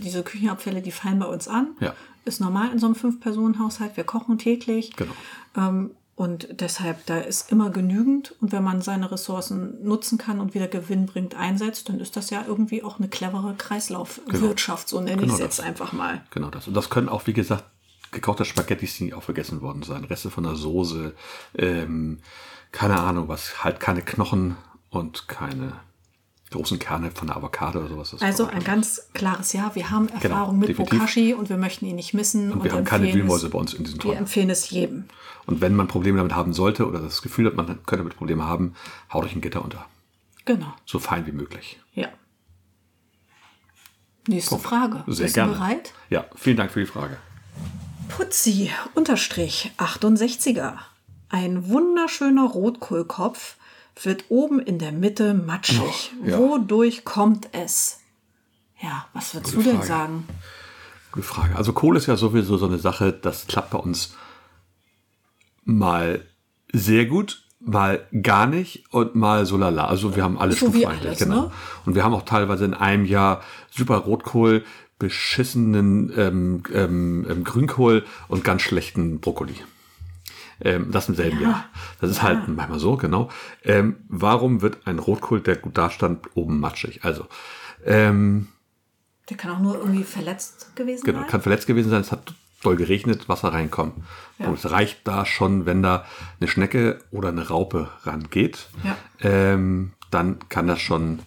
diese 0.02 0.22
Küchenabfälle, 0.22 0.80
die 0.80 0.90
fallen 0.90 1.18
bei 1.18 1.26
uns 1.26 1.48
an. 1.48 1.76
Ja. 1.80 1.94
Ist 2.24 2.40
normal 2.40 2.72
in 2.72 2.78
so 2.78 2.86
einem 2.86 2.94
Fünf-Personen-Haushalt. 2.94 3.96
Wir 3.96 4.04
kochen 4.04 4.38
täglich. 4.38 4.96
Genau. 4.96 5.12
Ähm, 5.56 5.90
und 6.18 6.48
deshalb, 6.60 7.06
da 7.06 7.18
ist 7.18 7.52
immer 7.52 7.70
genügend. 7.70 8.34
Und 8.40 8.50
wenn 8.50 8.64
man 8.64 8.82
seine 8.82 9.10
Ressourcen 9.12 9.84
nutzen 9.84 10.18
kann 10.18 10.40
und 10.40 10.52
wieder 10.52 10.66
Gewinn 10.66 11.06
bringt, 11.06 11.36
einsetzt, 11.36 11.88
dann 11.88 12.00
ist 12.00 12.16
das 12.16 12.30
ja 12.30 12.44
irgendwie 12.44 12.82
auch 12.82 12.98
eine 12.98 13.08
clevere 13.08 13.54
Kreislaufwirtschaft, 13.54 14.88
so 14.88 15.00
nenne 15.00 15.22
Genau 15.22 15.28
ich 15.28 15.32
es 15.34 15.38
jetzt 15.38 15.60
einfach 15.60 15.92
mal. 15.92 16.22
Genau 16.30 16.50
das. 16.50 16.66
Und 16.66 16.74
das 16.74 16.90
können 16.90 17.08
auch, 17.08 17.28
wie 17.28 17.34
gesagt, 17.34 17.64
gekochte 18.10 18.44
Spaghettis, 18.44 18.96
die 18.96 19.14
auch 19.14 19.22
vergessen 19.22 19.60
worden 19.60 19.84
sein. 19.84 20.04
Reste 20.04 20.30
von 20.30 20.42
der 20.42 20.56
Soße, 20.56 21.14
ähm, 21.54 22.18
keine 22.72 22.98
Ahnung 22.98 23.28
was, 23.28 23.62
halt 23.62 23.78
keine 23.78 24.02
Knochen 24.02 24.56
und 24.90 25.28
keine 25.28 25.74
großen 26.50 26.78
Kerne 26.78 27.10
von 27.10 27.26
der 27.28 27.36
Avocado 27.36 27.78
oder 27.80 27.88
sowas. 27.88 28.10
Das 28.10 28.22
Also 28.22 28.46
ein 28.46 28.64
ganz 28.64 29.08
klares 29.14 29.52
Ja. 29.52 29.74
Wir 29.74 29.90
haben 29.90 30.08
Erfahrung 30.08 30.58
mit 30.58 30.68
Genau, 30.68 30.78
definitiv. 30.84 30.98
Bokashi 31.00 31.34
und 31.34 31.48
wir 31.50 31.56
möchten 31.58 31.84
ihn 31.86 31.96
nicht 31.96 32.14
missen. 32.14 32.52
Und 32.52 32.64
wir 32.64 32.72
haben 32.72 32.84
keine 32.84 33.12
Wühlmäuse 33.12 33.50
bei 33.50 33.58
uns 33.58 33.74
in 33.74 33.84
diesen 33.84 33.98
Wir 33.98 34.02
Tonnen. 34.02 34.16
empfehlen 34.18 34.50
es 34.50 34.70
jedem. 34.70 35.04
Und 35.46 35.60
wenn 35.60 35.74
man 35.74 35.88
Probleme 35.88 36.18
damit 36.18 36.34
haben 36.34 36.52
sollte 36.52 36.86
oder 36.86 37.00
das 37.00 37.22
Gefühl 37.22 37.46
hat, 37.46 37.54
man 37.56 37.66
könnte 37.66 37.98
damit 37.98 38.16
Probleme 38.16 38.46
haben, 38.46 38.74
haut 39.12 39.24
euch 39.24 39.34
ein 39.34 39.40
Gitter 39.40 39.64
unter. 39.64 39.86
Genau. 40.44 40.72
So 40.86 40.98
fein 40.98 41.26
wie 41.26 41.32
möglich. 41.32 41.78
Ja. 41.94 42.08
Nächste 44.26 44.58
Frage. 44.58 45.04
Sehr 45.06 45.24
Bist 45.24 45.36
du 45.36 45.40
gerne. 45.40 45.52
bereit? 45.52 45.92
Ja, 46.10 46.24
vielen 46.36 46.56
Dank 46.56 46.70
für 46.70 46.80
die 46.80 46.86
Frage. 46.86 47.16
Putzi, 48.08 48.70
Unterstrich, 48.94 49.72
68er. 49.78 50.74
Ein 51.30 51.68
wunderschöner 51.68 52.44
Rotkohlkopf 52.44 53.56
wird 54.04 54.26
oben 54.28 54.60
in 54.60 54.78
der 54.78 54.92
Mitte 54.92 55.34
matschig. 55.34 56.12
ja. 56.24 56.38
Wodurch 56.38 57.04
kommt 57.04 57.48
es? 57.52 58.00
Ja, 58.80 59.06
was 59.12 59.34
würdest 59.34 59.54
Gute 59.54 59.64
du 59.64 59.70
denn 59.70 59.78
Frage. 59.78 59.88
sagen? 59.88 60.28
Gute 61.12 61.26
Frage. 61.26 61.56
Also 61.56 61.72
Kohle 61.72 61.98
ist 61.98 62.06
ja 62.06 62.16
sowieso 62.16 62.56
so 62.56 62.66
eine 62.66 62.78
Sache, 62.78 63.12
das 63.12 63.46
klappt 63.46 63.70
bei 63.70 63.78
uns 63.78 64.14
mal 65.64 66.24
sehr 66.72 67.06
gut, 67.06 67.44
mal 67.60 68.06
gar 68.22 68.46
nicht 68.46 68.84
und 68.92 69.14
mal 69.14 69.46
so 69.46 69.56
lala. 69.56 69.86
Also 69.86 70.16
wir 70.16 70.22
haben 70.22 70.38
alles 70.38 70.60
So 70.60 70.74
wie 70.74 70.86
alles, 70.86 71.18
genau. 71.18 71.42
ne? 71.42 71.50
Und 71.86 71.94
wir 71.94 72.04
haben 72.04 72.14
auch 72.14 72.24
teilweise 72.24 72.64
in 72.64 72.74
einem 72.74 73.04
Jahr 73.04 73.42
super 73.70 73.96
Rotkohl, 73.98 74.64
beschissenen 74.98 76.12
ähm, 76.16 76.62
ähm, 76.72 77.26
ähm, 77.28 77.44
Grünkohl 77.44 78.04
und 78.28 78.44
ganz 78.44 78.62
schlechten 78.62 79.20
Brokkoli. 79.20 79.54
Ähm, 80.60 80.90
das 80.90 81.08
im 81.08 81.14
selben 81.14 81.40
Jahr. 81.40 81.64
Das 82.00 82.10
ist 82.10 82.22
halt 82.22 82.48
manchmal 82.48 82.78
so, 82.80 82.96
genau. 82.96 83.30
Ähm, 83.64 83.96
warum 84.08 84.60
wird 84.60 84.86
ein 84.86 84.98
Rotkohl, 84.98 85.40
der 85.40 85.56
gut 85.56 85.78
dastand, 85.78 86.26
oben 86.34 86.58
matschig? 86.60 87.04
Also, 87.04 87.26
ähm, 87.84 88.48
Der 89.28 89.36
kann 89.36 89.52
auch 89.52 89.60
nur 89.60 89.76
irgendwie 89.78 90.02
verletzt 90.04 90.74
gewesen 90.74 91.04
Genau, 91.04 91.20
sein. 91.20 91.28
kann 91.28 91.42
verletzt 91.42 91.66
gewesen 91.66 91.90
sein, 91.90 92.00
es 92.00 92.10
hat 92.10 92.34
doll 92.62 92.74
geregnet, 92.74 93.28
Wasser 93.28 93.52
reinkommen. 93.52 94.04
Ja. 94.40 94.46
Und 94.48 94.58
es 94.58 94.68
reicht 94.70 95.06
da 95.06 95.24
schon, 95.26 95.64
wenn 95.64 95.80
da 95.82 96.04
eine 96.40 96.48
Schnecke 96.48 96.98
oder 97.12 97.28
eine 97.28 97.46
Raupe 97.48 97.88
rangeht, 98.02 98.68
Ja. 98.82 98.96
ähm, 99.20 99.92
dann 100.10 100.38
kann 100.48 100.66
das 100.66 100.80
schon 100.80 101.20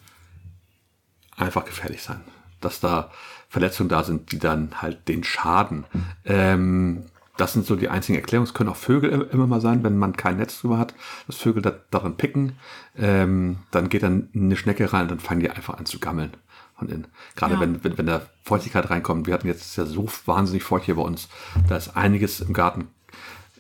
einfach 1.38 1.63
gefährlich 1.65 2.01
sein. 2.03 2.21
Dass 2.59 2.79
da 2.82 3.11
Verletzungen 3.47 3.89
da 3.89 4.03
sind, 4.03 4.32
die 4.32 4.39
dann 4.39 4.82
halt 4.82 5.07
den 5.07 5.23
Schaden. 5.23 5.86
Ähm, 6.25 7.05
das 7.38 7.53
sind 7.53 7.65
so 7.65 7.75
die 7.75 7.89
einzigen 7.89 8.17
Erklärungen. 8.17 8.47
Es 8.47 8.53
können 8.53 8.69
auch 8.69 8.75
Vögel 8.75 9.09
im- 9.11 9.29
immer 9.32 9.47
mal 9.47 9.61
sein, 9.61 9.84
wenn 9.84 9.97
man 9.97 10.15
kein 10.15 10.38
Netz 10.38 10.59
drüber 10.61 10.77
hat, 10.77 10.93
dass 11.27 11.38
Vögel 11.38 11.61
da, 11.61 11.73
daran 11.91 12.17
picken. 12.17 12.53
Ähm, 12.97 13.57
dann 13.71 13.89
geht 13.89 14.03
dann 14.03 14.29
eine 14.36 14.55
Schnecke 14.57 14.91
rein 14.93 15.03
und 15.03 15.11
dann 15.11 15.19
fangen 15.19 15.41
die 15.41 15.49
einfach 15.49 15.77
an 15.77 15.86
zu 15.86 15.99
gammeln 15.99 16.32
von 16.77 16.89
innen. 16.89 17.07
Gerade 17.36 17.55
Ja. 17.55 17.59
wenn, 17.59 17.84
wenn, 17.84 17.97
wenn 17.97 18.05
da 18.07 18.21
Feuchtigkeit 18.43 18.89
reinkommt. 18.89 19.27
Wir 19.27 19.34
hatten 19.34 19.47
jetzt 19.47 19.75
ja 19.77 19.86
so 19.86 20.07
wahnsinnig 20.25 20.63
feucht 20.63 20.86
hier 20.86 20.95
bei 20.95 21.03
uns. 21.03 21.29
Da 21.69 21.77
ist 21.77 21.95
einiges 21.95 22.41
im 22.41 22.53
Garten 22.53 22.88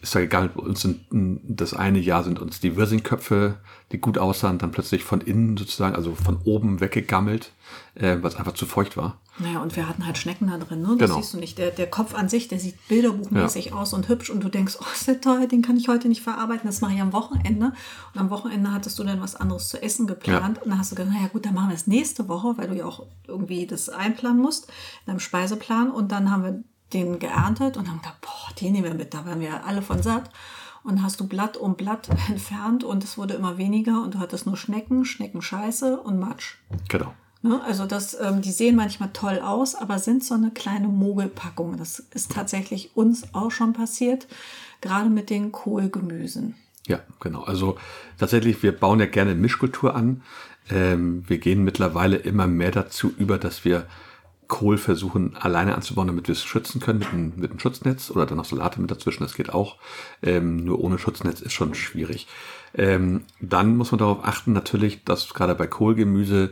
ist 0.01 0.15
da 0.15 0.19
gegammelt. 0.19 0.55
Bei 0.55 0.63
uns 0.63 0.81
sind 0.81 1.11
m, 1.11 1.39
das 1.43 1.75
eine 1.75 1.99
Jahr 1.99 2.23
sind 2.23 2.39
uns 2.39 2.59
die 2.59 2.75
Wirsingköpfe, 2.75 3.59
die 3.91 3.99
gut 4.01 4.17
aussahen, 4.17 4.57
dann 4.57 4.71
plötzlich 4.71 5.03
von 5.03 5.21
innen 5.21 5.55
sozusagen, 5.57 5.95
also 5.95 6.15
von 6.15 6.39
oben 6.43 6.81
weggegammelt, 6.81 7.51
äh, 7.93 8.17
weil 8.19 8.25
es 8.25 8.35
einfach 8.35 8.53
zu 8.53 8.65
feucht 8.65 8.97
war. 8.97 9.20
Naja, 9.39 9.61
und 9.61 9.75
wir 9.75 9.87
hatten 9.87 10.05
halt 10.05 10.17
Schnecken 10.17 10.49
da 10.49 10.57
drin, 10.57 10.81
ne? 10.81 10.95
Das 10.97 11.09
Genau. 11.09 11.15
siehst 11.21 11.33
du 11.33 11.37
nicht. 11.37 11.57
Der, 11.57 11.71
der 11.71 11.89
Kopf 11.89 12.13
an 12.13 12.27
sich, 12.27 12.47
der 12.49 12.59
sieht 12.59 12.75
bilderbuchmäßig 12.89 13.71
aus 13.73 13.93
und 13.93 14.09
hübsch 14.09 14.29
und 14.29 14.43
du 14.43 14.49
denkst, 14.49 14.77
oh, 14.79 14.85
ist 14.93 15.07
der 15.07 15.21
toll, 15.21 15.47
den 15.47 15.61
kann 15.61 15.77
ich 15.77 15.87
heute 15.87 16.09
nicht 16.09 16.21
verarbeiten, 16.21 16.67
das 16.67 16.81
mache 16.81 16.93
ich 16.93 17.01
am 17.01 17.13
Wochenende. 17.13 17.73
Und 18.13 18.19
am 18.19 18.29
Wochenende 18.29 18.71
hattest 18.73 18.99
du 18.99 19.03
dann 19.03 19.21
was 19.21 19.35
anderes 19.35 19.69
zu 19.69 19.81
essen 19.81 20.05
geplant. 20.05 20.61
Und 20.61 20.69
dann 20.71 20.77
hast 20.79 20.91
du 20.91 20.95
gedacht, 20.95 21.13
naja 21.15 21.27
gut, 21.27 21.45
dann 21.45 21.53
machen 21.53 21.69
wir 21.69 21.75
es 21.75 21.87
nächste 21.87 22.27
Woche, 22.27 22.57
weil 22.57 22.67
du 22.67 22.75
ja 22.75 22.85
auch 22.85 23.05
irgendwie 23.25 23.65
das 23.65 23.89
einplanen 23.89 24.41
musst, 24.41 24.65
in 24.65 25.07
deinem 25.07 25.19
Speiseplan. 25.19 25.91
Und 25.91 26.11
dann 26.11 26.29
haben 26.29 26.43
wir 26.43 26.63
den 26.93 27.17
geerntet 27.19 27.77
und 27.77 27.87
haben 27.89 27.99
gedacht, 27.99 28.19
boah, 28.21 28.53
den 28.59 28.73
nehmen 28.73 28.83
wir 28.83 28.93
mit, 28.93 29.13
da 29.13 29.25
waren 29.25 29.39
wir 29.39 29.65
alle 29.65 29.81
von 29.81 30.03
satt. 30.03 30.29
Und 30.83 30.95
dann 30.97 31.03
hast 31.03 31.19
du 31.21 31.27
Blatt 31.27 31.55
um 31.57 31.75
Blatt 31.75 32.09
entfernt 32.29 32.83
und 32.83 33.03
es 33.03 33.17
wurde 33.17 33.35
immer 33.35 33.57
weniger 33.57 34.01
und 34.03 34.15
du 34.15 34.19
hattest 34.19 34.45
nur 34.45 34.57
Schnecken, 34.57 35.05
Schneckenscheiße 35.05 35.99
und 36.01 36.19
Matsch. 36.19 36.57
Genau. 36.89 37.13
Ne? 37.41 37.61
Also 37.63 37.85
das, 37.85 38.19
ähm, 38.19 38.41
die 38.41 38.51
sehen 38.51 38.75
manchmal 38.75 39.09
toll 39.13 39.39
aus, 39.39 39.75
aber 39.75 39.99
sind 39.99 40.23
so 40.23 40.35
eine 40.35 40.51
kleine 40.51 40.87
Mogelpackung. 40.87 41.77
Das 41.77 41.99
ist 42.13 42.31
tatsächlich 42.31 42.95
uns 42.95 43.33
auch 43.33 43.51
schon 43.51 43.73
passiert, 43.73 44.27
gerade 44.81 45.09
mit 45.09 45.29
den 45.29 45.51
Kohlgemüsen. 45.51 46.55
Ja, 46.87 46.99
genau. 47.19 47.43
Also 47.43 47.77
tatsächlich, 48.17 48.61
wir 48.63 48.71
bauen 48.71 48.99
ja 48.99 49.05
gerne 49.05 49.35
Mischkultur 49.35 49.95
an. 49.95 50.23
Ähm, 50.69 51.23
wir 51.27 51.39
gehen 51.39 51.63
mittlerweile 51.63 52.17
immer 52.17 52.47
mehr 52.47 52.71
dazu 52.71 53.11
über, 53.17 53.37
dass 53.37 53.65
wir 53.65 53.87
Kohl 54.47 54.77
versuchen 54.77 55.37
alleine 55.37 55.75
anzubauen, 55.75 56.07
damit 56.07 56.27
wir 56.27 56.33
es 56.33 56.43
schützen 56.43 56.81
können 56.81 56.99
mit 56.99 57.07
einem, 57.13 57.33
mit 57.37 57.51
einem 57.51 57.59
Schutznetz 57.59 58.11
oder 58.11 58.25
dann 58.25 58.37
noch 58.37 58.45
Salate 58.45 58.81
mit 58.81 58.91
dazwischen, 58.91 59.23
das 59.23 59.33
geht 59.33 59.53
auch. 59.53 59.77
Ähm, 60.21 60.57
nur 60.57 60.79
ohne 60.81 60.99
Schutznetz 60.99 61.39
ist 61.39 61.53
schon 61.53 61.73
schwierig. 61.73 62.27
Ähm, 62.75 63.23
dann 63.39 63.77
muss 63.77 63.91
man 63.91 63.99
darauf 63.99 64.25
achten, 64.25 64.51
natürlich, 64.51 65.05
dass 65.05 65.33
gerade 65.33 65.55
bei 65.55 65.67
Kohlgemüse 65.67 66.51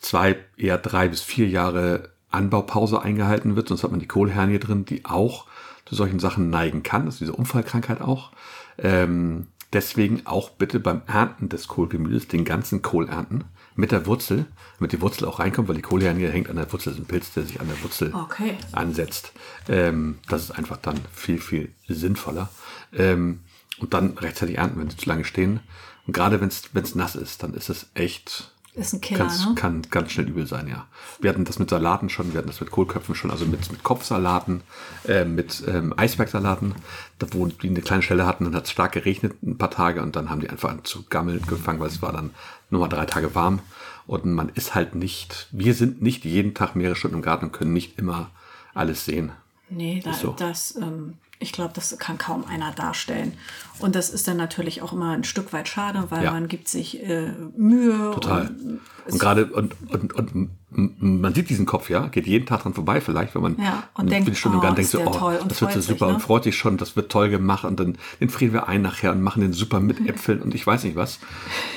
zwei, 0.00 0.36
eher 0.56 0.78
drei 0.78 1.08
bis 1.08 1.20
vier 1.22 1.48
Jahre 1.48 2.10
Anbaupause 2.30 3.02
eingehalten 3.02 3.56
wird, 3.56 3.68
sonst 3.68 3.82
hat 3.82 3.90
man 3.90 4.00
die 4.00 4.06
Kohlhernie 4.08 4.58
drin, 4.58 4.84
die 4.84 5.04
auch 5.04 5.46
zu 5.84 5.94
solchen 5.94 6.20
Sachen 6.20 6.50
neigen 6.50 6.82
kann, 6.82 7.06
das 7.06 7.14
ist 7.16 7.20
diese 7.20 7.32
Unfallkrankheit 7.32 8.00
auch. 8.00 8.30
Ähm, 8.78 9.48
deswegen 9.72 10.26
auch 10.26 10.50
bitte 10.50 10.78
beim 10.80 11.02
Ernten 11.06 11.48
des 11.48 11.66
Kohlgemüses 11.68 12.28
den 12.28 12.44
ganzen 12.44 12.82
Kohl 12.82 13.08
ernten 13.08 13.44
mit 13.74 13.90
der 13.92 14.06
Wurzel, 14.06 14.46
damit 14.78 14.92
die 14.92 15.00
Wurzel 15.00 15.26
auch 15.26 15.38
reinkommt, 15.38 15.68
weil 15.68 15.76
die 15.76 15.82
Kohlhernie 15.82 16.26
hängt 16.26 16.48
an 16.48 16.56
der 16.56 16.72
Wurzel, 16.72 16.90
das 16.90 16.98
ist 16.98 17.04
ein 17.04 17.08
Pilz, 17.08 17.32
der 17.32 17.44
sich 17.44 17.60
an 17.60 17.68
der 17.68 17.82
Wurzel 17.82 18.14
Okay. 18.14 18.56
ansetzt. 18.72 19.32
Ähm, 19.68 20.18
das 20.28 20.42
ist 20.42 20.50
einfach 20.52 20.76
dann 20.76 21.00
viel, 21.12 21.38
viel 21.40 21.72
sinnvoller. 21.88 22.48
Ähm, 22.92 23.40
und 23.78 23.94
dann 23.94 24.18
rechtzeitig 24.18 24.58
ernten, 24.58 24.80
wenn 24.80 24.90
sie 24.90 24.96
zu 24.96 25.08
lange 25.08 25.24
stehen. 25.24 25.60
Und 26.06 26.12
gerade 26.12 26.40
wenn 26.40 26.48
es 26.48 26.94
nass 26.94 27.16
ist, 27.16 27.42
dann 27.42 27.54
ist 27.54 27.70
es 27.70 27.86
echt 27.94 28.52
Ist 28.80 28.94
ein 28.94 29.00
Killer, 29.02 29.26
Kann's, 29.26 29.46
ne? 29.46 29.54
Kann 29.54 29.82
ganz 29.90 30.10
schnell 30.10 30.28
übel 30.28 30.46
sein, 30.46 30.66
ja. 30.66 30.86
Wir 31.20 31.28
hatten 31.28 31.44
das 31.44 31.58
mit 31.58 31.68
Salaten 31.68 32.08
schon, 32.08 32.32
wir 32.32 32.38
hatten 32.38 32.48
das 32.48 32.60
mit 32.60 32.70
Kohlköpfen 32.70 33.14
schon, 33.14 33.30
also 33.30 33.44
mit, 33.44 33.70
mit 33.70 33.82
Kopfsalaten, 33.82 34.62
äh, 35.06 35.26
mit 35.26 35.62
ähm, 35.68 35.92
Eisbergsalaten, 35.96 36.74
da 37.18 37.26
wo 37.32 37.46
die 37.46 37.68
eine 37.68 37.82
kleine 37.82 38.02
Stelle 38.02 38.24
hatten, 38.24 38.44
dann 38.44 38.54
hat 38.54 38.64
es 38.64 38.70
stark 38.70 38.92
geregnet 38.92 39.42
ein 39.42 39.58
paar 39.58 39.70
Tage 39.70 40.02
und 40.02 40.16
dann 40.16 40.30
haben 40.30 40.40
die 40.40 40.48
einfach 40.48 40.70
an 40.70 40.84
zu 40.84 41.04
gammeln 41.10 41.42
gefangen, 41.46 41.78
weil 41.78 41.88
es 41.88 42.00
war 42.00 42.12
dann 42.12 42.30
nur 42.70 42.80
mal 42.80 42.88
drei 42.88 43.04
Tage 43.04 43.34
warm. 43.34 43.60
Und 44.06 44.24
man 44.24 44.48
ist 44.48 44.74
halt 44.74 44.94
nicht, 44.94 45.48
wir 45.52 45.74
sind 45.74 46.00
nicht 46.00 46.24
jeden 46.24 46.54
Tag 46.54 46.74
mehrere 46.74 46.96
Stunden 46.96 47.16
im 47.16 47.22
Garten 47.22 47.46
und 47.46 47.52
können 47.52 47.74
nicht 47.74 47.98
immer 47.98 48.30
alles 48.72 49.04
sehen. 49.04 49.32
Nee, 49.68 50.00
da, 50.02 50.14
so. 50.14 50.34
das, 50.38 50.74
ähm, 50.76 51.14
ich 51.42 51.52
glaube, 51.52 51.72
das 51.74 51.98
kann 51.98 52.18
kaum 52.18 52.44
einer 52.44 52.70
darstellen. 52.72 53.32
Und 53.78 53.94
das 53.96 54.10
ist 54.10 54.28
dann 54.28 54.36
natürlich 54.36 54.82
auch 54.82 54.92
immer 54.92 55.12
ein 55.12 55.24
Stück 55.24 55.54
weit 55.54 55.68
schade, 55.68 56.04
weil 56.10 56.22
Ja. 56.22 56.32
man 56.32 56.48
gibt 56.48 56.68
sich 56.68 57.02
äh, 57.02 57.32
Mühe. 57.56 58.10
Total. 58.12 58.48
Und, 58.48 58.80
Und 59.10 59.18
gerade, 59.18 59.46
und, 59.46 59.74
und, 59.90 60.12
und 60.12 60.50
man 60.70 61.34
sieht 61.34 61.48
diesen 61.48 61.64
Kopf, 61.64 61.88
ja, 61.88 62.08
geht 62.08 62.26
jeden 62.26 62.44
Tag 62.44 62.62
dran 62.62 62.74
vorbei 62.74 63.00
vielleicht, 63.00 63.34
wenn 63.34 63.42
man 63.42 63.56
Ja, 63.58 63.84
und 63.94 64.02
eine 64.02 64.10
denkt, 64.10 64.36
Stunde 64.36 64.58
im 64.58 64.72
oh, 64.72 64.74
der 64.74 65.06
oh, 65.08 65.12
toll 65.18 65.40
das 65.48 65.60
wird 65.62 65.72
so 65.72 65.80
super 65.80 66.08
ne? 66.08 66.14
und 66.14 66.20
freut 66.20 66.44
sich 66.44 66.56
schon, 66.56 66.76
das 66.76 66.94
wird 66.94 67.10
toll 67.10 67.30
gemacht 67.30 67.64
und 67.64 67.80
dann 67.80 67.96
den 68.20 68.28
frieren 68.28 68.52
wir 68.52 68.68
ein 68.68 68.82
nachher 68.82 69.10
und 69.12 69.22
machen 69.22 69.40
den 69.40 69.54
super 69.54 69.80
mit 69.80 69.98
Äpfeln 70.08 70.42
und 70.42 70.54
ich 70.54 70.66
weiß 70.66 70.84
nicht 70.84 70.96
was. 70.96 71.18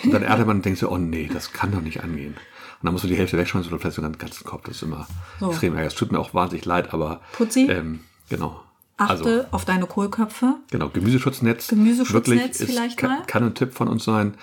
Und 0.04 0.14
dann 0.14 0.24
erntet 0.24 0.46
man 0.46 0.58
und 0.58 0.66
denkt 0.66 0.80
so, 0.80 0.92
oh 0.92 0.98
nee, 0.98 1.30
das 1.32 1.54
kann 1.54 1.72
doch 1.72 1.82
nicht 1.82 2.04
angehen. 2.04 2.34
Und 2.34 2.88
dann 2.88 2.92
musst 2.92 3.06
du 3.06 3.08
die 3.08 3.16
Hälfte 3.16 3.38
wegschmeißen 3.38 3.72
oder 3.72 3.80
vielleicht 3.80 3.96
sogar 3.96 4.12
den 4.12 4.18
ganzen 4.20 4.44
Kopf. 4.44 4.64
Das 4.66 4.76
ist 4.76 4.84
immer 4.84 5.08
So. 5.40 5.50
extrem 5.52 5.72
ärgerlich. 5.74 5.94
Es 5.94 5.98
tut 6.00 6.12
mir 6.12 6.20
auch 6.20 6.34
wahnsinnig 6.34 6.66
leid, 6.66 6.94
aber 6.94 7.22
Putzi? 7.32 7.68
ähm, 7.72 8.02
genau. 8.28 8.62
Achte 8.98 9.14
Also, 9.14 9.46
auf 9.52 9.66
deine 9.66 9.86
Kohlköpfe. 9.88 10.56
Genau, 10.72 10.90
Gemüseschutznetz. 10.90 11.68
Gemüseschutznetz 11.68 12.26
Wirklich 12.40 12.52
ist- 12.62 12.64
vielleicht 12.70 12.98
kann, 12.98 13.10
mal? 13.10 13.24
Kann 13.26 13.44
ein 13.44 13.56
Tipp 13.56 13.74
von 13.74 13.88
uns 13.88 14.04
sein. 14.04 14.36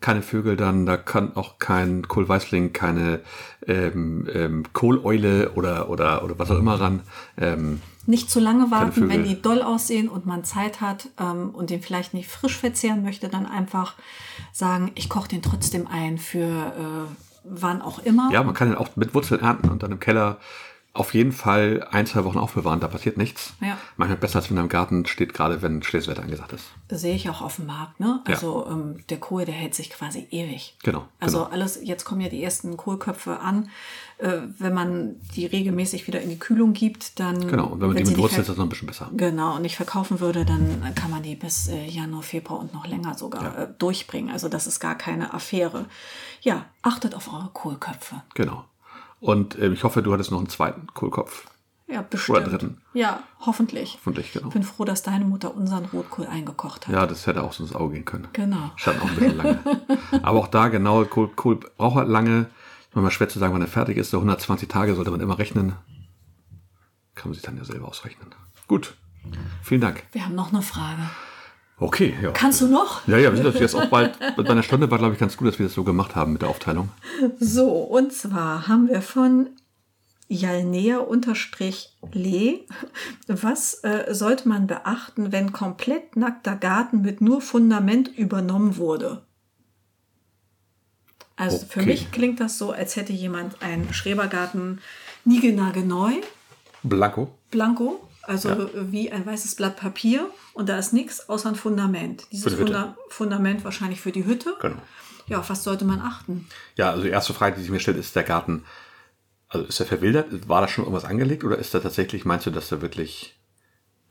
Keine 0.00 0.22
Vögel 0.22 0.56
dann, 0.56 0.86
da 0.86 0.96
kann 0.96 1.34
auch 1.36 1.58
kein 1.58 2.06
Kohlweißling, 2.06 2.72
keine 2.72 3.20
ähm, 3.66 4.28
ähm, 4.32 4.62
Kohleule 4.72 5.50
oder, 5.56 5.90
oder, 5.90 6.22
oder 6.22 6.38
was 6.38 6.50
auch 6.52 6.58
immer 6.58 6.80
ran. 6.80 7.00
Ähm, 7.36 7.80
Nicht 8.06 8.30
zu 8.30 8.38
lange 8.38 8.70
warten, 8.70 9.08
wenn 9.08 9.24
die 9.24 9.42
doll 9.42 9.60
aussehen 9.60 10.08
und 10.08 10.24
man 10.24 10.44
Zeit 10.44 10.80
hat 10.80 11.08
ähm, 11.18 11.50
und 11.50 11.70
den 11.70 11.82
vielleicht 11.82 12.14
nicht 12.14 12.28
frisch 12.28 12.56
verzehren 12.56 13.02
möchte, 13.02 13.28
dann 13.28 13.44
einfach 13.44 13.94
sagen, 14.52 14.92
ich 14.94 15.08
koche 15.08 15.28
den 15.28 15.42
trotzdem 15.42 15.88
ein 15.88 16.16
für 16.18 16.38
äh, 16.46 17.12
wann 17.42 17.82
auch 17.82 17.98
immer. 17.98 18.30
ja, 18.30 18.42
man 18.44 18.54
kann 18.54 18.68
den 18.68 18.78
auch 18.78 18.94
mit 18.94 19.14
Wurzeln 19.14 19.40
ernten 19.40 19.68
und 19.68 19.82
dann 19.82 19.90
im 19.90 19.98
Keller 20.00 20.38
auf 20.94 21.14
jeden 21.14 21.32
Fall 21.32 21.86
ein, 21.90 22.06
zwei 22.06 22.24
Wochen 22.24 22.38
aufbewahren, 22.38 22.80
da 22.80 22.88
passiert 22.88 23.16
nichts. 23.16 23.52
Ja. 23.60 23.78
Manchmal 23.96 24.18
besser, 24.18 24.40
als 24.40 24.50
wenn 24.50 24.56
er 24.56 24.64
im 24.64 24.68
Garten 24.68 25.06
steht, 25.06 25.32
gerade 25.32 25.62
wenn 25.62 25.82
schlechtes 25.82 26.10
Wetter 26.10 26.22
angesagt 26.22 26.52
ist. 26.52 26.64
sehe 26.90 27.14
ich 27.14 27.30
auch 27.30 27.40
auf 27.40 27.56
dem 27.56 27.66
Markt. 27.66 28.00
Ne? 28.00 28.20
Ja. 28.26 28.34
Also 28.34 28.66
ähm, 28.68 29.04
der 29.08 29.18
Kohl, 29.18 29.44
der 29.44 29.54
hält 29.54 29.74
sich 29.74 29.90
quasi 29.90 30.26
ewig. 30.30 30.76
Genau, 30.82 31.06
Also 31.20 31.38
genau. 31.38 31.50
alles, 31.50 31.78
jetzt 31.82 32.04
kommen 32.04 32.20
ja 32.20 32.28
die 32.28 32.42
ersten 32.42 32.76
Kohlköpfe 32.76 33.38
an. 33.38 33.70
Äh, 34.18 34.40
wenn 34.58 34.74
man 34.74 35.14
die 35.36 35.46
regelmäßig 35.46 36.08
wieder 36.08 36.20
in 36.20 36.30
die 36.30 36.38
Kühlung 36.40 36.72
gibt, 36.72 37.20
dann. 37.20 37.46
Genau, 37.46 37.66
und 37.66 37.80
wenn 37.80 37.88
man 37.88 37.96
die 37.96 38.04
sie 38.04 38.10
mit 38.12 38.20
Wurzeln 38.20 38.40
ist 38.40 38.48
das 38.48 38.56
noch 38.56 38.64
ein 38.64 38.68
bisschen 38.68 38.88
besser. 38.88 39.08
Genau, 39.16 39.54
und 39.54 39.62
nicht 39.62 39.76
verkaufen 39.76 40.18
würde, 40.18 40.44
dann 40.44 40.82
kann 40.96 41.12
man 41.12 41.22
die 41.22 41.36
bis 41.36 41.68
äh, 41.68 41.86
Januar, 41.86 42.24
Februar 42.24 42.58
und 42.58 42.74
noch 42.74 42.86
länger 42.86 43.16
sogar 43.16 43.56
äh, 43.56 43.68
durchbringen. 43.78 44.30
Also 44.30 44.48
das 44.48 44.66
ist 44.66 44.80
gar 44.80 44.96
keine 44.96 45.32
Affäre. 45.32 45.86
Ja, 46.40 46.64
achtet 46.82 47.14
auf 47.14 47.32
eure 47.32 47.50
Kohlköpfe. 47.52 48.22
Genau. 48.34 48.64
Und 49.20 49.58
ähm, 49.58 49.72
ich 49.72 49.84
hoffe, 49.84 50.02
du 50.02 50.12
hattest 50.12 50.30
noch 50.30 50.38
einen 50.38 50.48
zweiten 50.48 50.86
Kohlkopf. 50.94 51.46
Ja, 51.90 52.02
bestimmt. 52.02 52.46
dritten. 52.46 52.76
Ja, 52.92 53.22
hoffentlich. 53.40 53.94
Hoffentlich, 53.94 54.32
genau. 54.32 54.48
Ich 54.48 54.52
bin 54.52 54.62
froh, 54.62 54.84
dass 54.84 55.02
deine 55.02 55.24
Mutter 55.24 55.54
unseren 55.54 55.86
Rotkohl 55.86 56.26
eingekocht 56.26 56.86
hat. 56.86 56.94
Ja, 56.94 57.06
das 57.06 57.26
hätte 57.26 57.42
auch 57.42 57.54
so 57.54 57.62
ins 57.62 57.74
Auge 57.74 57.94
gehen 57.94 58.04
können. 58.04 58.28
Genau. 58.34 58.70
Stand 58.76 59.00
auch 59.00 59.08
ein 59.08 59.16
bisschen 59.16 59.36
lange. 59.38 59.58
Aber 60.22 60.38
auch 60.38 60.48
da 60.48 60.68
genau, 60.68 61.04
Kohl, 61.06 61.28
Kohl 61.28 61.56
braucht 61.56 61.96
halt 61.96 62.08
lange. 62.08 62.40
Ist 62.40 62.94
manchmal 62.94 63.10
schwer 63.10 63.28
zu 63.30 63.38
sagen, 63.38 63.54
wann 63.54 63.62
er 63.62 63.68
fertig 63.68 63.96
ist. 63.96 64.10
So 64.10 64.18
120 64.18 64.68
Tage 64.68 64.94
sollte 64.94 65.10
man 65.10 65.20
immer 65.20 65.38
rechnen. 65.38 65.74
Kann 67.14 67.30
man 67.30 67.34
sich 67.34 67.42
dann 67.42 67.56
ja 67.56 67.64
selber 67.64 67.88
ausrechnen. 67.88 68.34
Gut. 68.66 68.94
Vielen 69.62 69.80
Dank. 69.80 70.04
Wir 70.12 70.26
haben 70.26 70.34
noch 70.34 70.52
eine 70.52 70.62
Frage. 70.62 71.02
Okay, 71.80 72.14
ja. 72.20 72.30
Kannst 72.32 72.60
du 72.60 72.66
noch? 72.66 73.06
Ja, 73.06 73.18
ja, 73.18 73.32
wir 73.32 73.40
sind 73.42 73.60
jetzt 73.60 73.74
auch 73.76 73.86
bald. 73.86 74.18
Bei 74.18 74.44
einer 74.44 74.62
Stunde 74.64 74.90
war, 74.90 74.98
glaube 74.98 75.14
ich, 75.14 75.20
ganz 75.20 75.36
gut, 75.36 75.46
dass 75.48 75.58
wir 75.60 75.66
das 75.66 75.74
so 75.74 75.84
gemacht 75.84 76.16
haben 76.16 76.32
mit 76.32 76.42
der 76.42 76.48
Aufteilung. 76.48 76.88
So, 77.38 77.68
und 77.70 78.12
zwar 78.12 78.66
haben 78.66 78.88
wir 78.88 79.00
von 79.00 79.50
Jalnea-Le. 82.12 82.60
Was 83.28 83.74
äh, 83.84 84.12
sollte 84.14 84.48
man 84.48 84.66
beachten, 84.66 85.30
wenn 85.32 85.52
komplett 85.52 86.16
nackter 86.16 86.56
Garten 86.56 87.02
mit 87.02 87.20
nur 87.20 87.40
Fundament 87.40 88.08
übernommen 88.08 88.76
wurde? 88.76 89.22
Also 91.36 91.66
für 91.66 91.80
Okay. 91.80 91.90
mich 91.90 92.10
klingt 92.10 92.40
das 92.40 92.58
so, 92.58 92.72
als 92.72 92.96
hätte 92.96 93.12
jemand 93.12 93.62
einen 93.62 93.92
Schrebergarten 93.94 94.80
niegelnagelneu, 95.24 96.10
Blanco. 96.82 97.30
blanko, 97.50 98.00
also 98.28 98.48
Ja. 98.50 98.68
wie 98.74 99.10
ein 99.10 99.24
weißes 99.26 99.54
Blatt 99.56 99.76
Papier 99.76 100.28
und 100.54 100.68
da 100.68 100.78
ist 100.78 100.92
nichts 100.92 101.28
außer 101.28 101.48
ein 101.48 101.54
Fundament. 101.56 102.26
Dieses 102.30 102.52
die. 102.52 102.58
Funda 102.58 102.96
Fundament 103.08 103.64
wahrscheinlich 103.64 104.00
für 104.00 104.12
die 104.12 104.24
Hütte. 104.26 104.54
Genau. 104.60 104.80
Ja, 105.26 105.40
auf 105.40 105.50
was 105.50 105.64
sollte 105.64 105.84
man 105.84 106.00
achten? 106.00 106.46
Ja, 106.76 106.90
also 106.90 107.02
die 107.02 107.10
erste 107.10 107.34
Frage, 107.34 107.56
die 107.56 107.62
sich 107.62 107.70
mir 107.70 107.80
stellt, 107.80 107.98
ist 107.98 108.16
der 108.16 108.22
Garten, 108.22 108.64
also 109.48 109.66
ist 109.66 109.80
er 109.80 109.86
verwildert? 109.86 110.48
War 110.48 110.60
da 110.60 110.68
schon 110.68 110.84
irgendwas 110.84 111.04
angelegt 111.04 111.44
oder 111.44 111.58
ist 111.58 111.74
da 111.74 111.80
tatsächlich, 111.80 112.24
meinst 112.24 112.46
du, 112.46 112.50
dass 112.50 112.68
der 112.68 112.80
wirklich 112.82 113.37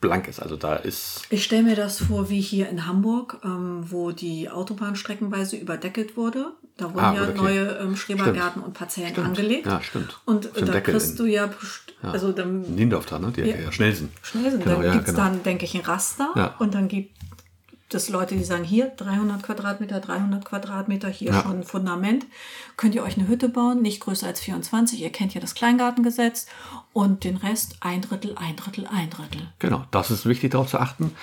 blank 0.02 0.28
ist? 0.28 0.40
Also 0.40 0.56
da 0.58 0.76
ist, 0.76 1.22
Ich 1.30 1.44
stelle 1.44 1.64
mir 1.64 1.76
das 1.76 2.00
vor 2.00 2.30
wie 2.30 2.42
hier 2.42 2.70
in 2.70 2.86
Hamburg, 2.86 3.40
ähm, 3.44 3.86
wo 3.90 4.12
die 4.12 4.50
Autobahn 4.50 4.96
streckenweise 4.96 5.56
überdeckelt 5.58 6.18
wurde. 6.18 6.52
Da 6.78 6.86
wurden 6.94 7.00
Ah, 7.00 7.16
ja 7.16 7.24
okay. 7.24 7.38
neue 7.38 7.66
ähm, 7.82 7.96
Schrebergärten 7.96 8.62
und 8.62 8.74
Parzellen 8.74 9.10
Stimmt. 9.10 9.28
angelegt. 9.28 9.66
Ja, 9.66 9.82
stimmt. 9.82 10.20
Und 10.26 10.46
da 10.56 10.62
Deckel 10.62 10.94
kriegst 10.94 11.18
du 11.20 11.26
ja, 11.26 11.50
also 12.04 12.32
dann 12.32 12.62
Niendorf 12.62 13.08
da, 13.08 13.18
ne? 13.18 13.32
Die 13.36 13.42
Ja. 13.42 13.56
ja. 13.56 13.72
Schnellsen. 13.72 14.12
schnell 14.22 14.52
sind. 14.52 14.64
Genau, 14.64 14.76
dann 14.76 14.86
ja, 14.86 14.94
gibt 14.94 15.08
es 15.08 15.14
genau. 15.16 15.28
dann, 15.28 15.42
denke 15.44 15.66
ich, 15.66 15.74
ein 15.74 15.82
Raster 15.82 16.30
Ja. 16.36 16.56
und 16.60 16.76
dann 16.76 16.88
gibt 16.88 17.16
es 17.96 18.10
Leute, 18.10 18.36
die 18.36 18.44
sagen, 18.44 18.64
hier 18.64 18.88
300 18.90 19.44
Quadratmeter, 19.44 20.00
300 20.00 20.44
Quadratmeter, 20.46 21.08
hier 21.10 21.32
Ja. 21.32 21.42
schon 21.42 21.60
ein 21.60 21.64
Fundament. 21.64 22.26
Könnt 22.76 22.96
ihr 22.96 23.04
euch 23.04 23.18
eine 23.18 23.28
Hütte 23.28 23.50
bauen, 23.50 23.82
nicht 23.82 24.00
größer 24.02 24.28
als 24.28 24.40
24. 24.40 25.02
Ihr 25.02 25.12
kennt 25.12 25.34
ja 25.34 25.42
das 25.42 25.56
Kleingartengesetz. 25.56 26.48
Und 26.94 27.24
den 27.24 27.38
Rest 27.38 27.78
ein 27.82 28.02
Drittel, 28.02 28.36
ein 28.38 28.56
Drittel, 28.56 28.88
ein 28.88 29.10
Drittel. 29.10 29.48
Genau, 29.60 29.86
das 29.92 30.10
ist 30.12 30.26
wichtig 30.26 30.52
darauf 30.52 30.70
zu 30.70 30.80
achten. 30.80 31.16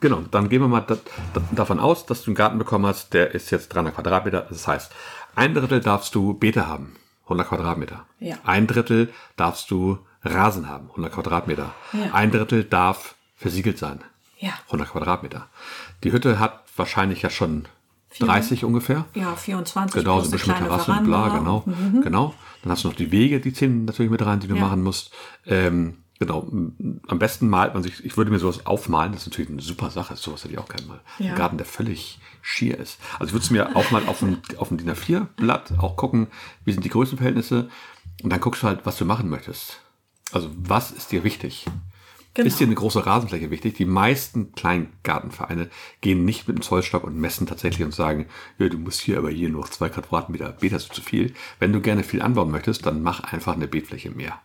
Genau, 0.00 0.22
dann 0.30 0.48
gehen 0.48 0.60
wir 0.62 0.68
mal 0.68 0.82
da, 0.82 0.96
da, 1.34 1.42
davon 1.52 1.80
aus, 1.80 2.06
dass 2.06 2.22
du 2.22 2.30
einen 2.30 2.36
Garten 2.36 2.58
bekommen 2.58 2.86
hast, 2.86 3.12
der 3.12 3.34
ist 3.34 3.50
jetzt 3.50 3.68
300 3.70 3.94
Quadratmeter. 3.94 4.46
Das 4.48 4.66
heißt, 4.68 4.92
ein 5.34 5.54
Drittel 5.54 5.80
darfst 5.80 6.14
du 6.14 6.34
Beete 6.34 6.66
haben, 6.68 6.96
100 7.24 7.48
Quadratmeter. 7.48 8.06
Ja. 8.20 8.36
Ein 8.44 8.66
Drittel 8.66 9.12
darfst 9.36 9.70
du 9.70 9.98
Rasen 10.22 10.68
haben, 10.68 10.90
100 10.90 11.12
Quadratmeter. 11.12 11.74
Ja. 11.92 12.12
Ein 12.12 12.30
Drittel 12.30 12.64
darf 12.64 13.14
versiegelt 13.36 13.78
sein, 13.78 14.00
Ja. 14.40 14.52
100 14.66 14.90
Quadratmeter. 14.90 15.46
Die 16.02 16.12
Hütte 16.12 16.38
hat 16.38 16.64
wahrscheinlich 16.76 17.22
ja 17.22 17.30
schon 17.30 17.66
30 18.18 18.64
ungefähr. 18.64 19.04
Ja, 19.14 19.36
24 19.36 20.02
Genau, 20.02 20.20
so 20.20 20.26
ein 20.28 20.30
bisschen 20.32 20.48
mit 20.54 20.58
Terrasse 20.58 20.90
und 20.92 21.04
bla, 21.04 21.28
genau. 21.28 21.64
Genau. 22.02 22.34
Dann 22.62 22.72
hast 22.72 22.82
du 22.84 22.88
noch 22.88 22.96
die 22.96 23.12
Wege, 23.12 23.40
die 23.40 23.52
zählen 23.52 23.84
natürlich 23.84 24.10
mit 24.10 24.24
rein, 24.24 24.40
die 24.40 24.48
du 24.48 24.56
Ja. 24.56 24.62
machen 24.62 24.82
musst. 24.82 25.12
Ähm, 25.46 25.98
genau. 26.18 26.48
Am 27.06 27.18
besten 27.18 27.48
malt 27.48 27.74
man 27.74 27.82
sich, 27.84 28.04
ich 28.04 28.16
würde 28.16 28.30
mir 28.32 28.38
sowas 28.40 28.66
aufmalen, 28.66 29.12
das 29.12 29.22
ist 29.22 29.28
natürlich 29.28 29.50
eine 29.50 29.62
super 29.62 29.90
Sache, 29.90 30.16
sowas 30.16 30.42
hätte 30.42 30.54
ich 30.54 30.58
auch 30.58 30.68
gerne 30.68 30.86
mal. 30.86 31.00
Ja. 31.18 31.30
Ein 31.30 31.36
Garten, 31.36 31.56
der 31.58 31.66
völlig 31.66 32.18
schier 32.42 32.78
ist. 32.78 32.98
Also 33.14 33.26
ich 33.26 33.32
würde 33.32 33.44
es 33.44 33.50
mir 33.50 33.76
aufmalen 33.76 34.08
auf 34.08 34.18
dem, 34.20 34.38
auf 34.56 34.68
dem 34.68 34.78
DIN 34.78 34.90
A4-Blatt, 34.90 35.74
auch 35.78 35.96
gucken, 35.96 36.26
wie 36.64 36.72
sind 36.72 36.84
die 36.84 36.88
Größenverhältnisse. 36.90 37.68
Und 38.22 38.30
dann 38.30 38.40
guckst 38.40 38.62
du 38.62 38.66
halt, 38.66 38.80
was 38.84 38.96
du 38.96 39.04
machen 39.04 39.28
möchtest. 39.28 39.78
Also 40.32 40.50
was 40.56 40.90
ist 40.90 41.12
dir 41.12 41.22
wichtig? 41.24 41.66
Genau. 42.34 42.46
Ist 42.46 42.60
dir 42.60 42.66
eine 42.66 42.76
große 42.76 43.04
Rasenfläche 43.04 43.50
wichtig? 43.50 43.74
Die 43.74 43.84
meisten 43.84 44.52
Kleingartenvereine 44.52 45.68
gehen 46.00 46.24
nicht 46.24 46.46
mit 46.46 46.56
dem 46.56 46.62
Zollstock 46.62 47.02
und 47.04 47.16
messen 47.16 47.46
tatsächlich 47.46 47.84
und 47.84 47.92
sagen, 47.92 48.26
ja, 48.58 48.68
du 48.68 48.78
musst 48.78 49.00
hier 49.00 49.18
aber 49.18 49.30
hier 49.30 49.48
nur 49.48 49.64
zwei 49.70 49.88
Quadratmeter, 49.88 50.52
Beet 50.52 50.72
hast 50.72 50.90
du 50.90 50.94
zu 50.94 51.02
viel. 51.02 51.34
Wenn 51.58 51.72
du 51.72 51.80
gerne 51.80 52.04
viel 52.04 52.22
anbauen 52.22 52.50
möchtest, 52.52 52.86
dann 52.86 53.02
mach 53.02 53.20
einfach 53.32 53.54
eine 53.54 53.66
Beetfläche 53.66 54.10
mehr. 54.10 54.38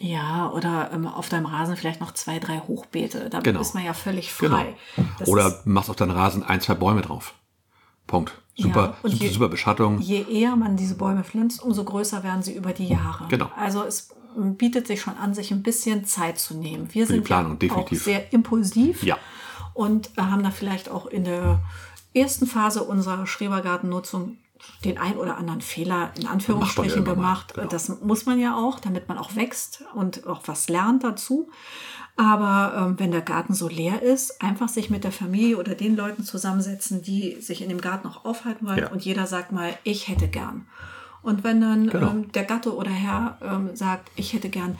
Ja, 0.00 0.50
oder 0.52 0.90
ähm, 0.92 1.06
auf 1.06 1.28
deinem 1.28 1.46
Rasen 1.46 1.76
vielleicht 1.76 2.00
noch 2.00 2.12
zwei, 2.12 2.38
drei 2.38 2.60
Hochbeete. 2.60 3.28
Da 3.30 3.40
Genau. 3.40 3.60
ist 3.60 3.74
man 3.74 3.84
ja 3.84 3.92
völlig 3.94 4.32
Genau. 4.38 4.56
frei. 4.56 4.76
Das 5.18 5.28
Oder 5.28 5.60
machst 5.64 5.90
auf 5.90 5.96
deinen 5.96 6.12
Rasen 6.12 6.42
ein, 6.44 6.60
zwei 6.60 6.74
Bäume 6.74 7.02
drauf. 7.02 7.34
Punkt. 8.06 8.32
Super, 8.56 8.96
Ja, 9.02 9.10
super, 9.10 9.24
je- 9.24 9.30
super 9.30 9.48
Beschattung. 9.48 10.00
je 10.00 10.24
eher 10.30 10.56
man 10.56 10.76
diese 10.76 10.96
Bäume 10.96 11.22
pflanzt, 11.24 11.62
umso 11.62 11.84
größer 11.84 12.22
werden 12.24 12.42
sie 12.42 12.54
über 12.54 12.72
die 12.72 12.88
Jahre. 12.88 13.26
Genau. 13.28 13.50
Also 13.56 13.84
es 13.84 14.08
bietet 14.36 14.86
sich 14.86 15.00
schon 15.00 15.16
an, 15.16 15.34
sich 15.34 15.50
ein 15.50 15.62
bisschen 15.62 16.04
Zeit 16.04 16.38
zu 16.38 16.54
nehmen. 16.56 16.88
Wir 16.92 17.06
sind 17.06 17.24
Planung, 17.24 17.52
ja 17.52 17.54
auch 17.56 17.58
definitiv. 17.58 18.04
sehr 18.04 18.32
impulsiv 18.32 19.02
Ja. 19.02 19.16
und 19.74 20.10
äh, 20.16 20.22
haben 20.22 20.42
da 20.42 20.50
vielleicht 20.50 20.88
auch 20.90 21.06
in 21.06 21.24
der 21.24 21.60
ersten 22.14 22.46
Phase 22.46 22.82
unserer 22.84 23.26
Schrebergartennutzung 23.26 24.36
den 24.84 24.98
ein 24.98 25.16
oder 25.16 25.36
anderen 25.36 25.60
Fehler 25.60 26.10
in 26.18 26.26
Anführungsstrichen 26.26 27.04
mal, 27.04 27.14
gemacht. 27.14 27.54
genau. 27.54 27.68
Das 27.68 28.00
muss 28.02 28.26
man 28.26 28.40
ja 28.40 28.56
auch, 28.56 28.80
damit 28.80 29.08
man 29.08 29.16
auch 29.18 29.36
wächst 29.36 29.84
und 29.94 30.26
auch 30.26 30.42
was 30.46 30.68
lernt 30.68 31.04
dazu. 31.04 31.48
Aber 32.16 32.74
ähm, 32.76 32.98
wenn 32.98 33.12
der 33.12 33.20
Garten 33.20 33.54
so 33.54 33.68
leer 33.68 34.02
ist, 34.02 34.42
einfach 34.42 34.68
sich 34.68 34.90
mit 34.90 35.04
der 35.04 35.12
Familie 35.12 35.56
oder 35.56 35.76
den 35.76 35.94
Leuten 35.94 36.24
zusammensetzen, 36.24 37.02
die 37.02 37.40
sich 37.40 37.62
in 37.62 37.68
dem 37.68 37.80
Garten 37.80 38.08
auch 38.08 38.24
aufhalten 38.24 38.66
wollen 38.66 38.78
Ja. 38.78 38.90
und 38.90 39.04
jeder 39.04 39.26
sagt 39.28 39.52
mal, 39.52 39.78
ich 39.84 40.08
hätte 40.08 40.26
gern. 40.26 40.66
Und 41.28 41.44
wenn 41.44 41.60
dann 41.60 41.90
Genau. 41.90 42.10
ähm, 42.10 42.32
der 42.32 42.44
Gatte 42.44 42.74
oder 42.74 42.90
Herr 42.90 43.36
ähm, 43.42 43.76
sagt, 43.76 44.10
ich 44.16 44.32
hätte 44.32 44.48
gern 44.48 44.78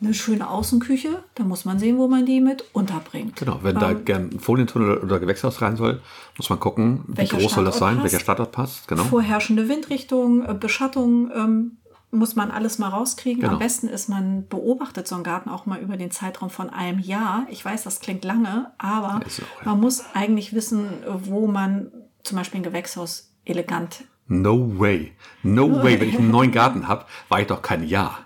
eine 0.00 0.14
schöne 0.14 0.48
Außenküche, 0.48 1.24
dann 1.34 1.48
muss 1.48 1.64
man 1.64 1.80
sehen, 1.80 1.98
wo 1.98 2.06
man 2.06 2.24
die 2.24 2.40
mit 2.40 2.64
unterbringt. 2.72 3.34
Genau, 3.34 3.58
wenn 3.62 3.74
da 3.74 3.90
Ähm, 3.90 4.04
gern 4.04 4.30
ein 4.32 4.38
Folientunnel 4.38 4.98
oder 4.98 5.18
Gewächshaus 5.18 5.60
rein 5.60 5.76
soll, 5.76 6.00
muss 6.36 6.48
man 6.50 6.60
gucken, 6.60 7.02
wie 7.08 7.26
groß 7.26 7.30
soll 7.30 7.40
das 7.40 7.50
Standort 7.50 7.74
sein, 7.74 7.94
passt. 7.96 8.04
welcher 8.04 8.20
Standort 8.20 8.52
passt. 8.52 8.86
Genau. 8.86 9.02
Vorherrschende 9.02 9.68
Windrichtung, 9.68 10.44
äh, 10.44 10.54
Beschattung 10.54 11.32
ähm, 11.34 11.78
muss 12.12 12.36
man 12.36 12.52
alles 12.52 12.78
mal 12.78 12.90
rauskriegen. 12.90 13.40
Genau. 13.40 13.54
Am 13.54 13.58
besten 13.58 13.88
ist, 13.88 14.08
man 14.08 14.46
beobachtet 14.46 15.08
so 15.08 15.16
einen 15.16 15.24
Garten 15.24 15.50
auch 15.50 15.66
mal 15.66 15.80
über 15.80 15.96
den 15.96 16.12
Zeitraum 16.12 16.48
von 16.48 16.70
einem 16.70 17.00
Jahr. 17.00 17.46
Ich 17.50 17.64
weiß, 17.64 17.82
das 17.82 17.98
klingt 17.98 18.24
lange, 18.24 18.70
aber 18.78 19.16
auch, 19.16 19.20
ja. 19.38 19.44
man 19.64 19.80
muss 19.80 20.04
eigentlich 20.14 20.54
wissen, 20.54 20.90
wo 21.24 21.48
man 21.48 21.90
zum 22.22 22.38
Beispiel 22.38 22.60
ein 22.60 22.64
Gewächshaus 22.64 23.32
elegant. 23.44 24.04
No 24.28 24.78
way. 24.78 25.12
No 25.42 25.82
way. 25.82 26.00
Wenn 26.00 26.08
ich 26.10 26.18
einen 26.18 26.30
neuen 26.30 26.52
Garten 26.52 26.86
habe, 26.88 27.04
war 27.28 27.40
ich 27.40 27.46
doch 27.46 27.62
kein 27.62 27.86
Jahr. 27.86 28.18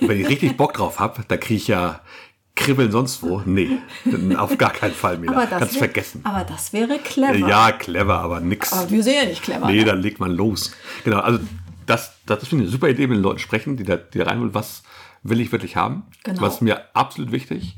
Und 0.00 0.08
wenn 0.08 0.20
ich 0.20 0.28
richtig 0.28 0.56
Bock 0.56 0.74
drauf 0.74 0.98
habe, 0.98 1.22
da 1.28 1.36
kriege 1.36 1.56
ich 1.56 1.68
ja 1.68 2.00
Kribbeln 2.56 2.90
sonst 2.90 3.22
wo. 3.22 3.42
Nee, 3.46 3.78
auf 4.36 4.56
gar 4.58 4.70
keinen 4.72 4.92
Fall 4.94 5.18
mehr. 5.18 5.30
Aber 5.30 5.46
das, 5.46 5.58
Kannst 5.58 5.74
wär- 5.74 5.78
vergessen. 5.80 6.20
aber 6.24 6.44
das 6.44 6.72
wäre 6.72 6.98
clever. 6.98 7.48
Ja, 7.48 7.72
clever, 7.72 8.18
aber 8.20 8.40
nix. 8.40 8.72
Aber 8.72 8.90
wir 8.90 9.02
sind 9.02 9.14
ja 9.14 9.24
nicht 9.24 9.42
clever. 9.42 9.66
Nee, 9.66 9.78
ne? 9.78 9.84
dann 9.84 10.02
legt 10.02 10.20
man 10.20 10.30
los. 10.32 10.72
Genau, 11.04 11.20
also 11.20 11.38
das, 11.86 12.12
das 12.26 12.42
ist 12.42 12.52
eine 12.52 12.66
super 12.66 12.88
Idee, 12.88 13.08
wenn 13.08 13.20
Leute 13.22 13.38
sprechen, 13.40 13.76
die 13.76 13.84
da, 13.84 13.96
die 13.96 14.18
da 14.18 14.24
rein 14.26 14.40
wollen, 14.40 14.54
was 14.54 14.82
will 15.22 15.40
ich 15.40 15.52
wirklich 15.52 15.76
haben? 15.76 16.04
Genau. 16.24 16.40
Was 16.42 16.54
ist 16.56 16.60
mir 16.62 16.82
absolut 16.94 17.32
wichtig? 17.32 17.76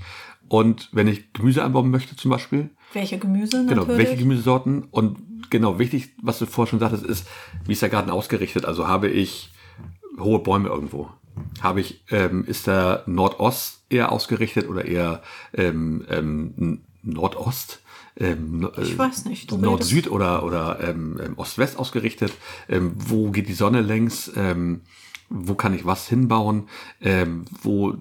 Und 0.48 0.88
wenn 0.92 1.08
ich 1.08 1.32
Gemüse 1.32 1.62
anbauen 1.64 1.90
möchte 1.90 2.14
zum 2.16 2.30
Beispiel, 2.30 2.70
Welche 2.92 3.18
Gemüse 3.18 3.64
Genau, 3.66 3.82
natürlich. 3.82 3.98
welche 3.98 4.16
Gemüsesorten 4.16 4.84
und 4.90 5.18
genau 5.52 5.78
wichtig, 5.78 6.10
was 6.20 6.40
du 6.40 6.46
vorher 6.46 6.70
schon 6.70 6.80
sagtest, 6.80 7.04
ist, 7.04 7.28
wie 7.64 7.72
ist 7.72 7.82
der 7.82 7.88
Garten 7.88 8.10
ausgerichtet? 8.10 8.64
Also 8.64 8.88
habe 8.88 9.08
ich 9.08 9.52
hohe 10.18 10.40
Bäume 10.40 10.68
irgendwo? 10.68 11.10
Habe 11.60 11.80
ich, 11.80 12.04
ähm, 12.10 12.44
ist 12.44 12.66
der 12.66 13.04
Nordost 13.06 13.84
eher 13.88 14.10
ausgerichtet 14.10 14.68
oder 14.68 14.84
eher 14.84 15.22
ähm, 15.54 16.04
ähm, 16.08 16.80
Nordost? 17.02 17.80
Ähm, 18.16 18.68
Ich 18.80 18.94
äh, 18.94 18.98
weiß 18.98 19.26
nicht, 19.26 19.52
Nord-Süd 19.52 20.10
oder, 20.10 20.42
oder 20.42 20.80
ähm, 20.82 21.20
ähm, 21.24 21.38
Ost-West 21.38 21.78
ausgerichtet? 21.78 22.32
Ähm, 22.68 22.92
wo 22.96 23.30
geht 23.30 23.48
die 23.48 23.54
Sonne 23.54 23.80
längs? 23.80 24.32
Ähm, 24.36 24.82
wo 25.30 25.54
kann 25.54 25.72
ich 25.72 25.86
was 25.86 26.08
hinbauen? 26.08 26.68
Ähm, 27.00 27.44
wo 27.62 27.94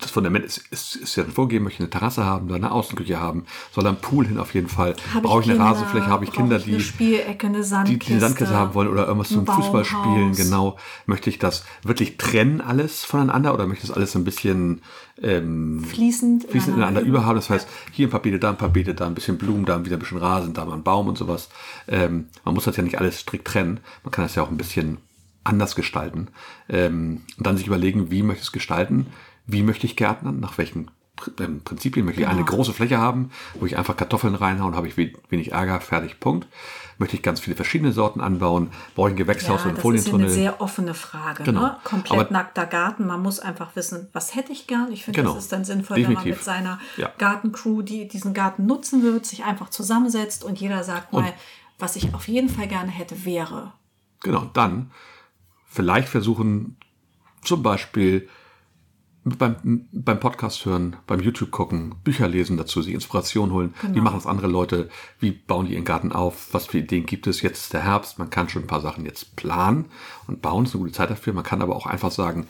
das 0.00 0.10
Fundament 0.10 0.44
ist, 0.44 0.58
ist, 0.70 0.96
ist 0.96 1.16
ja 1.16 1.24
vorgegeben, 1.24 1.64
möchte 1.64 1.76
ich 1.76 1.80
eine 1.80 1.90
Terrasse 1.90 2.24
haben, 2.24 2.46
oder 2.46 2.56
eine 2.56 2.70
Außenküche 2.70 3.18
haben, 3.18 3.44
soll 3.72 3.84
da 3.84 3.90
ein 3.90 4.00
Pool 4.00 4.26
hin 4.26 4.38
auf 4.38 4.54
jeden 4.54 4.68
Fall. 4.68 4.94
Hab 5.12 5.24
Brauche 5.24 5.40
ich 5.40 5.46
eine 5.46 5.58
Kinder? 5.58 5.70
Rasenfläche, 5.70 6.06
habe 6.06 6.24
ich 6.24 6.32
Kinder, 6.32 6.56
ich 6.56 6.66
eine 6.66 6.76
die, 6.76 6.82
Spielecke, 6.82 7.46
eine 7.46 7.58
die, 7.58 7.64
Sandkiste, 7.64 8.04
die 8.06 8.12
eine 8.12 8.20
Sandkiste 8.20 8.54
haben 8.54 8.74
wollen 8.74 8.88
oder 8.88 9.06
irgendwas 9.06 9.28
zum 9.28 9.40
ein 9.40 9.46
Fußball 9.46 9.84
spielen, 9.84 10.02
Baumhaus. 10.04 10.36
genau. 10.36 10.78
Möchte 11.06 11.30
ich 11.30 11.38
das 11.38 11.64
wirklich 11.82 12.16
trennen 12.16 12.60
alles 12.60 13.04
voneinander 13.04 13.54
oder 13.54 13.66
möchte 13.66 13.84
ich 13.84 13.88
das 13.88 13.96
alles 13.96 14.12
so 14.12 14.18
ein 14.18 14.24
bisschen 14.24 14.82
ähm, 15.20 15.84
fließend, 15.84 16.44
fließend 16.48 16.76
ineinander 16.76 17.00
überhaben. 17.00 17.36
Das 17.36 17.50
heißt, 17.50 17.68
hier 17.92 18.06
ein 18.06 18.10
paar 18.10 18.22
Beete, 18.22 18.38
da 18.38 18.50
ein 18.50 18.56
paar 18.56 18.68
Beete, 18.68 18.94
da 18.94 19.06
ein 19.06 19.14
bisschen 19.14 19.38
Blumen, 19.38 19.64
da 19.64 19.84
wieder 19.84 19.96
ein 19.96 20.00
bisschen 20.00 20.18
Rasen, 20.18 20.54
da 20.54 20.64
mal 20.64 20.74
ein 20.74 20.82
Baum 20.82 21.08
und 21.08 21.18
sowas. 21.18 21.48
Ähm, 21.88 22.28
man 22.44 22.54
muss 22.54 22.64
das 22.64 22.76
ja 22.76 22.82
nicht 22.82 22.98
alles 22.98 23.20
strikt 23.20 23.46
trennen. 23.46 23.80
Man 24.04 24.12
kann 24.12 24.24
das 24.24 24.34
ja 24.34 24.42
auch 24.42 24.50
ein 24.50 24.56
bisschen 24.56 24.98
anders 25.44 25.74
gestalten. 25.74 26.28
Ähm, 26.68 27.22
und 27.36 27.46
dann 27.46 27.56
sich 27.56 27.66
überlegen, 27.66 28.10
wie 28.10 28.22
möchte 28.22 28.42
ich 28.42 28.48
es 28.48 28.52
gestalten? 28.52 29.06
Wie 29.48 29.62
möchte 29.64 29.86
ich 29.86 29.96
gärtnern? 29.96 30.38
Nach 30.38 30.56
welchen 30.58 30.90
ähm, 31.40 31.62
Prinzipien 31.64 32.04
möchte 32.06 32.20
ich 32.20 32.26
Genau. 32.28 32.38
eine 32.38 32.46
große 32.46 32.72
Fläche 32.72 32.98
haben, 32.98 33.30
wo 33.54 33.66
ich 33.66 33.76
einfach 33.76 33.96
Kartoffeln 33.96 34.36
reinhauen, 34.36 34.76
habe 34.76 34.86
ich 34.86 34.96
we- 34.96 35.12
wenig 35.30 35.50
Ärger, 35.50 35.80
fertig, 35.80 36.20
Punkt. 36.20 36.46
Möchte 36.98 37.16
ich 37.16 37.22
ganz 37.22 37.40
viele 37.40 37.56
verschiedene 37.56 37.90
Sorten 37.92 38.20
anbauen? 38.20 38.70
Brauche 38.94 39.08
ich 39.08 39.14
ein 39.14 39.18
Gewächshaus 39.18 39.62
Ja, 39.64 39.70
und 39.70 39.78
das 39.78 39.84
ist 39.84 39.84
eine 39.86 40.02
Folientunnel? 40.02 40.30
sehr 40.30 40.60
offene 40.60 40.94
Frage. 40.94 41.42
Genau. 41.42 41.62
Ne? 41.62 41.76
Komplett 41.82 42.20
Aber- 42.20 42.32
nackter 42.32 42.66
Garten. 42.66 43.06
Man 43.06 43.20
muss 43.22 43.40
einfach 43.40 43.74
wissen, 43.74 44.06
was 44.12 44.34
hätte 44.36 44.52
ich 44.52 44.68
gern. 44.68 44.92
Ich 44.92 45.04
finde, 45.04 45.20
Genau. 45.22 45.34
das 45.34 45.44
ist 45.44 45.52
dann 45.52 45.64
sinnvoll, 45.64 45.96
wenn 45.96 46.02
man 46.04 46.12
Definitiv. 46.14 46.36
mit 46.36 46.44
seiner 46.44 46.78
Ja. 46.96 47.10
Gartencrew, 47.18 47.82
die 47.82 48.06
diesen 48.06 48.32
Garten 48.34 48.66
nutzen 48.66 49.02
wird, 49.02 49.26
sich 49.26 49.42
einfach 49.44 49.70
zusammensetzt 49.70 50.44
und 50.44 50.60
jeder 50.60 50.84
sagt 50.84 51.12
mal, 51.12 51.32
was 51.80 51.96
ich 51.96 52.14
auf 52.14 52.28
jeden 52.28 52.48
Fall 52.48 52.68
gerne 52.68 52.90
hätte, 52.92 53.24
wäre. 53.24 53.72
Genau, 54.22 54.50
dann 54.52 54.90
vielleicht 55.66 56.08
versuchen, 56.08 56.76
Zum 57.44 57.62
Beispiel 57.62 58.28
beim, 59.36 59.86
beim 59.92 60.20
Podcast 60.20 60.64
hören, 60.64 60.96
beim 61.06 61.20
YouTube 61.20 61.50
gucken, 61.50 61.94
Bücher 62.04 62.28
lesen 62.28 62.56
dazu, 62.56 62.80
sich 62.82 62.94
Inspiration 62.94 63.50
holen. 63.52 63.74
Wie 63.82 63.88
Genau. 63.88 64.02
machen 64.04 64.18
es 64.18 64.26
andere 64.26 64.46
Leute? 64.46 64.88
Wie 65.20 65.32
bauen 65.32 65.66
die 65.66 65.74
ihren 65.74 65.84
Garten 65.84 66.12
auf? 66.12 66.48
Was 66.52 66.66
für 66.66 66.78
Ideen 66.78 67.04
gibt 67.06 67.26
es? 67.26 67.42
Jetzt 67.42 67.62
ist 67.64 67.72
der 67.72 67.82
Herbst. 67.82 68.18
Man 68.18 68.30
kann 68.30 68.48
schon 68.48 68.62
ein 68.62 68.68
paar 68.68 68.80
Sachen 68.80 69.04
jetzt 69.04 69.36
planen 69.36 69.86
und 70.26 70.40
bauen. 70.40 70.64
Es 70.64 70.70
ist 70.70 70.74
eine 70.76 70.84
gute 70.84 70.94
Zeit 70.94 71.10
dafür. 71.10 71.32
Man 71.32 71.44
kann 71.44 71.60
aber 71.62 71.74
auch 71.76 71.86
einfach 71.86 72.10
sagen, 72.12 72.46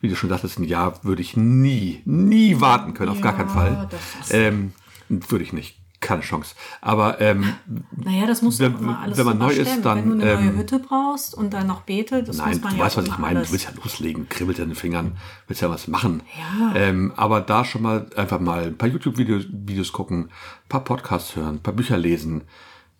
wie 0.00 0.08
du 0.08 0.16
schon 0.16 0.28
sagtest, 0.30 0.58
ein 0.58 0.64
Jahr 0.64 1.02
würde 1.04 1.22
ich 1.22 1.36
nie, 1.36 2.02
nie 2.04 2.60
warten 2.60 2.94
können. 2.94 3.10
Auf 3.10 3.20
gar 3.20 3.34
keinen 3.36 3.48
Ja, 3.48 3.54
Fall. 3.54 3.88
das 3.90 4.32
Ähm, 4.32 4.72
würde 5.08 5.42
ich 5.44 5.52
nicht. 5.52 5.76
Keine 6.00 6.22
Chance. 6.22 6.54
Aber 6.80 7.20
ähm, 7.20 7.54
Naja, 7.96 8.26
das 8.26 8.40
musst 8.40 8.60
du 8.60 8.64
Wenn- 8.64 8.78
immer 8.78 9.00
alles 9.00 9.18
wenn 9.18 9.26
man 9.26 9.38
neu 9.38 9.50
ist, 9.50 9.84
dann, 9.84 9.98
Wenn 9.98 10.18
du 10.20 10.24
eine 10.24 10.34
neue 10.36 10.48
ähm, 10.50 10.56
Hütte 10.56 10.78
brauchst 10.78 11.34
und 11.34 11.52
dann 11.52 11.66
noch 11.66 11.80
Beete, 11.82 12.22
das 12.22 12.36
Nein, 12.36 12.50
muss 12.50 12.60
man 12.62 12.72
du 12.72 12.78
ja 12.78 12.84
weißt, 12.84 12.96
was 12.98 13.06
ich 13.08 13.18
meine. 13.18 13.42
Du 13.42 13.50
willst 13.50 13.64
ja 13.64 13.72
loslegen, 13.82 14.28
kribbelt 14.28 14.60
in 14.60 14.68
den 14.68 14.74
Fingern, 14.76 15.16
willst 15.48 15.60
ja 15.60 15.70
was 15.70 15.88
machen. 15.88 16.22
Ja. 16.38 16.74
Ähm, 16.76 17.12
aber 17.16 17.40
da 17.40 17.64
schon 17.64 17.82
mal 17.82 18.06
einfach 18.16 18.38
mal 18.38 18.64
ein 18.66 18.78
paar 18.78 18.88
YouTube-Videos 18.88 19.46
Videos 19.50 19.92
gucken, 19.92 20.26
ein 20.26 20.68
paar 20.68 20.84
Podcasts 20.84 21.34
hören, 21.34 21.56
ein 21.56 21.62
paar 21.62 21.74
Bücher 21.74 21.96
lesen, 21.96 22.42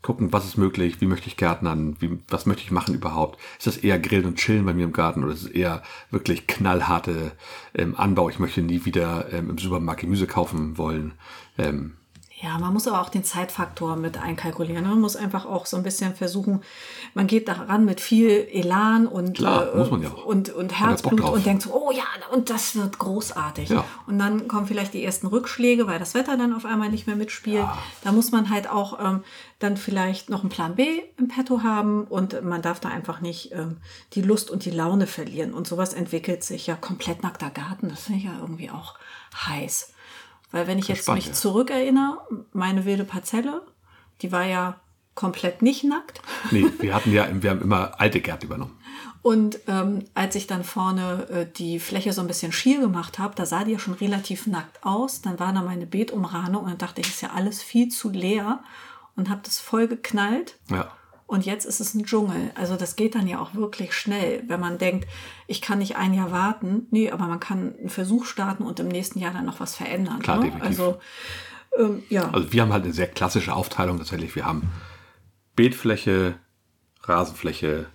gucken, 0.03 0.33
was 0.33 0.45
ist 0.45 0.57
möglich, 0.57 1.01
wie 1.01 1.07
möchte 1.07 1.29
ich 1.29 1.37
gärtnern, 1.37 1.97
wie, 2.01 2.19
was 2.29 2.47
möchte 2.47 2.63
ich 2.63 2.71
machen 2.73 2.95
überhaupt. 2.95 3.39
Ist 3.59 3.67
das 3.69 3.77
eher 3.77 3.99
Grillen 3.99 4.25
und 4.27 4.37
Chillen 4.39 4.65
bei 4.65 4.75
mir 4.75 4.85
im 4.85 4.93
Garten 4.93 5.23
oder 5.23 5.33
ist 5.35 5.43
es 5.43 5.49
eher 5.51 5.83
wirklich 6.11 6.47
knallharte 6.49 7.33
ähm, 7.75 7.95
Anbau? 7.97 8.29
Ich 8.29 8.39
möchte 8.41 8.63
nie 8.63 8.85
wieder 8.85 9.33
ähm, 9.33 9.51
im 9.51 9.59
Supermarkt 9.59 10.01
Gemüse 10.01 10.27
kaufen 10.27 10.79
wollen. 10.79 11.13
Ähm, 11.59 11.95
Ja, 12.41 12.57
man 12.59 12.73
muss 12.73 12.87
aber 12.87 13.01
auch 13.01 13.09
den 13.09 13.25
Zeitfaktor 13.25 13.97
mit 13.97 14.17
einkalkulieren. 14.17 14.87
Man 14.87 15.01
muss 15.01 15.17
einfach 15.17 15.45
auch 15.45 15.67
so 15.67 15.77
ein 15.77 15.83
bisschen 15.83 16.15
versuchen, 16.15 16.63
man 17.15 17.27
geht 17.27 17.49
daran 17.49 17.85
mit 17.85 18.01
viel 18.01 18.47
Elan 18.53 19.09
und, 19.09 19.39
Klar, 19.39 19.75
man 19.91 20.03
ja 20.03 20.11
und, 20.11 20.51
und 20.51 20.71
ja 20.71 20.79
Herzblut 20.79 21.21
drauf. 21.21 21.33
und 21.35 21.47
denkt 21.47 21.63
so, 21.63 21.75
oh 21.75 21.91
ja, 21.91 22.05
und 22.33 22.49
das 22.49 22.77
wird 22.77 22.99
großartig. 22.99 23.71
Ja. 23.71 23.85
Und 24.07 24.21
dann 24.21 24.47
kommen 24.47 24.67
vielleicht 24.67 24.95
die 24.95 25.05
ersten 25.05 25.27
Rückschläge, 25.27 25.89
weil 25.89 25.99
das 25.99 26.15
Wetter 26.15 26.37
dann 26.37 26.55
auf 26.55 26.65
einmal 26.65 26.91
nicht 26.91 27.09
mehr 27.09 27.17
mitspielt. 27.17 27.67
Da 28.05 28.13
muss 28.13 28.31
man 28.31 28.51
halt 28.51 28.71
auch 28.71 29.01
ähm, 29.05 29.25
dann 29.59 29.77
vielleicht 29.77 30.31
noch 30.31 30.41
einen 30.43 30.51
Plan 30.51 30.77
B 30.77 31.03
im 31.17 31.27
Petto 31.27 31.65
haben 31.65 32.05
und 32.05 32.45
man 32.45 32.63
darf 32.63 32.79
da 32.79 32.89
einfach 32.89 33.21
nicht 33.21 33.51
ähm, 33.53 33.79
die 34.13 34.23
Lust 34.23 34.49
und 34.51 34.65
die 34.65 34.71
Laune 34.71 35.09
verlieren. 35.09 35.55
Und 35.55 35.67
sowas 35.67 35.93
entwickelt 35.93 36.45
sich 36.45 36.69
ja 36.69 36.77
komplett 36.77 37.25
nackter 37.25 37.51
Garten. 37.51 37.89
Das 37.89 38.05
finde 38.05 38.21
ich 38.21 38.27
ja 38.27 38.39
irgendwie 38.41 38.71
auch 38.71 38.95
heiß. 39.35 39.93
Weil 40.51 40.67
wenn 40.67 40.79
ich 40.79 40.89
jetzt 40.89 41.03
Spannend, 41.03 41.25
mich 41.25 41.27
ja. 41.29 41.33
zurückerinnere, 41.35 42.19
meine 42.53 42.85
wilde 42.85 43.05
Parzelle, 43.05 43.63
die 44.23 44.33
war 44.33 44.45
ja 44.45 44.81
komplett 45.15 45.63
nicht 45.63 45.85
nackt. 45.85 46.21
nee, 46.51 46.67
wir 46.79 46.95
hatten 46.95 47.13
ja, 47.13 47.29
wir 47.31 47.51
haben 47.51 47.63
immer 47.63 48.01
alte 48.01 48.21
Gärten 48.21 48.47
übernommen. 48.47 48.79
Und 49.21 49.59
ähm, 49.67 50.05
als 50.15 50.37
ich 50.37 50.47
dann 50.47 50.65
vorne 50.65 51.29
äh, 51.29 51.47
die 51.53 51.81
Fläche 51.81 52.13
so 52.13 52.21
ein 52.21 52.29
bisschen 52.29 52.53
schier 52.53 52.81
gemacht 52.81 53.19
habe, 53.19 53.35
da 53.35 53.45
sah 53.45 53.65
die 53.65 53.73
ja 53.73 53.79
schon 53.79 53.95
relativ 53.95 54.47
nackt 54.47 54.85
aus. 54.85 55.21
Dann 55.21 55.39
war 55.39 55.53
da 55.53 55.63
meine 55.63 55.87
Beetumrahnung 55.87 56.63
und 56.63 56.71
dann 56.71 56.79
dachte 56.79 57.01
ich, 57.01 57.09
ist 57.09 57.21
ja 57.21 57.31
alles 57.35 57.63
viel 57.63 57.89
zu 57.89 58.11
leer 58.11 58.61
und 59.17 59.29
habe 59.29 59.41
das 59.45 59.59
voll 59.59 59.89
geknallt. 59.89 60.57
Ja. 60.71 60.93
Und 61.29 61.45
jetzt 61.45 61.67
ist 61.67 61.79
es 61.79 61.95
ein 61.95 62.07
Dschungel. 62.07 62.51
Also 62.55 62.77
das 62.77 62.97
geht 62.97 63.15
dann 63.15 63.29
ja 63.29 63.39
auch 63.39 63.55
wirklich 63.55 63.93
schnell, 63.93 64.43
wenn 64.49 64.61
man 64.61 64.79
denkt, 64.79 65.07
ich 65.47 65.61
kann 65.61 65.79
nicht 65.79 65.97
ein 65.97 66.15
Jahr 66.15 66.33
warten. 66.33 66.87
Nee, 66.91 67.11
aber 67.11 67.27
man 67.27 67.39
kann 67.39 67.75
einen 67.79 67.91
Versuch 67.91 68.25
starten 68.25 68.63
und 68.63 68.81
im 68.81 68.89
nächsten 68.89 69.19
Jahr 69.19 69.35
dann 69.35 69.45
noch 69.45 69.61
was 69.61 69.77
verändern. 69.77 70.21
Klar, 70.21 70.39
ne? 70.39 70.45
definitiv. 70.45 70.67
Also 70.67 71.01
ähm, 71.79 72.03
ja. 72.09 72.31
Also 72.31 72.51
wir 72.51 72.63
haben 72.63 72.73
halt 72.73 72.85
eine 72.85 72.95
sehr 72.95 73.09
klassische 73.09 73.55
Aufteilung 73.55 73.99
tatsächlich. 73.99 74.35
Wir 74.37 74.47
haben 74.47 74.71
Beetfläche, 75.55 76.37
Rasenfläche 77.03 77.87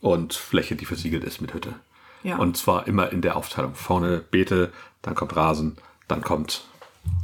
und 0.00 0.32
Fläche, 0.32 0.76
die 0.76 0.86
versiegelt 0.86 1.24
ist 1.24 1.42
mit 1.42 1.52
Hütte. 1.52 1.74
Ja. 2.22 2.38
Und 2.38 2.56
zwar 2.56 2.86
immer 2.86 3.12
in 3.12 3.20
der 3.20 3.36
Aufteilung. 3.36 3.74
Vorne 3.74 4.24
Beete, 4.30 4.72
dann 5.02 5.14
kommt 5.14 5.36
Rasen, 5.36 5.76
dann 6.08 6.22
kommt 6.22 6.64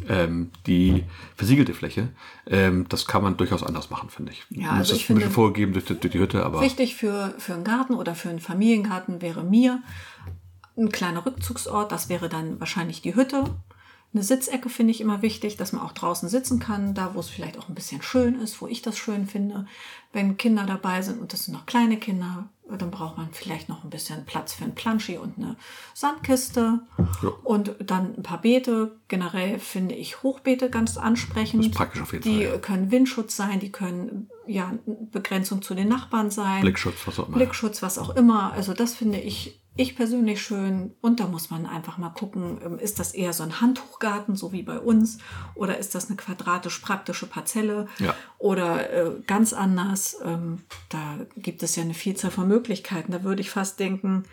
ähm, 0.08 0.50
die 0.66 1.04
versiegelte 1.36 1.74
Fläche. 1.74 2.08
Ähm, 2.46 2.86
das 2.88 3.06
kann 3.06 3.22
man 3.22 3.36
durchaus 3.36 3.62
anders 3.62 3.90
machen, 3.90 4.10
finde 4.10 4.32
ich. 4.32 4.44
Ja, 4.50 4.70
also 4.70 4.92
muss 4.94 5.00
ich 5.00 5.06
das 5.06 5.10
ein 5.10 5.14
bisschen 5.16 5.30
vorgegeben 5.32 5.72
durch, 5.72 5.84
die- 5.84 5.94
durch 5.94 6.12
die 6.12 6.18
Hütte, 6.18 6.44
aber 6.44 6.60
Wichtig 6.60 6.94
für, 6.96 7.34
für 7.38 7.54
einen 7.54 7.64
Garten 7.64 7.94
oder 7.94 8.14
für 8.14 8.28
einen 8.30 8.40
Familiengarten 8.40 9.22
wäre 9.22 9.44
mir 9.44 9.82
ein 10.76 10.90
kleiner 10.90 11.24
Rückzugsort. 11.26 11.92
Das 11.92 12.08
wäre 12.08 12.28
dann 12.28 12.58
wahrscheinlich 12.60 13.02
die 13.02 13.14
Hütte. 13.14 13.44
Eine 14.14 14.22
Sitzecke 14.22 14.68
finde 14.68 14.90
ich 14.90 15.00
immer 15.00 15.22
wichtig, 15.22 15.56
dass 15.56 15.72
man 15.72 15.82
auch 15.82 15.92
draußen 15.92 16.28
sitzen 16.28 16.58
kann, 16.58 16.92
da 16.94 17.14
wo 17.14 17.20
es 17.20 17.30
vielleicht 17.30 17.58
auch 17.58 17.68
ein 17.70 17.74
bisschen 17.74 18.02
schön 18.02 18.38
ist, 18.40 18.60
wo 18.60 18.66
ich 18.66 18.82
das 18.82 18.98
schön 18.98 19.26
finde. 19.26 19.66
Wenn 20.12 20.36
Kinder 20.36 20.64
dabei 20.66 21.00
sind 21.00 21.20
und 21.20 21.32
das 21.32 21.44
sind 21.44 21.54
noch 21.54 21.64
kleine 21.64 21.96
Kinder, 21.96 22.48
dann 22.70 22.90
braucht 22.90 23.18
man 23.18 23.28
vielleicht 23.32 23.68
noch 23.68 23.84
ein 23.84 23.90
bisschen 23.90 24.24
Platz 24.24 24.54
für 24.54 24.64
ein 24.64 24.74
Planschi 24.74 25.18
und 25.18 25.36
eine 25.36 25.56
Sandkiste 25.94 26.80
Ja. 27.22 27.28
und 27.44 27.74
dann 27.80 28.14
ein 28.16 28.22
paar 28.22 28.40
Beete. 28.40 28.98
Generell 29.08 29.58
finde 29.58 29.94
ich 29.94 30.22
Hochbeete 30.22 30.70
ganz 30.70 30.96
ansprechend. 30.96 31.60
Das 31.60 31.66
ist 31.70 31.74
praktisch 31.76 32.02
auf 32.02 32.12
jeden 32.12 32.24
die 32.24 32.44
Fall, 32.44 32.54
ja. 32.54 32.58
können 32.58 32.90
Windschutz 32.90 33.36
sein, 33.36 33.60
die 33.60 33.72
können 33.72 34.28
ja 34.46 34.72
Begrenzung 34.86 35.62
zu 35.62 35.74
den 35.74 35.88
Nachbarn 35.88 36.30
sein. 36.30 36.62
Blickschutz, 36.62 37.06
was 37.06 37.18
auch 37.18 37.28
immer. 37.28 37.36
Blickschutz, 37.36 37.82
was 37.82 37.98
auch 37.98 38.10
immer. 38.16 38.52
Also 38.52 38.72
das 38.74 38.94
finde 38.94 39.18
ich, 39.20 39.61
ich 39.76 39.96
persönlich 39.96 40.42
schön. 40.42 40.92
Und 41.00 41.18
da 41.20 41.26
muss 41.26 41.50
man 41.50 41.64
einfach 41.66 41.96
mal 41.98 42.10
gucken, 42.10 42.58
ähm, 42.64 42.78
ist 42.78 42.98
das 42.98 43.12
eher 43.14 43.32
so 43.32 43.42
ein 43.42 43.60
Handtuchgarten, 43.60 44.36
so 44.36 44.52
wie 44.52 44.62
bei 44.62 44.78
uns, 44.78 45.18
oder 45.54 45.78
ist 45.78 45.94
das 45.94 46.08
eine 46.08 46.16
quadratisch 46.16 46.78
praktische 46.80 47.26
Parzelle 47.26 47.86
Ja. 47.98 48.14
oder 48.38 48.90
äh, 48.92 49.10
ganz 49.26 49.52
anders. 49.52 50.16
Ähm, 50.24 50.60
da 50.90 51.16
gibt 51.36 51.62
es 51.62 51.76
ja 51.76 51.82
eine 51.82 51.94
Vielzahl 51.94 52.30
von 52.30 52.48
Möglichkeiten. 52.48 53.12
Da 53.12 53.22
würde 53.24 53.40
ich 53.40 53.50
fast 53.50 53.80
denken, 53.80 54.24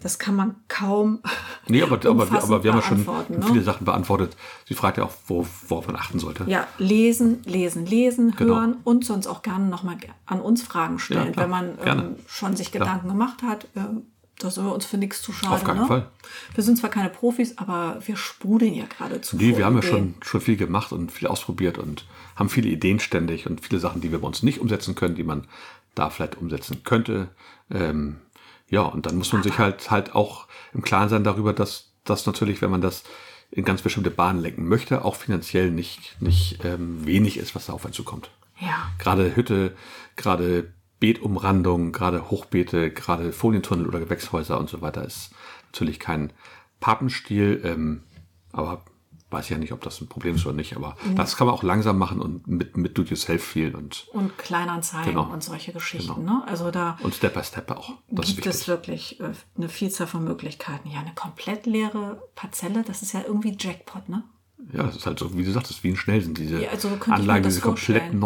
das 0.00 0.18
kann 0.18 0.36
man 0.36 0.54
kaum. 0.68 1.20
Nee, 1.68 1.82
aber, 1.82 1.96
aber, 2.08 2.30
aber 2.30 2.62
wir 2.62 2.70
haben 2.72 2.78
ja 2.78 2.86
schon 2.86 3.04
ne? 3.04 3.42
viele 3.44 3.62
Sachen 3.62 3.84
beantwortet. 3.84 4.36
Sie 4.68 4.74
fragt 4.74 4.98
ja 4.98 5.04
auch, 5.04 5.12
wo, 5.26 5.44
worauf 5.66 5.88
man 5.88 5.96
achten 5.96 6.20
sollte. 6.20 6.44
Ja, 6.46 6.68
lesen, 6.78 7.42
lesen, 7.44 7.86
lesen, 7.86 8.36
Genau. 8.36 8.54
hören 8.54 8.76
und 8.84 9.04
sonst 9.04 9.26
auch 9.26 9.42
gerne 9.42 9.64
nochmal 9.66 9.96
an 10.26 10.40
uns 10.40 10.62
Fragen 10.62 11.00
stellen, 11.00 11.26
Ja, 11.26 11.32
klar. 11.32 11.44
wenn 11.44 11.50
man 11.50 11.78
ähm, 11.84 12.16
schon 12.28 12.54
sich 12.54 12.70
Klar. 12.70 12.84
Gedanken 12.86 13.08
gemacht 13.08 13.42
hat. 13.42 13.66
Ähm, 13.74 14.02
da 14.38 14.50
sind 14.50 14.64
wir 14.64 14.74
uns 14.74 14.84
für 14.84 14.98
nichts 14.98 15.22
zu 15.22 15.32
schade. 15.32 15.54
Auf 15.54 15.64
keinen 15.64 15.80
ne? 15.80 15.86
Fall. 15.86 16.10
Wir 16.54 16.62
sind 16.62 16.78
zwar 16.78 16.90
keine 16.90 17.08
Profis, 17.08 17.56
aber 17.56 17.98
wir 18.04 18.16
sprudeln 18.16 18.74
ja 18.74 18.84
geradezu. 18.84 19.36
Nee, 19.36 19.56
wir 19.56 19.64
haben 19.64 19.76
ja 19.76 19.82
schon, 19.82 20.14
schon 20.22 20.40
viel 20.40 20.56
gemacht 20.56 20.92
und 20.92 21.10
viel 21.10 21.28
ausprobiert 21.28 21.78
und 21.78 22.06
haben 22.34 22.50
viele 22.50 22.68
Ideen 22.68 23.00
ständig 23.00 23.46
und 23.46 23.62
viele 23.62 23.80
Sachen, 23.80 24.00
die 24.00 24.12
wir 24.12 24.20
bei 24.20 24.26
uns 24.26 24.42
nicht 24.42 24.60
umsetzen 24.60 24.94
können, 24.94 25.14
die 25.14 25.24
man 25.24 25.46
da 25.94 26.10
vielleicht 26.10 26.36
umsetzen 26.36 26.82
könnte. 26.84 27.28
Ähm, 27.70 28.18
ja, 28.68 28.82
und 28.82 29.06
dann 29.06 29.16
muss 29.16 29.32
man 29.32 29.42
sich 29.42 29.58
halt 29.58 29.90
halt 29.90 30.14
auch 30.14 30.46
im 30.74 30.82
Klaren 30.82 31.08
sein 31.08 31.24
darüber, 31.24 31.52
dass 31.52 31.92
das 32.04 32.26
natürlich, 32.26 32.60
wenn 32.60 32.70
man 32.70 32.80
das 32.80 33.04
in 33.50 33.64
ganz 33.64 33.80
bestimmte 33.80 34.10
Bahnen 34.10 34.42
lenken 34.42 34.68
möchte, 34.68 35.04
auch 35.04 35.16
finanziell 35.16 35.70
nicht, 35.70 36.20
nicht 36.20 36.64
ähm, 36.64 37.06
wenig 37.06 37.38
ist, 37.38 37.54
was 37.54 37.66
da 37.66 37.72
auf 37.72 37.84
einen 37.84 37.94
zukommt. 37.94 38.30
Ja, 38.58 38.90
Gerade 38.98 39.36
Hütte, 39.36 39.74
gerade 40.16 40.72
Beetumrandung, 41.00 41.92
gerade 41.92 42.30
Hochbeete, 42.30 42.90
gerade 42.90 43.32
Folientunnel 43.32 43.86
oder 43.86 44.00
Gewächshäuser 44.00 44.58
und 44.58 44.68
so 44.68 44.80
weiter 44.80 45.04
ist 45.04 45.30
natürlich 45.72 46.00
kein 46.00 46.32
Papenstil, 46.80 47.60
ähm, 47.64 48.02
aber 48.52 48.84
weiß 49.30 49.48
ja 49.48 49.58
nicht, 49.58 49.72
ob 49.72 49.80
das 49.82 50.00
ein 50.00 50.06
Problem 50.08 50.36
ist 50.36 50.46
oder 50.46 50.54
nicht, 50.54 50.76
aber 50.76 50.96
das 51.16 51.36
kann 51.36 51.48
man 51.48 51.54
auch 51.56 51.64
langsam 51.64 51.98
machen 51.98 52.20
und 52.20 52.46
mit, 52.46 52.76
mit 52.76 52.96
Do-it-yourself 52.96 53.42
viel 53.44 53.74
und, 53.74 54.06
und 54.12 54.38
Kleinanzeigen 54.38 55.10
Genau. 55.14 55.32
und 55.32 55.42
solche 55.42 55.72
Geschichten. 55.72 56.24
Ne? 56.24 56.44
Also 56.46 56.70
da 56.70 56.96
und 57.02 57.12
Step 57.12 57.34
by 57.34 57.42
Step 57.42 57.70
auch. 57.72 57.94
Das 58.08 58.26
gibt 58.26 58.46
es 58.46 58.68
wirklich 58.68 59.18
äh, 59.20 59.32
eine 59.56 59.68
Vielzahl 59.68 60.06
von 60.06 60.22
Möglichkeiten. 60.22 60.88
Ja, 60.88 61.00
eine 61.00 61.12
komplett 61.14 61.66
leere 61.66 62.22
Parzelle, 62.36 62.84
das 62.84 63.02
ist 63.02 63.12
ja 63.14 63.22
irgendwie 63.26 63.56
Jackpot, 63.58 64.08
ne? 64.08 64.22
Ja, 64.72 64.84
das 64.84 64.96
ist 64.96 65.06
halt 65.06 65.18
so, 65.18 65.36
wie 65.36 65.44
du 65.44 65.50
sagtest, 65.50 65.82
wie 65.82 65.90
in 65.90 65.96
schnell 65.96 66.20
sind 66.22 66.38
diese 66.38 66.62
Ja, 66.62 66.70
also 66.70 66.88
so 66.88 66.96
könnte 66.96 67.02
ich 67.02 67.08
mir 67.08 67.14
Anlagen, 67.32 67.42
die 67.42 67.48
das 67.48 67.54
sie 67.56 67.60
komplett 67.60 68.02
vorstellen. 68.02 68.18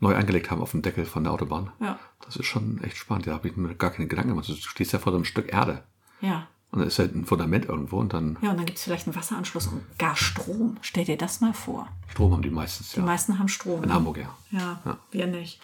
Neu, 0.00 0.14
angelegt 0.14 0.50
haben 0.50 0.60
auf 0.60 0.70
dem 0.72 0.82
Deckel 0.82 1.04
von 1.04 1.24
der 1.24 1.32
Autobahn. 1.32 1.70
Ja. 1.80 1.98
Das 2.24 2.36
ist 2.36 2.46
schon 2.46 2.82
echt 2.82 2.96
spannend. 2.96 3.26
Da 3.26 3.32
habe 3.32 3.48
ich 3.48 3.56
mir 3.56 3.74
gar 3.74 3.90
keine 3.90 4.08
Gedanken 4.08 4.30
gemacht. 4.30 4.48
Du 4.48 4.54
stehst 4.54 4.92
ja 4.92 4.98
vor 4.98 5.12
so 5.12 5.16
einem 5.18 5.24
Stück 5.24 5.52
Erde. 5.52 5.82
Ja. 6.20 6.46
Und 6.70 6.80
da 6.80 6.84
ist 6.84 6.98
halt 6.98 7.14
ein 7.14 7.24
Fundament 7.24 7.64
irgendwo 7.64 7.98
und 7.98 8.12
dann 8.12 8.36
Ja, 8.42 8.50
und 8.50 8.58
dann 8.58 8.66
gibt 8.66 8.76
es 8.78 8.84
vielleicht 8.84 9.06
einen 9.06 9.16
Wasseranschluss 9.16 9.68
und 9.68 9.80
gar 9.98 10.16
Strom. 10.16 10.76
Stell 10.82 11.04
dir 11.04 11.16
das 11.16 11.40
mal 11.40 11.54
vor. 11.54 11.88
Strom 12.08 12.32
haben 12.32 12.42
die 12.42 12.50
meistens, 12.50 12.92
Die 12.92 13.00
ja. 13.00 13.06
meisten 13.06 13.38
haben 13.38 13.48
Strom. 13.48 13.82
In 13.82 13.88
ne? 13.88 13.94
Hamburg, 13.94 14.18
ja. 14.18 14.28
Ja, 14.50 14.80
Ja. 14.84 14.98
wir 15.10 15.26
nicht. 15.26 15.60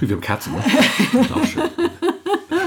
Wir 0.00 0.14
haben 0.14 0.20
Kerzen, 0.20 0.54
ne? 0.54 0.62
Auch 1.34 1.44
schön. 1.44 1.62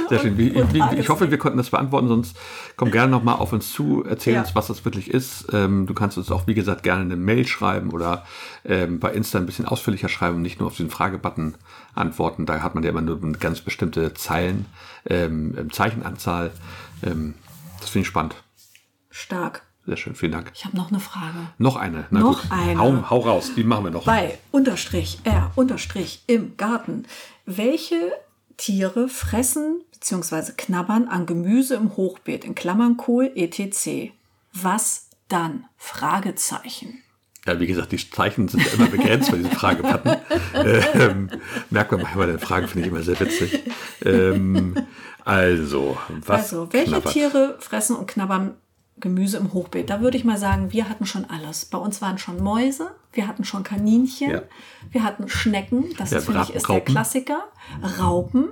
Sehr 0.09 0.19
schön. 0.19 0.38
Wie, 0.38 0.53
wie, 0.73 0.99
ich 0.99 1.07
hoffe, 1.09 1.31
wir 1.31 1.38
konnten 1.38 1.57
das 1.57 1.69
beantworten, 1.69 2.09
sonst 2.09 2.35
komm 2.75 2.91
gerne 2.91 3.09
nochmal 3.11 3.35
auf 3.35 3.53
uns 3.53 3.71
zu, 3.71 4.03
erzähl 4.07 4.33
Ja. 4.33 4.41
uns, 4.41 4.55
was 4.55 4.67
das 4.67 4.83
wirklich 4.83 5.09
ist. 5.09 5.47
Ähm, 5.53 5.88
du 5.88 5.93
kannst 5.93 6.17
uns 6.17 6.29
auch, 6.31 6.47
wie 6.47 6.53
gesagt, 6.53 6.83
gerne 6.83 7.01
eine 7.03 7.15
Mail 7.15 7.47
schreiben 7.47 7.91
oder 7.91 8.25
ähm, 8.65 8.99
bei 8.99 9.13
Insta 9.13 9.39
ein 9.39 9.45
bisschen 9.45 9.65
ausführlicher 9.65 10.09
schreiben 10.09 10.35
und 10.38 10.41
nicht 10.41 10.59
nur 10.59 10.67
auf 10.67 10.75
den 10.75 10.89
Fragebutton 10.89 11.55
antworten. 11.95 12.45
Da 12.45 12.61
hat 12.61 12.75
man 12.75 12.83
ja 12.83 12.89
immer 12.89 13.01
nur 13.01 13.21
eine 13.23 13.38
ganz 13.38 13.61
bestimmte 13.61 14.13
Zeilen, 14.13 14.65
ähm, 15.09 15.55
ähm, 15.57 15.71
Zeichenanzahl. 15.71 16.51
Ähm, 17.03 17.35
das 17.79 17.89
finde 17.91 18.03
ich 18.03 18.07
spannend. 18.07 18.35
Stark. 19.09 19.63
Sehr 19.85 19.97
schön, 19.97 20.13
vielen 20.15 20.31
Dank. 20.31 20.51
Ich 20.53 20.63
habe 20.65 20.77
noch 20.77 20.89
eine 20.91 20.99
Frage. 20.99 21.39
Noch 21.57 21.75
eine. 21.75 22.05
Na 22.11 22.19
Noch 22.19 22.43
gut. 22.43 22.51
eine. 22.51 22.79
Hau, 22.79 23.09
hau 23.09 23.19
raus, 23.19 23.51
die 23.55 23.63
machen 23.63 23.85
wir 23.85 23.91
noch. 23.91 24.05
Bei 24.05 24.37
Unterstrich 24.51 25.19
R 25.23 25.51
Unterstrich 25.55 26.21
im 26.27 26.55
Garten. 26.55 27.05
Welche 27.47 28.11
Tiere 28.57 29.07
fressen 29.09 29.81
bzw. 29.93 30.51
knabbern 30.55 31.07
an 31.07 31.25
Gemüse 31.25 31.75
im 31.75 31.97
Hochbeet, 31.97 32.45
in 32.45 32.53
Klammern 32.53 32.95
Kohl, 32.97 33.31
etc. 33.35 34.11
Was 34.53 35.07
dann? 35.29 35.65
Fragezeichen. 35.77 37.01
Ja, 37.47 37.59
wie 37.59 37.65
gesagt, 37.65 37.91
die 37.91 37.97
Zeichen 37.97 38.47
sind 38.47 38.63
ja 38.63 38.71
immer 38.73 38.85
begrenzt 38.85 39.31
bei 39.31 39.37
diesen 39.37 39.51
Fragepatten. 39.51 40.15
ähm, 40.93 41.31
merkt 41.71 41.91
man 41.91 42.01
manchmal, 42.03 42.31
die 42.31 42.37
Fragen 42.37 42.67
finde 42.67 42.85
ich 42.85 42.93
immer 42.93 43.01
sehr 43.01 43.19
witzig. 43.19 43.63
Ähm, 44.05 44.75
also, 45.25 45.97
was 46.25 46.53
Also, 46.53 46.71
welche 46.71 46.91
knabbert? 46.91 47.13
Tiere 47.13 47.57
fressen 47.59 47.95
und 47.95 48.07
knabbern 48.07 48.53
Gemüse 49.01 49.37
im 49.37 49.51
Hochbeet? 49.53 49.89
Da 49.89 49.99
würde 50.01 50.17
ich 50.17 50.23
mal 50.23 50.37
sagen, 50.37 50.71
wir 50.71 50.87
hatten 50.87 51.05
schon 51.05 51.25
alles. 51.25 51.65
Bei 51.65 51.77
uns 51.77 52.01
waren 52.01 52.17
schon 52.17 52.41
Mäuse, 52.41 52.91
wir 53.13 53.27
hatten 53.27 53.43
schon 53.43 53.63
Kaninchen, 53.63 54.31
Ja. 54.31 54.41
wir 54.91 55.03
hatten 55.03 55.27
Schnecken, 55.27 55.85
das 55.97 56.11
ist, 56.11 56.25
finde 56.25 56.43
ich, 56.43 56.55
ist 56.55 56.69
der. 56.69 56.81
Klassiker. 56.81 57.43
Raupen. 57.99 58.45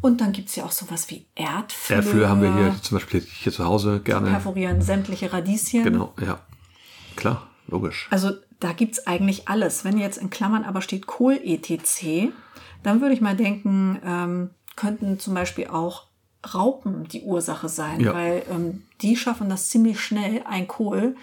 Und 0.00 0.20
dann 0.20 0.32
gibt 0.32 0.50
es 0.50 0.56
ja 0.56 0.64
auch 0.64 0.70
sowas 0.70 1.10
wie 1.10 1.26
Erdflöhe. 1.34 1.98
Erdflöhe 1.98 2.28
haben 2.28 2.42
wir 2.42 2.54
hier 2.54 2.74
zum 2.80 2.96
Beispiel 2.96 3.20
hier 3.20 3.52
zu 3.52 3.64
Hause 3.64 4.00
gerne. 4.00 4.30
Perforieren 4.30 4.80
sämtliche 4.82 5.32
Radieschen. 5.32 5.82
Genau, 5.82 6.14
ja. 6.24 6.38
Klar, 7.16 7.48
logisch. 7.66 8.06
Also 8.10 8.30
da 8.60 8.72
gibt 8.72 8.92
es 8.98 9.06
eigentlich 9.06 9.48
alles. 9.48 9.84
Wenn 9.84 9.98
jetzt 9.98 10.18
in 10.18 10.30
Klammern 10.30 10.64
aber 10.64 10.80
steht 10.80 11.06
Kohl 11.06 11.40
etc., 11.42 12.30
dann 12.82 13.00
würde 13.00 13.14
ich 13.14 13.20
mal 13.20 13.36
denken, 13.36 13.98
ähm, 14.04 14.50
könnten 14.76 15.18
zum 15.18 15.34
Beispiel 15.34 15.66
auch 15.68 16.04
Raupen 16.52 17.06
die 17.08 17.22
Ursache 17.22 17.68
sein, 17.68 18.00
Ja. 18.00 18.12
weil 18.14 18.42
ähm, 18.50 18.82
die 19.02 19.16
schaffen 19.16 19.48
das 19.48 19.68
ziemlich 19.70 20.00
schnell, 20.00 20.42
ein 20.48 20.66
Kohl 20.68 21.16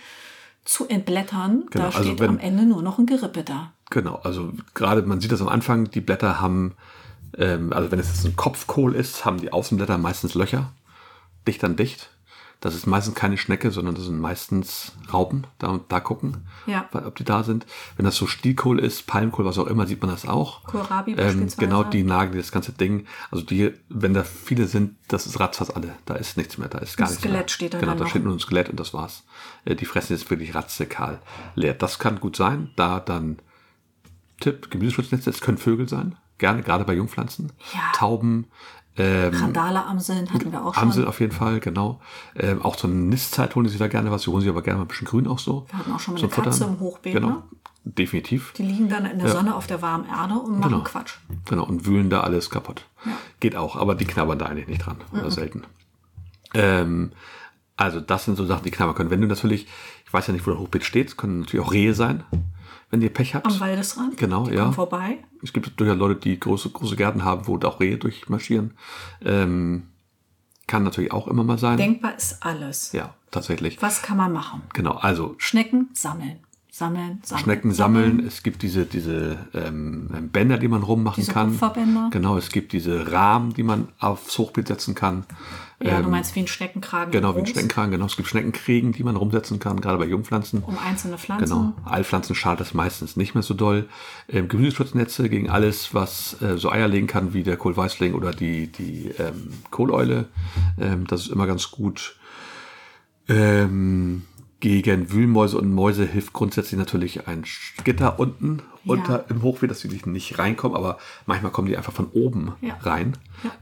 zu 0.66 0.88
entblättern. 0.88 1.66
Genau, 1.72 1.90
da 1.90 1.98
also 1.98 2.04
steht 2.10 2.20
wenn- 2.20 2.30
am 2.30 2.40
Ende 2.40 2.66
nur 2.66 2.82
noch 2.82 2.98
ein 3.00 3.06
Gerippe 3.06 3.44
da. 3.44 3.72
Genau, 3.90 4.16
also 4.24 4.52
gerade 4.74 5.02
man 5.04 5.20
sieht 5.20 5.32
das 5.32 5.42
am 5.42 5.50
Anfang, 5.50 5.92
die 5.92 6.02
Blätter 6.02 6.40
haben, 6.40 6.76
ähm, 7.38 7.74
also 7.74 7.92
wenn 7.92 8.00
es 8.00 8.08
jetzt 8.08 8.26
ein 8.26 8.36
Kopfkohl 8.36 8.96
ist, 8.96 9.26
haben 9.26 9.40
die 9.42 9.52
Außenblätter 9.52 9.98
meistens 9.98 10.34
Löcher, 10.34 10.72
dicht 11.48 11.64
an 11.64 11.76
dicht. 11.76 12.10
Das 12.62 12.76
ist 12.76 12.86
meistens 12.86 13.16
keine 13.16 13.38
Schnecke, 13.40 13.72
sondern 13.72 13.96
das 13.96 14.06
sind 14.06 14.20
meistens 14.20 14.92
Raupen. 15.12 15.48
Da, 15.58 15.80
da 15.90 16.00
gucken, 16.00 16.46
Ja. 16.68 16.88
ob 16.94 17.16
die 17.16 17.24
da 17.24 17.44
sind. 17.44 17.66
Wenn 17.98 18.06
das 18.06 18.16
so 18.16 18.28
Stielkohl 18.28 18.78
ist, 18.80 19.08
Palmkohl, 19.08 19.46
was 19.46 19.58
auch 19.58 19.66
immer, 19.66 19.88
sieht 19.88 20.00
man 20.02 20.12
das 20.12 20.28
auch. 20.28 20.64
Kohlrabi 20.66 21.12
Ähm, 21.14 21.18
beispielsweise. 21.18 21.58
genau, 21.58 21.84
die 21.84 22.04
nagen 22.04 22.38
das 22.38 22.52
ganze 22.52 22.72
Ding. 22.72 23.08
Also 23.32 23.44
die, 23.44 23.74
wenn 23.90 24.14
da 24.14 24.24
viele 24.24 24.68
sind, 24.68 24.96
das 25.08 25.26
ist 25.26 25.40
ratzfatz 25.40 25.72
alle. 25.72 25.96
Da 26.06 26.14
ist 26.14 26.38
nichts 26.38 26.60
mehr, 26.60 26.70
da 26.70 26.78
ist 26.78 26.98
gar 26.98 27.08
Ein 27.08 27.12
nichts 27.12 27.24
Skelett 27.24 27.40
mehr. 27.42 27.48
steht 27.50 27.74
da 27.74 27.80
Genau, 27.80 27.96
da 27.96 28.08
steht 28.08 28.24
nur 28.24 28.34
ein 28.36 28.40
Skelett 28.40 28.70
und 28.70 28.80
das 28.80 28.94
war's. 28.94 29.24
Äh, 29.66 29.76
Die 29.76 29.86
fressen 29.86 30.14
jetzt 30.14 30.30
wirklich 30.30 30.54
ratzekal 30.54 31.20
leer. 31.56 31.74
Das 31.74 31.98
kann 31.98 32.20
gut 32.20 32.36
sein, 32.36 32.70
da 32.76 33.00
dann 33.00 33.40
Tipp, 34.40 34.70
Gemüseschutznetze, 34.72 35.30
es 35.32 35.42
können 35.42 35.58
Vögel 35.58 35.88
sein, 35.90 36.16
gerne, 36.38 36.62
gerade 36.64 36.84
bei 36.86 36.94
Jungpflanzen. 36.94 37.52
Ja. 37.74 37.92
Tauben, 37.94 38.46
ähm, 38.98 39.34
Randale-Amseln 39.34 40.34
hatten 40.34 40.52
wir 40.52 40.66
auch 40.66 40.74
schon. 40.74 40.84
Amsel 40.84 41.08
auf 41.08 41.20
jeden 41.22 41.32
Fall, 41.32 41.60
genau. 41.60 42.02
Ähm, 42.36 42.62
auch 42.62 42.76
zur 42.76 42.90
Nistzeit 42.90 43.56
holen 43.56 43.68
sie 43.70 43.78
da 43.78 43.88
gerne 43.88 44.12
was. 44.12 44.24
Sie 44.24 44.32
holen 44.32 44.42
sich 44.42 44.50
aber 44.50 44.62
gerne 44.62 44.80
mal 44.80 44.86
ein 44.86 44.88
bisschen 44.90 45.08
grün 45.08 45.28
auch 45.28 45.40
so. 45.40 45.66
Wir 45.70 45.80
hatten 45.80 45.92
auch 45.94 46.00
schon 46.00 46.14
mal 46.16 46.20
Zum 46.20 46.32
eine 46.34 46.44
Katze 46.44 46.64
im 46.66 46.80
Hochbeet, 46.80 47.14
Genau, 47.14 47.28
ne? 47.30 47.44
definitiv. 47.86 48.52
Die 48.58 48.64
liegen 48.64 48.90
dann 48.90 49.06
in 49.06 49.18
der 49.20 49.28
Ja. 49.30 49.34
Sonne 49.34 49.56
auf 49.56 49.66
der 49.68 49.82
warmen 49.82 50.06
Erde 50.10 50.34
und 50.36 50.60
machen 50.60 50.72
Genau. 50.72 50.84
Quatsch. 50.84 51.14
Genau, 51.46 51.64
und 51.64 51.86
wühlen 51.86 52.10
da 52.10 52.22
alles 52.22 52.50
kaputt. 52.50 52.86
Geht 53.40 53.56
auch, 53.56 53.76
aber 53.78 53.96
die 53.96 54.06
knabbern 54.06 54.38
da 54.40 54.46
eigentlich 54.48 54.68
nicht 54.68 54.86
dran. 54.86 54.98
Oder 55.14 55.32
selten. 55.32 55.64
Ähm, 56.54 57.12
also 57.78 58.00
das 58.02 58.26
sind 58.26 58.36
so 58.38 58.46
Sachen, 58.46 58.64
die 58.64 58.72
knabbern 58.72 58.96
können. 58.96 59.10
Wenn 59.10 59.22
du 59.22 59.28
natürlich, 59.28 59.68
ich 60.06 60.14
weiß 60.14 60.28
ja 60.28 60.34
nicht, 60.34 60.46
wo 60.46 60.52
der 60.52 60.60
Hochbeet 60.60 60.84
steht, 60.84 61.18
können 61.18 61.40
natürlich 61.40 61.66
auch 61.66 61.72
Rehe 61.72 61.94
sein, 61.94 62.24
wenn 62.92 63.02
ihr 63.02 63.12
Pech 63.12 63.34
habt. 63.34 63.48
Am 63.48 63.60
Waldesrand. 63.60 64.18
Genau, 64.18 64.46
die 64.46 64.54
ja. 64.54 64.62
Kommen 64.62 64.74
vorbei. 64.74 65.18
Es 65.42 65.54
gibt 65.54 65.80
durchaus 65.80 65.98
Leute, 65.98 66.20
die 66.20 66.40
große, 66.40 66.70
große 66.70 66.96
Gärten 66.96 67.24
haben, 67.24 67.48
wo 67.48 67.58
auch 67.58 67.80
Rehe 67.80 67.98
durchmarschieren. 67.98 68.74
Ähm, 69.26 69.88
kann 70.68 70.84
natürlich 70.84 71.12
auch 71.12 71.28
immer 71.28 71.44
mal 71.44 71.58
sein. 71.58 71.78
Denkbar 71.78 72.16
ist 72.16 72.44
alles. 72.44 72.92
ja, 72.92 73.16
tatsächlich. 73.32 73.82
Was 73.82 74.02
kann 74.02 74.18
man 74.18 74.32
machen? 74.32 74.62
Genau, 74.74 74.94
also 74.94 75.36
Schnecken 75.38 75.90
sammeln. 75.94 76.40
Sammeln, 76.74 77.20
sammeln. 77.26 77.44
Schnecken 77.44 77.72
sammeln. 77.74 78.26
Es 78.26 78.44
gibt 78.44 78.62
diese, 78.62 78.86
diese 78.86 79.46
ähm, 79.54 80.30
Bänder, 80.32 80.58
die 80.58 80.70
man 80.70 80.84
rummachen 80.84 81.20
Diese 81.20 81.34
kann. 81.34 81.50
Kupferbänder. 81.50 82.10
Genau, 82.14 82.38
es 82.38 82.50
gibt 82.50 82.72
diese 82.72 83.12
Rahmen, 83.12 83.54
die 83.54 83.64
man 83.64 83.90
aufs 84.00 84.38
Hochbeet 84.38 84.70
setzen 84.70 84.96
kann. 84.96 85.26
Ja, 85.84 86.02
du 86.02 86.08
meinst 86.08 86.34
wie 86.34 86.40
ein 86.40 86.48
Schneckenkragen. 86.48 87.14
Ähm, 87.14 87.20
Genau, 87.20 87.36
wie 87.36 87.40
ein 87.40 87.46
Schneckenkragen. 87.46 87.92
Genau, 87.92 88.06
es 88.06 88.16
gibt 88.16 88.30
Schneckenkriegen, 88.30 88.94
die 88.94 89.04
man 89.04 89.18
rumsetzen 89.18 89.60
kann, 89.60 89.82
gerade 89.82 89.98
bei 89.98 90.06
Jungpflanzen. 90.06 90.64
Um 90.64 90.78
einzelne 90.78 91.18
Pflanzen. 91.18 91.46
Genau, 91.46 91.74
Allpflanzen 91.84 92.36
schadet 92.36 92.62
das 92.62 92.74
meistens 92.74 93.18
nicht 93.18 93.34
mehr 93.36 93.44
so 93.44 93.54
doll. 93.54 93.90
Ähm, 94.30 94.48
Gemüseschutznetze 94.48 95.28
gegen 95.28 95.50
alles, 95.50 95.94
was 95.94 96.42
äh, 96.42 96.58
so 96.58 96.72
Eier 96.72 96.88
legen 96.88 97.08
kann, 97.08 97.34
wie 97.34 97.44
der 97.44 97.58
Kohlweißling 97.58 98.14
oder 98.14 98.32
die, 98.32 98.72
die 98.72 99.12
ähm, 99.20 99.52
Kohleule. 99.72 100.30
Ähm, 100.80 101.06
das 101.06 101.24
ist 101.24 101.32
immer 101.32 101.48
ganz 101.48 101.70
gut. 101.70 102.16
Ähm, 103.28 104.24
gegen 104.62 105.12
Wühlmäuse 105.12 105.58
und 105.58 105.74
Mäuse 105.74 106.06
hilft 106.06 106.32
grundsätzlich 106.34 106.78
natürlich 106.80 107.28
ein 107.28 107.44
Gitter 107.84 108.18
unten 108.20 108.60
Ja. 108.86 108.94
unter 108.94 109.26
im 109.30 109.42
Hochbeet, 109.42 109.70
dass 109.72 109.80
die 109.82 109.90
nicht 110.06 110.40
reinkommen, 110.40 110.78
aber 110.78 110.98
manchmal 111.26 111.52
kommen 111.52 111.68
die 111.68 111.76
einfach 111.76 111.92
von 111.94 112.08
oben 112.14 112.54
Ja. 112.62 112.78
rein. 112.82 113.18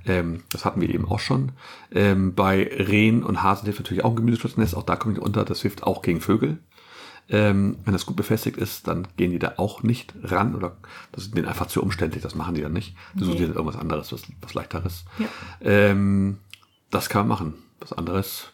Ähm, 0.06 0.44
das 0.52 0.64
hatten 0.66 0.80
wir 0.82 0.90
eben 0.90 1.06
auch 1.06 1.20
schon. 1.20 1.54
Ähm, 1.92 2.36
bei 2.36 2.64
Rehen 2.64 3.24
und 3.24 3.42
Hasen 3.42 3.66
hilft 3.66 3.80
natürlich 3.80 4.04
auch 4.04 4.12
ein 4.12 4.16
Gemüseschutznetz, 4.18 4.74
auch 4.76 4.84
da 4.84 4.96
kommen 4.96 5.16
die 5.16 5.22
unter, 5.22 5.44
das 5.46 5.62
hilft 5.62 5.84
auch 5.84 6.02
gegen 6.04 6.22
Vögel. 6.22 6.60
Ähm, 7.32 7.78
wenn 7.86 7.94
das 7.94 8.06
gut 8.06 8.16
befestigt 8.16 8.58
ist, 8.58 8.88
dann 8.88 9.08
gehen 9.16 9.32
die 9.32 9.40
da 9.40 9.54
auch 9.58 9.84
nicht 9.84 10.14
ran 10.24 10.56
oder 10.56 10.78
das 11.12 11.26
ist 11.26 11.36
denen 11.38 11.48
einfach 11.48 11.68
zu 11.68 11.82
umständlich, 11.82 12.24
das 12.24 12.34
machen 12.36 12.56
die 12.56 12.62
dann 12.62 12.74
nicht. 12.74 12.96
Die 13.14 13.24
suchen 13.24 13.40
Nee. 13.40 13.46
dann 13.46 13.56
irgendwas 13.56 13.80
anderes, 13.80 14.12
was, 14.12 14.24
was 14.42 14.54
leichteres. 14.56 15.06
Ja. 15.20 15.28
Ähm, 15.62 16.40
das 16.90 17.08
kann 17.08 17.28
man 17.28 17.38
machen. 17.38 17.54
Was 17.80 17.94
anderes 17.94 18.50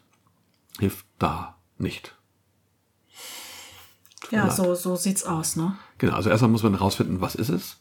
hilft 0.78 1.06
da 1.20 1.56
nicht. 1.78 2.16
Ja, 4.32 4.46
leid. 4.46 4.56
so, 4.56 4.76
so 4.76 4.96
sieht's 4.96 5.24
aus, 5.24 5.56
ne? 5.56 5.76
Genau, 5.98 6.14
also 6.14 6.30
erstmal 6.30 6.52
muss 6.52 6.64
man 6.64 6.74
herausfinden, 6.74 7.22
was 7.22 7.36
ist 7.36 7.50
es. 7.50 7.78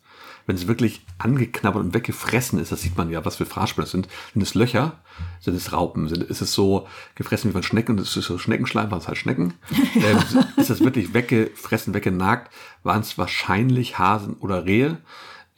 Wenn 0.46 0.56
es 0.56 0.66
wirklich 0.66 1.00
angeknabbert 1.16 1.82
und 1.82 1.94
weggefressen 1.94 2.58
ist, 2.58 2.70
das 2.70 2.82
sieht 2.82 2.98
man 2.98 3.10
ja, 3.10 3.24
was 3.24 3.36
für 3.36 3.46
Fraßspuren 3.46 3.84
das 3.84 3.92
sind. 3.92 4.08
Sind 4.34 4.42
es 4.42 4.54
Löcher? 4.54 4.92
Sind 5.40 5.56
es 5.56 5.72
Raupen? 5.72 6.08
Sind, 6.08 6.22
ist 6.22 6.42
es 6.42 6.52
so 6.52 6.86
gefressen 7.14 7.48
wie 7.48 7.52
von 7.52 7.62
Schnecken? 7.62 7.96
Das 7.96 8.14
ist 8.14 8.26
so 8.26 8.36
Schneckenschleim, 8.36 8.90
waren 8.90 8.98
es 8.98 9.08
halt 9.08 9.16
Schnecken. 9.16 9.54
ähm, 9.94 10.18
ist 10.58 10.68
das 10.68 10.80
wirklich 10.80 11.14
weggefressen, 11.14 11.94
weggenagt? 11.94 12.52
Waren 12.82 13.00
es 13.00 13.16
wahrscheinlich 13.16 13.98
Hasen 13.98 14.34
oder 14.34 14.66
Rehe? 14.66 14.98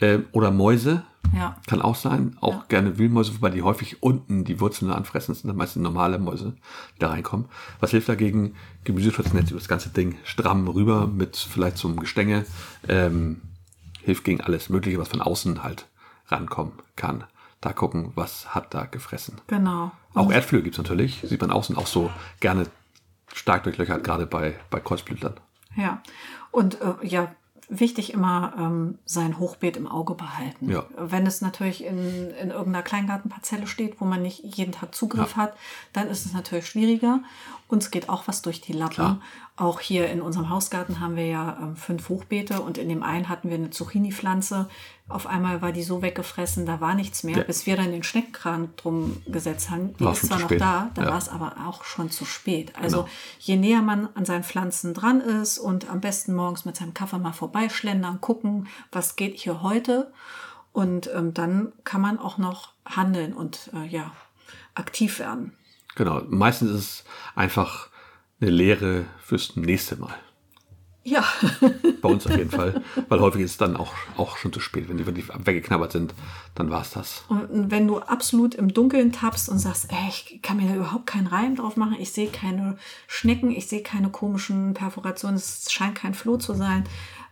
Ähm, 0.00 0.26
oder 0.30 0.52
Mäuse? 0.52 1.04
Ja. 1.34 1.56
Kann 1.66 1.82
auch 1.82 1.94
sein. 1.96 2.36
Auch 2.40 2.52
Ja. 2.54 2.64
gerne 2.68 2.98
Wühlmäuse, 2.98 3.34
wobei 3.34 3.50
die 3.50 3.62
häufig 3.62 4.02
unten 4.02 4.44
die 4.44 4.60
Wurzeln 4.60 4.90
anfressen. 4.90 5.32
Das 5.32 5.40
sind 5.42 5.48
dann 5.48 5.56
meistens 5.56 5.82
normale 5.82 6.18
Mäuse, 6.18 6.54
die 6.94 6.98
da 7.00 7.08
reinkommen. 7.10 7.46
Was 7.80 7.90
hilft 7.90 8.08
dagegen? 8.08 8.54
Gemüseschutznetz 8.84 9.50
über 9.50 9.58
das 9.60 9.68
ganze 9.68 9.88
Ding 9.90 10.16
stramm 10.24 10.68
rüber 10.68 11.06
mit 11.06 11.36
vielleicht 11.36 11.76
so 11.78 11.88
einem 11.88 11.98
Gestänge. 12.00 12.46
Ähm, 12.88 13.42
hilft 14.02 14.24
gegen 14.24 14.40
alles 14.40 14.68
Mögliche, 14.68 14.98
was 14.98 15.08
von 15.08 15.20
außen 15.20 15.62
halt 15.62 15.86
rankommen 16.28 16.72
kann. 16.94 17.24
Da 17.60 17.72
gucken, 17.72 18.12
was 18.14 18.54
hat 18.54 18.72
da 18.74 18.84
gefressen. 18.84 19.40
Genau. 19.48 19.90
Auch 20.14 20.30
Erdflöhe 20.30 20.62
gibt's 20.62 20.78
natürlich. 20.78 21.20
Sieht 21.22 21.40
man 21.40 21.50
außen 21.50 21.76
auch 21.76 21.86
so 21.86 22.10
gerne 22.40 22.66
stark 23.34 23.64
durchlöchert, 23.64 24.04
gerade 24.04 24.26
bei, 24.26 24.54
bei 24.70 24.78
Kreuzblütlern. 24.80 25.34
Ja. 25.76 26.00
Und 26.52 26.80
äh, 26.80 26.94
ja, 27.02 27.34
wichtig 27.68 28.12
immer 28.12 28.54
ähm, 28.58 28.98
sein 29.04 29.38
Hochbeet 29.38 29.76
im 29.76 29.86
Auge 29.86 30.14
behalten. 30.14 30.70
Ja. 30.70 30.84
Wenn 30.96 31.26
es 31.26 31.40
natürlich 31.40 31.84
in, 31.84 32.30
in 32.30 32.50
irgendeiner 32.50 32.82
Kleingartenparzelle 32.82 33.66
steht, 33.66 34.00
wo 34.00 34.04
man 34.04 34.22
nicht 34.22 34.42
jeden 34.44 34.72
Tag 34.72 34.94
Zugriff 34.94 35.36
hat, 35.36 35.56
dann 35.92 36.08
ist 36.08 36.26
es 36.26 36.32
natürlich 36.32 36.66
schwieriger. 36.66 37.20
Uns 37.68 37.90
geht 37.90 38.08
auch 38.08 38.28
was 38.28 38.42
durch 38.42 38.60
die 38.60 38.72
Lappen. 38.72 38.94
Klar. 38.94 39.20
Auch 39.58 39.80
hier 39.80 40.10
in 40.10 40.20
unserem 40.20 40.50
Hausgarten 40.50 41.00
haben 41.00 41.16
wir 41.16 41.26
ja 41.26 41.56
ähm, 41.62 41.76
fünf 41.76 42.10
Hochbeete 42.10 42.60
und 42.60 42.76
in 42.76 42.90
dem 42.90 43.02
einen 43.02 43.30
hatten 43.30 43.48
wir 43.48 43.56
eine 43.56 43.70
Zucchini-Pflanze. 43.70 44.68
Auf 45.08 45.26
einmal 45.26 45.62
war 45.62 45.72
die 45.72 45.82
so 45.82 46.02
weggefressen, 46.02 46.66
da 46.66 46.80
war 46.82 46.94
nichts 46.94 47.22
mehr, 47.22 47.38
Ja. 47.38 47.42
bis 47.42 47.64
wir 47.64 47.74
dann 47.76 47.90
den 47.90 48.02
Schneckenkran 48.02 48.68
drum 48.76 49.22
gesetzt 49.26 49.70
haben. 49.70 49.94
Die 49.96 50.04
War 50.04 50.12
ist 50.12 50.26
zwar 50.26 50.40
noch 50.40 50.48
spät. 50.48 50.60
da, 50.60 50.90
da 50.94 51.04
Ja. 51.04 51.08
war 51.10 51.16
es 51.18 51.30
aber 51.30 51.54
auch 51.66 51.84
schon 51.84 52.10
zu 52.10 52.26
spät. 52.26 52.72
Also 52.78 53.04
Genau. 53.04 53.08
je 53.38 53.56
näher 53.56 53.80
man 53.82 54.08
an 54.14 54.26
seinen 54.26 54.44
Pflanzen 54.44 54.92
dran 54.92 55.22
ist 55.22 55.56
und 55.58 55.88
am 55.88 56.02
besten 56.02 56.34
morgens 56.34 56.66
mit 56.66 56.76
seinem 56.76 56.92
Kaffee 56.92 57.18
mal 57.18 57.32
vorbeischlendern, 57.32 58.20
gucken, 58.20 58.68
was 58.92 59.16
geht 59.16 59.38
hier 59.38 59.62
heute. 59.62 60.12
Und 60.72 61.08
ähm, 61.14 61.32
dann 61.32 61.72
kann 61.84 62.02
man 62.02 62.18
auch 62.18 62.36
noch 62.36 62.72
handeln 62.84 63.32
und 63.32 63.70
äh, 63.72 63.86
ja, 63.86 64.10
aktiv 64.74 65.18
werden. 65.18 65.56
Genau. 65.94 66.20
Meistens 66.28 66.70
ist 66.72 66.76
es 66.80 67.04
einfach 67.34 67.88
eine 68.40 68.50
Lehre 68.50 69.04
fürs 69.22 69.56
nächste 69.56 69.96
Mal. 69.96 70.14
Ja, 71.06 71.24
Bei 72.02 72.08
uns 72.08 72.26
auf 72.26 72.36
jeden 72.36 72.50
Fall. 72.50 72.82
Weil 73.08 73.20
häufig 73.20 73.42
ist 73.42 73.52
es 73.52 73.56
dann 73.58 73.76
auch, 73.76 73.92
auch 74.16 74.38
schon 74.38 74.52
zu 74.52 74.58
spät. 74.58 74.88
Wenn 74.88 74.96
die 74.96 75.06
wirklich 75.06 75.28
weggeknabbert 75.28 75.92
sind, 75.92 76.14
dann 76.56 76.68
war 76.68 76.82
es 76.82 76.90
das. 76.90 77.24
und 77.28 77.70
wenn 77.70 77.86
du 77.86 78.00
absolut 78.00 78.56
im 78.56 78.74
Dunkeln 78.74 79.12
tappst 79.12 79.48
und 79.48 79.60
sagst, 79.60 79.86
ey, 79.92 80.08
ich 80.08 80.40
kann 80.42 80.56
mir 80.56 80.66
da 80.66 80.74
überhaupt 80.74 81.06
keinen 81.06 81.28
Reim 81.28 81.54
drauf 81.54 81.76
machen, 81.76 81.94
ich 82.00 82.10
sehe 82.10 82.28
keine 82.28 82.76
Schnecken, 83.06 83.52
ich 83.52 83.68
sehe 83.68 83.84
keine 83.84 84.10
komischen 84.10 84.74
Perforationen, 84.74 85.36
es 85.36 85.70
scheint 85.70 85.94
kein 85.94 86.14
Floh 86.14 86.38
zu 86.38 86.54
sein, 86.54 86.82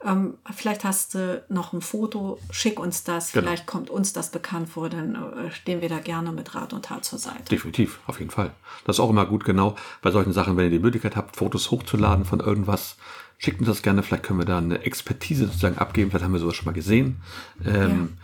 ähm, 0.04 0.34
vielleicht 0.54 0.84
hast 0.84 1.14
du 1.14 1.42
noch 1.48 1.72
ein 1.72 1.80
Foto, 1.80 2.38
schick 2.50 2.78
uns 2.78 3.04
das, 3.04 3.32
Genau. 3.32 3.46
vielleicht 3.46 3.66
kommt 3.66 3.90
uns 3.90 4.12
das 4.12 4.30
bekannt 4.30 4.68
vor, 4.68 4.88
dann 4.88 5.14
äh, 5.14 5.50
stehen 5.50 5.80
wir 5.80 5.88
da 5.88 5.98
gerne 5.98 6.32
mit 6.32 6.54
Rat 6.54 6.72
und 6.72 6.84
Tat 6.84 7.04
zur 7.04 7.18
Seite. 7.18 7.44
Definitiv, 7.50 8.00
auf 8.06 8.18
jeden 8.18 8.30
Fall. 8.30 8.50
Das 8.84 8.96
ist 8.96 9.00
auch 9.00 9.10
immer 9.10 9.26
gut, 9.26 9.44
genau 9.44 9.76
bei 10.02 10.10
solchen 10.10 10.32
Sachen, 10.32 10.56
wenn 10.56 10.64
ihr 10.64 10.70
die 10.70 10.78
Möglichkeit 10.78 11.16
habt, 11.16 11.36
Fotos 11.36 11.70
hochzuladen 11.70 12.24
von 12.24 12.40
irgendwas, 12.40 12.96
schickt 13.38 13.60
uns 13.60 13.68
das 13.68 13.82
gerne. 13.82 14.02
Vielleicht 14.02 14.24
können 14.24 14.38
wir 14.38 14.46
da 14.46 14.58
eine 14.58 14.82
Expertise 14.84 15.46
sozusagen 15.46 15.78
abgeben. 15.78 16.10
Vielleicht 16.10 16.24
haben 16.24 16.32
wir 16.32 16.40
sowas 16.40 16.54
schon 16.54 16.66
mal 16.66 16.72
gesehen. 16.72 17.20
Ähm, 17.64 17.72
haben 17.72 18.16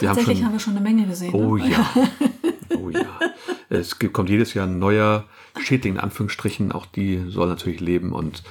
Tatsächlich 0.00 0.38
schon, 0.38 0.46
haben 0.46 0.52
wir 0.52 0.60
schon 0.60 0.76
eine 0.76 0.82
Menge 0.82 1.06
gesehen. 1.06 1.34
Oh 1.34 1.56
ne? 1.56 1.70
ja. 1.70 1.90
Oh 2.74 2.88
ja. 2.88 3.04
Es 3.68 3.98
kommt 3.98 4.30
jedes 4.30 4.54
Jahr 4.54 4.66
ein 4.66 4.78
neuer 4.78 5.26
Schädling, 5.60 5.94
in 5.94 6.00
Anführungsstrichen. 6.00 6.72
Auch 6.72 6.86
die 6.86 7.22
sollen 7.28 7.50
natürlich 7.50 7.80
leben 7.80 8.12
und 8.12 8.42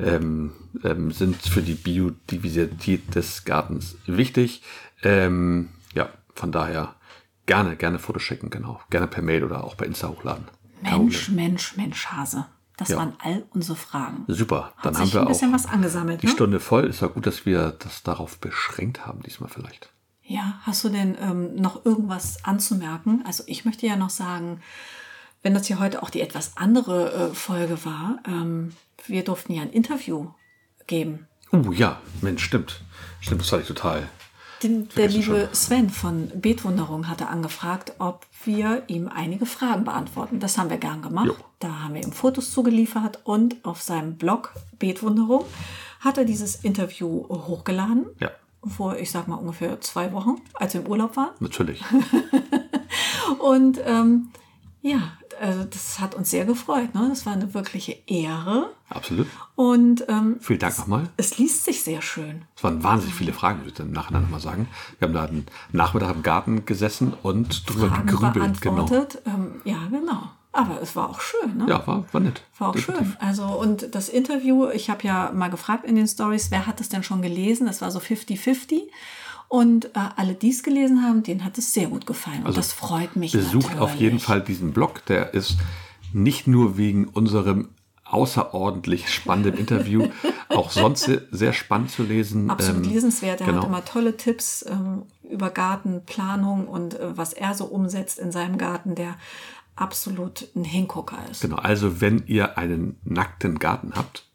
ähm, 0.00 0.52
ähm, 0.84 1.10
sind 1.12 1.36
für 1.36 1.62
die 1.62 1.74
Biodiversität 1.74 3.14
des 3.14 3.44
Gartens 3.44 3.96
wichtig. 4.06 4.62
Ähm, 5.02 5.70
ja, 5.94 6.08
von 6.34 6.52
daher 6.52 6.94
gerne, 7.46 7.76
gerne 7.76 7.98
Fotos 7.98 8.22
schicken, 8.22 8.50
genau. 8.50 8.80
Gerne 8.90 9.06
per 9.06 9.22
Mail 9.22 9.44
oder 9.44 9.64
auch 9.64 9.74
bei 9.74 9.86
Insta 9.86 10.08
hochladen. 10.08 10.44
Mensch, 10.82 11.26
Problem. 11.26 11.44
Mensch, 11.44 11.76
Mensch, 11.76 12.06
Hase. 12.06 12.46
Das 12.76 12.90
Ja. 12.90 12.98
waren 12.98 13.14
all 13.20 13.44
unsere 13.54 13.76
Fragen. 13.76 14.24
Super, 14.28 14.74
dann 14.82 14.92
Hat 14.92 14.98
haben 15.00 15.04
sich 15.06 15.14
wir 15.14 15.20
ein 15.22 15.26
auch 15.26 15.30
bisschen 15.30 15.52
was 15.54 15.64
angesammelt. 15.66 16.22
die 16.22 16.26
Ne? 16.26 16.32
Stunde 16.32 16.60
voll. 16.60 16.84
Ist 16.84 17.00
ja 17.00 17.06
gut, 17.08 17.26
dass 17.26 17.46
wir 17.46 17.70
das 17.78 18.02
darauf 18.02 18.38
beschränkt 18.38 19.06
haben, 19.06 19.22
diesmal 19.22 19.48
vielleicht. 19.48 19.90
Ja, 20.22 20.60
hast 20.62 20.84
du 20.84 20.90
denn 20.90 21.16
ähm, 21.20 21.54
noch 21.54 21.86
irgendwas 21.86 22.44
anzumerken? 22.44 23.22
Also 23.24 23.44
ich 23.46 23.64
möchte 23.64 23.86
ja 23.86 23.96
noch 23.96 24.10
sagen, 24.10 24.60
wenn 25.42 25.54
das 25.54 25.66
hier 25.68 25.78
heute 25.78 26.02
auch 26.02 26.10
die 26.10 26.20
etwas 26.20 26.56
andere 26.56 27.30
äh, 27.30 27.34
Folge 27.34 27.82
war, 27.84 28.18
ähm, 28.26 28.72
wir 29.08 29.24
durften 29.24 29.52
ja 29.52 29.62
ein 29.62 29.70
Interview 29.70 30.28
geben. 30.86 31.26
Oh 31.52 31.72
ja, 31.72 32.00
Mensch, 32.20 32.44
stimmt. 32.44 32.82
Stimmt, 33.20 33.40
das 33.40 33.50
fand 33.50 33.62
ich 33.62 33.68
total. 33.68 34.08
Den, 34.62 34.88
der 34.96 35.08
liebe 35.08 35.50
Sven 35.52 35.90
von 35.90 36.30
Beetwunderung 36.34 37.08
hatte 37.08 37.28
angefragt, 37.28 37.92
ob 37.98 38.26
wir 38.44 38.84
ihm 38.86 39.08
einige 39.08 39.44
Fragen 39.44 39.84
beantworten. 39.84 40.40
Das 40.40 40.56
haben 40.56 40.70
wir 40.70 40.78
gern 40.78 41.02
gemacht. 41.02 41.26
Jo. 41.26 41.36
Da 41.58 41.80
haben 41.82 41.94
wir 41.94 42.02
ihm 42.02 42.12
Fotos 42.12 42.52
zugeliefert 42.52 43.20
und 43.24 43.56
auf 43.64 43.82
seinem 43.82 44.16
Blog 44.16 44.54
Beetwunderung 44.78 45.44
hat 46.00 46.16
er 46.16 46.24
dieses 46.24 46.56
Interview 46.56 47.26
hochgeladen. 47.28 48.06
Ja. 48.18 48.30
Vor, 48.66 48.96
ich 48.96 49.10
sag 49.10 49.28
mal, 49.28 49.36
ungefähr 49.36 49.80
zwei 49.80 50.12
Wochen, 50.12 50.36
als 50.54 50.74
wir 50.74 50.80
im 50.80 50.88
Urlaub 50.88 51.16
waren. 51.16 51.30
Natürlich. 51.38 51.82
Und 53.38 53.80
ähm, 53.84 54.30
ja, 54.86 55.12
also 55.40 55.64
das 55.64 55.98
hat 55.98 56.14
uns 56.14 56.30
sehr 56.30 56.44
gefreut. 56.44 56.94
Ne? 56.94 57.06
Das 57.08 57.26
war 57.26 57.32
eine 57.32 57.52
wirkliche 57.54 57.96
Ehre. 58.06 58.70
Absolut. 58.88 59.26
Und 59.56 60.04
ähm, 60.08 60.36
Vielen 60.40 60.58
Dank 60.60 60.78
nochmal. 60.78 61.08
es 61.16 61.38
liest 61.38 61.64
sich 61.64 61.82
sehr 61.82 62.02
schön. 62.02 62.42
Es 62.56 62.62
waren 62.62 62.82
wahnsinnig 62.82 63.14
viele 63.14 63.32
Fragen, 63.32 63.58
würde 63.60 63.70
ich 63.70 63.74
dann 63.74 63.88
im 63.88 63.92
Nachhinein 63.92 64.22
nochmal 64.22 64.40
sagen. 64.40 64.68
Wir 64.98 65.08
haben 65.08 65.14
da 65.14 65.24
einen 65.24 65.46
Nachmittag 65.72 66.14
im 66.14 66.22
Garten 66.22 66.64
gesessen 66.66 67.14
und 67.22 67.68
drüber 67.68 67.88
Fragen 67.88 68.06
gegrübelt. 68.06 68.60
Genau. 68.60 68.88
Ähm, 69.26 69.60
ja, 69.64 69.78
genau. 69.90 70.30
Aber 70.52 70.80
es 70.80 70.96
war 70.96 71.10
auch 71.10 71.20
schön. 71.20 71.58
Ne? 71.58 71.66
Ja, 71.68 71.86
war, 71.86 72.04
war 72.12 72.20
nett. 72.20 72.42
War 72.58 72.68
auch 72.68 72.72
Definitiv. 72.72 73.08
schön. 73.08 73.16
Also, 73.20 73.44
und 73.44 73.94
das 73.94 74.08
Interview, 74.08 74.68
ich 74.70 74.88
habe 74.88 75.02
ja 75.02 75.30
mal 75.34 75.50
gefragt 75.50 75.84
in 75.84 75.96
den 75.96 76.08
Stories, 76.08 76.50
wer 76.50 76.66
hat 76.66 76.80
es 76.80 76.88
denn 76.88 77.02
schon 77.02 77.20
gelesen? 77.20 77.66
Das 77.66 77.82
war 77.82 77.90
so 77.90 77.98
50-50. 77.98 78.82
Und 79.48 79.86
äh, 79.86 79.90
alle, 80.16 80.34
die 80.34 80.50
es 80.50 80.62
gelesen 80.62 81.02
haben, 81.02 81.22
denen 81.22 81.44
hat 81.44 81.56
es 81.58 81.72
sehr 81.72 81.86
gut 81.86 82.06
gefallen. 82.06 82.44
und 82.44 82.56
das 82.56 82.72
freut 82.72 83.14
mich 83.16 83.32
Besucht 83.32 83.64
natürlich. 83.64 83.80
auf 83.80 83.94
jeden 83.94 84.18
Fall 84.18 84.40
diesen 84.42 84.72
Blog. 84.72 85.04
Der 85.06 85.34
ist 85.34 85.56
nicht 86.12 86.46
nur 86.46 86.76
wegen 86.76 87.06
unserem 87.06 87.68
außerordentlich 88.04 89.12
spannenden 89.12 89.56
Interview, 89.56 90.08
auch 90.48 90.70
sonst 90.70 91.04
sehr, 91.04 91.22
sehr 91.30 91.52
spannend 91.52 91.90
zu 91.90 92.02
lesen. 92.02 92.50
Absolut 92.50 92.86
Ähm, 92.86 92.92
lesenswert. 92.92 93.40
Er 93.40 93.46
genau. 93.46 93.58
hat 93.62 93.68
immer 93.68 93.84
tolle 93.84 94.16
Tipps 94.16 94.64
ähm, 94.68 95.02
über 95.28 95.50
Gartenplanung 95.50 96.68
und 96.68 96.98
äh, 96.98 97.16
was 97.16 97.32
er 97.32 97.54
so 97.54 97.64
umsetzt 97.64 98.18
in 98.18 98.32
seinem 98.32 98.58
Garten, 98.58 98.94
der 98.94 99.16
absolut 99.74 100.48
ein 100.54 100.64
Hingucker 100.64 101.18
ist. 101.30 101.42
Genau, 101.42 101.56
also 101.56 102.00
wenn 102.00 102.24
ihr 102.26 102.56
einen 102.58 102.96
nackten 103.04 103.58
Garten 103.58 103.92
habt, 103.94 104.25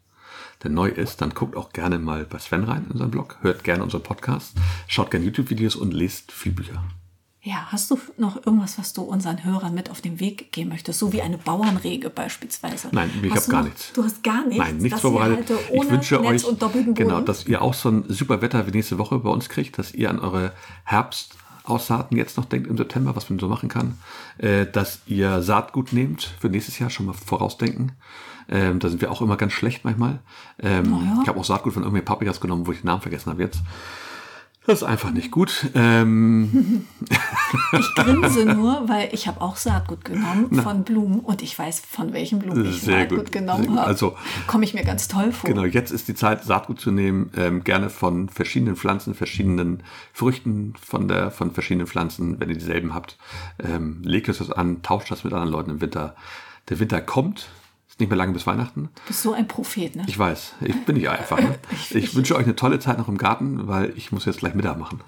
der 0.62 0.70
neu 0.70 0.88
ist, 0.88 1.20
dann 1.20 1.30
guckt 1.30 1.56
auch 1.56 1.72
gerne 1.72 1.98
mal 1.98 2.24
bei 2.24 2.38
Sven 2.38 2.64
rein 2.64 2.86
in 2.92 2.98
seinen 2.98 3.10
Blog, 3.10 3.38
hört 3.42 3.64
gerne 3.64 3.82
unseren 3.82 4.02
Podcast, 4.02 4.54
schaut 4.86 5.10
gerne 5.10 5.26
YouTube-Videos 5.26 5.76
und 5.76 5.92
lest 5.92 6.32
viel 6.32 6.52
Bücher. 6.52 6.82
Ja, 7.44 7.66
hast 7.72 7.90
du 7.90 7.98
noch 8.18 8.36
irgendwas, 8.46 8.78
was 8.78 8.92
du 8.92 9.02
unseren 9.02 9.44
Hörern 9.44 9.74
mit 9.74 9.90
auf 9.90 10.00
den 10.00 10.20
Weg 10.20 10.52
geben 10.52 10.68
möchtest? 10.68 11.00
So 11.00 11.12
wie 11.12 11.22
eine 11.22 11.38
Bauernrege 11.38 12.08
beispielsweise. 12.08 12.88
Nein, 12.92 13.10
ich 13.20 13.34
habe 13.34 13.50
gar 13.50 13.64
nichts. 13.64 13.92
Du 13.92 14.04
hast 14.04 14.22
gar 14.22 14.46
nichts? 14.46 14.62
Nein, 14.62 14.76
nichts 14.76 15.00
vorbereitet. 15.00 15.50
Ich 15.72 15.90
wünsche 15.90 16.20
Netz 16.20 16.44
euch, 16.44 16.94
genau, 16.94 17.20
dass 17.20 17.44
ihr 17.46 17.60
auch 17.60 17.74
so 17.74 17.88
ein 17.88 18.04
super 18.06 18.42
Wetter 18.42 18.64
wie 18.68 18.70
nächste 18.70 18.96
Woche 18.98 19.18
bei 19.18 19.30
uns 19.30 19.48
kriegt, 19.48 19.76
dass 19.76 19.92
ihr 19.92 20.08
an 20.08 20.20
eure 20.20 20.52
Herbstaussaten 20.84 22.16
jetzt 22.16 22.36
noch 22.36 22.44
denkt 22.44 22.68
im 22.68 22.76
September, 22.76 23.16
was 23.16 23.28
man 23.28 23.40
so 23.40 23.48
machen 23.48 23.68
kann, 23.68 23.98
äh, 24.38 24.64
dass 24.64 25.00
ihr 25.06 25.42
Saatgut 25.42 25.92
nehmt 25.92 26.22
für 26.38 26.48
nächstes 26.48 26.78
Jahr, 26.78 26.90
schon 26.90 27.06
mal 27.06 27.12
vorausdenken. 27.12 27.90
Ähm, 28.52 28.78
da 28.78 28.88
sind 28.88 29.00
wir 29.00 29.10
auch 29.10 29.22
immer 29.22 29.36
ganz 29.36 29.52
schlecht 29.54 29.84
manchmal. 29.84 30.20
Ähm, 30.60 31.18
Ich 31.22 31.28
habe 31.28 31.40
auch 31.40 31.44
Saatgut 31.44 31.72
von 31.72 31.82
irgendwelchen 31.82 32.04
Paprikas 32.06 32.40
genommen, 32.40 32.66
wo 32.66 32.72
ich 32.72 32.80
den 32.82 32.86
Namen 32.86 33.00
vergessen 33.02 33.30
habe 33.30 33.42
jetzt. 33.42 33.60
Das 34.64 34.82
ist 34.82 34.84
einfach 34.84 35.10
nicht 35.10 35.32
gut. 35.32 35.66
Ähm, 35.74 36.84
Ich 37.78 37.94
grinse 37.96 38.44
nur, 38.46 38.88
weil 38.88 39.08
ich 39.12 39.26
habe 39.26 39.40
auch 39.40 39.56
Saatgut 39.56 40.04
genommen 40.04 40.62
von 40.62 40.84
Blumen 40.84 41.20
und 41.20 41.42
ich 41.42 41.58
weiß, 41.58 41.80
von 41.80 42.12
welchen 42.12 42.38
Blumen 42.38 42.64
ich 42.66 42.80
Sehr 42.82 43.00
Saatgut 43.00 43.18
gut, 43.18 43.32
genommen 43.32 43.66
gut. 43.66 43.76
habe. 43.78 43.86
Also- 43.88 44.16
komme 44.46 44.64
ich 44.64 44.72
mir 44.74 44.84
ganz 44.84 45.08
toll 45.08 45.32
vor. 45.32 45.48
Genau, 45.50 45.64
jetzt 45.64 45.90
ist 45.90 46.06
die 46.08 46.14
Zeit, 46.14 46.44
Saatgut 46.44 46.80
zu 46.80 46.90
nehmen. 46.92 47.30
Ähm, 47.36 47.64
gerne 47.64 47.90
von 47.90 48.28
verschiedenen 48.28 48.76
Pflanzen, 48.76 49.14
verschiedenen 49.14 49.82
Früchten 50.12 50.74
von, 50.80 51.08
der, 51.08 51.30
von 51.30 51.50
verschiedenen 51.52 51.86
Pflanzen, 51.86 52.38
wenn 52.38 52.48
ihr 52.50 52.56
dieselben 52.58 52.94
habt. 52.94 53.16
Ähm, 53.58 54.02
legt 54.04 54.28
euch 54.28 54.38
das 54.38 54.50
an, 54.52 54.82
tauscht 54.82 55.10
das 55.10 55.24
mit 55.24 55.32
anderen 55.32 55.52
Leuten 55.52 55.70
im 55.70 55.80
Winter. 55.80 56.14
Der 56.68 56.78
Winter 56.78 57.00
kommt, 57.00 57.48
nicht 58.02 58.10
mehr 58.10 58.18
lange 58.18 58.32
bis 58.32 58.46
Weihnachten. 58.46 58.90
Du 58.94 59.00
bist 59.06 59.22
so 59.22 59.32
ein 59.32 59.48
Prophet, 59.48 59.96
ne? 59.96 60.04
Ich 60.06 60.18
weiß, 60.18 60.54
ich 60.60 60.84
bin 60.84 60.96
nicht 60.96 61.08
einfach. 61.08 61.38
Ne? 61.40 61.58
Ich 61.90 62.14
wünsche 62.14 62.36
euch 62.36 62.44
eine 62.44 62.56
tolle 62.56 62.78
Zeit 62.78 62.98
noch 62.98 63.08
im 63.08 63.16
Garten, 63.18 63.66
weil 63.68 63.92
ich 63.96 64.12
muss 64.12 64.24
jetzt 64.24 64.38
gleich 64.40 64.54
Mittag 64.54 64.78
machen. 64.78 65.00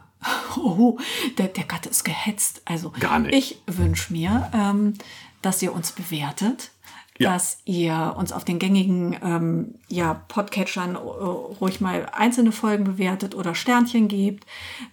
Oh, 0.57 0.99
der, 1.37 1.49
der 1.49 1.65
Gatte 1.65 1.89
ist 1.91 2.05
gehetzt. 2.05 2.63
Also 2.65 2.93
Gar 2.99 3.19
nicht. 3.21 3.35
ich 3.35 3.59
wünsche 3.67 4.13
mir, 4.13 4.51
ähm, 4.55 4.95
dass 5.43 5.61
ihr 5.63 5.75
uns 5.75 5.93
bewertet, 5.93 6.71
Ja. 7.19 7.33
dass 7.35 7.59
ihr 7.65 8.15
uns 8.17 8.33
auf 8.33 8.45
den 8.45 8.59
gängigen 8.59 9.17
ähm, 9.23 9.75
ja, 9.89 10.15
Podcatchern 10.29 10.95
äh, 10.95 10.99
ruhig 10.99 11.81
mal 11.81 12.09
einzelne 12.13 12.53
Folgen 12.53 12.85
bewertet 12.85 13.35
oder 13.35 13.55
Sternchen 13.55 14.09
gebt, 14.09 14.47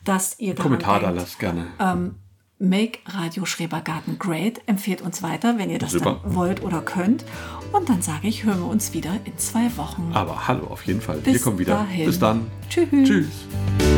dass 0.04 0.38
ihr 0.40 0.56
Kommentar 0.56 1.00
da 1.00 1.08
denkt, 1.08 1.22
lasst 1.22 1.40
gerne. 1.40 1.68
Make 2.62 3.00
Radio 3.08 3.46
Schrebergarten 3.46 4.20
great. 4.20 4.62
Empfehlt 4.68 5.02
uns 5.02 5.24
weiter, 5.24 5.58
wenn 5.58 5.72
ihr 5.72 5.80
das 5.80 5.96
wollt 6.24 6.62
oder 6.62 6.82
könnt. 6.82 7.26
Und 7.72 7.90
dann 7.90 8.02
sage 8.02 8.28
ich, 8.28 8.44
hören 8.44 8.60
wir 8.60 8.68
uns 8.68 8.94
wieder 8.94 9.16
in 9.24 9.38
zwei 9.38 9.76
Wochen. 9.78 10.12
Aber 10.14 10.48
hallo, 10.48 10.68
auf 10.68 10.86
jeden 10.86 11.02
Fall. 11.02 11.18
Bis 11.18 11.34
Wir 11.34 11.40
kommen 11.42 11.60
wieder. 11.60 11.76
dahin. 11.76 12.06
Bis 12.06 12.20
dann. 12.20 12.48
Tschüss. 12.70 12.88
Tschüss. 13.08 13.91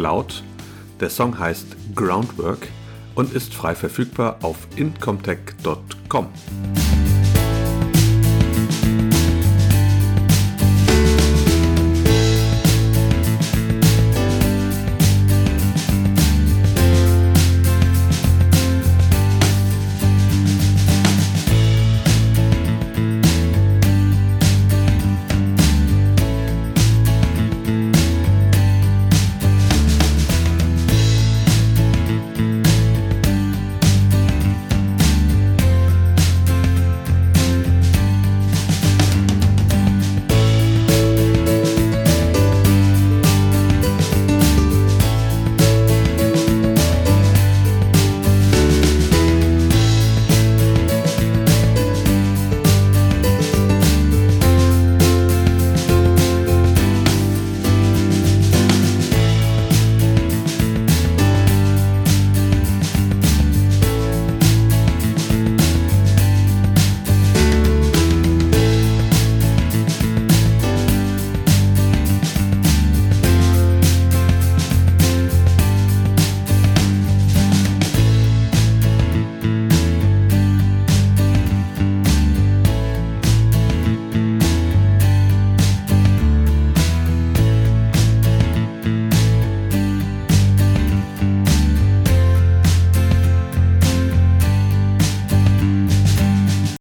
MacLeod. 0.00 0.42
Der 0.98 1.10
Song 1.10 1.38
heißt 1.38 1.76
Groundwork 1.94 2.68
und 3.14 3.34
ist 3.34 3.54
frei 3.54 3.74
verfügbar 3.74 4.38
auf 4.42 4.56
incomtech.com. 4.76 6.28